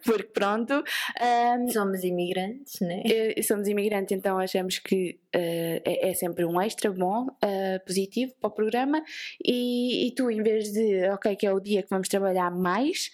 Porque 0.05 0.23
pronto, 0.33 0.83
ahm, 1.19 1.67
Somos 1.69 2.03
imigrantes, 2.03 2.79
né? 2.79 3.01
eh, 3.05 3.41
somos 3.41 3.67
imigrantes, 3.67 4.15
então 4.15 4.37
achamos 4.37 4.77
que 4.77 5.19
eh, 5.33 5.81
é, 5.83 6.09
é 6.09 6.13
sempre 6.13 6.45
um 6.45 6.61
extra 6.61 6.91
bom, 6.91 7.25
eh, 7.41 7.79
positivo 7.79 8.31
para 8.39 8.47
o 8.49 8.51
programa. 8.51 9.03
E, 9.43 10.07
e 10.07 10.11
tu, 10.13 10.29
em 10.29 10.43
vez 10.43 10.71
de, 10.71 11.09
ok, 11.09 11.35
que 11.35 11.47
é 11.47 11.51
o 11.51 11.59
dia 11.59 11.81
que 11.81 11.89
vamos 11.89 12.07
trabalhar 12.07 12.51
mais, 12.51 13.09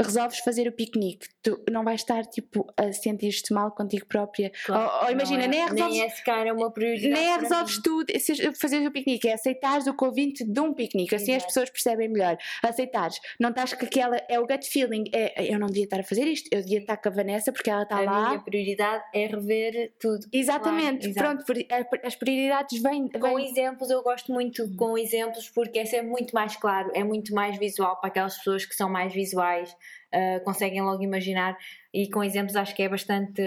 resolves 0.00 0.38
fazer 0.40 0.66
o 0.68 0.72
piquenique. 0.72 1.26
Tu 1.42 1.62
não 1.70 1.84
vais 1.84 2.00
estar 2.00 2.24
tipo 2.26 2.66
a 2.76 2.92
sentir-te 2.92 3.52
mal 3.52 3.70
contigo 3.72 4.06
própria. 4.06 4.50
Claro, 4.64 4.90
ou, 4.98 5.04
ou 5.06 5.10
imagina, 5.10 5.38
não 5.38 5.44
é, 5.44 5.48
nem 5.48 5.60
é 5.60 5.64
resolves. 5.66 5.96
nem 5.96 6.02
é 6.02 6.08
sequer 6.08 6.52
uma 6.52 6.70
prioridade. 6.70 7.12
Nem 7.12 7.28
é 7.32 7.36
resolves 7.38 7.76
mim. 7.76 7.82
tu 7.82 8.04
se- 8.20 8.54
fazer 8.54 8.86
o 8.86 8.90
piquenique, 8.92 9.28
é 9.28 9.34
aceitares 9.34 9.86
o 9.86 9.94
convite 9.94 10.44
de 10.44 10.60
um 10.60 10.72
piquenique, 10.72 11.14
assim 11.14 11.32
as 11.32 11.36
Exato. 11.38 11.46
pessoas 11.48 11.70
percebem 11.70 12.08
melhor. 12.08 12.36
Aceitares, 12.62 13.18
não 13.38 13.50
estás 13.50 13.74
com 13.74 13.84
aquela, 13.84 14.16
é 14.28 14.38
o 14.40 14.46
gut 14.46 14.68
feeling, 14.68 15.04
é 15.12 15.52
eu 15.52 15.58
não 15.58 15.66
devia 15.66 15.84
estar 15.84 16.00
a 16.00 16.04
fazer 16.04 16.24
isto, 16.26 16.48
eu 16.52 16.62
devia 16.62 16.78
estar 16.78 16.96
com 16.96 17.08
a 17.08 17.12
Vanessa 17.12 17.52
porque 17.52 17.70
ela 17.70 17.82
está 17.82 17.98
A 17.98 18.02
lá. 18.02 18.28
minha 18.28 18.40
prioridade 18.40 19.02
é 19.14 19.26
rever 19.26 19.92
tudo. 20.00 20.26
Exatamente, 20.32 21.12
Claro, 21.12 21.38
pronto, 21.44 21.60
a- 21.70 22.06
as 22.06 22.14
prioridades 22.16 22.80
vêm. 22.82 23.08
Com 23.08 23.34
vêm- 23.36 23.50
exemplos, 23.50 23.90
eu 23.90 24.02
gosto 24.02 24.32
muito 24.32 24.74
com 24.76 24.96
exemplos 24.96 25.48
porque 25.50 25.78
é 25.78 25.84
sempre 25.84 26.08
muito 26.08 26.32
mais 26.34 26.56
claro, 26.56 26.90
é 26.94 27.02
muito 27.04 27.34
mais 27.34 27.58
visual 27.58 27.98
para 28.00 28.08
aquelas 28.08 28.36
pessoas 28.36 28.64
que 28.64 28.74
são 28.74 28.88
mais 28.88 29.12
visuais, 29.12 29.74
ah, 30.12 30.40
conseguem 30.44 30.82
logo 30.82 31.02
imaginar 31.02 31.56
e 31.92 32.08
com 32.10 32.22
exemplos 32.22 32.56
acho 32.56 32.74
que 32.74 32.82
é 32.82 32.88
bastante, 32.88 33.42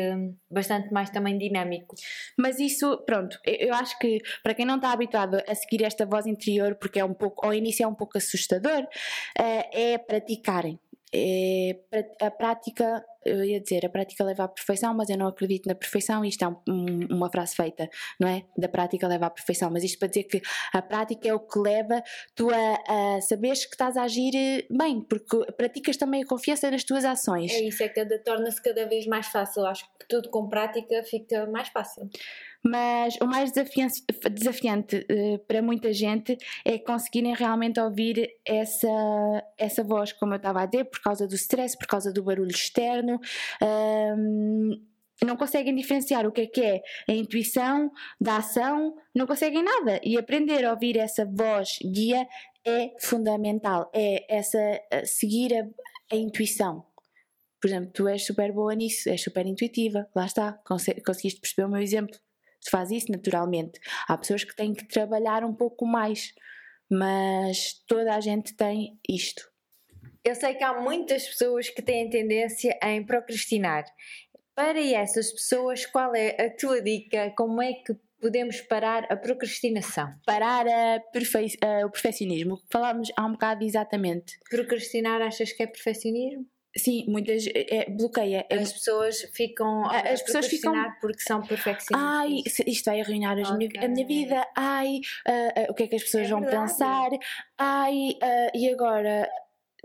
bastante 0.49 0.91
mais 0.93 1.09
também 1.09 1.37
dinâmico. 1.37 1.95
Mas 2.37 2.59
isso, 2.59 2.97
pronto, 3.05 3.39
eu 3.45 3.73
acho 3.73 3.97
que 3.99 4.19
para 4.43 4.53
quem 4.53 4.65
não 4.65 4.75
está 4.75 4.91
habituado 4.91 5.41
a 5.47 5.55
seguir 5.55 5.83
esta 5.83 6.05
voz 6.05 6.25
interior, 6.25 6.75
porque 6.75 6.99
é 6.99 7.05
um 7.05 7.13
pouco, 7.13 7.45
ao 7.45 7.53
início 7.53 7.83
é 7.83 7.87
um 7.87 7.95
pouco 7.95 8.17
assustador, 8.17 8.87
eh, 9.37 9.93
é 9.93 9.97
praticarem. 9.97 10.79
É, 11.13 11.79
a 12.21 12.29
prática, 12.29 13.05
eu 13.25 13.43
ia 13.43 13.59
dizer, 13.59 13.85
a 13.85 13.89
prática 13.89 14.23
leva 14.23 14.43
à 14.43 14.47
perfeição, 14.47 14.93
mas 14.93 15.09
eu 15.09 15.17
não 15.17 15.27
acredito 15.27 15.65
na 15.67 15.75
perfeição. 15.75 16.23
Isto 16.23 16.45
é 16.45 16.47
um- 16.47 16.57
um- 16.69 17.07
uma 17.15 17.29
frase 17.29 17.55
feita, 17.55 17.89
não 18.19 18.27
é? 18.27 18.43
Da 18.57 18.69
prática 18.69 19.07
leva 19.07 19.25
à 19.25 19.29
perfeição. 19.29 19.69
Mas 19.71 19.83
isto 19.83 19.97
para 19.99 20.07
dizer 20.07 20.23
que 20.23 20.41
a 20.73 20.81
prática 20.81 21.27
é 21.27 21.33
o 21.33 21.39
que 21.39 21.57
leva 21.59 22.01
tu 22.35 22.49
a, 22.49 23.15
a 23.17 23.21
saberes 23.21 23.65
que 23.65 23.73
estás 23.73 23.97
a 23.97 24.03
agir 24.03 24.35
eh, 24.35 24.65
bem, 24.69 25.01
porque 25.01 25.51
praticas 25.53 25.97
também 25.97 26.23
a 26.23 26.25
confiança 26.25 26.69
nas 26.69 26.83
tuas 26.83 27.03
ações. 27.05 27.51
É 27.51 27.61
isso, 27.61 27.81
é 27.83 27.89
que 27.89 28.05
torna-se 28.19 28.61
cada 28.61 28.85
vez 28.87 29.05
mais 29.07 29.27
fácil. 29.27 29.65
Acho 29.65 29.85
que 29.99 30.07
tudo 30.07 30.29
com 30.29 30.47
prática 30.47 31.03
fica 31.03 31.45
mais 31.47 31.69
fácil. 31.69 32.09
Mas 32.67 33.15
o 33.21 33.27
mais 33.27 33.51
desafiante, 33.51 34.03
desafiante 34.31 35.05
eh, 35.07 35.37
para 35.47 35.61
muita 35.61 35.93
gente 35.93 36.35
é 36.65 36.79
conseguirem 36.79 37.35
realmente 37.35 37.79
ouvir 37.79 38.27
essa, 38.43 38.87
essa 39.57 39.83
voz, 39.83 40.11
como 40.13 40.33
eu 40.33 40.37
estava 40.37 40.61
a 40.63 40.65
dizer, 40.65 40.85
por 40.85 40.99
causa 41.01 41.27
do 41.27 41.35
stress, 41.35 41.77
por 41.77 41.87
causa 41.87 42.11
do 42.11 42.23
barulho 42.23 42.49
externo. 42.51 43.19
ahm, 43.61 44.71
não 45.23 45.37
conseguem 45.37 45.73
diferenciar 45.75 46.25
o 46.27 46.31
que 46.31 46.41
é 46.41 46.47
que 46.47 46.61
é 46.61 46.81
a 47.07 47.13
intuição 47.13 47.89
da 48.19 48.37
ação, 48.37 48.95
não 49.15 49.25
conseguem 49.25 49.63
nada. 49.63 49.99
E 50.03 50.17
aprender 50.17 50.65
a 50.65 50.71
ouvir 50.73 50.97
essa 50.97 51.25
voz 51.25 51.77
guia 51.83 52.27
é 52.65 52.91
fundamental. 52.99 53.89
É 53.93 54.25
essa 54.35 54.59
seguir 55.05 55.53
a, 55.55 55.67
a 56.13 56.17
intuição. 56.17 56.83
Por 57.61 57.67
exemplo, 57.69 57.91
tu 57.93 58.07
és 58.07 58.25
super 58.25 58.51
boa 58.51 58.75
nisso, 58.75 59.09
és 59.09 59.21
super 59.23 59.45
intuitiva, 59.45 60.07
lá 60.15 60.25
está, 60.25 60.53
conse- 60.65 61.01
conseguiste 61.01 61.39
perceber 61.41 61.65
o 61.67 61.71
meu 61.71 61.81
exemplo. 61.81 62.17
Tu 62.65 62.71
fazes 62.71 63.03
isso 63.03 63.11
naturalmente. 63.11 63.79
Há 64.07 64.17
pessoas 64.17 64.43
que 64.43 64.55
têm 64.55 64.73
que 64.73 64.87
trabalhar 64.87 65.43
um 65.43 65.53
pouco 65.53 65.85
mais, 65.85 66.33
mas 66.89 67.73
toda 67.87 68.15
a 68.15 68.19
gente 68.19 68.55
tem 68.55 68.97
isto. 69.07 69.43
Eu 70.23 70.33
sei 70.35 70.55
que 70.55 70.63
há 70.63 70.79
muitas 70.81 71.27
pessoas 71.27 71.69
que 71.69 71.81
têm 71.81 72.09
tendência 72.09 72.77
em 72.83 73.05
procrastinar. 73.05 73.85
Para 74.55 74.79
essas 74.81 75.31
pessoas, 75.31 75.85
qual 75.85 76.15
é 76.15 76.29
a 76.43 76.55
tua 76.55 76.81
dica? 76.81 77.31
Como 77.37 77.61
é 77.61 77.73
que 77.73 77.93
podemos 78.19 78.61
parar 78.61 79.03
a 79.11 79.15
procrastinação? 79.15 80.07
Parar 80.25 80.65
a 80.67 80.99
perfe- 81.11 81.57
o 81.85 81.89
perfeccionismo, 81.91 82.57
falámos 82.71 83.11
há 83.15 83.25
um 83.25 83.33
bocado 83.33 83.63
exatamente. 83.63 84.33
Procrastinar 84.49 85.21
achas 85.21 85.51
que 85.51 85.61
é 85.61 85.67
perfeccionismo? 85.67 86.45
Sim, 86.77 87.05
muitas. 87.07 87.45
É, 87.47 87.89
bloqueia. 87.89 88.45
É- 88.49 88.55
As 88.57 88.73
pessoas 88.73 89.21
ficam 89.33 89.85
a, 89.85 89.99
As 89.99 90.21
pessoas 90.21 90.47
ficam- 90.47 90.73
porque 90.99 91.21
são 91.21 91.41
perfeccionistas. 91.41 91.93
Ai, 91.93 92.41
isto 92.67 92.85
vai 92.85 92.99
arruinar 93.01 93.37
as 93.39 93.49
minha- 93.57 93.69
a 93.81 93.87
minha 93.87 94.05
vida. 94.05 94.45
Ai, 94.57 94.99
ah, 95.25 95.53
ah, 95.55 95.65
o 95.69 95.73
que 95.73 95.83
é 95.83 95.87
que 95.87 95.95
as 95.95 96.03
pessoas 96.03 96.27
É 96.27 96.29
vão 96.31 96.41
verdade. 96.41 96.61
pensar? 96.71 97.09
Ai, 97.57 98.17
ah, 98.21 98.51
e 98.53 98.69
agora? 98.69 99.29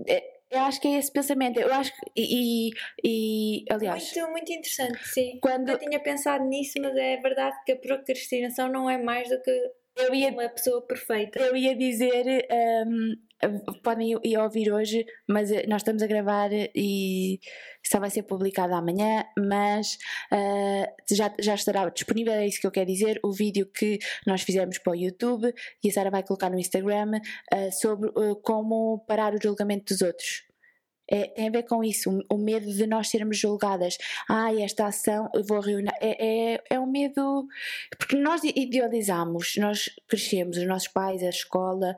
É, 0.09 0.41
Eu 0.53 0.63
acho 0.63 0.81
que 0.81 0.89
é 0.89 0.99
esse 0.99 1.13
pensamento. 1.13 1.61
Eu 1.61 1.73
acho 1.73 1.93
que. 1.95 2.11
E, 2.17 2.71
e- 3.05 3.65
aliás, 3.71 4.13
Muito, 4.17 4.31
muito 4.33 4.53
interessante, 4.53 4.99
sim. 5.09 5.39
quando 5.41 5.69
Eu 5.69 5.79
tinha 5.79 6.01
pensado 6.01 6.43
nisso, 6.45 6.73
mas 6.81 6.97
é 6.97 7.19
verdade 7.19 7.57
que 7.65 7.71
a 7.71 7.77
procrastinação 7.77 8.67
não 8.69 8.91
é 8.91 8.99
mais 8.99 9.29
do 9.29 9.41
que 9.41 9.51
eu 9.97 10.13
ia 10.13 10.31
uma 10.31 10.49
pessoa 10.49 10.85
perfeita. 10.85 11.39
Eu 11.39 11.55
ia 11.57 11.77
dizer, 11.77 12.49
hum, 12.85 13.15
podem 13.83 14.19
ir 14.23 14.39
ouvir 14.39 14.73
hoje, 14.73 15.05
mas 15.29 15.51
eh, 15.51 15.65
nós 15.67 15.83
estamos 15.83 16.03
a 16.03 16.07
gravar 16.07 16.51
e 16.53 17.41
só 17.85 17.99
vai 17.99 18.11
ser 18.11 18.25
publicado 18.25 18.75
amanhã, 18.75 19.25
mas 19.39 19.99
ah, 20.31 20.87
já, 21.11 21.33
já 21.41 21.55
estará 21.55 21.89
disponível, 21.89 22.33
é 22.35 22.47
isso 22.47 22.61
que 22.61 22.67
eu 22.67 22.71
quero 22.71 22.87
dizer, 22.87 23.19
o 23.25 23.33
vídeo 23.33 23.67
que 23.67 23.99
nós 24.27 24.43
fizemos 24.43 24.79
para 24.79 24.93
o 24.93 24.97
YouTube 24.97 25.53
e 25.83 25.89
a 25.89 25.93
Sara 25.93 26.11
vai 26.11 26.23
colocar 26.23 26.51
no 26.51 26.59
Instagram 26.59 27.13
ah, 27.53 27.71
sobre 27.71 28.11
ah, 28.11 28.35
como 28.43 29.05
parar 29.07 29.35
o 29.35 29.43
julgamento 29.43 29.95
dos 29.95 30.03
outros. 30.03 30.51
É, 31.13 31.27
tem 31.27 31.49
a 31.49 31.51
ver 31.51 31.65
com 31.65 31.83
isso, 31.83 32.09
o, 32.31 32.39
medo 32.39 32.73
de 32.73 32.87
nós 32.87 33.09
sermos 33.09 33.37
julgadas. 33.37 33.99
Ai, 34.29 34.63
esta 34.63 34.87
ação, 34.87 35.29
eu 35.35 35.43
vou 35.43 35.59
reunir. 35.59 35.91
É, 36.01 36.55
é, 36.55 36.63
é 36.71 36.79
um 36.79 36.87
medo. 36.87 37.49
Porque 37.99 38.17
nós 38.17 38.43
idealizamos, 38.45 39.57
nós 39.57 39.91
crescemos, 40.07 40.57
os 40.57 40.67
nossos 40.69 40.87
pais, 40.87 41.21
a 41.25 41.29
escola, 41.29 41.97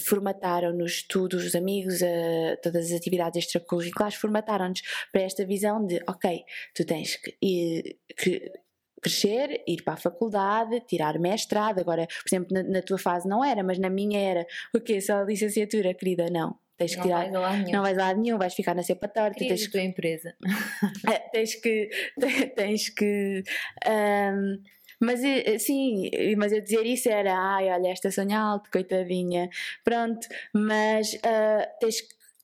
formataram-nos, 0.00 1.02
tudo, 1.02 1.36
os 1.36 1.54
amigos, 1.54 2.02
a- 2.02 2.56
todas 2.62 2.86
as 2.86 2.92
atividades 2.98 3.44
extracurriculares, 3.44 4.16
formataram-nos 4.16 4.80
para 5.12 5.22
esta 5.22 5.44
visão 5.44 5.84
de: 5.84 6.00
ok, 6.08 6.42
tu 6.74 6.84
tens 6.84 7.16
que, 7.16 7.36
ir, 7.42 7.96
que 8.16 8.52
crescer, 9.00 9.62
ir 9.66 9.82
para 9.84 9.94
a 9.94 9.96
faculdade, 9.96 10.80
tirar 10.86 11.18
mestrado. 11.18 11.78
Agora, 11.80 12.06
por 12.06 12.28
exemplo, 12.28 12.48
na, 12.52 12.62
na 12.62 12.82
tua 12.82 12.98
fase 12.98 13.28
não 13.28 13.44
era, 13.44 13.62
mas 13.62 13.78
na 13.78 13.88
minha 13.90 14.18
era: 14.20 14.46
o 14.74 14.80
quê? 14.80 15.00
Só 15.00 15.18
a 15.20 15.24
licenciatura, 15.24 15.94
querida? 15.94 16.28
Não. 16.30 16.58
Tens 16.76 16.92
que 16.92 16.98
Não 16.98 17.04
tirar. 17.06 17.30
vais. 17.32 17.70
Não 17.72 17.82
vais 17.82 17.96
lado 17.96 18.20
nenhum, 18.20 18.38
vais 18.38 18.54
ficar 18.54 18.72
na 18.72 18.84
cepa 18.84 19.08
torta, 19.08 19.34
Crias 19.34 19.58
tens 19.58 19.68
a 19.68 19.70
tua 19.72 19.82
empresa. 19.82 20.36
é, 21.12 21.18
tens 21.32 21.54
que 21.56 21.90
tens 22.54 22.88
que 22.90 23.42
ahm, 23.84 24.58
mas 25.00 25.22
eh, 25.22 25.58
sim, 25.58 26.10
mas 26.36 26.52
eu 26.52 26.60
dizer 26.60 26.84
isso 26.86 27.08
era 27.08 27.36
ai, 27.36 27.70
olha, 27.70 27.88
esta 27.88 28.10
sonha 28.10 28.38
alto, 28.40 28.70
coitadinha. 28.70 29.48
Pronto, 29.84 30.26
mas 30.52 31.18
ah, 31.24 31.68
tens 31.80 31.96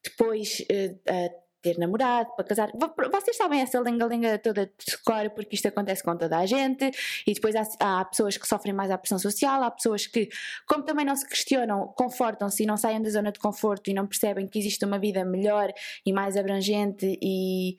depois 0.04 0.64
eh, 0.70 0.94
ah, 1.08 1.30
ter 1.62 1.78
namorado 1.78 2.28
para 2.36 2.44
casar, 2.44 2.70
Vo- 2.74 2.94
vocês 3.10 3.38
sabem 3.38 3.62
essa 3.62 3.80
lenga-lenga 3.80 4.38
toda 4.38 4.66
de 4.66 4.98
cor 5.02 5.30
porque 5.30 5.54
isto 5.56 5.66
acontece 5.66 6.02
com 6.04 6.14
toda 6.14 6.36
a 6.38 6.44
gente 6.44 6.90
e 7.26 7.32
depois 7.32 7.54
há, 7.56 7.62
há 7.80 8.04
pessoas 8.04 8.36
que 8.36 8.46
sofrem 8.46 8.74
mais 8.74 8.90
à 8.90 8.98
pressão 8.98 9.18
social, 9.18 9.62
há 9.62 9.70
pessoas 9.70 10.06
que 10.06 10.28
como 10.68 10.84
também 10.84 11.06
não 11.06 11.16
se 11.16 11.26
questionam, 11.26 11.86
confortam-se 11.96 12.62
e 12.62 12.66
não 12.66 12.76
saem 12.76 13.00
da 13.00 13.08
zona 13.08 13.32
de 13.32 13.38
conforto 13.38 13.88
e 13.90 13.94
não 13.94 14.06
percebem 14.06 14.46
que 14.46 14.58
existe 14.58 14.84
uma 14.84 14.98
vida 14.98 15.24
melhor 15.24 15.72
e 16.04 16.12
mais 16.12 16.36
abrangente 16.36 17.18
e 17.22 17.78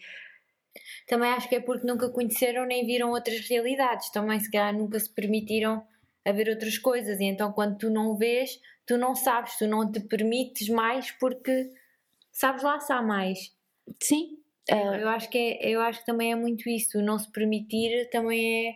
Também 1.08 1.30
acho 1.32 1.48
que 1.50 1.56
é 1.56 1.60
porque 1.60 1.86
nunca 1.88 2.10
conheceram 2.10 2.66
nem 2.66 2.86
viram 2.86 3.12
outras 3.12 3.48
realidades. 3.48 4.10
Também 4.12 4.40
se 4.40 4.50
calhar 4.52 4.74
nunca 4.74 5.00
se 5.00 5.10
permitiram 5.14 5.86
a 6.26 6.32
ver 6.32 6.50
outras 6.50 6.78
coisas. 6.78 7.20
E 7.20 7.26
então 7.26 7.52
quando 7.52 7.78
tu 7.78 7.90
não 7.90 8.16
vês, 8.18 8.60
tu 8.86 8.98
não 8.98 9.16
sabes, 9.16 9.58
tu 9.58 9.68
não 9.68 9.90
te 9.92 10.00
permites 10.02 10.70
mais 10.70 11.12
porque 11.12 11.70
sabes 12.32 12.64
lá 12.64 12.80
se 12.80 12.94
há 12.94 13.02
mais. 13.02 13.40
Sim. 14.02 14.40
Eu- 14.68 14.78
ah, 14.78 14.98
Eu 15.00 15.10
acho 15.10 15.30
que 15.30 15.38
é, 15.38 15.70
eu 15.70 15.82
acho 15.82 16.00
que 16.00 16.06
também 16.06 16.32
é 16.32 16.36
muito 16.36 16.70
isso. 16.70 17.02
Não 17.02 17.20
se 17.20 17.32
permitir 17.32 18.10
também 18.12 18.70
é 18.70 18.76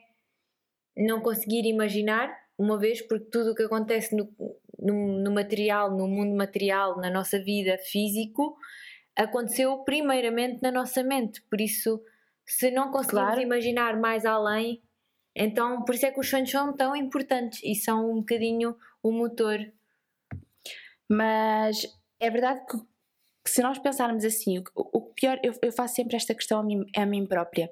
não 0.98 1.22
conseguir 1.22 1.66
imaginar, 1.66 2.30
uma 2.58 2.78
vez, 2.78 3.02
porque 3.02 3.30
tudo 3.32 3.52
o 3.52 3.56
que 3.56 3.64
acontece 3.64 4.16
no, 4.16 4.30
no, 4.78 5.20
no 5.24 5.32
material, 5.32 5.96
no 5.96 6.08
mundo 6.08 6.36
material, 6.36 6.98
na 6.98 7.10
nossa 7.10 7.40
vida 7.42 7.78
físico, 7.78 8.58
aconteceu 9.20 9.78
primeiramente 9.84 10.62
na 10.62 10.72
nossa 10.72 11.04
mente. 11.04 11.42
Por 11.44 11.62
isso, 11.62 12.04
se 12.46 12.72
não 12.72 12.92
conseguimos 12.92 13.38
Claro. 13.38 13.42
imaginar 13.42 14.00
mais 14.00 14.26
além, 14.26 14.82
então 15.36 15.84
por 15.86 15.96
isso 15.96 16.06
é 16.06 16.12
que 16.12 16.20
os 16.20 16.30
sonhos 16.30 16.52
são 16.52 16.76
tão 16.76 16.96
importantes 16.96 17.62
e 17.64 17.76
são 17.76 18.12
um 18.12 18.18
bocadinho 18.22 18.78
o 19.04 19.12
motor. 19.12 19.60
Mas 21.08 21.82
é 22.20 22.30
verdade 22.30 22.66
que, 22.66 22.78
se 23.50 23.62
nós 23.62 23.80
pensarmos 23.80 24.24
assim, 24.24 24.60
o, 24.60 24.64
o 24.76 25.02
pior, 25.14 25.40
eu, 25.44 25.54
eu 25.62 25.72
faço 25.72 25.96
sempre 25.96 26.16
esta 26.16 26.34
questão 26.36 26.60
a 26.60 26.64
mim, 26.64 26.86
a 26.96 27.06
mim 27.06 27.26
própria. 27.26 27.72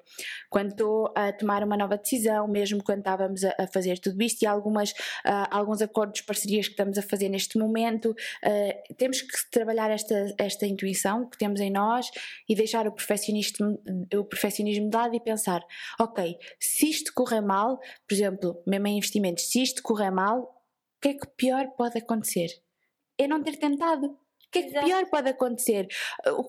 Quando 0.49 0.71
estou 0.71 1.13
a 1.15 1.31
tomar 1.31 1.63
uma 1.63 1.77
nova 1.77 1.97
decisão, 1.97 2.47
mesmo 2.47 2.83
quando 2.83 2.99
estávamos 2.99 3.43
a, 3.43 3.55
a 3.59 3.67
fazer 3.67 3.99
tudo 3.99 4.21
isto 4.21 4.41
e 4.41 4.45
algumas, 4.45 4.93
ah, 5.23 5.47
alguns 5.51 5.81
acordos, 5.81 6.21
parcerias 6.21 6.67
que 6.67 6.73
estamos 6.73 6.97
a 6.97 7.01
fazer 7.01 7.29
neste 7.29 7.57
momento, 7.57 8.15
ah, 8.43 8.93
temos 8.97 9.21
que 9.21 9.51
trabalhar 9.51 9.91
esta, 9.91 10.33
esta 10.37 10.65
intuição 10.65 11.29
que 11.29 11.37
temos 11.37 11.59
em 11.59 11.71
nós 11.71 12.09
e 12.49 12.55
deixar 12.55 12.87
o 12.87 12.91
perfeccionismo, 12.91 13.79
o 14.15 14.23
perfeccionismo 14.23 14.89
de 14.89 14.97
lado 14.97 15.15
e 15.15 15.19
pensar: 15.19 15.61
ok, 15.99 16.37
se 16.59 16.89
isto 16.89 17.13
correr 17.13 17.41
mal, 17.41 17.77
por 18.07 18.13
exemplo, 18.13 18.61
mesmo 18.65 18.87
em 18.87 18.97
investimentos, 18.97 19.49
se 19.49 19.61
isto 19.61 19.83
correr 19.83 20.11
mal, 20.11 20.39
o 20.41 21.01
que 21.01 21.09
é 21.09 21.13
que 21.13 21.27
pior 21.35 21.67
pode 21.77 21.97
acontecer? 21.99 22.49
é 23.17 23.27
não 23.27 23.41
ter 23.41 23.57
tentado. 23.57 24.15
O 24.57 24.61
que 24.61 24.67
é 24.67 24.69
que 24.69 24.69
Exato. 24.69 24.85
pior 24.85 25.05
pode 25.09 25.29
acontecer? 25.29 25.87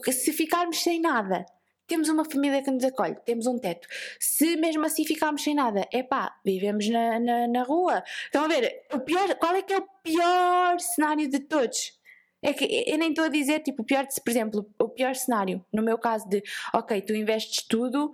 Que- 0.05 0.13
Se 0.13 0.33
ficarmos 0.33 0.83
sem 0.83 1.01
nada, 1.01 1.45
temos 1.87 2.09
uma 2.09 2.25
família 2.25 2.63
que 2.63 2.71
nos 2.71 2.85
acolhe, 2.85 3.17
temos 3.25 3.47
um 3.47 3.59
teto. 3.59 3.89
Se 4.21 4.57
mesmo 4.57 4.85
assim 4.85 5.05
ficarmos 5.05 5.43
sem 5.43 5.55
nada, 5.55 5.87
é 5.93 6.03
pá, 6.03 6.35
vivemos 6.45 6.89
na, 6.89 7.19
na, 7.19 7.49
na 7.49 7.63
rua. 7.63 8.03
Estão 8.27 8.45
a 8.45 8.49
ver? 8.49 8.83
O 8.93 9.01
pior, 9.01 9.35
qual 9.37 9.55
é 9.55 9.63
que 9.63 9.73
é 9.73 9.79
o 9.79 9.89
pior 10.03 10.79
cenário 10.81 11.29
de 11.29 11.39
todos? 11.41 11.97
É 12.41 12.53
que 12.53 12.85
eu 12.87 12.97
nem 12.99 13.09
estou 13.09 13.25
a 13.25 13.29
dizer, 13.29 13.61
tipo, 13.61 13.83
o 13.83 13.85
pior, 13.85 14.07
por 14.25 14.31
exemplo, 14.31 14.71
o 14.79 14.89
pior 14.89 15.13
cenário, 15.17 15.65
no 15.73 15.83
meu 15.83 15.99
caso 15.99 16.29
de, 16.29 16.41
ok, 16.73 17.01
tu 17.03 17.13
investes 17.13 17.65
tudo 17.67 18.13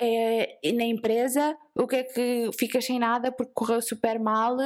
é, 0.00 0.58
na 0.74 0.84
empresa, 0.84 1.56
o 1.74 1.86
que 1.86 1.96
é 1.96 2.02
que 2.04 2.50
ficas 2.58 2.84
sem 2.84 2.98
nada 2.98 3.32
porque 3.32 3.52
correu 3.54 3.80
super 3.80 4.18
mal 4.18 4.56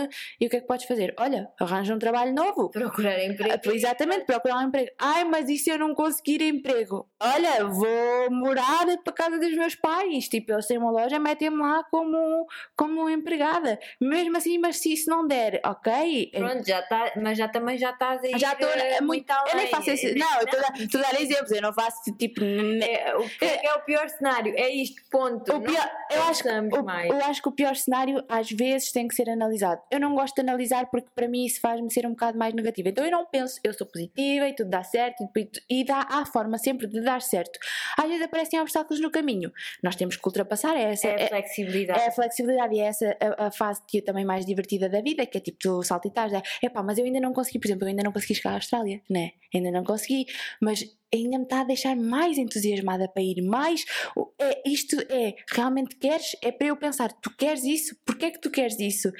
e 0.40 0.46
o 0.46 0.50
que 0.50 0.56
é 0.56 0.60
que 0.60 0.66
podes 0.66 0.86
fazer? 0.86 1.14
Olha, 1.18 1.48
arranja 1.60 1.94
um 1.94 1.98
trabalho 1.98 2.34
novo. 2.34 2.70
Procurar 2.70 3.22
emprego. 3.24 3.54
Ah, 3.54 3.72
Exatamente, 3.74 4.24
procurar 4.24 4.58
um 4.58 4.68
emprego. 4.68 4.90
Ai, 4.98 5.24
mas 5.24 5.48
e 5.48 5.56
se 5.58 5.70
eu 5.70 5.78
não 5.78 5.94
conseguir 5.94 6.42
emprego? 6.42 7.08
Olha, 7.20 7.64
vou 7.64 8.30
morar 8.30 8.84
para 9.04 9.12
casa 9.12 9.38
dos 9.38 9.54
meus 9.56 9.74
pais. 9.74 10.28
Tipo, 10.28 10.52
eles 10.52 10.66
têm 10.66 10.78
uma 10.78 10.90
loja, 10.90 11.18
metem-me 11.18 11.58
lá 11.62 11.84
como, 11.90 12.46
como 12.76 13.08
empregada. 13.08 13.78
Mesmo 14.00 14.36
assim, 14.36 14.58
mas 14.58 14.78
se 14.78 14.92
isso 14.92 15.08
não 15.08 15.26
der, 15.26 15.60
ok? 15.64 16.30
Pronto, 16.34 16.66
já 16.66 16.82
tá, 16.82 17.12
mas 17.22 17.38
já 17.38 17.48
também 17.48 17.78
já 17.78 17.90
estás 17.90 18.22
a 18.22 18.26
ir 18.28 18.38
Já 18.38 18.52
estou 18.52 18.68
eh, 18.68 19.00
muito. 19.00 19.30
além. 19.30 19.52
Eu 19.52 19.56
nem 19.58 19.66
faço 19.68 19.90
isso. 19.90 20.18
Não, 20.18 20.40
estou 20.40 21.00
a 21.00 21.02
dar- 21.12 21.20
exemplos. 21.20 21.50
Eu 21.52 21.62
não 21.62 21.72
faço 21.72 22.02
tipo. 22.16 22.42
É, 22.42 23.16
o 23.16 23.28
que 23.28 23.44
é, 23.44 23.66
é 23.66 23.72
o 23.74 23.80
pior 23.82 24.08
cenário? 24.08 24.52
É 24.56 24.70
isto, 24.82 25.02
ponto. 25.10 25.54
O 25.56 25.60
pior, 25.60 25.90
eu, 26.10 26.22
acho 26.24 26.42
que, 26.42 26.48
o- 26.48 26.90
eu 27.06 27.24
acho 27.24 27.42
que 27.42 27.48
o 27.48 27.52
pior 27.52 27.76
cenário 27.76 28.24
às 28.28 28.50
vezes 28.50 28.92
tem 28.92 29.06
que 29.08 29.14
ser 29.14 29.28
analisado. 29.30 29.80
Eu 29.90 30.00
não 30.00 30.14
gosto 30.14 30.34
de 30.34 30.40
analisar 30.42 30.86
porque 30.90 31.08
para 31.14 31.28
mim 31.28 31.44
isso 31.44 31.60
faz-me 31.60 31.92
ser 31.92 32.06
um 32.06 32.10
bocado 32.10 32.38
mais 32.38 32.54
negativa. 32.54 32.88
Então 32.88 33.04
eu 33.04 33.10
não 33.10 33.26
penso, 33.26 33.60
eu 33.64 33.72
sou 33.72 33.86
positiva 33.86 34.48
e 34.48 34.54
tudo 34.54 34.70
dá 34.70 34.82
certo 34.82 35.28
e, 35.36 35.80
e 35.80 35.84
dá 35.84 36.06
há 36.08 36.24
forma 36.26 36.58
sempre 36.58 36.86
de 36.86 37.00
dar 37.00 37.22
certo. 37.22 37.58
Às 37.98 38.06
vezes 38.08 38.22
aparecem 38.24 38.60
obstáculos 38.60 39.00
no 39.00 39.10
caminho. 39.10 39.52
Nós 39.82 39.96
temos 39.96 40.16
que 40.16 40.26
ultrapassar 40.26 40.76
essa. 40.76 41.08
é 41.08 41.14
a 41.14 41.20
é- 41.20 41.28
flexibilidade. 41.28 42.00
é 42.00 42.06
a 42.08 42.10
flexibilidade 42.12 42.74
e 42.74 42.80
é 42.80 42.84
essa 42.86 43.16
a, 43.38 43.46
a 43.46 43.50
fase 43.50 43.80
que 43.86 43.98
é 43.98 44.02
também 44.02 44.24
mais 44.24 44.44
divertida 44.46 44.88
da 44.88 45.00
vida, 45.00 45.26
que 45.26 45.38
é 45.38 45.40
tipo 45.40 45.58
tu 45.60 45.82
saltitares, 45.82 46.32
é 46.34 46.42
epá, 46.66 46.82
mas 46.82 46.98
eu 46.98 47.04
ainda 47.04 47.20
não 47.20 47.32
consegui, 47.32 47.58
por 47.58 47.66
exemplo, 47.66 47.84
eu 47.84 47.88
ainda 47.88 48.02
não 48.02 48.12
consegui 48.12 48.34
chegar 48.34 48.50
à 48.50 48.54
Austrália, 48.54 49.00
né? 49.10 49.32
Ainda 49.54 49.70
não 49.70 49.84
consegui, 49.84 50.26
mas 50.60 50.84
ainda 51.16 51.38
me 51.38 51.44
está 51.44 51.60
a 51.60 51.64
deixar 51.64 51.96
mais 51.96 52.38
entusiasmada 52.38 53.08
para 53.08 53.22
ir 53.22 53.42
mais. 53.42 53.84
É, 54.38 54.62
isto 54.68 54.96
é, 55.10 55.34
realmente 55.50 55.96
queres? 55.96 56.36
É 56.42 56.52
para 56.52 56.68
eu 56.68 56.76
pensar, 56.76 57.12
tu 57.12 57.34
queres 57.36 57.64
isso? 57.64 57.96
Porquê 58.04 58.26
é 58.26 58.30
que 58.30 58.40
tu 58.40 58.50
queres 58.50 58.78
isso? 58.78 59.10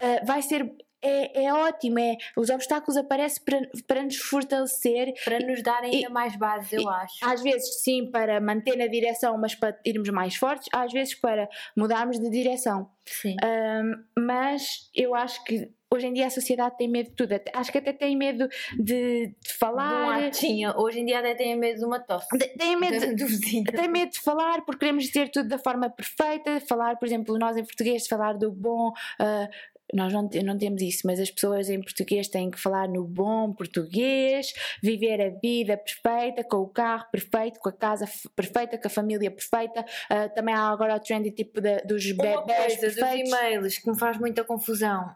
Ah, 0.00 0.20
vai 0.24 0.42
ser. 0.42 0.70
É, 1.02 1.44
é 1.44 1.54
ótimo, 1.54 1.98
é, 1.98 2.14
os 2.36 2.50
obstáculos 2.50 2.94
aparecem 2.98 3.42
para, 3.42 3.58
para 3.86 4.02
nos 4.02 4.16
fortalecer 4.16 5.14
Para 5.24 5.38
nos 5.38 5.62
dar 5.62 5.82
ainda 5.82 5.96
e- 5.96 6.08
mais 6.10 6.36
bases, 6.36 6.74
eu 6.74 6.86
acho. 6.90 7.14
às 7.24 7.42
vezes 7.42 7.82
sim 7.82 8.10
para 8.10 8.38
manter 8.38 8.76
na 8.76 8.86
direção, 8.86 9.38
mas 9.38 9.54
para 9.54 9.78
irmos 9.86 10.10
mais 10.10 10.36
fortes, 10.36 10.68
às 10.70 10.92
vezes 10.92 11.14
para 11.14 11.48
mudarmos 11.74 12.20
de 12.20 12.28
direção. 12.28 12.90
Sim. 13.06 13.34
Um, 13.42 14.22
mas 14.26 14.90
eu 14.94 15.14
acho 15.14 15.42
que 15.44 15.70
hoje 15.92 16.06
em 16.06 16.12
dia 16.12 16.26
a 16.26 16.30
sociedade 16.30 16.76
tem 16.76 16.88
medo 16.88 17.10
de 17.10 17.16
tudo. 17.16 17.34
Acho 17.52 17.72
que 17.72 17.78
até 17.78 17.92
tem 17.92 18.16
medo 18.16 18.48
de, 18.78 18.82
de 18.84 19.26
De 19.42 19.52
falar. 19.58 20.20
latinha. 20.20 20.72
Hoje 20.76 21.00
em 21.00 21.04
dia 21.04 21.18
até 21.18 21.34
têm 21.34 21.56
medo 21.56 21.78
de 21.80 21.84
uma 21.84 21.98
tosse. 21.98 22.26
de- 22.38 22.48
tem 22.56 22.76
medo 22.78 22.98
de, 23.00 23.14
do 23.16 23.26
vizinho. 23.26 23.64
tem 23.64 23.88
medo 23.88 24.12
de 24.12 24.20
falar 24.20 24.62
porque 24.64 24.80
queremos 24.80 25.04
dizer 25.04 25.30
tudo 25.30 25.48
da 25.48 25.58
forma 25.58 25.90
perfeita. 25.90 26.60
Falar, 26.60 26.96
por 26.96 27.06
exemplo, 27.06 27.36
nós 27.38 27.56
em 27.56 27.64
português, 27.64 28.06
falar 28.06 28.34
do 28.34 28.50
bom. 28.52 28.92
ah, 29.18 29.48
nós 29.92 30.12
não, 30.12 30.30
não 30.44 30.56
temos 30.56 30.80
isso, 30.82 31.00
mas 31.04 31.18
as 31.18 31.32
pessoas 31.32 31.68
em 31.68 31.80
português 31.82 32.28
têm 32.28 32.48
que 32.48 32.60
falar 32.60 32.86
no 32.88 33.02
bom 33.02 33.52
português, 33.52 34.52
viver 34.80 35.20
a 35.20 35.30
vida 35.30 35.76
perfeita, 35.76 36.44
com 36.44 36.58
o 36.58 36.68
carro 36.68 37.06
perfeito, 37.10 37.58
com 37.58 37.68
a 37.68 37.72
casa 37.72 38.08
perfeita, 38.36 38.78
com 38.78 38.86
a 38.86 38.90
família 38.90 39.28
perfeita. 39.32 39.84
Ah, 40.08 40.28
também 40.28 40.54
há 40.54 40.68
agora 40.68 40.94
o 40.94 41.00
trendy 41.00 41.32
tipo 41.32 41.60
de- 41.60 41.80
dos 41.82 42.08
Uma 42.12 42.22
bebés 42.22 42.76
coisa 42.76 42.86
dos 43.02 43.14
e-mails 43.14 43.78
que 43.78 43.90
me 43.90 43.98
faz 43.98 44.16
muita 44.16 44.44
confusão 44.44 45.10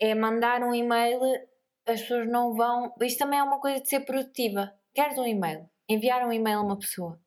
é 0.00 0.14
mandar 0.14 0.62
um 0.62 0.74
e-mail, 0.74 1.20
as 1.86 2.00
pessoas 2.02 2.28
não 2.28 2.54
vão. 2.54 2.94
Isto 3.00 3.18
também 3.18 3.38
é 3.38 3.42
uma 3.42 3.60
coisa 3.60 3.80
de 3.80 3.88
ser 3.88 4.00
produtiva. 4.00 4.72
Queres 4.94 5.18
um 5.18 5.26
e-mail? 5.26 5.68
Enviar 5.88 6.26
um 6.26 6.32
e-mail 6.32 6.58
a 6.58 6.62
uma 6.62 6.78
pessoa. 6.78 7.20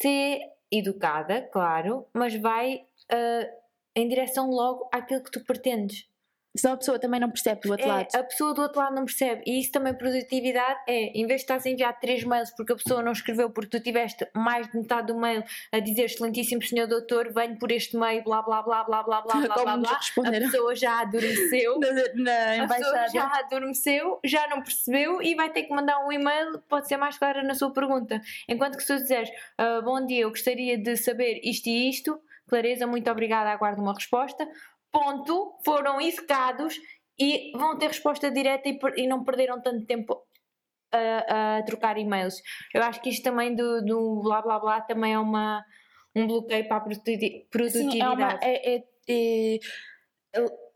Ser 0.00 0.40
educada, 0.70 1.42
claro, 1.52 2.06
mas 2.12 2.34
vai 2.34 2.86
ah, 3.10 3.50
em 3.94 4.08
direção 4.08 4.50
logo 4.50 4.88
àquilo 4.92 5.22
que 5.22 5.30
tu 5.30 5.44
pretendes. 5.44 6.08
Senão 6.56 6.74
a 6.74 6.78
pessoa 6.78 6.98
também 6.98 7.20
não 7.20 7.30
percebe 7.30 7.60
do 7.62 7.70
outro 7.70 7.84
É, 7.86 7.88
lado. 7.88 8.08
a 8.14 8.22
pessoa 8.22 8.54
do 8.54 8.62
outro 8.62 8.78
lado 8.80 8.94
não 8.94 9.04
percebe. 9.04 9.42
E 9.46 9.60
isso 9.60 9.72
também, 9.72 9.92
produtividade, 9.94 10.80
é 10.88 11.06
em 11.18 11.26
vez 11.26 11.40
de 11.40 11.44
estás 11.44 11.66
a 11.66 11.70
enviar 11.70 11.98
três 12.00 12.24
mails 12.24 12.50
porque 12.56 12.72
a 12.72 12.76
pessoa 12.76 13.02
não 13.02 13.12
escreveu, 13.12 13.50
porque 13.50 13.78
tu 13.78 13.82
tiveste 13.82 14.26
mais 14.34 14.66
de 14.70 14.76
metade 14.78 15.08
do 15.08 15.18
mail 15.18 15.42
a 15.72 15.78
dizer 15.80 16.04
excelentíssimo 16.04 16.62
senhor 16.62 16.86
doutor, 16.86 17.32
venho 17.32 17.58
por 17.58 17.70
este 17.70 17.96
meio, 17.96 18.22
blá 18.24 18.42
blá 18.42 18.62
blá 18.62 18.84
blá 18.84 19.02
blá 19.02 19.20
blá 19.22 19.34
blá 19.46 19.76
blá. 19.76 19.98
A 20.26 20.30
pessoa 20.30 20.74
já 20.74 21.00
adormeceu. 21.00 21.78
na, 22.14 22.56
na 22.58 22.64
A 22.64 22.68
pessoa 22.68 23.08
já 23.08 23.38
adormeceu, 23.38 24.20
já 24.24 24.48
não 24.48 24.62
percebeu 24.62 25.20
e 25.22 25.34
vai 25.34 25.50
ter 25.50 25.64
que 25.64 25.74
mandar 25.74 26.04
um 26.06 26.12
e-mail 26.12 26.58
pode 26.68 26.88
ser 26.88 26.96
mais 26.96 27.18
clara 27.18 27.42
na 27.42 27.54
sua 27.54 27.72
pergunta. 27.72 28.20
Enquanto 28.48 28.76
que 28.76 28.82
se 28.82 28.94
tu 28.94 29.00
disseres 29.00 29.30
"Ah, 29.58 29.80
bom 29.82 30.04
dia, 30.06 30.22
eu 30.22 30.30
gostaria 30.30 30.78
de 30.78 30.96
saber 30.96 31.40
isto 31.44 31.66
e 31.68 31.88
isto, 31.90 32.20
clareza, 32.48 32.86
muito 32.86 33.10
obrigada, 33.10 33.50
aguardo 33.50 33.80
uma 33.82 33.94
resposta. 33.94 34.46
Ponto, 34.98 35.58
foram 35.64 36.00
execados 36.00 36.74
e 37.18 37.52
vão 37.56 37.76
ter 37.78 37.88
resposta 37.88 38.30
direta 38.30 38.68
e, 38.68 38.78
e 38.96 39.06
não 39.06 39.24
perderam 39.24 39.60
tanto 39.60 39.84
tempo 39.86 40.22
a, 40.92 41.58
a 41.58 41.62
trocar 41.64 41.98
e-mails. 41.98 42.40
Eu 42.74 42.82
acho 42.82 43.00
que 43.02 43.10
isto 43.10 43.22
também 43.22 43.54
do, 43.54 43.82
do 43.84 44.20
blá 44.22 44.40
blá 44.42 44.58
blá 44.58 44.80
também 44.80 45.12
é 45.12 45.18
uma, 45.18 45.64
um 46.14 46.26
bloqueio 46.26 46.66
para 46.66 46.76
a 46.78 46.80
produti- 46.80 47.46
produtividade. 47.50 47.92
Sim, 47.92 48.00
é 48.02 48.08
uma, 48.08 48.38
é, 48.42 48.74
é- 48.76 48.84
é- 49.08 49.58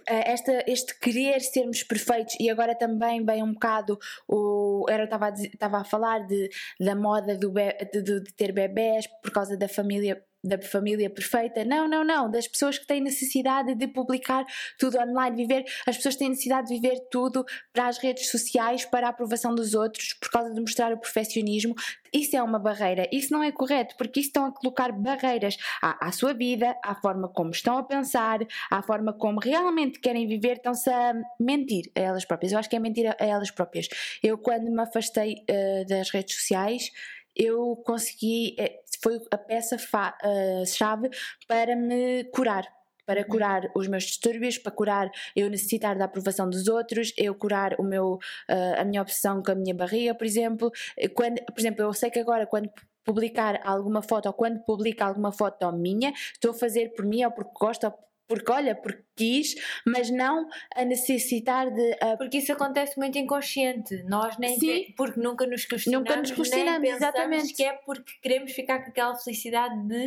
é- 0.09 0.33
esta, 0.33 0.65
este 0.67 0.99
querer 0.99 1.41
sermos 1.41 1.83
perfeitos 1.83 2.35
e 2.41 2.49
agora 2.51 2.75
também 2.75 3.25
vem 3.25 3.43
um 3.43 3.53
bocado 3.53 3.99
o 4.27 4.87
era 4.89 5.05
estava 5.05 5.27
a, 5.27 5.31
dizer- 5.31 5.51
estava 5.53 5.79
a 5.79 5.85
falar 5.85 6.21
de, 6.27 6.49
da 6.81 6.95
moda 6.97 7.37
do 7.37 7.51
be- 7.53 7.77
de- 7.93 8.03
de 8.03 8.33
ter 8.35 8.51
bebés 8.53 9.07
por 9.23 9.31
causa 9.31 9.57
da 9.59 9.69
família 9.69 10.23
da 10.43 10.61
família 10.61 11.11
perfeita, 11.11 11.65
não, 11.65 11.89
não, 11.89 12.05
não, 12.05 12.31
das 12.31 12.49
pessoas 12.49 12.79
que 12.79 12.87
têm 12.87 13.01
necessidade 13.01 13.75
de 13.75 13.87
publicar 13.89 14.45
tudo 14.79 14.99
online, 14.99 15.37
viver, 15.37 15.65
as 15.87 15.97
pessoas 15.97 16.17
têm 16.17 16.31
necessidade 16.31 16.69
de 16.69 16.75
viver 16.75 16.99
tudo 17.11 17.45
para 17.73 17.89
as 17.89 17.99
redes 17.99 18.31
sociais, 18.31 18.85
para 18.85 19.07
a 19.07 19.11
aprovação 19.11 19.55
dos 19.55 19.75
outros, 19.75 20.15
por 20.15 20.31
causa 20.31 20.53
de 20.53 20.61
mostrar 20.61 20.93
o 20.93 20.99
perfeccionismo, 20.99 21.75
isso 22.12 22.37
é 22.37 22.43
uma 22.43 22.59
barreira, 22.59 23.09
isso 23.12 23.33
não 23.33 23.43
é 23.43 23.53
correto, 23.53 23.95
porque 23.97 24.21
isso 24.21 24.31
estão 24.31 24.47
a 24.47 24.53
colocar 24.53 24.91
barreiras 24.93 25.57
à, 25.81 26.09
à 26.09 26.12
sua 26.12 26.33
vida, 26.35 26.77
à 26.85 26.95
forma 26.95 27.29
como 27.29 27.51
estão 27.51 27.79
a 27.79 27.83
pensar, 27.83 28.41
à 28.71 28.83
forma 28.83 29.12
como 29.12 29.39
realmente 29.41 30.01
querem 30.01 30.27
viver, 30.27 30.57
estão-se 30.57 30.91
a 30.91 31.15
mentir 31.39 31.91
a 31.95 32.01
elas 32.01 32.25
próprias. 32.25 32.53
Eu 32.53 32.59
acho 32.59 32.69
que 32.69 32.77
é 32.77 32.79
mentir 32.79 33.07
a, 33.07 33.17
a 33.19 33.27
elas 33.27 33.51
próprias. 33.51 33.89
Eu, 34.23 34.39
quando 34.39 34.71
me 34.71 34.83
afastei 34.83 35.37
eh, 35.47 35.85
das 35.85 36.11
redes 36.11 36.35
sociais, 36.35 36.91
eu 37.36 37.77
consegui, 37.86 38.57
eh, 38.59 38.81
foi 39.02 39.20
a 39.31 39.39
peça-chave 39.39 41.11
para 41.48 41.77
me 41.77 42.24
curar. 42.32 42.65
Para 43.07 43.24
curar 43.24 43.62
os 43.74 43.89
meus 43.89 44.05
distúrbios, 44.05 44.57
para 44.59 44.70
curar 44.70 45.11
eu 45.35 45.51
necessitar 45.51 45.98
da 45.98 46.05
aprovação 46.05 46.48
dos 46.48 46.69
outros, 46.69 47.12
eu 47.16 47.35
curar 47.35 47.74
o 47.81 47.82
meu, 47.82 48.19
eh, 48.48 48.74
a 48.81 48.85
minha 48.85 49.02
obsessão 49.02 49.43
com 49.43 49.51
a 49.51 49.55
minha 49.55 49.74
barriga, 49.74 50.15
por 50.15 50.24
exemplo. 50.27 50.70
Eh, 50.97 51.09
Quando, 51.09 51.43
por 51.44 51.59
exemplo, 51.59 51.82
eu 51.82 51.93
sei 51.93 52.11
que 52.11 52.20
agora, 52.20 52.47
quando 52.47 52.70
publicar 53.05 53.61
alguma 53.65 54.02
foto 54.02 54.27
ou 54.27 54.32
quando 54.32 54.61
publico 54.65 55.02
alguma 55.02 55.32
foto 55.32 55.73
minha, 55.73 56.12
estou 56.32 56.52
a 56.52 56.55
fazer 56.55 56.90
por 56.94 57.05
mim 57.05 57.24
ou 57.24 57.32
porque 57.32 57.51
gosto 57.59 57.85
ou 57.86 57.94
porque 58.31 58.52
olha, 58.52 58.77
porque 58.77 59.02
quis, 59.16 59.55
mas 59.85 60.09
não 60.09 60.48
a 60.77 60.85
necessitar 60.85 61.69
de. 61.70 61.90
Uh, 62.02 62.16
porque 62.16 62.39
isso 62.39 62.52
acontece 62.52 62.97
muito 62.97 63.19
inconsciente. 63.19 64.02
Nós 64.05 64.39
nem 64.39 64.57
Sim. 64.59 64.94
porque 64.97 65.19
nunca 65.20 65.44
nos 65.47 65.65
questionamos, 65.65 66.09
Nunca 66.09 66.20
nos 66.20 66.31
questionamos, 66.31 66.89
exatamente. 66.89 67.52
que 67.55 67.65
é 67.65 67.73
porque 67.85 68.12
queremos 68.23 68.52
ficar 68.52 68.85
com 68.85 68.90
aquela 68.90 69.16
felicidade 69.16 69.74
de 69.89 70.07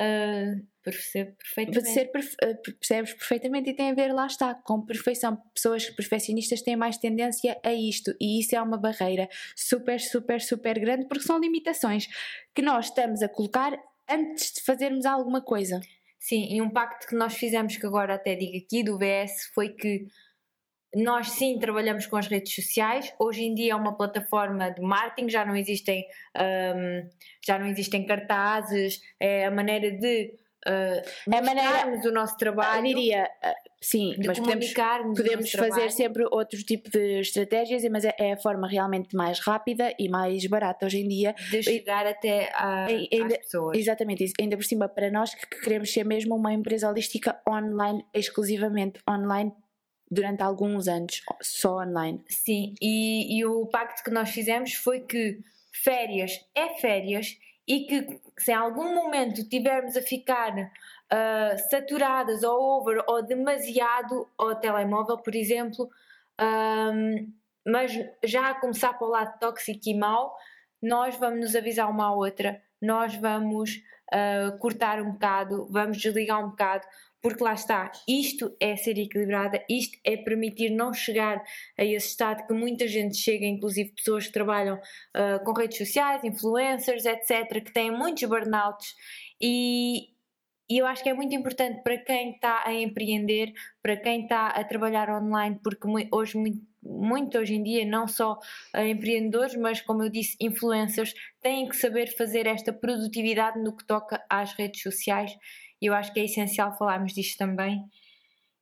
uh, 0.00 0.66
perceber 0.82 1.30
de 1.30 1.36
perfeitamente. 1.36 1.88
ser 1.90 2.04
perfe- 2.06 2.36
eh, 2.42 2.54
percebes 2.54 3.14
perfeitamente 3.14 3.70
e 3.70 3.74
tem 3.74 3.90
a 3.90 3.94
ver, 3.94 4.12
lá 4.12 4.26
está, 4.26 4.54
com 4.54 4.84
perfeição. 4.84 5.36
Pessoas 5.54 5.88
perfeccionistas 5.90 6.60
têm 6.60 6.76
mais 6.76 6.98
tendência 6.98 7.58
a 7.64 7.72
isto 7.72 8.14
e 8.20 8.40
isso 8.40 8.54
é 8.56 8.60
uma 8.60 8.76
barreira 8.76 9.28
super, 9.56 10.00
super, 10.00 10.40
super 10.40 10.78
grande 10.78 11.06
porque 11.06 11.24
são 11.24 11.38
limitações 11.38 12.06
que 12.54 12.60
nós 12.62 12.86
estamos 12.86 13.22
a 13.22 13.28
colocar 13.28 13.72
antes 14.10 14.52
de 14.54 14.60
fazermos 14.62 15.06
alguma 15.06 15.40
coisa. 15.40 15.80
Sim, 16.24 16.46
e 16.50 16.62
um 16.62 16.70
pacto 16.70 17.06
que 17.06 17.14
nós 17.14 17.34
fizemos, 17.34 17.76
que 17.76 17.84
agora 17.84 18.14
até 18.14 18.34
digo 18.34 18.56
aqui, 18.56 18.82
do 18.82 18.96
VS, 18.96 19.50
foi 19.54 19.68
que 19.68 20.06
nós 20.94 21.28
sim 21.32 21.58
trabalhamos 21.58 22.06
com 22.06 22.16
as 22.16 22.26
redes 22.26 22.54
sociais. 22.54 23.12
Hoje 23.18 23.42
em 23.42 23.54
dia 23.54 23.72
é 23.72 23.76
uma 23.76 23.94
plataforma 23.94 24.70
de 24.70 24.80
marketing, 24.80 25.28
já 25.28 25.44
não 25.44 25.54
existem, 25.54 26.02
hum, 26.34 27.10
já 27.46 27.58
não 27.58 27.66
existem 27.66 28.06
cartazes, 28.06 29.02
é 29.20 29.44
a 29.44 29.50
maneira 29.50 29.90
de 29.90 30.32
uh, 30.66 31.34
a 31.36 31.42
maneira- 31.42 31.70
mostrarmos 31.70 32.04
o 32.06 32.12
nosso 32.12 32.36
trabalho, 32.36 32.82
diria, 32.86 33.30
ah, 33.42 33.54
sim, 33.80 34.14
mas 34.24 34.38
podemos, 34.38 34.72
podemos 35.16 35.50
fazer 35.50 35.68
trabalho. 35.70 35.90
sempre 35.90 36.24
outro 36.30 36.58
tipo 36.62 36.90
de 36.90 37.20
estratégias, 37.20 37.82
mas 37.90 38.04
é, 38.04 38.14
é 38.18 38.32
a 38.32 38.36
forma 38.36 38.68
realmente 38.68 39.14
mais 39.16 39.38
rápida 39.40 39.94
e 39.98 40.08
mais 40.08 40.46
barata 40.46 40.86
hoje 40.86 40.98
em 41.00 41.08
dia. 41.08 41.34
de 41.50 41.62
chegar 41.62 42.06
até 42.06 42.50
a, 42.54 42.86
E- 42.90 43.08
ainda- 43.12 43.34
às 43.34 43.38
pessoas. 43.44 43.78
Exatamente 43.78 44.24
isso. 44.24 44.34
Ainda 44.40 44.56
por 44.56 44.64
cima, 44.64 44.88
para 44.88 45.10
nós 45.10 45.34
que 45.34 45.46
queremos 45.60 45.92
ser 45.92 46.04
mesmo 46.04 46.34
uma 46.34 46.52
empresa 46.52 46.88
holística 46.88 47.40
online, 47.48 48.04
exclusivamente 48.14 49.00
online, 49.08 49.52
durante 50.10 50.42
alguns 50.42 50.86
anos, 50.86 51.22
só 51.42 51.78
online. 51.80 52.22
Sim, 52.28 52.74
e, 52.80 53.38
e 53.38 53.44
o 53.44 53.66
pacto 53.66 54.02
que 54.04 54.10
nós 54.10 54.30
fizemos 54.30 54.74
foi 54.74 55.00
que 55.00 55.38
férias 55.82 56.38
é 56.54 56.68
férias 56.80 57.36
e 57.66 57.80
que 57.86 58.20
se 58.38 58.52
em 58.52 58.54
algum 58.54 58.94
momento 58.94 59.48
tivermos 59.48 59.96
a 59.96 60.02
ficar 60.02 60.70
ah, 61.10 61.56
saturadas 61.70 62.42
ou 62.42 62.80
over 62.80 63.02
ou 63.06 63.22
demasiado 63.22 64.28
ao 64.38 64.54
telemóvel, 64.56 65.18
por 65.18 65.34
exemplo, 65.34 65.90
ahm, 66.38 67.32
mas 67.66 67.92
já 68.22 68.50
a 68.50 68.54
começar 68.60 68.92
para 68.94 69.06
o 69.06 69.10
lado 69.10 69.38
tóxico 69.38 69.80
e 69.86 69.94
mau, 69.94 70.36
nós 70.82 71.16
vamos 71.16 71.40
nos 71.40 71.56
avisar 71.56 71.90
uma 71.90 72.06
à 72.06 72.12
outra, 72.12 72.62
nós 72.82 73.14
vamos 73.16 73.82
ah, 74.12 74.56
cortar 74.60 75.00
um 75.00 75.12
bocado, 75.12 75.66
vamos 75.70 75.98
desligar 75.98 76.44
um 76.44 76.50
bocado, 76.50 76.86
porque 77.24 77.42
lá 77.42 77.54
está, 77.54 77.90
isto 78.06 78.54
é 78.60 78.76
ser 78.76 78.98
equilibrada, 78.98 79.64
isto 79.66 79.98
é 80.04 80.14
permitir 80.14 80.68
não 80.68 80.92
chegar 80.92 81.42
a 81.74 81.82
esse 81.82 82.08
estado 82.08 82.46
que 82.46 82.52
muita 82.52 82.86
gente 82.86 83.16
chega, 83.16 83.46
inclusive 83.46 83.92
pessoas 83.92 84.26
que 84.26 84.32
trabalham 84.34 84.78
ah, 85.14 85.38
com 85.42 85.54
redes 85.54 85.78
sociais, 85.78 86.22
influencers, 86.22 87.06
etc., 87.06 87.64
que 87.64 87.72
têm 87.72 87.90
muitos 87.90 88.22
burnouts 88.28 88.94
e, 89.40 90.10
e 90.68 90.76
eu 90.76 90.86
acho 90.86 91.02
que 91.02 91.08
é 91.08 91.14
muito 91.14 91.34
importante 91.34 91.82
para 91.82 91.96
quem 91.96 92.32
está 92.32 92.62
a 92.62 92.74
empreender, 92.74 93.54
para 93.82 93.96
quem 93.96 94.24
está 94.24 94.48
a 94.48 94.62
trabalhar 94.62 95.08
online, 95.08 95.58
porque 95.64 95.88
hoje 96.12 96.36
muito, 96.36 96.60
muito 96.82 97.38
hoje 97.38 97.54
em 97.54 97.62
dia, 97.62 97.86
não 97.86 98.06
só 98.06 98.38
ah, 98.74 98.86
empreendedores, 98.86 99.56
mas 99.56 99.80
como 99.80 100.02
eu 100.02 100.10
disse, 100.10 100.36
influencers, 100.38 101.14
têm 101.40 101.66
que 101.70 101.76
saber 101.76 102.14
fazer 102.18 102.46
esta 102.46 102.70
produtividade 102.70 103.58
no 103.62 103.74
que 103.74 103.86
toca 103.86 104.22
às 104.28 104.52
redes 104.52 104.82
sociais. 104.82 105.34
E 105.84 105.86
eu 105.86 105.92
acho 105.92 106.14
que 106.14 106.20
é 106.20 106.24
essencial 106.24 106.74
falarmos 106.78 107.12
disto 107.12 107.36
também. 107.36 107.84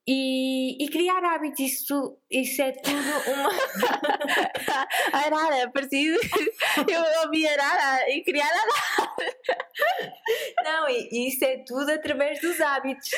E, 0.05 0.85
e 0.85 0.89
criar 0.89 1.24
hábitos, 1.24 1.61
isso, 1.61 2.19
isso 2.28 2.61
é 2.61 2.73
tudo 2.73 2.97
uma. 3.32 3.49
Arara, 5.12 5.70
parecido. 5.70 6.19
Eu 6.90 7.23
ouvi 7.24 7.47
Arara 7.47 8.11
e 8.11 8.24
criar 8.24 8.49
Arara. 8.49 9.12
Não, 10.65 10.89
e 10.89 11.28
isso 11.28 11.44
é 11.44 11.59
tudo 11.65 11.89
através 11.93 12.40
dos 12.40 12.61
hábitos. 12.61 13.09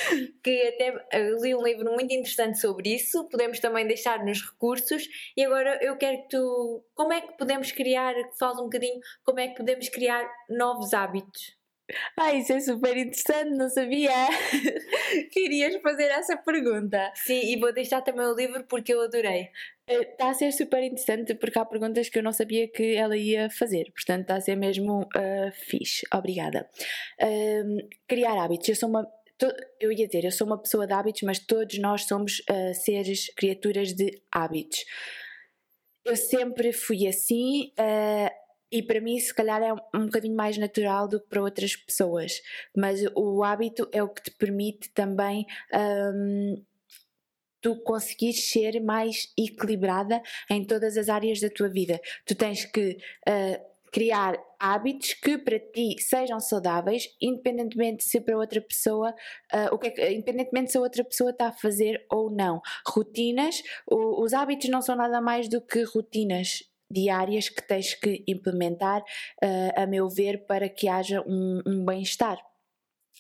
Que 0.43 0.75
até 0.75 1.19
eu 1.19 1.41
li 1.41 1.55
um 1.55 1.63
livro 1.63 1.91
muito 1.91 2.13
interessante 2.13 2.61
sobre 2.61 2.95
isso. 2.95 3.27
Podemos 3.31 3.59
também 3.61 3.87
deixar 3.87 4.23
nos 4.23 4.43
recursos. 4.43 5.09
E 5.35 5.43
agora 5.43 5.79
eu 5.83 5.97
quero 5.97 6.19
que 6.25 6.29
tu. 6.29 6.85
Como 6.95 7.15
é 7.15 7.23
que 7.23 7.39
podemos 7.39 7.73
criar? 7.73 8.13
Que 8.13 8.37
fales 8.39 8.59
um 8.59 8.65
bocadinho. 8.65 9.01
Como 9.25 9.41
é 9.41 9.49
que 9.49 9.57
podemos 9.57 9.89
criar 9.89 10.31
novos 10.51 10.93
hábitos? 10.93 11.64
Ah, 12.19 12.33
isso 12.33 12.53
é 12.53 12.61
super 12.61 12.97
interessante, 12.97 13.51
não 13.51 13.69
sabia. 13.69 14.11
Querias 15.31 15.77
fazer 15.83 16.11
essa 16.11 16.37
pergunta. 16.37 17.13
Sim, 17.15 17.41
e 17.53 17.59
vou 17.59 17.73
deixar 17.73 18.01
também 18.01 18.27
o 18.27 18.35
livro 18.35 18.65
porque 18.65 18.95
eu 18.95 19.03
adorei. 19.03 19.51
Está 19.87 20.31
a 20.31 20.35
ser 20.35 20.51
super 20.53 20.83
interessante 20.83 21.35
porque 21.35 21.59
há 21.59 21.65
perguntas 21.65 22.09
que 22.09 22.19
eu 22.19 22.23
não 22.23 22.33
sabia 22.33 22.67
que 22.69 22.95
ela 22.97 23.17
ia 23.17 23.51
fazer, 23.51 23.93
portanto 23.93 24.23
está 24.23 24.37
a 24.37 24.41
ser 24.41 24.57
mesmo 24.57 25.07
ah, 25.15 25.51
fixe. 25.53 26.07
Obrigada. 26.13 26.69
Ahm, 27.21 27.79
criar 28.09 28.43
hábitos. 28.43 28.69
Eu 28.69 28.77
sou 28.77 28.89
uma. 28.89 29.07
Eu 29.79 29.93
ia 29.93 30.07
dizer, 30.07 30.25
eu 30.25 30.33
sou 30.33 30.47
uma 30.47 30.59
pessoa 30.59 30.87
de 30.87 30.93
hábitos, 30.95 31.23
mas 31.23 31.39
todos 31.39 31.79
nós 31.79 32.05
somos 32.05 32.43
ah, 32.49 32.73
seres, 32.73 33.27
criaturas 33.35 33.93
de 33.93 34.23
hábitos. 34.33 34.85
Eu 36.05 36.17
sempre 36.17 36.73
fui 36.73 37.07
assim 37.07 37.73
ah, 37.79 38.31
e 38.79 38.83
para 38.83 39.01
mim, 39.01 39.19
se 39.19 39.35
calhar, 39.35 39.63
é 39.63 39.73
um, 39.73 39.77
um 39.95 40.07
bocadinho 40.07 40.37
mais 40.37 40.59
natural 40.59 41.09
do 41.09 41.21
que 41.21 41.29
para 41.29 41.43
outras 41.43 41.77
pessoas, 41.77 42.41
mas 42.77 43.01
o 43.15 43.43
hábito 43.45 43.89
é 43.93 44.03
o 44.03 44.09
que 44.09 44.23
te 44.23 44.31
permite 44.33 44.91
também. 44.93 45.47
ahm, 45.73 46.57
tu 47.61 47.77
conseguires 47.83 48.51
ser 48.51 48.81
mais 48.81 49.33
equilibrada 49.39 50.23
em 50.51 50.65
todas 50.67 50.97
as 50.99 51.09
áreas 51.09 51.41
da 51.41 51.49
tua 51.49 51.69
vida. 51.69 52.01
Tu 52.27 52.35
tens 52.35 52.65
que 52.67 52.99
ah, 53.27 53.61
criar 53.91 54.37
hábitos 54.59 55.15
que 55.15 55.39
para 55.39 55.59
ti 55.59 55.97
sejam 56.01 56.41
saudáveis, 56.41 57.09
independentemente 57.21 58.05
se 58.05 58.21
para 58.21 58.37
outra 58.37 58.61
pessoa, 58.61 59.15
ah, 59.53 59.71
o 59.73 59.79
que 59.79 59.87
é 59.89 59.91
que- 59.91 60.11
independentemente 60.11 60.73
se 60.73 60.79
a 60.79 60.81
outra 60.81 61.05
pessoa 61.05 61.31
está 61.31 61.49
a 61.49 61.53
fazer 61.53 62.05
ou 62.11 62.31
não. 62.31 62.61
Rotinas, 62.87 63.63
o- 63.91 64.23
os 64.23 64.35
hábitos 64.35 64.69
não 64.69 64.83
são 64.83 64.97
nada 64.97 65.21
mais 65.21 65.49
do 65.49 65.61
que 65.61 65.83
rotinas 65.85 66.65
diárias 66.95 67.49
que 67.49 67.67
tens 67.67 67.95
que 67.95 68.25
implementar, 68.29 69.03
ah, 69.43 69.83
a 69.83 69.87
meu 69.87 70.09
ver, 70.09 70.47
para 70.47 70.69
que 70.69 70.89
haja 70.89 71.21
um- 71.27 71.63
um 71.67 71.85
bem-estar 71.85 72.39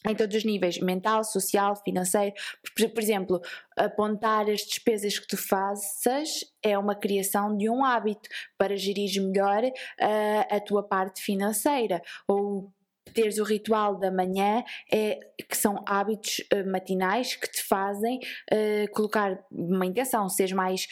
em 0.06 0.14
todos 0.14 0.36
os 0.36 0.44
níveis, 0.44 0.78
mental, 0.78 1.24
social, 1.24 1.74
financeiro. 1.82 2.34
Por, 2.76 2.90
por 2.90 3.02
exemplo, 3.02 3.40
apontar 3.76 4.50
as 4.50 4.60
despesas 4.60 5.18
que 5.18 5.26
tu 5.26 5.36
faças 5.36 6.40
é 6.62 6.76
uma 6.78 6.94
criação 6.94 7.56
de 7.56 7.70
um 7.70 7.84
hábito 7.84 8.28
para 8.58 8.76
gerir 8.76 9.10
melhor 9.22 9.62
ah, 10.00 10.46
a 10.56 10.60
tua 10.60 10.82
parte 10.82 11.22
financeira. 11.22 12.02
Ou 12.28 12.70
teres 13.14 13.38
o 13.38 13.44
ritual 13.44 13.96
da 13.98 14.10
manhã, 14.10 14.64
é, 14.92 15.20
que 15.48 15.56
são 15.56 15.82
hábitos 15.86 16.42
ah, 16.52 16.64
matinais 16.68 17.36
que 17.36 17.50
te 17.50 17.62
fazem 17.62 18.18
ah, 18.52 18.86
colocar 18.92 19.42
uma 19.50 19.86
intenção, 19.86 20.28
seres 20.28 20.52
mais, 20.52 20.86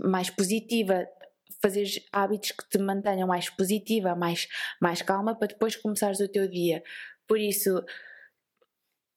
mais 0.00 0.30
positiva, 0.30 1.06
fazeres 1.64 2.00
hábitos 2.12 2.52
que 2.52 2.68
te 2.68 2.78
mantenham 2.78 3.26
mais 3.26 3.48
positiva, 3.48 4.14
mais, 4.14 4.46
mais 4.80 5.00
calma, 5.02 5.34
para 5.34 5.48
depois 5.48 5.76
começares 5.76 6.20
o 6.20 6.28
teu 6.28 6.46
dia. 6.48 6.82
Por 7.26 7.38
isso, 7.38 7.82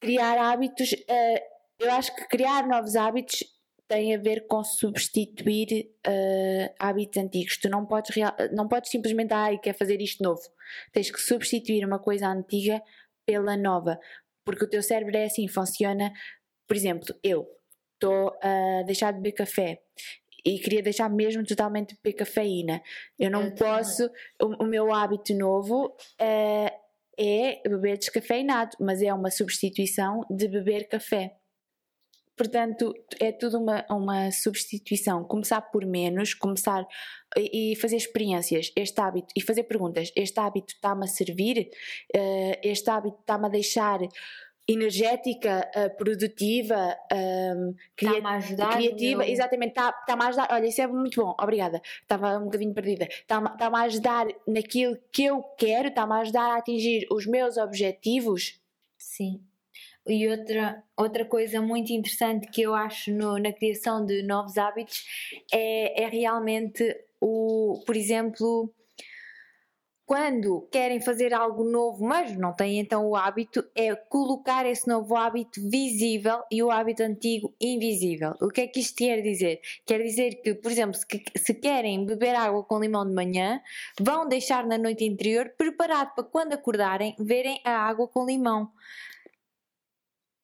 criar 0.00 0.38
hábitos, 0.38 0.92
eh, 1.08 1.42
eu 1.78 1.90
acho 1.92 2.14
que 2.14 2.26
criar 2.28 2.66
novos 2.66 2.96
hábitos 2.96 3.44
tem 3.86 4.14
a 4.14 4.18
ver 4.18 4.46
com 4.46 4.62
substituir 4.62 5.90
eh, 6.06 6.74
hábitos 6.78 7.22
antigos. 7.22 7.56
Tu 7.56 7.68
não 7.68 7.86
podes, 7.86 8.14
real- 8.14 8.36
não 8.52 8.68
podes 8.68 8.90
simplesmente, 8.90 9.32
ai, 9.32 9.58
quer 9.58 9.74
fazer 9.74 10.00
isto 10.00 10.22
novo. 10.22 10.42
Tens 10.92 11.10
que 11.10 11.20
substituir 11.20 11.84
uma 11.84 11.98
coisa 11.98 12.28
antiga 12.28 12.82
pela 13.26 13.56
nova, 13.56 13.98
porque 14.44 14.64
o 14.64 14.68
teu 14.68 14.82
cérebro 14.82 15.16
é 15.16 15.24
assim, 15.24 15.48
funciona. 15.48 16.12
Por 16.66 16.76
exemplo, 16.76 17.14
eu 17.22 17.46
estou 17.94 18.36
a 18.42 18.82
deixar 18.84 19.12
de 19.12 19.18
beber 19.20 19.32
café 19.32 19.82
e 20.44 20.58
queria 20.58 20.82
deixar 20.82 21.08
mesmo 21.08 21.44
totalmente 21.44 21.90
de 21.90 22.00
beber 22.02 22.18
cafeína. 22.18 22.82
Eu 23.18 23.30
não 23.30 23.44
Eu 23.44 23.54
posso, 23.54 24.10
o, 24.40 24.64
o 24.64 24.66
meu 24.66 24.92
hábito 24.92 25.34
novo 25.34 25.96
eh, 26.18 26.72
é 27.18 27.60
beber 27.68 27.98
descafeinado, 27.98 28.76
mas 28.80 29.02
é 29.02 29.12
uma 29.12 29.30
substituição 29.30 30.24
de 30.30 30.48
beber 30.48 30.88
café. 30.88 31.36
Portanto, 32.36 32.94
é 33.18 33.32
tudo 33.32 33.58
uma, 33.58 33.84
uma 33.90 34.30
substituição. 34.30 35.24
Começar 35.24 35.60
por 35.60 35.84
menos, 35.84 36.34
começar 36.34 36.86
e, 37.36 37.72
e 37.72 37.76
fazer 37.76 37.96
experiências, 37.96 38.70
este 38.76 39.00
hábito, 39.00 39.26
e 39.36 39.42
fazer 39.42 39.64
perguntas. 39.64 40.12
Este 40.14 40.38
hábito 40.38 40.72
está-me 40.72 41.04
a 41.04 41.08
servir? 41.08 41.68
Eh, 42.14 42.60
este 42.62 42.88
hábito 42.88 43.18
está-me 43.18 43.46
a 43.46 43.48
deixar 43.48 43.98
energética, 44.68 45.68
eh, 45.74 45.88
produtiva, 45.88 46.94
ehm, 47.10 47.72
cria- 47.96 48.18
Está-me 48.18 48.26
a 48.26 48.30
ajudar. 48.36 48.76
criativa, 48.76 49.22
meu- 49.22 49.32
exatamente, 49.32 49.70
está-me 49.70 50.22
a 50.22 50.26
ajudar. 50.28 50.48
Olha, 50.52 50.66
isso 50.66 50.82
é 50.82 50.86
muito 50.86 51.22
bom, 51.24 51.34
obrigada. 51.40 51.80
Estava 52.02 52.38
um 52.38 52.44
bocadinho 52.44 52.74
perdida. 52.74 53.06
Está-me 53.06 53.48
está 53.48 53.66
a 53.68 53.80
ajudar 53.82 54.26
naquilo 54.46 54.98
que 55.10 55.24
eu 55.24 55.42
quero, 55.56 55.88
está-me 55.88 56.12
a 56.12 56.16
ajudar 56.18 56.52
a 56.52 56.58
atingir 56.58 57.06
os 57.10 57.26
meus 57.26 57.56
objetivos. 57.56 58.60
Sim. 58.98 59.40
e 60.06 60.26
outra, 60.28 60.82
outra 60.96 61.24
coisa 61.24 61.60
muito 61.60 61.92
interessante 61.92 62.48
que 62.48 62.62
eu 62.62 62.74
acho 62.74 63.12
no, 63.12 63.38
na 63.38 63.52
criação 63.52 64.04
de 64.06 64.22
novos 64.22 64.56
hábitos 64.56 65.04
é, 65.52 66.02
é 66.02 66.08
realmente 66.08 66.82
o, 67.20 67.82
por 67.86 67.94
exemplo, 67.94 68.72
quando 70.08 70.66
querem 70.72 71.02
fazer 71.02 71.34
algo 71.34 71.62
novo, 71.62 72.02
mas 72.02 72.34
não 72.34 72.54
têm 72.54 72.78
então 72.78 73.06
o 73.06 73.14
hábito, 73.14 73.62
é 73.74 73.94
colocar 73.94 74.64
esse 74.64 74.88
novo 74.88 75.14
hábito 75.14 75.60
visível 75.68 76.40
e 76.50 76.62
o 76.62 76.70
hábito 76.70 77.02
antigo 77.02 77.54
invisível. 77.60 78.32
O 78.40 78.48
que 78.48 78.62
é 78.62 78.66
que 78.66 78.80
isto 78.80 78.96
quer 78.96 79.20
dizer? 79.20 79.60
Quer 79.84 80.02
dizer 80.02 80.40
que, 80.40 80.54
por 80.54 80.72
exemplo, 80.72 80.94
se, 80.94 81.06
se 81.36 81.52
querem 81.52 82.06
beber 82.06 82.34
água 82.34 82.64
com 82.64 82.80
limão 82.80 83.06
de 83.06 83.14
manhã, 83.14 83.60
vão 84.00 84.26
deixar 84.26 84.66
na 84.66 84.78
noite 84.78 85.04
interior 85.04 85.52
preparado 85.58 86.14
para 86.14 86.24
quando 86.24 86.54
acordarem 86.54 87.14
verem 87.18 87.60
a 87.62 87.72
água 87.72 88.08
com 88.08 88.24
limão. 88.24 88.72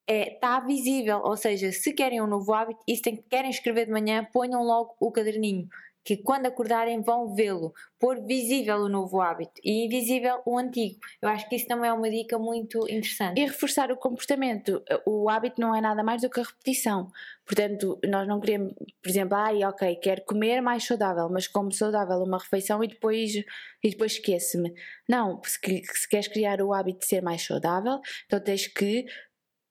É, 0.06 0.34
está 0.34 0.60
visível, 0.60 1.22
ou 1.24 1.38
seja, 1.38 1.72
se 1.72 1.94
querem 1.94 2.20
um 2.20 2.26
novo 2.26 2.52
hábito 2.52 2.80
e 2.86 2.96
se 2.96 3.16
querem 3.30 3.50
escrever 3.50 3.86
de 3.86 3.92
manhã, 3.92 4.28
ponham 4.30 4.62
logo 4.62 4.94
o 5.00 5.10
caderninho 5.10 5.66
que 6.04 6.18
quando 6.18 6.46
acordarem 6.46 7.00
vão 7.00 7.34
vê-lo, 7.34 7.72
pôr 7.98 8.22
visível 8.24 8.76
o 8.76 8.88
novo 8.88 9.20
hábito 9.20 9.60
e 9.64 9.86
invisível 9.86 10.42
o 10.44 10.58
antigo. 10.58 10.98
Eu 11.22 11.30
acho 11.30 11.48
que 11.48 11.56
isso 11.56 11.66
também 11.66 11.88
é 11.88 11.92
uma 11.92 12.10
dica 12.10 12.38
muito 12.38 12.86
interessante. 12.88 13.40
E 13.40 13.46
reforçar 13.46 13.90
o 13.90 13.96
comportamento. 13.96 14.82
O 15.06 15.30
hábito 15.30 15.60
não 15.60 15.74
é 15.74 15.80
nada 15.80 16.02
mais 16.04 16.20
do 16.20 16.28
que 16.28 16.40
a 16.40 16.42
repetição. 16.42 17.08
Portanto, 17.46 17.98
nós 18.06 18.28
não 18.28 18.40
queremos, 18.40 18.74
por 19.02 19.08
exemplo, 19.08 19.36
ah, 19.36 19.68
ok, 19.68 19.96
quero 19.96 20.22
comer 20.24 20.60
mais 20.60 20.84
saudável, 20.84 21.28
mas 21.30 21.48
como 21.48 21.72
saudável 21.72 22.18
uma 22.18 22.38
refeição 22.38 22.84
e 22.84 22.88
depois, 22.88 23.34
e 23.34 23.90
depois 23.90 24.12
esqueço-me. 24.12 24.74
Não, 25.08 25.40
se, 25.44 25.58
se 25.58 26.08
queres 26.08 26.28
criar 26.28 26.60
o 26.60 26.72
hábito 26.72 27.00
de 27.00 27.06
ser 27.06 27.22
mais 27.22 27.42
saudável, 27.42 28.00
então 28.26 28.40
tens 28.40 28.66
que 28.66 29.06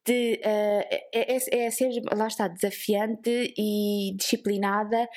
de, 0.06 0.42
uh, 0.44 0.84
é, 0.92 1.10
é, 1.14 1.66
é, 1.66 1.72
ser, 1.72 1.90
lá 2.14 2.28
está, 2.28 2.48
desafiante 2.48 3.54
e 3.58 4.14
disciplinada 4.18 5.08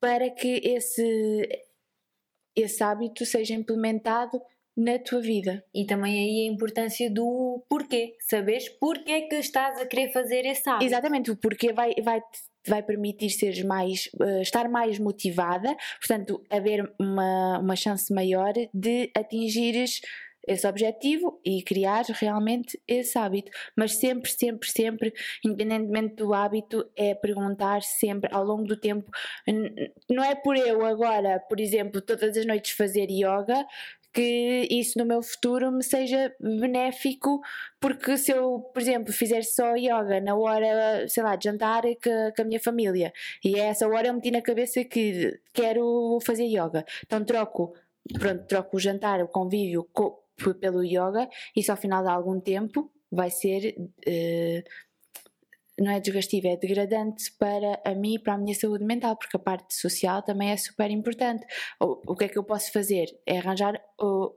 para 0.00 0.30
que 0.30 0.60
esse, 0.64 1.48
esse 2.56 2.82
hábito 2.82 3.24
seja 3.26 3.54
implementado 3.54 4.40
na 4.76 4.98
tua 4.98 5.20
vida. 5.20 5.64
E 5.74 5.84
também 5.84 6.12
aí 6.12 6.48
a 6.48 6.52
importância 6.52 7.10
do 7.10 7.62
porquê, 7.68 8.16
saberes 8.20 8.68
porquê 8.68 9.22
que 9.22 9.36
estás 9.36 9.78
a 9.78 9.86
querer 9.86 10.12
fazer 10.12 10.46
esse 10.46 10.68
hábito. 10.68 10.84
Exatamente, 10.84 11.30
o 11.30 11.36
porquê 11.36 11.72
vai, 11.72 11.94
vai, 12.02 12.22
vai 12.66 12.82
permitir 12.82 13.30
seres 13.30 13.62
mais, 13.62 14.08
uh, 14.20 14.40
estar 14.40 14.68
mais 14.68 14.98
motivada, 14.98 15.76
portanto, 15.98 16.42
haver 16.48 16.90
uma, 16.98 17.58
uma 17.58 17.76
chance 17.76 18.12
maior 18.12 18.52
de 18.72 19.10
atingires 19.14 20.00
esse 20.50 20.66
objetivo 20.66 21.40
e 21.44 21.62
criar 21.62 22.04
realmente 22.08 22.80
esse 22.86 23.16
hábito. 23.18 23.50
Mas 23.76 23.96
sempre, 23.96 24.30
sempre, 24.30 24.70
sempre, 24.70 25.12
independentemente 25.44 26.16
do 26.16 26.34
hábito, 26.34 26.90
é 26.96 27.14
perguntar 27.14 27.82
sempre 27.82 28.28
ao 28.32 28.44
longo 28.44 28.64
do 28.64 28.76
tempo. 28.76 29.10
Não 30.08 30.24
é 30.24 30.34
por 30.34 30.56
eu 30.56 30.84
agora, 30.84 31.40
por 31.48 31.60
exemplo, 31.60 32.00
todas 32.00 32.36
as 32.36 32.46
noites 32.46 32.72
fazer 32.72 33.08
yoga 33.10 33.64
que 34.12 34.66
isso 34.70 34.98
no 34.98 35.04
meu 35.04 35.22
futuro 35.22 35.70
me 35.70 35.84
seja 35.84 36.34
benéfico, 36.40 37.40
porque 37.80 38.16
se 38.16 38.32
eu, 38.32 38.60
por 38.72 38.82
exemplo, 38.82 39.12
fizer 39.12 39.42
só 39.42 39.76
yoga 39.76 40.20
na 40.20 40.34
hora, 40.34 41.06
sei 41.08 41.22
lá, 41.22 41.36
de 41.36 41.44
jantar 41.44 41.82
com, 41.82 42.32
com 42.34 42.42
a 42.42 42.44
minha 42.44 42.60
família 42.60 43.12
e 43.44 43.60
a 43.60 43.66
essa 43.66 43.86
hora 43.86 44.08
eu 44.08 44.14
meti 44.14 44.30
na 44.30 44.42
cabeça 44.42 44.84
que 44.84 45.38
quero 45.52 46.18
fazer 46.24 46.44
yoga, 46.44 46.84
então 47.04 47.24
troco, 47.24 47.72
pronto, 48.18 48.46
troco 48.46 48.76
o 48.76 48.80
jantar, 48.80 49.22
o 49.22 49.28
convívio 49.28 49.88
pelo 50.60 50.84
yoga, 50.84 51.28
isso 51.54 51.70
ao 51.70 51.76
final 51.76 52.02
de 52.02 52.10
algum 52.10 52.40
tempo 52.40 52.90
vai 53.10 53.30
ser. 53.30 53.74
Uh, 54.06 54.62
não 55.78 55.92
é 55.92 55.98
desgastivo, 55.98 56.46
é 56.46 56.56
degradante 56.56 57.32
para 57.38 57.80
a 57.84 57.94
mim 57.94 58.14
e 58.14 58.18
para 58.18 58.34
a 58.34 58.38
minha 58.38 58.54
saúde 58.54 58.84
mental, 58.84 59.16
porque 59.16 59.36
a 59.36 59.40
parte 59.40 59.74
social 59.74 60.22
também 60.22 60.50
é 60.50 60.56
super 60.56 60.90
importante. 60.90 61.46
O, 61.80 62.12
o 62.12 62.14
que 62.14 62.24
é 62.24 62.28
que 62.28 62.38
eu 62.38 62.44
posso 62.44 62.70
fazer? 62.70 63.06
É 63.26 63.38
arranjar 63.38 63.82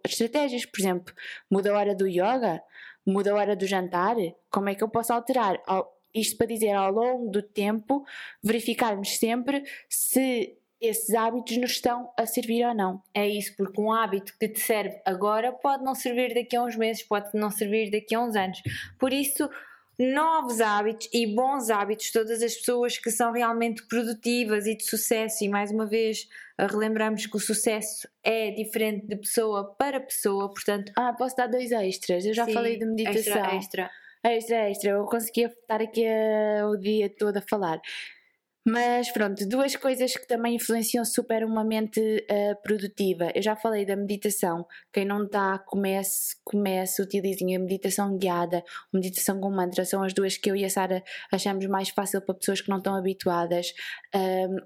estratégias, 0.06 0.66
por 0.66 0.80
exemplo, 0.80 1.14
muda 1.52 1.72
a 1.72 1.78
hora 1.78 1.94
do 1.94 2.08
yoga, 2.08 2.64
muda 3.06 3.32
a 3.32 3.36
hora 3.36 3.56
do 3.58 3.68
jantar, 3.68 4.16
como 4.50 4.70
é 4.70 4.76
que 4.76 4.84
eu 4.84 4.90
posso 4.90 5.12
alterar? 5.12 5.62
Ao, 5.68 5.94
isto 6.14 6.38
para 6.38 6.48
dizer, 6.48 6.74
ao 6.74 6.92
longo 6.92 7.30
do 7.30 7.42
tempo, 7.42 8.06
verificarmos 8.42 9.18
sempre 9.18 9.64
se 9.90 10.58
esses 10.84 11.14
hábitos 11.16 11.58
nos 11.58 11.72
estão 11.72 12.12
a 12.18 12.26
servir 12.26 12.66
ou 12.66 12.74
não. 12.74 13.02
É 13.14 13.28
isso, 13.28 13.56
porque 13.56 13.80
um 13.80 13.92
hábito 13.92 14.34
que 14.40 14.48
te 14.48 14.60
serve 14.60 15.00
agora 15.06 15.52
pode 15.52 15.84
não 15.84 15.96
servir 15.96 16.34
daqui 16.34 16.56
a 16.56 16.64
uns 16.64 16.76
meses, 16.76 17.04
pode 17.04 17.30
não 17.34 17.50
servir 17.50 17.90
daqui 17.90 18.14
a 18.14 18.22
uns 18.22 18.36
anos. 18.36 18.62
Por 19.00 19.14
isso, 19.14 19.50
novos 19.98 20.60
hábitos 20.60 21.08
e 21.14 21.28
bons 21.28 21.70
hábitos, 21.70 22.12
todas 22.12 22.42
as 22.42 22.56
pessoas 22.56 22.98
que 22.98 23.12
são 23.12 23.32
realmente 23.32 23.84
produtivas 23.88 24.66
e 24.66 24.76
de 24.76 24.84
sucesso, 24.84 25.44
e 25.44 25.50
mais 25.50 25.72
uma 25.72 25.86
vez 25.86 26.28
relembramos 26.60 27.26
que 27.26 27.36
o 27.36 27.40
sucesso 27.40 28.08
é 28.24 28.52
diferente 28.52 29.08
de 29.08 29.16
pessoa 29.16 29.74
para 29.76 30.00
pessoa, 30.00 30.50
portanto. 30.50 30.92
Ah, 30.96 31.14
posso 31.14 31.36
dar 31.36 31.48
dois 31.48 31.72
extras. 31.72 32.26
Eu 32.26 32.34
já 32.34 32.46
Sim, 32.46 32.54
falei 32.54 32.78
de 32.78 32.86
meditação. 32.86 33.38
Extra, 33.38 33.56
extra. 33.56 33.92
Extra, 34.24 34.70
extra. 34.70 34.90
Eu 34.92 35.06
conseguia 35.06 35.48
estar 35.48 35.82
aqui 35.82 36.06
uh, 36.06 36.68
o 36.68 36.78
dia 36.78 37.10
todo 37.10 37.38
a 37.38 37.42
falar. 37.42 37.82
Mas 38.66 39.12
pronto, 39.12 39.46
duas 39.48 39.76
coisas 39.76 40.14
que 40.16 40.26
também 40.26 40.56
influenciam 40.56 41.04
super 41.04 41.44
uma 41.44 41.66
mente 41.66 42.00
uh, 42.00 42.62
produtiva. 42.64 43.30
Eu 43.36 43.42
já 43.42 43.58
falei 43.58 43.86
da 43.86 43.96
meditação. 43.96 44.66
Quem 44.92 45.04
não 45.04 45.26
está, 45.26 45.60
comece, 45.60 46.38
comece, 46.46 47.02
utilizem 47.02 47.56
a 47.56 47.60
meditação 47.60 48.18
guiada, 48.18 48.60
a 48.60 48.98
meditação 48.98 49.42
com 49.42 49.50
mantra. 49.50 49.84
São 49.84 50.02
as 50.02 50.14
duas 50.14 50.38
que 50.38 50.50
eu 50.50 50.56
e 50.56 50.64
a 50.64 50.70
Sara 50.70 51.04
achamos 51.32 51.66
mais 51.68 51.90
fácil 51.90 52.22
para 52.22 52.36
pessoas 52.36 52.62
que 52.62 52.70
não 52.70 52.78
estão 52.78 52.96
habituadas. 52.96 53.74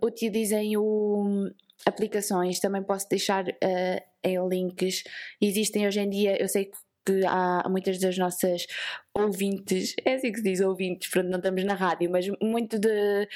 Utilizem 0.03 0.77
o 0.77 1.49
aplicações, 1.85 2.59
também 2.59 2.83
posso 2.83 3.07
deixar 3.09 3.47
uh, 3.47 4.01
em 4.23 4.47
links. 4.47 5.03
Existem 5.41 5.87
hoje 5.87 5.99
em 5.99 6.09
dia, 6.09 6.41
eu 6.41 6.47
sei 6.47 6.65
que 6.65 6.77
que 7.07 7.25
há 7.25 7.63
muitas 7.69 7.97
das 7.99 8.17
nossas 8.17 8.67
ouvintes, 9.13 9.95
é 10.03 10.15
assim 10.15 10.29
que 10.29 10.39
se 10.39 10.43
diz 10.43 10.59
ouvintes, 10.59 11.09
pronto, 11.09 11.29
não 11.29 11.38
estamos 11.38 11.63
na 11.63 11.73
rádio, 11.73 12.11
mas 12.11 12.27
muito 12.41 12.77
de, 12.77 13.27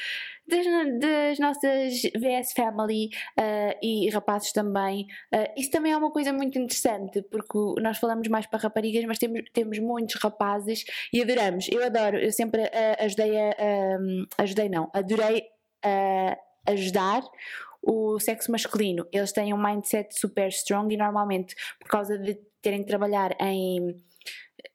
das, 0.45 0.65
das 0.99 1.39
nossas 1.39 2.01
VS 2.01 2.51
Family 2.53 3.09
uh, 3.39 3.77
e 3.81 4.09
rapazes 4.09 4.51
também. 4.51 5.07
Uh, 5.33 5.47
isso 5.55 5.71
também 5.71 5.93
é 5.93 5.97
uma 5.97 6.11
coisa 6.11 6.33
muito 6.33 6.59
interessante, 6.59 7.21
porque 7.21 7.81
nós 7.81 7.97
falamos 7.97 8.27
mais 8.27 8.45
para 8.45 8.59
raparigas, 8.59 9.05
mas 9.05 9.17
temos, 9.17 9.41
temos 9.53 9.79
muitos 9.79 10.15
rapazes 10.15 10.83
e 11.13 11.21
adoramos. 11.21 11.69
Eu 11.71 11.81
adoro, 11.85 12.17
eu 12.17 12.31
sempre 12.31 12.63
uh, 12.63 13.05
ajudei 13.05 13.39
a. 13.39 13.97
Um, 13.97 14.25
ajudei 14.37 14.67
não, 14.67 14.91
adorei 14.93 15.45
a 15.83 16.37
ajudar 16.71 17.23
o 17.81 18.19
sexo 18.19 18.51
masculino. 18.51 19.07
Eles 19.11 19.31
têm 19.31 19.53
um 19.53 19.61
mindset 19.61 20.13
super 20.19 20.49
strong 20.49 20.93
e 20.93 20.97
normalmente, 20.97 21.55
por 21.79 21.87
causa 21.87 22.17
de 22.17 22.37
terem 22.61 22.81
que 22.81 22.87
trabalhar 22.87 23.35
em 23.39 23.95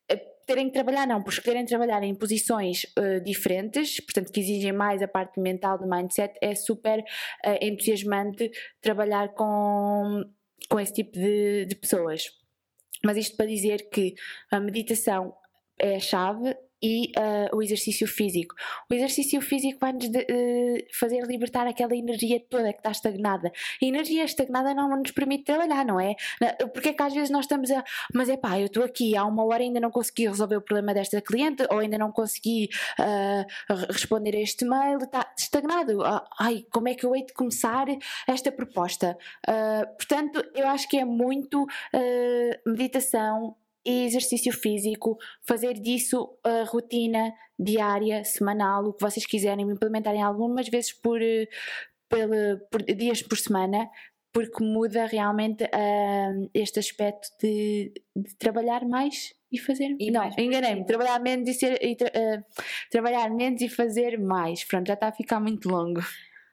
eh, 0.09 0.17
terem 0.47 0.67
que 0.69 0.73
trabalhar 0.73 1.07
não, 1.07 1.23
por 1.23 1.33
escolherem 1.33 1.65
trabalhar 1.65 2.03
em 2.03 2.15
posições 2.15 2.85
uh, 2.99 3.21
diferentes, 3.23 4.01
portanto 4.01 4.33
que 4.33 4.41
exigem 4.41 4.73
mais 4.73 5.03
a 5.03 5.09
parte 5.09 5.41
mental 5.41 5.79
do 5.79 5.89
mindset, 5.89 6.35
é 6.41 6.55
super 6.55 7.01
uh, 7.01 7.59
entusiasmante 7.61 8.51
trabalhar 8.81 9.35
com, 9.35 10.23
com 10.71 10.81
esse 10.81 10.93
tipo 10.93 11.13
de, 11.13 11.67
de 11.67 11.75
pessoas. 11.75 12.25
Mas 13.05 13.17
isto 13.17 13.37
para 13.37 13.47
dizer 13.47 13.89
que 13.91 14.15
a 14.51 14.61
meditação 14.61 15.35
é 15.79 15.97
a 15.97 16.01
chave 16.01 16.57
e 16.87 17.11
uh, 17.19 17.57
o 17.57 17.63
exercício 17.63 18.07
físico. 18.07 18.55
O 18.89 18.95
exercício 18.95 19.41
físico 19.41 19.79
vai-nos 19.81 20.07
uh, 20.07 20.11
fazer 20.93 21.27
libertar 21.27 21.67
aquela 21.67 21.97
energia 21.97 22.39
toda 22.49 22.73
que 22.73 22.79
está 22.79 22.93
estagnada. 22.93 23.51
A 23.83 23.85
energia 23.85 24.23
estagnada 24.25 24.73
não 24.73 24.89
nos 24.97 25.11
permite 25.11 25.45
trabalhar, 25.45 25.85
não 25.85 25.99
é? 25.99 26.15
Porque 26.73 26.91
é 26.91 26.93
que 26.93 27.03
às 27.03 27.13
vezes 27.13 27.31
nós 27.31 27.47
estamos 27.47 27.73
a. 27.73 27.83
Mas 28.15 28.29
é 28.29 28.37
pá, 28.37 28.61
eu 28.61 28.67
estou 28.67 28.85
aqui 28.85 29.17
há 29.17 29.25
uma 29.25 29.45
hora 29.45 29.65
ainda 29.65 29.81
não 29.81 29.91
consegui 29.91 30.29
resolver 30.29 30.57
o 30.57 30.61
problema 30.61 30.95
desta 30.95 31.21
cliente 31.21 31.67
ou 31.71 31.79
ainda 31.79 31.99
não 31.99 32.13
consegui 32.13 32.69
uh, 33.01 33.75
responder 33.91 34.37
a 34.37 34.41
este 34.41 34.65
mail, 34.65 34.99
está 34.99 35.33
estagnado. 35.37 36.05
Ah, 36.05 36.25
ai, 36.39 36.65
como 36.71 36.89
é 36.89 36.95
que 36.95 37.05
eu 37.05 37.17
hei 37.17 37.27
de 37.27 37.33
começar 37.33 37.87
esta 38.29 38.53
proposta? 38.53 39.19
portanto, 39.97 40.45
eu 40.55 40.67
acho 40.69 40.89
que 40.89 40.99
é 40.99 41.05
muito 41.05 41.67
meditação 42.67 43.57
e 43.57 43.66
exercício 43.87 44.53
físico, 44.53 45.17
fazer 45.43 45.75
disso 45.75 46.39
a 46.45 46.65
rotina 46.65 47.33
diária, 47.59 48.25
semanal, 48.25 48.85
o 48.87 48.93
que 48.93 49.03
vocês 49.03 49.27
quiserem, 49.27 49.71
implementarem 49.71 50.23
algumas 50.23 50.69
vezes 50.69 50.93
por, 50.93 51.21
eh, 51.23 51.47
por, 52.09 52.29
por 52.71 52.83
dias 52.83 53.23
por 53.23 53.39
semana, 53.39 53.91
porque 54.33 54.63
muda 54.63 55.07
realmente 55.07 55.65
uh, 55.65 56.51
este 56.53 56.79
aspecto 56.79 57.29
de, 57.41 57.91
de, 58.15 58.37
trabalhar 58.37 58.85
mais 58.85 59.33
e 59.51 59.59
fazer 59.59 59.97
e 59.99 60.11
não 60.11 60.31
enganei-me 60.39 60.85
trabalhar 60.85 61.19
menos 61.21 61.49
e, 61.49 61.55
ser, 61.55 61.83
e 61.83 61.97
tra, 61.97 62.09
uh, 62.09 62.45
trabalhar 62.91 63.31
menos 63.31 63.63
e 63.63 63.69
fazer 63.71 64.19
mais. 64.19 64.63
Pronto 64.63 64.89
já 64.89 64.93
está 64.93 65.09
a 65.09 65.13
ficar 65.13 65.41
muito 65.41 65.71
longo. 65.71 66.03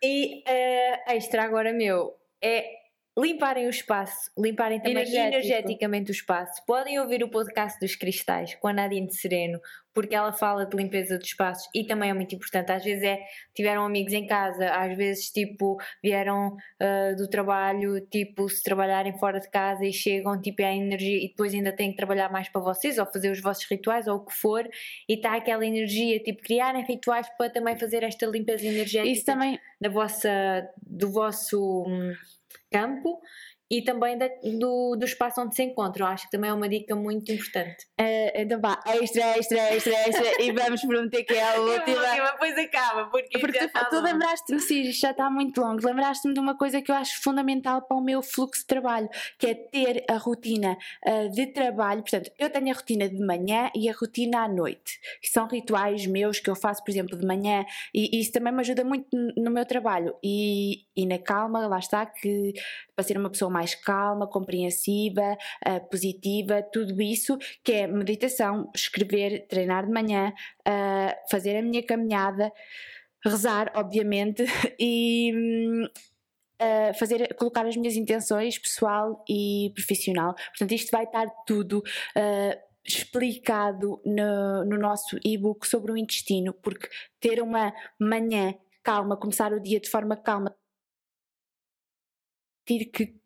E 0.02 0.44
uh, 0.48 1.12
extra 1.12 1.44
agora 1.44 1.74
meu 1.74 2.14
é 2.42 2.83
limparem 3.18 3.68
o 3.68 3.70
espaço, 3.70 4.32
limparem 4.38 4.80
também 4.80 5.04
Energético. 5.04 5.36
energeticamente 5.36 6.12
o 6.12 6.14
espaço. 6.14 6.64
Podem 6.66 7.00
ouvir 7.00 7.24
o 7.24 7.30
podcast 7.30 7.80
dos 7.80 7.96
cristais 7.96 8.56
com 8.56 8.68
a 8.68 8.74
Nadine 8.74 9.12
Sereno, 9.12 9.60
porque 9.94 10.16
ela 10.16 10.34
fala 10.34 10.66
de 10.66 10.76
limpeza 10.76 11.20
de 11.20 11.26
espaços 11.26 11.70
e 11.74 11.86
também 11.86 12.10
é 12.10 12.14
muito 12.14 12.34
importante. 12.34 12.72
Às 12.72 12.84
vezes 12.84 13.04
é, 13.04 13.20
tiveram 13.54 13.86
amigos 13.86 14.12
em 14.14 14.26
casa, 14.26 14.70
às 14.70 14.98
vezes 14.98 15.30
tipo, 15.30 15.78
vieram 16.04 16.56
ah, 16.80 17.14
do 17.16 17.30
trabalho, 17.30 18.02
tipo, 18.08 18.50
se 18.50 18.64
trabalharem 18.64 19.18
fora 19.20 19.40
de 19.40 19.50
casa 19.50 19.86
e 19.86 19.94
chegam, 19.94 20.42
tipo, 20.42 20.64
é 20.64 20.66
a 20.66 20.76
energia 20.76 21.18
e 21.24 21.28
depois 21.28 21.54
ainda 21.54 21.72
têm 21.72 21.92
que 21.92 21.98
trabalhar 21.98 22.32
mais 22.32 22.50
para 22.50 22.62
vocês 22.62 22.98
ou 22.98 23.06
fazer 23.06 23.30
os 23.30 23.42
vossos 23.42 23.66
rituais 23.66 24.08
ou 24.08 24.16
o 24.16 24.26
que 24.26 24.34
for 24.34 24.68
e 25.08 25.14
está 25.14 25.36
aquela 25.36 25.66
energia, 25.66 26.20
tipo, 26.20 26.42
criarem 26.42 26.84
rituais 26.84 27.28
para 27.38 27.52
também 27.52 27.78
fazer 27.78 28.02
esta 28.02 28.26
limpeza 28.26 28.66
energética 28.66 29.12
Isso 29.12 29.26
também, 29.26 29.60
da 29.80 29.90
vossa, 29.90 30.68
do 30.82 31.12
vosso 31.12 31.84
hum, 31.88 32.14
campo 32.70 33.22
e 33.70 33.82
também 33.84 34.18
da- 34.18 34.30
do, 34.60 34.96
do 34.96 35.06
espaço 35.06 35.42
onde 35.42 35.56
se 35.56 35.64
encontram. 35.64 36.06
Acho 36.08 36.26
que 36.26 36.32
também 36.32 36.50
é 36.50 36.54
uma 36.54 36.70
dica 36.70 36.96
muito 36.96 37.32
importante. 37.32 37.86
eh, 37.98 38.42
então 38.42 38.60
vá, 38.62 38.80
extra, 38.86 39.38
extra, 39.38 39.58
extra, 39.74 39.94
extra, 39.94 40.42
e 40.44 40.52
vamos 40.52 40.82
prometer 40.82 41.24
que 41.24 41.34
é 41.34 41.44
a 41.44 41.54
última. 41.60 42.32
depois 42.32 42.58
acaba, 42.58 43.06
porque, 43.10 43.40
Porque 43.40 43.60
já 43.60 43.68
tu, 43.68 43.90
tu 43.90 44.02
lembraste-me, 44.02 44.60
sim, 44.60 44.92
já 44.92 45.12
está 45.12 45.30
muito 45.30 45.60
longo, 45.62 45.86
lembraste-me 45.86 46.34
de 46.34 46.40
uma 46.40 46.58
coisa 46.58 46.82
que 46.82 46.92
eu 46.92 46.96
acho 46.96 47.22
fundamental 47.22 47.82
para 47.82 47.98
o 47.98 48.02
meu 48.02 48.22
fluxo 48.22 48.62
de 48.62 48.68
trabalho, 48.68 49.10
que 49.40 49.48
é 49.48 49.54
ter 49.56 50.04
a 50.10 50.18
rotina 50.18 50.78
ah, 51.06 51.28
de 51.28 51.48
trabalho. 51.48 52.02
Portanto, 52.02 52.32
eu 52.38 52.50
tenho 52.50 52.70
a 52.70 52.74
rotina 52.74 53.10
de 53.10 53.20
manhã 53.26 53.70
e 53.76 53.90
a 53.90 53.94
rotina 53.94 54.44
à 54.44 54.48
noite, 54.48 55.00
que 55.22 55.30
são 55.30 55.48
rituais 55.48 56.06
meus 56.06 56.40
que 56.40 56.50
eu 56.50 56.56
faço, 56.56 56.84
por 56.84 56.92
exemplo, 56.92 57.18
de 57.18 57.26
manhã, 57.26 57.66
e 57.94 58.20
isso 58.20 58.32
também 58.32 58.54
me 58.54 58.60
ajuda 58.60 58.84
muito 58.84 59.08
no- 59.14 59.34
no 59.46 59.52
meu 59.52 59.66
trabalho. 59.66 60.16
E, 60.24 60.86
e 60.96 61.06
na 61.06 61.18
calma, 61.18 61.66
lá 61.68 61.80
está, 61.80 62.06
que 62.06 62.54
para 62.96 63.04
ser 63.04 63.18
uma 63.18 63.30
pessoa 63.30 63.50
mais 63.54 63.76
calma, 63.76 64.28
compreensiva, 64.28 65.38
ah, 65.64 65.80
positiva, 65.80 66.64
tudo 66.64 67.02
isso, 67.02 67.38
que 67.64 67.72
é 67.72 67.88
meditação, 67.88 68.70
escrever, 68.76 69.48
treinar 69.48 69.86
de 69.86 69.92
manhã, 69.92 70.34
ah, 70.66 71.16
fazer 71.30 71.56
a 71.58 71.62
minha 71.62 71.84
caminhada, 71.86 72.52
rezar, 73.24 73.72
obviamente, 73.76 74.44
e 74.80 75.32
ah, 76.60 76.94
fazer, 76.96 77.36
colocar 77.36 77.66
as 77.66 77.78
minhas 77.78 77.96
intenções 77.96 78.58
pessoal 78.58 79.24
e 79.30 79.72
profissional. 79.76 80.34
Portanto, 80.34 80.72
isto 80.74 80.92
vai 80.92 81.04
estar 81.06 81.28
tudo. 81.46 81.84
explicado 82.86 84.02
no, 84.06 84.66
no 84.66 84.78
nosso 84.78 85.18
e-book 85.24 85.66
sobre 85.66 85.94
o 85.94 85.98
intestino, 85.98 86.54
porque 86.54 86.90
ter 87.18 87.42
uma 87.42 87.74
manhã 87.98 88.54
calma, 88.84 89.16
começar 89.16 89.54
o 89.54 89.60
dia 89.62 89.80
de 89.80 89.90
forma 89.90 90.18
calma, 90.18 90.54
ter 92.66 92.86
que 92.86 93.23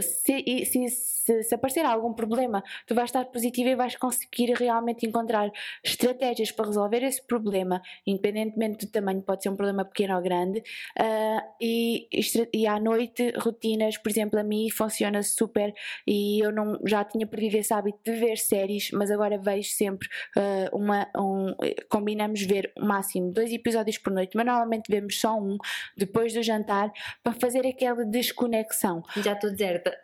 se, 0.00 0.64
se, 0.64 0.88
se, 0.88 1.42
se 1.42 1.54
aparecer 1.54 1.84
algum 1.84 2.12
problema, 2.12 2.62
tu 2.86 2.94
vais 2.94 3.08
estar 3.08 3.24
positiva 3.26 3.70
e 3.70 3.74
vais 3.76 3.96
conseguir 3.96 4.54
realmente 4.54 5.06
encontrar 5.06 5.50
estratégias 5.84 6.50
para 6.50 6.66
resolver 6.66 7.02
esse 7.02 7.22
problema, 7.22 7.82
independentemente 8.06 8.86
do 8.86 8.92
tamanho, 8.92 9.22
pode 9.22 9.42
ser 9.42 9.50
um 9.50 9.56
problema 9.56 9.84
pequeno 9.84 10.16
ou 10.16 10.22
grande. 10.22 10.62
ah, 10.98 11.44
e, 11.60 12.08
e 12.52 12.66
à 12.66 12.80
noite, 12.80 13.32
rotinas, 13.38 13.98
por 13.98 14.10
exemplo, 14.10 14.38
a 14.38 14.42
mim 14.42 14.70
funciona 14.70 15.22
super 15.22 15.74
e 16.06 16.44
eu 16.44 16.52
não, 16.52 16.78
já 16.86 17.04
tinha 17.04 17.26
perdido 17.26 17.56
esse 17.56 17.72
hábito 17.72 17.98
de 18.04 18.12
ver 18.12 18.38
séries, 18.38 18.90
mas 18.92 19.10
agora 19.10 19.38
vejo 19.38 19.70
sempre 19.70 20.08
ah, 20.36 20.70
uma. 20.72 21.08
Um, 21.16 21.54
combinamos 21.88 22.42
ver 22.42 22.72
o 22.76 22.84
máximo 22.84 23.32
dois 23.32 23.52
episódios 23.52 23.98
por 23.98 24.12
noite, 24.12 24.36
mas 24.36 24.46
normalmente 24.46 24.84
vemos 24.88 25.20
só 25.20 25.36
um 25.38 25.56
depois 25.96 26.32
do 26.32 26.42
jantar 26.42 26.90
para 27.22 27.32
fazer 27.34 27.66
aquela 27.66 28.04
desconexão. 28.04 29.02
Já 29.22 29.32
estou 29.32 29.50
deserta. 29.58 29.98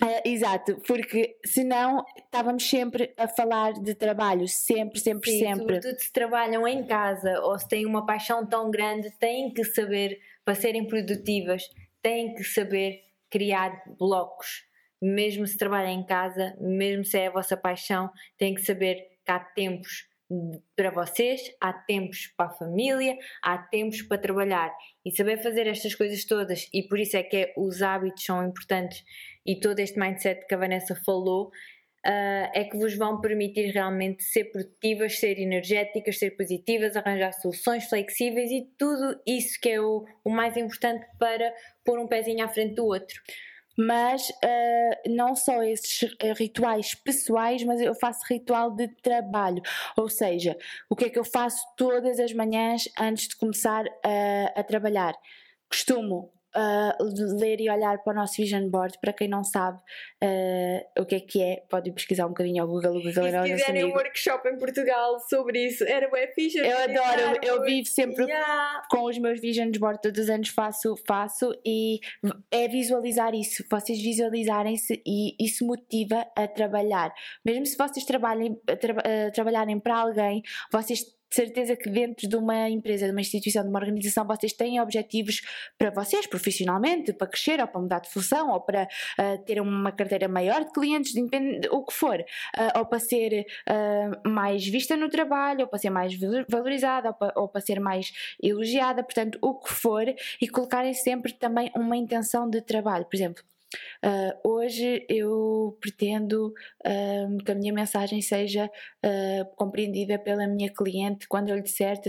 Ah, 0.00 0.22
exato, 0.24 0.76
porque 0.86 1.36
senão 1.44 2.04
estávamos 2.16 2.68
sempre 2.68 3.12
a 3.16 3.26
falar 3.26 3.72
de 3.72 3.94
trabalho, 3.94 4.46
sempre, 4.46 5.00
sempre, 5.00 5.30
Sim, 5.30 5.38
sempre. 5.38 5.58
Sobretudo 5.58 5.98
se 5.98 6.12
trabalham 6.12 6.68
em 6.68 6.86
casa 6.86 7.40
ou 7.40 7.58
se 7.58 7.68
têm 7.68 7.86
uma 7.86 8.06
paixão 8.06 8.46
tão 8.46 8.70
grande, 8.70 9.10
têm 9.18 9.52
que 9.52 9.64
saber, 9.64 10.18
para 10.44 10.54
serem 10.54 10.86
produtivas, 10.86 11.62
têm 12.02 12.34
que 12.34 12.44
saber 12.44 13.00
criar 13.28 13.82
blocos. 13.98 14.64
Mesmo 15.02 15.46
se 15.46 15.56
trabalham 15.56 15.90
em 15.90 16.04
casa, 16.04 16.54
mesmo 16.60 17.04
se 17.04 17.18
é 17.18 17.26
a 17.28 17.30
vossa 17.30 17.56
paixão, 17.56 18.10
têm 18.36 18.54
que 18.54 18.62
saber 18.62 18.96
que 19.24 19.32
há 19.32 19.40
tempos 19.40 20.09
para 20.76 20.90
vocês, 20.90 21.40
há 21.60 21.72
tempos 21.72 22.28
para 22.36 22.46
a 22.46 22.54
família, 22.54 23.16
há 23.42 23.58
tempos 23.58 24.02
para 24.02 24.18
trabalhar. 24.18 24.72
E 25.04 25.10
saber 25.10 25.42
fazer 25.42 25.66
estas 25.66 25.94
coisas 25.94 26.24
todas, 26.24 26.68
e 26.72 26.82
por 26.82 26.98
isso 26.98 27.16
é 27.16 27.22
que 27.22 27.36
é- 27.36 27.54
os 27.56 27.82
hábitos 27.82 28.24
são 28.24 28.46
importantes 28.46 29.02
e 29.44 29.58
todo 29.58 29.80
este 29.80 29.98
mindset 29.98 30.46
que 30.46 30.54
a 30.54 30.58
Vanessa 30.58 30.94
falou, 31.04 31.50
ah, 32.04 32.50
é 32.54 32.64
que 32.64 32.76
vos 32.78 32.96
vão 32.96 33.20
permitir 33.20 33.72
realmente 33.72 34.22
ser 34.22 34.44
produtivas, 34.44 35.18
ser 35.18 35.38
energéticas, 35.38 36.18
ser 36.18 36.30
positivas, 36.32 36.96
arranjar 36.96 37.32
soluções 37.32 37.88
flexíveis 37.88 38.50
e 38.50 38.66
tudo 38.78 39.20
isso 39.26 39.58
que 39.60 39.68
é 39.70 39.80
o, 39.80 40.04
o 40.24 40.30
mais 40.30 40.56
importante 40.56 41.04
para 41.18 41.52
pôr 41.84 41.98
um 41.98 42.06
pezinho 42.06 42.44
à 42.44 42.48
frente 42.48 42.74
do 42.74 42.86
outro. 42.86 43.20
Mas 43.86 44.30
ah, 44.44 45.00
não 45.08 45.34
só 45.34 45.62
esses 45.62 46.14
ah, 46.20 46.34
rituais 46.36 46.94
pessoais, 46.94 47.64
mas 47.64 47.80
eu 47.80 47.94
faço 47.94 48.20
ritual 48.28 48.70
de 48.70 48.88
trabalho. 48.88 49.62
Ou 49.96 50.08
seja, 50.08 50.56
o 50.88 50.94
que 50.94 51.06
é 51.06 51.08
que 51.08 51.18
eu 51.18 51.24
faço 51.24 51.64
todas 51.76 52.20
as 52.20 52.32
manhãs 52.32 52.88
antes 52.98 53.28
de 53.28 53.36
começar 53.36 53.86
a, 54.04 54.60
a 54.60 54.62
trabalhar? 54.62 55.14
Costumo 55.68 56.30
ah, 56.54 56.96
ler 57.38 57.60
e 57.60 57.70
olhar 57.70 57.98
para 58.02 58.12
o 58.12 58.16
nosso 58.16 58.36
vision 58.36 58.68
board. 58.68 58.98
Para 59.00 59.12
quem 59.12 59.28
não 59.28 59.44
sabe 59.44 59.80
ah, 60.22 61.00
o 61.00 61.04
que 61.06 61.14
é 61.16 61.20
que 61.20 61.42
é, 61.42 61.62
pode 61.68 61.90
pesquisar 61.92 62.26
um 62.26 62.30
bocadinho 62.30 62.62
ao 62.62 62.68
Google. 62.68 62.96
O 62.96 63.02
Google 63.02 63.26
é 63.26 63.40
o 63.42 63.48
nosso 63.48 63.70
amigo. 63.70 63.88
workshop 63.96 64.48
em 64.48 64.58
Portugal 64.58 65.18
sobre 65.28 65.66
isso, 65.66 65.84
era 65.84 66.10
bem 66.10 66.26
fixe. 66.34 66.58
Eu 66.58 66.76
adoro, 66.78 67.38
eu 67.42 67.62
vivo 67.62 67.86
sempre 67.88 68.24
Yeah. 68.24 68.82
com 68.90 69.04
os 69.04 69.18
meus 69.18 69.40
visions 69.40 69.76
board 69.78 70.00
todos 70.02 70.20
os 70.24 70.30
anos 70.30 70.48
faço, 70.50 70.94
faço 71.06 71.52
e 71.64 71.98
é 72.50 72.68
visualizar 72.68 73.34
isso, 73.34 73.64
vocês 73.70 74.00
visualizarem-se 74.00 75.02
e 75.06 75.34
isso 75.44 75.66
motiva 75.66 76.26
a 76.36 76.46
trabalhar. 76.46 77.12
Mesmo 77.44 77.66
se 77.66 77.76
vocês 77.76 78.04
trabalhem, 78.04 78.54
tra- 78.80 79.26
a 79.26 79.30
trabalharem 79.30 79.78
para 79.80 79.96
alguém, 79.96 80.42
vocês 80.72 81.04
de 81.30 81.36
certeza 81.36 81.76
que 81.76 81.88
dentro 81.88 82.28
de 82.28 82.36
uma 82.36 82.68
empresa, 82.68 83.06
de 83.06 83.12
uma 83.12 83.20
instituição, 83.20 83.62
de 83.62 83.68
uma 83.68 83.78
organização, 83.78 84.26
vocês 84.26 84.52
têm 84.52 84.80
objetivos 84.80 85.40
para 85.78 85.90
vocês, 85.90 86.26
profissionalmente, 86.26 87.12
para 87.12 87.26
crescer 87.28 87.60
ou 87.60 87.68
para 87.68 87.80
mudar 87.80 88.00
de 88.00 88.10
função 88.10 88.50
ou 88.50 88.60
para 88.60 88.88
ah, 89.18 89.38
ter 89.46 89.60
uma 89.60 89.92
carteira 89.92 90.28
maior 90.28 90.64
de 90.64 90.72
clientes, 90.72 91.14
independente, 91.14 91.68
o 91.70 91.84
que 91.84 91.92
for, 91.92 92.24
Ah, 92.56 92.78
ou 92.80 92.86
para 92.86 92.98
ser 92.98 93.46
ah, 93.66 94.10
mais 94.28 94.66
vista 94.66 94.96
no 94.96 95.08
trabalho, 95.08 95.62
ou 95.62 95.66
para 95.68 95.78
ser 95.78 95.90
mais 95.90 96.14
valo- 96.18 96.44
valorizada, 96.48 97.08
ou 97.08 97.14
para, 97.14 97.32
ou 97.36 97.48
para 97.48 97.60
ser 97.60 97.78
mais 97.80 98.12
elogiada, 98.42 99.02
portanto, 99.02 99.38
o 99.40 99.54
que 99.54 99.72
for, 99.72 100.04
e 100.40 100.48
colocarem 100.48 100.94
sempre 100.94 101.32
também 101.32 101.70
uma 101.76 101.96
intenção 101.96 102.48
de 102.50 102.60
trabalho. 102.60 103.04
Por 103.04 103.14
exemplo, 103.16 103.44
ah, 104.02 104.36
hoje 104.44 105.04
eu 105.08 105.76
pretendo 105.80 106.52
que 107.44 107.52
a 107.52 107.54
minha 107.54 107.72
mensagem 107.72 108.20
seja 108.20 108.70
ah, 109.02 109.44
compreendida 109.56 110.18
pela 110.18 110.46
minha 110.46 110.72
cliente 110.72 111.28
quando 111.28 111.48
eu 111.48 111.56
lhe 111.56 111.62
disser. 111.62 112.00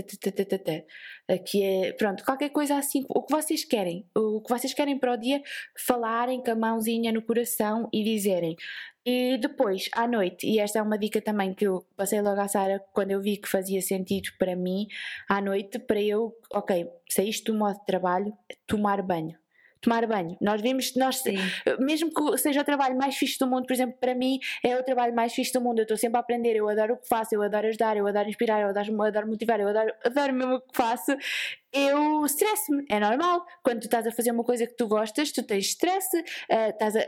Ah, 1.28 1.38
que 1.38 1.62
é, 1.62 1.92
pronto, 1.92 2.24
qualquer 2.24 2.50
coisa 2.50 2.76
assim, 2.76 3.04
o 3.08 3.22
que 3.22 3.32
vocês 3.32 3.64
querem, 3.64 4.06
o 4.16 4.40
que 4.40 4.48
vocês 4.50 4.74
querem 4.74 4.98
para 4.98 5.12
o 5.14 5.16
dia, 5.16 5.42
falarem 5.78 6.42
com 6.42 6.50
a 6.50 6.54
mãozinha 6.56 7.12
no 7.12 7.22
coração 7.22 7.88
e 7.92 8.02
dizerem. 8.02 8.56
E 9.04 9.36
depois, 9.38 9.88
à 9.94 10.06
noite, 10.06 10.46
e 10.46 10.60
esta 10.60 10.78
é 10.78 10.82
uma 10.82 10.96
dica 10.96 11.20
também 11.20 11.52
que 11.54 11.66
eu 11.66 11.84
passei 11.96 12.20
logo 12.22 12.40
à 12.40 12.46
Sara 12.46 12.80
quando 12.92 13.10
eu 13.10 13.20
vi 13.20 13.36
que 13.36 13.48
fazia 13.48 13.82
sentido 13.82 14.30
para 14.38 14.54
mim, 14.54 14.86
à 15.28 15.40
noite, 15.40 15.78
para 15.80 16.00
eu, 16.00 16.32
ok, 16.52 16.88
saíste 17.08 17.44
do 17.50 17.58
modo 17.58 17.78
de 17.80 17.86
trabalho, 17.86 18.32
tomar 18.66 19.02
banho. 19.02 19.41
Tomar 19.82 20.06
banho. 20.06 20.36
Nós 20.40 20.62
vimos, 20.62 20.94
nós, 20.94 21.16
Sim. 21.16 21.36
mesmo 21.80 22.08
que 22.14 22.38
seja 22.38 22.60
o 22.60 22.64
trabalho 22.64 22.96
mais 22.96 23.16
fixe 23.16 23.36
do 23.38 23.48
mundo, 23.48 23.66
por 23.66 23.72
exemplo, 23.72 23.96
para 23.98 24.14
mim 24.14 24.38
é 24.64 24.76
o 24.76 24.82
trabalho 24.82 25.14
mais 25.14 25.34
fixe 25.34 25.52
do 25.52 25.60
mundo. 25.60 25.80
Eu 25.80 25.82
estou 25.82 25.96
sempre 25.96 26.16
a 26.18 26.20
aprender, 26.20 26.54
eu 26.54 26.68
adoro 26.68 26.94
o 26.94 26.96
que 26.96 27.08
faço, 27.08 27.34
eu 27.34 27.42
adoro 27.42 27.66
ajudar, 27.66 27.96
eu 27.96 28.06
adoro 28.06 28.28
inspirar, 28.28 28.60
eu 28.60 28.68
adoro, 28.68 28.92
eu 28.92 29.02
adoro 29.02 29.26
motivar, 29.26 29.60
eu 29.60 29.68
adoro, 29.68 29.92
adoro 30.04 30.32
mesmo 30.32 30.54
o 30.54 30.60
que 30.60 30.76
faço. 30.76 31.16
Eu 31.72 32.24
estresse-me, 32.24 32.84
é 32.90 33.00
normal. 33.00 33.44
Quando 33.62 33.80
tu 33.80 33.84
estás 33.86 34.06
a 34.06 34.12
fazer 34.12 34.30
uma 34.30 34.44
coisa 34.44 34.66
que 34.66 34.74
tu 34.74 34.86
gostas, 34.86 35.32
tu 35.32 35.42
tens 35.42 35.66
stress, 35.68 36.06
ah, 36.50 36.68
estás 36.68 36.94
a, 36.94 37.00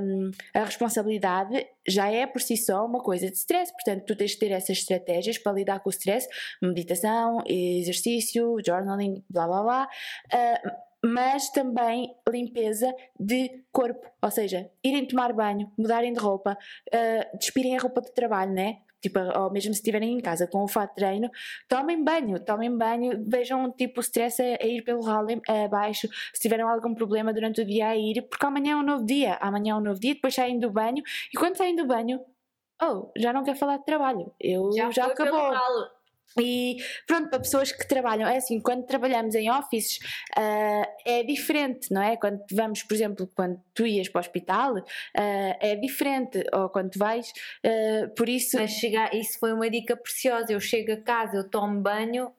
um, 0.00 0.30
a 0.54 0.64
responsabilidade 0.64 1.66
já 1.86 2.08
é 2.08 2.26
por 2.26 2.40
si 2.40 2.56
só 2.56 2.86
uma 2.86 3.00
coisa 3.00 3.28
de 3.28 3.36
stress, 3.36 3.72
portanto, 3.72 4.04
tu 4.06 4.14
tens 4.14 4.30
de 4.30 4.38
ter 4.38 4.52
essas 4.52 4.78
estratégias 4.78 5.36
para 5.36 5.52
lidar 5.52 5.80
com 5.80 5.88
o 5.88 5.92
stress, 5.92 6.28
meditação, 6.62 7.42
exercício, 7.44 8.56
journaling, 8.64 9.24
blá 9.28 9.46
blá 9.46 9.62
blá. 9.62 9.88
Ah, 10.32 10.87
mas 11.04 11.50
também 11.50 12.14
limpeza 12.28 12.92
de 13.18 13.64
corpo, 13.72 14.06
ou 14.22 14.30
seja, 14.30 14.70
irem 14.82 15.06
tomar 15.06 15.32
banho, 15.32 15.70
mudarem 15.78 16.12
de 16.12 16.18
roupa, 16.18 16.58
uh, 16.88 17.38
despirem 17.38 17.76
a 17.76 17.80
roupa 17.80 18.00
de 18.00 18.12
trabalho, 18.12 18.52
né? 18.52 18.78
tipo, 19.00 19.18
ou 19.20 19.50
mesmo 19.50 19.72
se 19.72 19.80
estiverem 19.80 20.12
em 20.12 20.20
casa 20.20 20.46
com 20.46 20.64
o 20.64 20.68
fato 20.68 20.90
de 20.90 20.96
treino, 20.96 21.30
tomem 21.68 22.02
banho, 22.02 22.38
tomem 22.44 22.76
banho, 22.76 23.24
vejam 23.26 23.70
tipo 23.72 24.00
o 24.00 24.02
stress 24.02 24.42
a, 24.42 24.44
a 24.60 24.66
ir 24.66 24.82
pelo 24.82 25.02
ralo 25.02 25.28
abaixo, 25.64 26.08
se 26.34 26.40
tiverem 26.40 26.64
algum 26.64 26.94
problema 26.94 27.32
durante 27.32 27.60
o 27.60 27.64
dia 27.64 27.88
a 27.88 27.96
ir, 27.96 28.22
porque 28.22 28.44
amanhã 28.44 28.72
é 28.72 28.76
um 28.76 28.82
novo 28.82 29.04
dia, 29.04 29.38
amanhã 29.40 29.74
é 29.74 29.76
um 29.76 29.80
novo 29.80 30.00
dia, 30.00 30.14
depois 30.14 30.34
saem 30.34 30.58
do 30.58 30.70
banho, 30.70 31.02
e 31.32 31.38
quando 31.38 31.56
saem 31.56 31.76
do 31.76 31.86
banho, 31.86 32.20
oh, 32.82 33.10
já 33.16 33.32
não 33.32 33.44
quer 33.44 33.56
falar 33.56 33.78
de 33.78 33.84
trabalho, 33.84 34.32
eu 34.40 34.72
já, 34.72 34.90
já 34.90 35.06
acabou. 35.06 35.52
E 36.38 36.76
pronto, 37.06 37.30
para 37.30 37.40
pessoas 37.40 37.72
que 37.72 37.86
trabalham, 37.86 38.28
é 38.28 38.36
assim, 38.36 38.60
quando 38.60 38.84
trabalhamos 38.86 39.34
em 39.34 39.50
offices 39.50 39.98
uh, 40.36 40.86
é 41.04 41.22
diferente, 41.22 41.92
não 41.92 42.02
é? 42.02 42.16
Quando 42.16 42.40
vamos, 42.52 42.82
por 42.82 42.94
exemplo, 42.94 43.30
quando 43.34 43.60
tu 43.74 43.86
ias 43.86 44.08
para 44.08 44.18
o 44.18 44.20
hospital, 44.20 44.76
uh, 44.76 44.84
é 45.14 45.76
diferente, 45.76 46.44
ou 46.52 46.68
quando 46.68 46.96
vais, 46.96 47.32
uh, 47.64 48.14
por 48.14 48.28
isso. 48.28 48.56
Mas 48.58 48.72
chegar, 48.72 49.14
isso 49.14 49.38
foi 49.38 49.52
uma 49.52 49.70
dica 49.70 49.96
preciosa. 49.96 50.52
Eu 50.52 50.60
chego 50.60 50.92
a 50.92 50.96
casa, 50.96 51.36
eu 51.36 51.48
tomo 51.48 51.80
banho, 51.80 52.32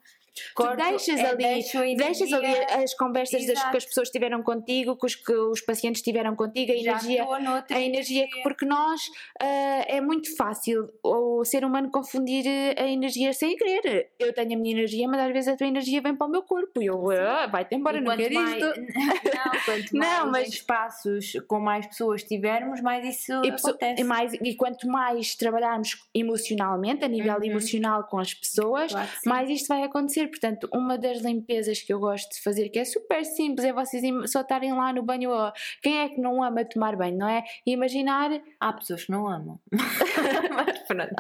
Corto, 0.53 0.77
tu 0.77 0.89
deixas, 0.89 1.19
é, 1.19 1.25
ali, 1.27 1.95
deixas 1.95 2.33
ali 2.33 2.55
as 2.83 2.93
conversas 2.93 3.45
das, 3.45 3.63
que 3.63 3.77
as 3.77 3.85
pessoas 3.85 4.09
tiveram 4.09 4.41
contigo, 4.41 4.95
que 4.97 5.05
os, 5.05 5.15
que 5.15 5.33
os 5.33 5.61
pacientes 5.61 6.01
tiveram 6.01 6.35
contigo, 6.35 6.71
a 6.71 6.75
energia, 6.75 7.25
a 7.69 7.81
energia 7.81 8.27
que, 8.27 8.41
porque 8.41 8.65
nós 8.65 9.07
uh, 9.41 9.85
é 9.87 10.01
muito 10.01 10.35
fácil 10.35 10.89
o 11.03 11.43
ser 11.45 11.63
humano 11.63 11.89
confundir 11.89 12.45
a 12.77 12.87
energia 12.87 13.33
sem 13.33 13.55
querer. 13.55 14.09
Eu 14.19 14.33
tenho 14.33 14.53
a 14.53 14.57
minha 14.57 14.73
energia, 14.73 15.07
mas 15.07 15.21
às 15.21 15.33
vezes 15.33 15.53
a 15.53 15.57
tua 15.57 15.67
energia 15.67 16.01
vem 16.01 16.15
para 16.15 16.27
o 16.27 16.29
meu 16.29 16.41
corpo 16.43 16.81
e 16.81 16.87
eu 16.87 17.09
ah, 17.11 17.47
vai-te 17.47 17.75
embora, 17.75 17.97
e 17.97 18.01
não 18.01 18.15
quero 18.15 18.33
mais, 18.33 18.63
isto. 18.63 18.79
Não, 19.39 19.51
quanto 19.65 19.95
mais 19.95 20.19
não, 20.19 20.31
mas, 20.31 20.47
espaços 20.49 21.33
com 21.47 21.59
mais 21.59 21.85
pessoas 21.87 22.23
tivermos, 22.23 22.81
mais 22.81 23.05
isso 23.05 23.31
e 23.43 23.49
acontece. 23.49 24.01
E, 24.01 24.03
mais, 24.03 24.33
e 24.33 24.55
quanto 24.55 24.87
mais 24.87 25.35
trabalharmos 25.35 25.97
emocionalmente, 26.13 27.03
a 27.03 27.07
nível 27.07 27.35
uhum. 27.35 27.43
emocional 27.43 28.03
com 28.03 28.19
as 28.19 28.33
pessoas, 28.33 28.91
claro 28.91 29.09
mais 29.25 29.49
isto 29.49 29.67
vai 29.67 29.83
acontecer 29.83 30.28
Portanto, 30.29 30.69
uma 30.73 30.97
das 30.97 31.19
limpezas 31.19 31.81
que 31.81 31.91
eu 31.91 31.99
gosto 31.99 32.31
de 32.33 32.41
fazer, 32.41 32.69
que 32.69 32.79
é 32.79 32.85
super 32.85 33.25
simples, 33.25 33.65
é 33.65 33.73
vocês 33.73 34.03
só 34.31 34.41
estarem 34.41 34.73
lá 34.73 34.93
no 34.93 35.03
banho. 35.03 35.31
Oh, 35.31 35.51
quem 35.81 35.99
é 35.99 36.09
que 36.09 36.21
não 36.21 36.43
ama 36.43 36.63
tomar 36.65 36.95
banho, 36.95 37.17
não 37.17 37.27
é? 37.27 37.43
E 37.65 37.71
imaginar. 37.71 38.29
Há 38.59 38.73
pessoas 38.73 39.05
que 39.05 39.11
não 39.11 39.27
amam. 39.27 39.59
Mas 39.71 40.79
pronto, 40.87 41.15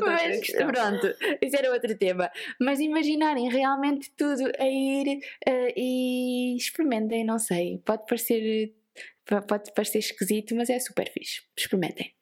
Mas, 0.00 0.50
pronto, 0.50 1.06
isso 1.42 1.56
era 1.56 1.72
outro 1.72 1.96
tema. 1.96 2.30
Mas 2.60 2.80
imaginarem 2.80 3.48
realmente 3.48 4.10
tudo 4.16 4.50
a 4.58 4.66
ir 4.66 5.18
uh, 5.48 5.72
e 5.76 6.56
experimentem, 6.56 7.24
não 7.24 7.38
sei. 7.38 7.80
Pode 7.84 8.06
parecer. 8.06 8.74
Pode 9.48 9.72
parecer 9.72 10.00
esquisito, 10.00 10.54
mas 10.54 10.68
é 10.68 10.78
super 10.78 11.10
fixe. 11.10 11.40
Experimentem. 11.56 12.14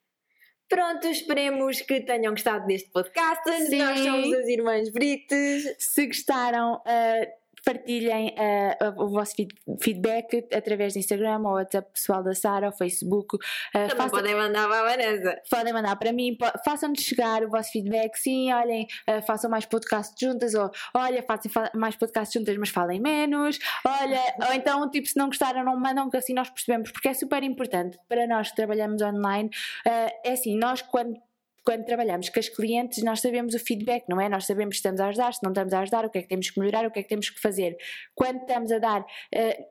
Pronto, 0.73 1.07
esperemos 1.07 1.82
que 1.82 2.01
tenham 2.01 2.32
gostado 2.32 2.66
deste 2.66 2.89
podcast. 2.89 3.43
Sim. 3.66 3.77
Nós 3.77 4.01
somos 4.01 4.32
as 4.32 4.49
Irmãs 4.49 4.89
Brites. 4.89 5.77
Se 5.78 6.07
gostaram, 6.07 6.77
uh, 6.77 7.41
partilhem 7.64 8.34
uh, 8.34 9.02
o 9.02 9.09
vosso 9.09 9.34
feedback 9.80 10.47
através 10.52 10.93
do 10.93 10.98
Instagram 10.98 11.39
ou 11.40 11.55
WhatsApp 11.55 11.90
pessoal 11.93 12.22
da 12.22 12.34
Sara 12.34 12.66
ou 12.66 12.72
Facebook. 12.72 13.36
Uh, 13.36 13.97
façam, 13.97 14.10
podem 14.10 14.34
mandar 14.34 14.68
para 14.68 14.80
a 14.80 14.84
Vanessa. 14.84 15.43
Podem 15.51 15.72
mandar 15.72 15.97
para 15.97 16.12
mim, 16.12 16.36
façam-nos 16.64 17.01
chegar 17.01 17.43
o 17.43 17.48
vosso 17.48 17.70
feedback. 17.70 18.16
Sim, 18.16 18.52
olhem, 18.52 18.86
uh, 19.09 19.22
façam 19.22 19.51
mais 19.51 19.64
podcasts 19.66 20.14
juntas, 20.18 20.55
ou 20.55 20.70
olha, 20.94 21.22
façam 21.22 21.51
mais 21.74 21.97
podcasts 21.97 22.32
juntas, 22.32 22.56
mas 22.56 22.70
falem 22.70 23.01
menos. 23.01 23.59
Olha, 23.84 24.20
ou 24.48 24.55
então, 24.55 24.90
tipo, 24.90 25.09
se 25.09 25.16
não 25.16 25.26
gostaram, 25.26 25.64
não 25.64 25.78
mandam, 25.78 26.10
que 26.10 26.16
assim 26.16 26.34
nós 26.34 26.51
percebemos, 26.51 26.90
porque 26.90 27.09
é 27.09 27.14
super 27.14 27.43
importante 27.43 27.98
para 28.09 28.26
nós 28.26 28.51
que 28.51 28.56
trabalhamos 28.56 29.01
online. 29.02 29.51
é 29.84 30.32
assim, 30.32 30.56
nós 30.56 30.82
quando 30.82 31.16
quando 31.64 31.84
trabalhamos 31.84 32.28
com 32.28 32.40
as 32.40 32.48
clientes, 32.48 33.02
nós 33.05 33.20
sabemos 33.20 33.55
o 33.55 33.59
feedback, 33.59 34.05
não 34.09 34.20
é? 34.20 34.28
Nós 34.28 34.47
sabemos 34.47 34.76
se 34.76 34.78
estamos 34.78 35.01
a 35.01 35.09
ajudar, 35.09 35.32
se 35.32 35.43
não 35.43 35.51
estamos 35.51 35.72
a 35.72 35.80
ajudar, 35.80 36.05
o 36.05 36.10
que 36.10 36.18
é 36.18 36.22
que 36.22 36.28
temos 36.28 36.51
que 36.51 36.59
melhorar, 36.59 36.86
o 36.86 36.90
que 36.90 36.98
é 36.98 37.02
que 37.02 37.09
temos 37.09 37.30
que 37.30 37.40
fazer. 37.40 37.76
Quando 38.14 38.40
estamos 38.40 38.72
a 38.72 38.78
dar, 38.78 39.01
uh, 39.01 39.64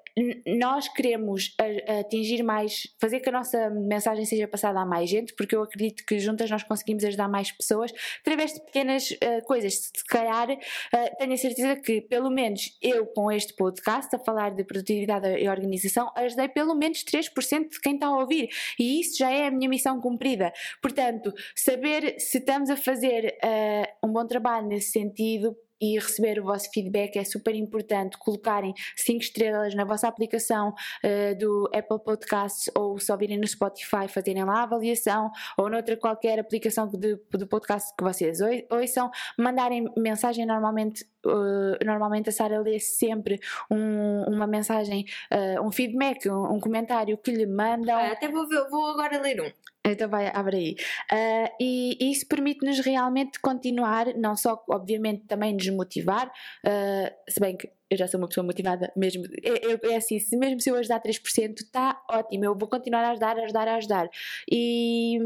nós 0.46 0.88
queremos 0.88 1.56
atingir 2.00 2.44
mais, 2.44 2.88
fazer 3.00 3.20
que 3.20 3.30
a 3.30 3.32
nossa 3.32 3.70
mensagem 3.70 4.26
seja 4.26 4.48
passada 4.48 4.80
a 4.80 4.86
mais 4.86 5.10
gente, 5.10 5.34
porque 5.34 5.56
eu 5.56 5.64
acredito 5.64 6.06
que 6.06 6.20
juntas 6.20 6.50
nós 6.50 6.64
conseguimos 6.64 7.04
ajudar 7.04 7.28
mais 7.28 7.52
pessoas 7.52 7.92
através 8.22 8.54
de 8.54 8.62
pequenas 8.62 9.12
uh, 9.12 9.46
coisas. 9.46 9.92
Se 9.96 10.06
calhar, 10.06 10.50
uh, 10.52 11.18
tenho 11.18 11.34
a 11.34 11.38
certeza 11.38 11.76
que, 11.76 12.02
pelo 12.02 12.30
menos 12.30 12.78
eu, 12.82 13.06
com 13.08 13.32
este 13.32 13.54
podcast, 13.54 14.16
a 14.16 14.20
falar 14.20 14.52
de 14.52 14.64
produtividade 14.64 15.28
e 15.28 15.48
organização, 15.48 16.12
ajudei 16.16 16.50
pelo 16.50 16.76
menos 16.76 17.04
3% 17.04 17.70
de 17.70 17.80
quem 17.80 17.96
está 17.96 18.08
a 18.08 18.18
ouvir. 18.18 18.50
E 18.80 19.00
isso 19.00 19.18
já 19.18 19.32
é 19.32 19.48
a 19.48 19.52
minha 19.52 19.70
missão 19.70 20.00
cumprida. 20.00 20.52
Portanto, 20.82 21.34
saber 21.56 22.20
se 22.20 22.40
estamos 22.40 22.70
a 22.70 22.76
fazer 22.76 23.38
uh, 23.44 24.08
um 24.08 24.12
bom 24.12 24.26
trabalho 24.26 24.68
nesse 24.68 24.92
sentido 24.92 25.56
e 25.82 25.98
receber 25.98 26.40
o 26.40 26.44
vosso 26.44 26.70
feedback 26.72 27.18
é 27.18 27.24
super 27.24 27.56
importante. 27.56 28.18
Colocarem 28.18 28.74
5 28.96 29.20
estrelas 29.20 29.74
na 29.74 29.84
vossa 29.84 30.08
aplicação 30.08 30.70
uh, 30.70 31.38
do 31.38 31.70
Apple 31.74 32.00
Podcasts 32.04 32.70
ou 32.78 33.00
se 33.00 33.12
ouvirem 33.12 33.38
no 33.38 33.48
Spotify, 33.48 34.08
fazerem 34.08 34.44
lá 34.44 34.60
a 34.60 34.64
avaliação 34.64 35.32
ou 35.58 35.70
noutra 35.70 35.98
qualquer 35.98 36.40
aplicação 36.40 36.88
de 36.88 37.18
podcast 37.48 37.94
que 37.98 38.04
vocês 38.04 38.40
ouçam, 38.70 39.10
mandarem 39.38 39.92
mensagem 39.98 40.46
normalmente. 40.46 41.06
Uh, 41.24 41.78
normalmente 41.86 42.30
a 42.30 42.32
Sara 42.32 42.60
lê 42.60 42.80
sempre 42.80 43.40
um, 43.70 44.24
uma 44.24 44.48
mensagem, 44.48 45.06
uh, 45.32 45.66
um 45.66 45.72
feedback, 45.72 46.28
um, 46.28 46.56
um, 46.56 46.60
comentário 46.60 47.18
que 47.18 47.32
lhe 47.32 47.46
mandam. 47.46 47.96
Ah, 47.96 48.12
até 48.12 48.28
vou, 48.28 48.48
ver, 48.48 48.68
vou 48.70 48.88
agora 48.88 49.22
ler 49.22 49.40
um. 49.42 49.52
Então 49.86 50.08
vai, 50.08 50.28
abre 50.28 50.58
aí. 50.58 50.76
Uh, 51.12 51.50
e, 51.60 52.12
isso 52.12 52.28
permite-nos 52.28 52.80
realmente 52.80 53.40
continuar, 53.40 54.14
não 54.16 54.36
só, 54.36 54.64
obviamente, 54.70 55.26
também 55.26 55.54
nos 55.54 55.68
motivar, 55.70 56.28
uh, 56.28 57.12
se 57.28 57.40
bem 57.40 57.58
que 57.58 57.72
eu 57.90 57.98
já 57.98 58.08
sou 58.08 58.20
uma 58.20 58.28
pessoa 58.28 58.46
motivada 58.46 58.92
mesmo. 58.96 59.26
É, 59.44 59.90
é, 59.90 59.94
é 59.94 59.98
assim, 59.98 60.20
se 60.20 60.38
mesmo 60.38 60.62
se 60.62 60.70
eu 60.70 60.76
ajudar 60.76 61.02
3%, 61.02 61.60
está 61.60 62.02
ótimo, 62.10 62.46
eu 62.46 62.56
vou 62.56 62.70
continuar 62.70 63.04
a 63.04 63.12
ajudar, 63.12 63.38
a 63.38 63.44
ajudar, 63.44 63.68
a 63.68 63.76
ajudar. 63.76 64.10
E, 64.50 65.20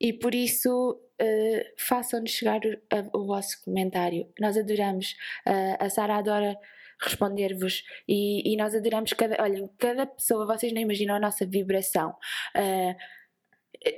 e 0.00 0.12
por 0.12 0.34
isso 0.34 0.98
uh, 1.20 1.64
façam-nos 1.76 2.30
chegar 2.30 2.60
o, 2.64 3.20
o, 3.20 3.26
vosso 3.26 3.62
comentário. 3.64 4.26
Nós 4.40 4.56
adoramos. 4.56 5.16
a 5.78 5.90
Sara 5.90 6.16
adora 6.16 6.56
responder-vos 7.02 7.84
e, 8.08 8.52
e, 8.52 8.56
nós 8.56 8.74
adoramos 8.74 9.12
cada, 9.12 9.36
olha, 9.42 9.68
cada 9.78 10.06
pessoa, 10.06 10.46
vocês 10.46 10.72
não 10.72 10.80
imaginam 10.80 11.14
a 11.14 11.20
nossa 11.20 11.44
vibração. 11.44 12.16
Uh, 12.56 12.96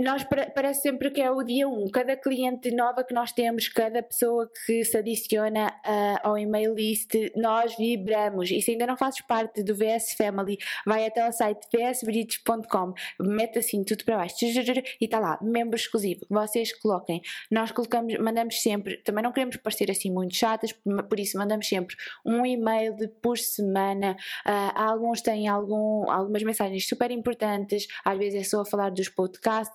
nós 0.00 0.24
parece 0.54 0.82
sempre 0.82 1.10
que 1.10 1.20
é 1.20 1.30
o 1.30 1.42
dia 1.42 1.68
1. 1.68 1.72
Um. 1.72 1.90
Cada 1.90 2.16
cliente 2.16 2.70
nova 2.70 3.04
que 3.04 3.14
nós 3.14 3.32
temos, 3.32 3.68
cada 3.68 4.02
pessoa 4.02 4.50
que 4.66 4.84
se 4.84 4.96
adiciona 4.96 5.68
uh, 5.68 6.28
ao 6.28 6.38
e-mail 6.38 6.74
list, 6.74 7.14
nós 7.36 7.76
vibramos. 7.76 8.50
E 8.50 8.60
se 8.60 8.72
ainda 8.72 8.86
não 8.86 8.96
fazes 8.96 9.20
parte 9.22 9.62
do 9.62 9.74
VS 9.74 10.14
Family, 10.14 10.58
vai 10.86 11.06
até 11.06 11.24
ao 11.24 11.32
site 11.32 11.66
vsbridge.com, 11.72 12.94
mete 13.20 13.58
assim 13.58 13.84
tudo 13.84 14.04
para 14.04 14.16
baixo 14.16 14.36
e 14.44 15.04
está 15.04 15.18
lá, 15.18 15.38
membro 15.42 15.76
exclusivo. 15.76 16.26
Vocês 16.28 16.72
coloquem. 16.78 17.20
Nós 17.50 17.70
colocamos, 17.72 18.18
mandamos 18.18 18.62
sempre, 18.62 18.98
também 18.98 19.22
não 19.22 19.32
queremos 19.32 19.56
parecer 19.56 19.90
assim 19.90 20.10
muito 20.10 20.36
chatas, 20.36 20.72
por 21.08 21.18
isso 21.18 21.38
mandamos 21.38 21.68
sempre 21.68 21.96
um 22.24 22.44
e-mail 22.44 22.94
de 22.96 23.08
por 23.08 23.38
semana. 23.38 24.16
Uh, 24.46 24.78
alguns 24.78 25.20
têm 25.20 25.48
algum, 25.48 26.10
algumas 26.10 26.42
mensagens 26.42 26.86
super 26.86 27.10
importantes, 27.10 27.86
às 28.04 28.18
vezes 28.18 28.40
é 28.40 28.44
só 28.44 28.60
a 28.60 28.64
falar 28.64 28.90
dos 28.90 29.08
podcasts 29.08 29.67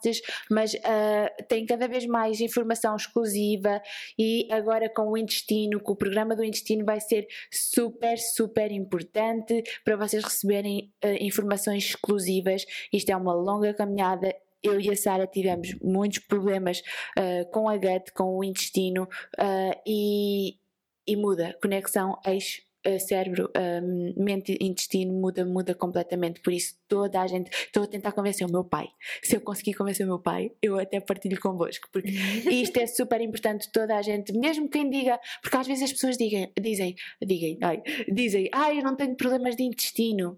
mas 0.50 0.74
uh, 0.74 1.44
tem 1.48 1.66
cada 1.66 1.88
vez 1.88 2.06
mais 2.06 2.42
informação 2.42 2.96
exclusiva 2.96 3.82
e 4.18 4.48
agora 4.52 4.90
com 4.90 5.12
o 5.12 5.18
intestino, 5.18 5.80
com 5.80 5.94
o 5.94 5.98
programa 5.98 6.36
do 6.36 6.44
intestino 6.44 6.86
vai 6.86 7.00
ser 7.00 7.28
super, 7.52 8.18
super 8.18 8.72
importante 8.72 9.64
para 9.84 9.96
vocês 9.96 10.24
receberem 10.24 10.92
uh, 11.04 11.24
informações 11.24 11.86
exclusivas. 11.86 12.66
Isto 12.92 13.12
é 13.12 13.16
uma 13.16 13.34
longa 13.34 13.74
caminhada 13.74 14.34
eu 14.64 14.80
e 14.80 14.90
a 14.90 14.96
Sara 14.96 15.28
tivemos 15.28 15.76
muitos 15.82 16.20
problemas 16.20 16.82
uh, 17.18 17.50
com 17.52 17.68
a 17.68 17.76
gut, 17.76 18.14
com 18.14 18.38
o 18.38 18.44
intestino 18.44 19.04
uh, 19.04 19.82
e, 19.86 20.58
e 21.06 21.18
muda 21.18 21.58
conexão 21.62 22.18
eixo 22.26 22.62
cérebro, 23.00 23.50
um, 23.84 24.14
mente 24.18 24.58
e 24.60 24.66
intestino 24.66 25.14
muda, 25.14 25.46
muda 25.46 25.74
completamente. 25.74 26.40
Por 26.42 26.54
isso, 26.54 26.76
toda 26.88 27.22
a 27.22 27.28
gente. 27.28 27.50
Estou 27.52 27.84
a 27.84 27.88
tentar 27.88 28.12
convencer 28.12 28.48
o 28.48 28.52
meu 28.52 28.64
pai. 28.64 28.88
Se 29.22 29.36
eu 29.36 29.42
conseguir 29.42 29.74
convencer 29.74 30.06
o 30.06 30.10
meu 30.10 30.20
pai, 30.20 30.52
eu 30.62 30.80
até 30.80 31.00
partilho 31.00 31.40
convosco. 31.40 31.88
Porque 31.92 32.10
isto 32.52 32.78
é 32.78 32.88
super 32.88 33.22
importante. 33.22 33.72
Toda 33.72 33.98
a 33.98 34.02
gente, 34.02 34.34
mesmo 34.34 34.70
quem 34.70 34.90
diga. 34.90 35.20
Porque 35.42 35.58
às 35.58 35.68
vezes 35.68 35.84
as 35.84 35.94
pessoas 35.94 36.18
digam, 36.18 36.48
dizem, 36.60 36.96
dizem, 37.22 37.58
ai, 37.62 37.82
dizem, 38.12 38.50
ai, 38.52 38.80
eu 38.80 38.84
não 38.84 38.96
tenho 38.96 39.16
problemas 39.16 39.56
de 39.56 39.64
intestino. 39.64 40.38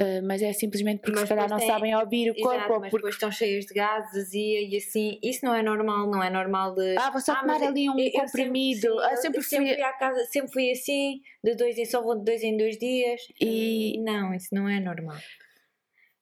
Uh, 0.00 0.26
mas 0.26 0.42
é 0.42 0.52
simplesmente 0.52 1.02
porque 1.02 1.20
mas 1.20 1.28
se 1.28 1.34
calhar 1.34 1.48
não 1.48 1.58
tem... 1.58 1.68
sabem 1.68 1.94
ouvir 1.94 2.30
o 2.30 2.34
corpo. 2.34 2.56
Exato, 2.56 2.70
mas 2.80 2.90
porque... 2.90 2.96
depois 2.96 3.14
estão 3.14 3.30
cheias 3.30 3.64
de 3.64 3.74
gases 3.74 4.32
e, 4.32 4.68
e 4.68 4.76
assim, 4.76 5.20
isso 5.22 5.44
não 5.44 5.54
é 5.54 5.62
normal, 5.62 6.10
não 6.10 6.20
é 6.20 6.28
normal 6.28 6.74
de. 6.74 6.96
Ah, 6.98 7.10
vou 7.10 7.20
só 7.20 7.32
ah, 7.32 7.36
tomar 7.36 7.62
ali 7.62 7.88
um 7.88 7.98
eu, 7.98 8.10
comprimido. 8.10 8.86
Eu 8.86 8.98
ah, 8.98 9.16
sempre, 9.16 9.38
eu, 9.38 9.42
sempre, 9.44 9.68
fui... 9.68 9.74
fui 9.76 9.84
à 9.84 9.92
casa, 9.92 10.24
sempre 10.24 10.52
fui 10.52 10.70
assim, 10.72 11.20
de 11.44 11.54
dois 11.54 11.78
em 11.78 11.84
só 11.84 12.02
vou 12.02 12.18
de 12.18 12.24
dois 12.24 12.42
em 12.42 12.56
dois 12.56 12.76
dias. 12.76 13.20
E 13.40 14.00
não, 14.02 14.34
isso 14.34 14.48
não 14.52 14.68
é 14.68 14.80
normal. 14.80 15.18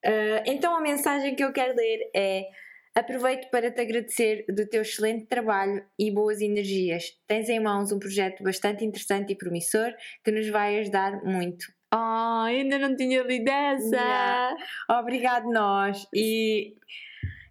Uh, 0.05 0.43
então 0.45 0.77
a 0.77 0.81
mensagem 0.81 1.35
que 1.35 1.43
eu 1.43 1.53
quero 1.53 1.75
ler 1.75 2.11
é 2.15 2.49
Aproveito 2.95 3.49
para 3.49 3.71
te 3.71 3.81
agradecer 3.81 4.45
do 4.51 4.69
teu 4.69 4.83
excelente 4.83 5.25
trabalho 5.25 5.83
e 5.99 6.11
boas 6.11 6.43
energias. 6.43 7.05
Tens 7.27 7.49
em 7.49 7.59
mãos 7.59 7.91
um 7.91 7.99
projeto 7.99 8.43
bastante 8.43 8.85
interessante 8.85 9.33
e 9.33 9.37
promissor 9.37 9.95
que 10.23 10.31
nos 10.31 10.47
vai 10.51 10.79
ajudar 10.79 11.25
muito. 11.25 11.65
Oh, 11.95 12.45
ainda 12.45 12.79
não 12.79 12.97
tinha 12.97 13.23
lido 13.23 13.49
essa! 13.49 13.97
Yeah. 13.97 14.57
Obrigado 14.91 15.51
nós 15.51 16.07
e 16.15 16.75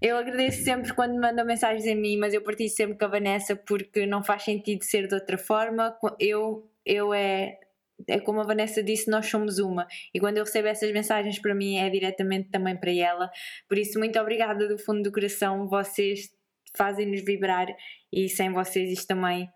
eu 0.01 0.17
agradeço 0.17 0.63
sempre 0.63 0.93
quando 0.93 1.19
mandam 1.19 1.45
mensagens 1.45 1.87
a 1.87 1.95
mim, 1.95 2.17
mas 2.17 2.33
eu 2.33 2.41
partilho 2.41 2.69
sempre 2.69 2.97
com 2.97 3.05
a 3.05 3.09
Vanessa 3.09 3.55
porque 3.55 4.05
não 4.07 4.23
faz 4.23 4.43
sentido 4.43 4.83
ser 4.83 5.07
de 5.07 5.13
outra 5.13 5.37
forma. 5.37 5.95
Eu, 6.19 6.67
eu 6.83 7.13
é 7.13 7.59
é 8.07 8.19
como 8.19 8.41
a 8.41 8.43
Vanessa 8.43 8.81
disse, 8.81 9.09
nós 9.09 9.27
somos 9.27 9.59
uma. 9.59 9.87
E 10.13 10.19
quando 10.19 10.37
eu 10.37 10.43
recebo 10.43 10.67
essas 10.67 10.91
mensagens 10.91 11.39
para 11.39 11.53
mim 11.53 11.77
é 11.77 11.89
diretamente 11.89 12.49
também 12.49 12.75
para 12.75 12.91
ela. 12.91 13.29
Por 13.67 13.77
isso, 13.77 13.99
muito 13.99 14.19
obrigada 14.19 14.67
do 14.67 14.77
fundo 14.77 15.03
do 15.03 15.11
coração. 15.11 15.67
Vocês 15.67 16.29
fazem-nos 16.75 17.23
vibrar 17.23 17.67
e 18.11 18.29
sem 18.29 18.51
vocês 18.51 18.91
isto 18.91 19.07
também 19.07 19.49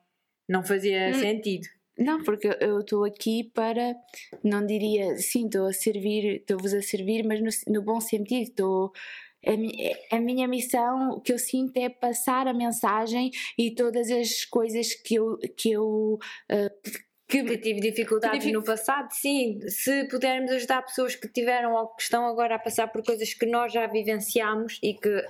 não 0.48 0.64
fazia 0.64 1.10
hum. 1.10 1.14
sentido. 1.14 1.68
Não, 1.98 2.24
porque 2.24 2.50
eu 2.60 2.82
estou 2.82 3.06
aqui 3.06 3.44
para, 3.54 3.96
não 4.44 4.66
diria, 4.66 5.18
sim, 5.18 5.46
estou 5.46 5.68
a 5.68 5.74
servir, 5.74 6.42
estou-vos 6.42 6.74
a 6.74 6.82
servir, 6.82 7.24
mas 7.26 7.42
no, 7.42 7.74
no 7.74 7.82
bom 7.82 8.02
sentido, 8.02 8.50
estou 8.50 8.92
a, 9.46 10.16
a, 10.16 10.20
minha 10.20 10.48
missão, 10.48 11.12
o 11.12 11.22
que 11.22 11.32
eu 11.32 11.40
sinto 11.40 11.78
é 11.78 11.88
passar 11.88 12.48
a 12.48 12.54
mensagem 12.54 13.32
e 13.58 13.72
todas 13.72 14.10
as 14.12 14.44
coisas 14.44 14.94
que 14.94 15.16
eu, 15.16 15.38
que 15.56 15.72
eu 15.72 16.20
uh, 16.52 17.02
que, 17.28 17.44
que 17.44 17.58
tive 17.58 17.80
dificuldades 17.80 18.46
que 18.46 18.52
no 18.52 18.64
passado, 18.64 19.10
sim. 19.12 19.60
Se 19.68 20.08
pudermos 20.08 20.52
ajudar 20.52 20.84
pessoas 20.84 21.16
que 21.16 21.28
tiveram 21.28 21.74
ou 21.74 21.88
que 21.88 22.04
estão 22.04 22.26
agora 22.28 22.56
a 22.56 22.60
passar 22.60 22.88
por 22.88 23.04
coisas 23.04 23.34
que 23.34 23.46
nós 23.46 23.74
já 23.74 23.88
vivenciamos 23.88 24.80
e 24.82 24.94
que 24.94 25.26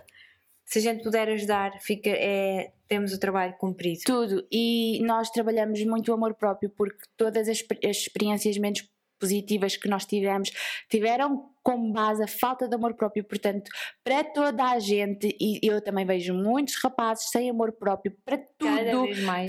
se 0.66 0.80
a 0.80 0.82
gente 0.82 1.04
puder 1.04 1.30
ajudar, 1.30 1.80
fica, 1.80 2.10
é, 2.10 2.72
temos 2.88 3.14
o 3.14 3.20
trabalho 3.20 3.56
cumprido. 3.58 4.00
Tudo. 4.06 4.46
E 4.52 5.00
nós 5.04 5.30
trabalhamos 5.30 5.84
muito 5.86 6.10
o 6.10 6.14
amor 6.14 6.34
próprio 6.34 6.70
porque 6.70 7.06
todas 7.16 7.48
as, 7.48 7.64
as 7.84 7.98
experiências 7.98 8.58
menos 8.58 8.88
positivas 9.20 9.78
que 9.78 9.88
nós 9.88 10.06
tivemos 10.06 10.52
tiveram 10.90 11.55
como 11.66 11.92
base 11.92 12.24
a 12.24 12.28
falta 12.28 12.68
de 12.68 12.76
amor 12.76 12.94
próprio, 12.94 13.24
portanto, 13.24 13.72
para 14.04 14.24
toda 14.24 14.64
a 14.66 14.78
gente, 14.78 15.36
e 15.42 15.60
eu 15.64 15.82
também 15.82 16.06
vejo 16.06 16.32
muitos 16.32 16.76
rapazes 16.76 17.32
sem 17.32 17.50
amor 17.50 17.72
próprio, 17.72 18.16
para 18.24 18.38
tudo, 18.60 19.08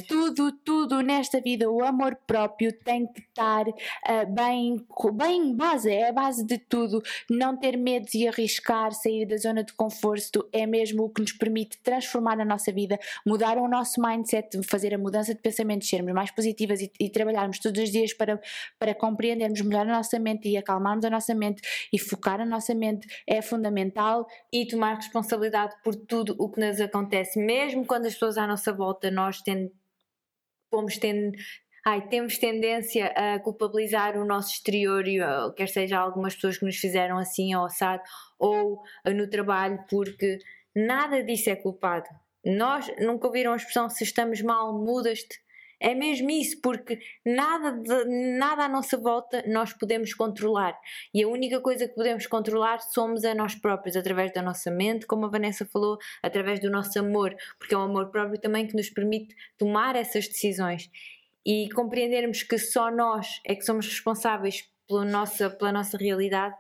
tudo, 0.09 0.53
tudo 0.65 1.03
nesta 1.03 1.43
vida, 1.43 1.71
o 1.71 1.85
amor 1.85 2.17
próprio 2.27 2.73
tem 2.73 3.07
que 3.07 3.21
estar 3.21 3.69
uh, 3.69 4.35
bem, 4.35 4.83
bem 5.13 5.55
base, 5.55 5.91
é 5.91 6.09
a 6.09 6.13
base 6.13 6.43
de 6.43 6.57
tudo, 6.57 7.03
não 7.29 7.55
ter 7.55 7.77
medo 7.77 8.07
e 8.15 8.27
arriscar, 8.27 8.93
sair 8.93 9.27
da 9.27 9.37
zona 9.37 9.63
de 9.63 9.75
conforto, 9.75 10.49
é 10.55 10.67
mesmo 10.67 11.05
o 11.05 11.11
que 11.11 11.21
nos 11.21 11.33
permite 11.33 11.79
transformar 11.83 12.41
a 12.41 12.47
nossa 12.47 12.73
vida, 12.73 12.99
mudar 13.27 13.59
o 13.59 13.69
nosso 13.69 14.01
mindset, 14.01 14.59
fazer 14.67 14.95
a 14.95 14.99
mudança 14.99 15.35
de 15.35 15.43
pensamentos, 15.43 15.87
sermos 15.87 16.15
mais 16.15 16.31
positivas 16.31 16.81
e, 16.81 16.91
e 16.99 17.11
trabalharmos 17.11 17.59
todos 17.59 17.83
os 17.83 17.91
dias 17.91 18.15
para, 18.15 18.41
para 18.79 18.95
compreendermos 18.95 19.61
melhor 19.61 19.83
a 19.83 19.97
nossa 19.97 20.19
mente 20.19 20.49
e 20.49 20.57
acalmarmos 20.57 21.05
a 21.05 21.11
nossa 21.11 21.35
mente 21.35 21.61
e 21.93 22.06
focar 22.09 22.41
a 22.41 22.47
nossa 22.47 22.75
mente 22.75 23.07
é 23.27 23.43
fundamental 23.43 24.27
e 24.53 24.67
tomar 24.67 24.95
responsabilidade 24.95 25.75
por 25.83 25.95
tudo 25.95 26.35
o 26.39 26.51
que 26.51 26.61
nos 26.61 26.81
acontece, 26.81 27.39
mesmo 27.39 27.87
quando 27.87 28.07
as 28.07 28.15
pessoas 28.15 28.39
à 28.39 28.47
nossa 28.47 28.73
volta 28.73 29.11
nós 29.11 29.43
pomos 30.71 30.99
ai, 31.87 32.09
temos 32.09 32.37
tendência 32.37 33.07
a 33.07 33.39
culpabilizar 33.39 34.19
o 34.19 34.25
nosso 34.25 34.53
exterior, 34.55 35.05
quer 35.55 35.69
seja 35.69 35.99
algumas 35.99 36.35
pessoas 36.35 36.59
que 36.59 36.65
nos 36.65 36.77
fizeram 36.77 37.17
assim 37.17 37.55
ou 37.55 37.65
assado, 37.65 38.03
ou 38.39 38.83
no 39.07 39.31
trabalho, 39.31 39.79
porque 39.89 40.39
nada 40.75 41.23
disso 41.23 41.49
é 41.49 41.55
culpado. 41.55 42.09
Nós 42.45 42.91
nunca 42.99 43.29
ouviram 43.29 43.53
a 43.53 43.57
expressão 43.57 43.89
se 43.89 44.03
estamos 44.03 44.43
mal, 44.43 44.73
mudas-te. 44.73 45.46
É 45.79 45.95
mesmo 45.95 46.31
isso, 46.31 46.59
porque 46.63 46.99
nada, 47.25 47.73
de, 47.73 48.05
nada 48.39 48.65
à 48.65 48.69
nossa 48.69 48.97
volta 48.97 49.45
nós 49.47 49.73
podemos 49.75 50.15
controlar. 50.15 50.79
E 51.13 51.23
a 51.23 51.29
única 51.29 51.61
coisa 51.61 51.87
que 51.87 51.95
podemos 51.95 52.27
controlar 52.27 52.81
somos 52.81 53.25
a 53.25 53.35
nós 53.35 53.55
próprios, 53.55 53.95
através 53.95 54.33
da 54.33 54.41
nossa 54.41 54.71
mente, 54.71 55.07
como 55.07 55.27
a 55.27 55.29
Vanessa 55.29 55.67
falou, 55.67 55.99
através 56.23 56.61
do 56.61 56.71
nosso 56.71 56.99
amor, 56.99 57.35
porque 57.59 57.75
é 57.75 57.79
o 57.79 57.83
amor 57.83 58.11
próprio 58.11 58.41
também 58.41 58.67
que 58.67 58.75
nos 58.75 58.89
permite 58.89 59.35
tomar 59.59 59.97
essas 59.97 60.27
decisões. 60.27 60.91
E 61.45 61.69
compreendermos 61.75 62.43
que 62.43 62.59
só 62.59 62.91
nós 62.91 63.41
é 63.47 63.55
que 63.55 63.65
somos 63.65 63.87
responsáveis 63.87 64.69
pela 64.89 65.05
nossa, 65.05 65.51
pela 65.51 65.73
nossa 65.73 65.97
realidade 65.99 66.57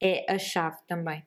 é 0.00 0.30
a 0.32 0.38
chave 0.38 0.76
também. 0.86 1.26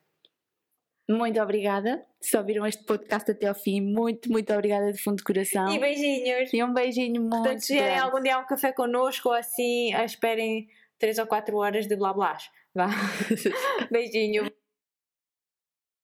Muito 1.10 1.40
obrigada. 1.40 2.06
Se 2.22 2.36
ouviram 2.36 2.64
este 2.64 2.84
podcast 2.84 3.30
até 3.30 3.48
ao 3.48 3.54
fim, 3.54 3.80
muito, 3.80 4.30
muito 4.30 4.52
obrigada 4.52 4.92
de 4.92 5.02
fundo 5.02 5.16
de 5.16 5.24
coração. 5.24 5.68
E 5.72 5.78
beijinhos. 5.78 6.50
E 6.52 6.62
um 6.62 6.72
beijinho 6.72 7.20
muito 7.20 7.36
Portanto, 7.36 7.60
se 7.60 7.74
vierem 7.74 7.98
algum 7.98 8.22
dia 8.22 8.38
um 8.38 8.46
café 8.46 8.72
connosco 8.72 9.28
ou 9.28 9.34
assim, 9.34 9.92
esperem 10.04 10.68
3 10.98 11.18
ou 11.18 11.26
4 11.26 11.56
horas 11.56 11.86
de 11.88 11.96
blá 11.96 12.12
blá. 12.12 12.38
Vá. 12.74 12.88
Beijinho. 13.90 14.50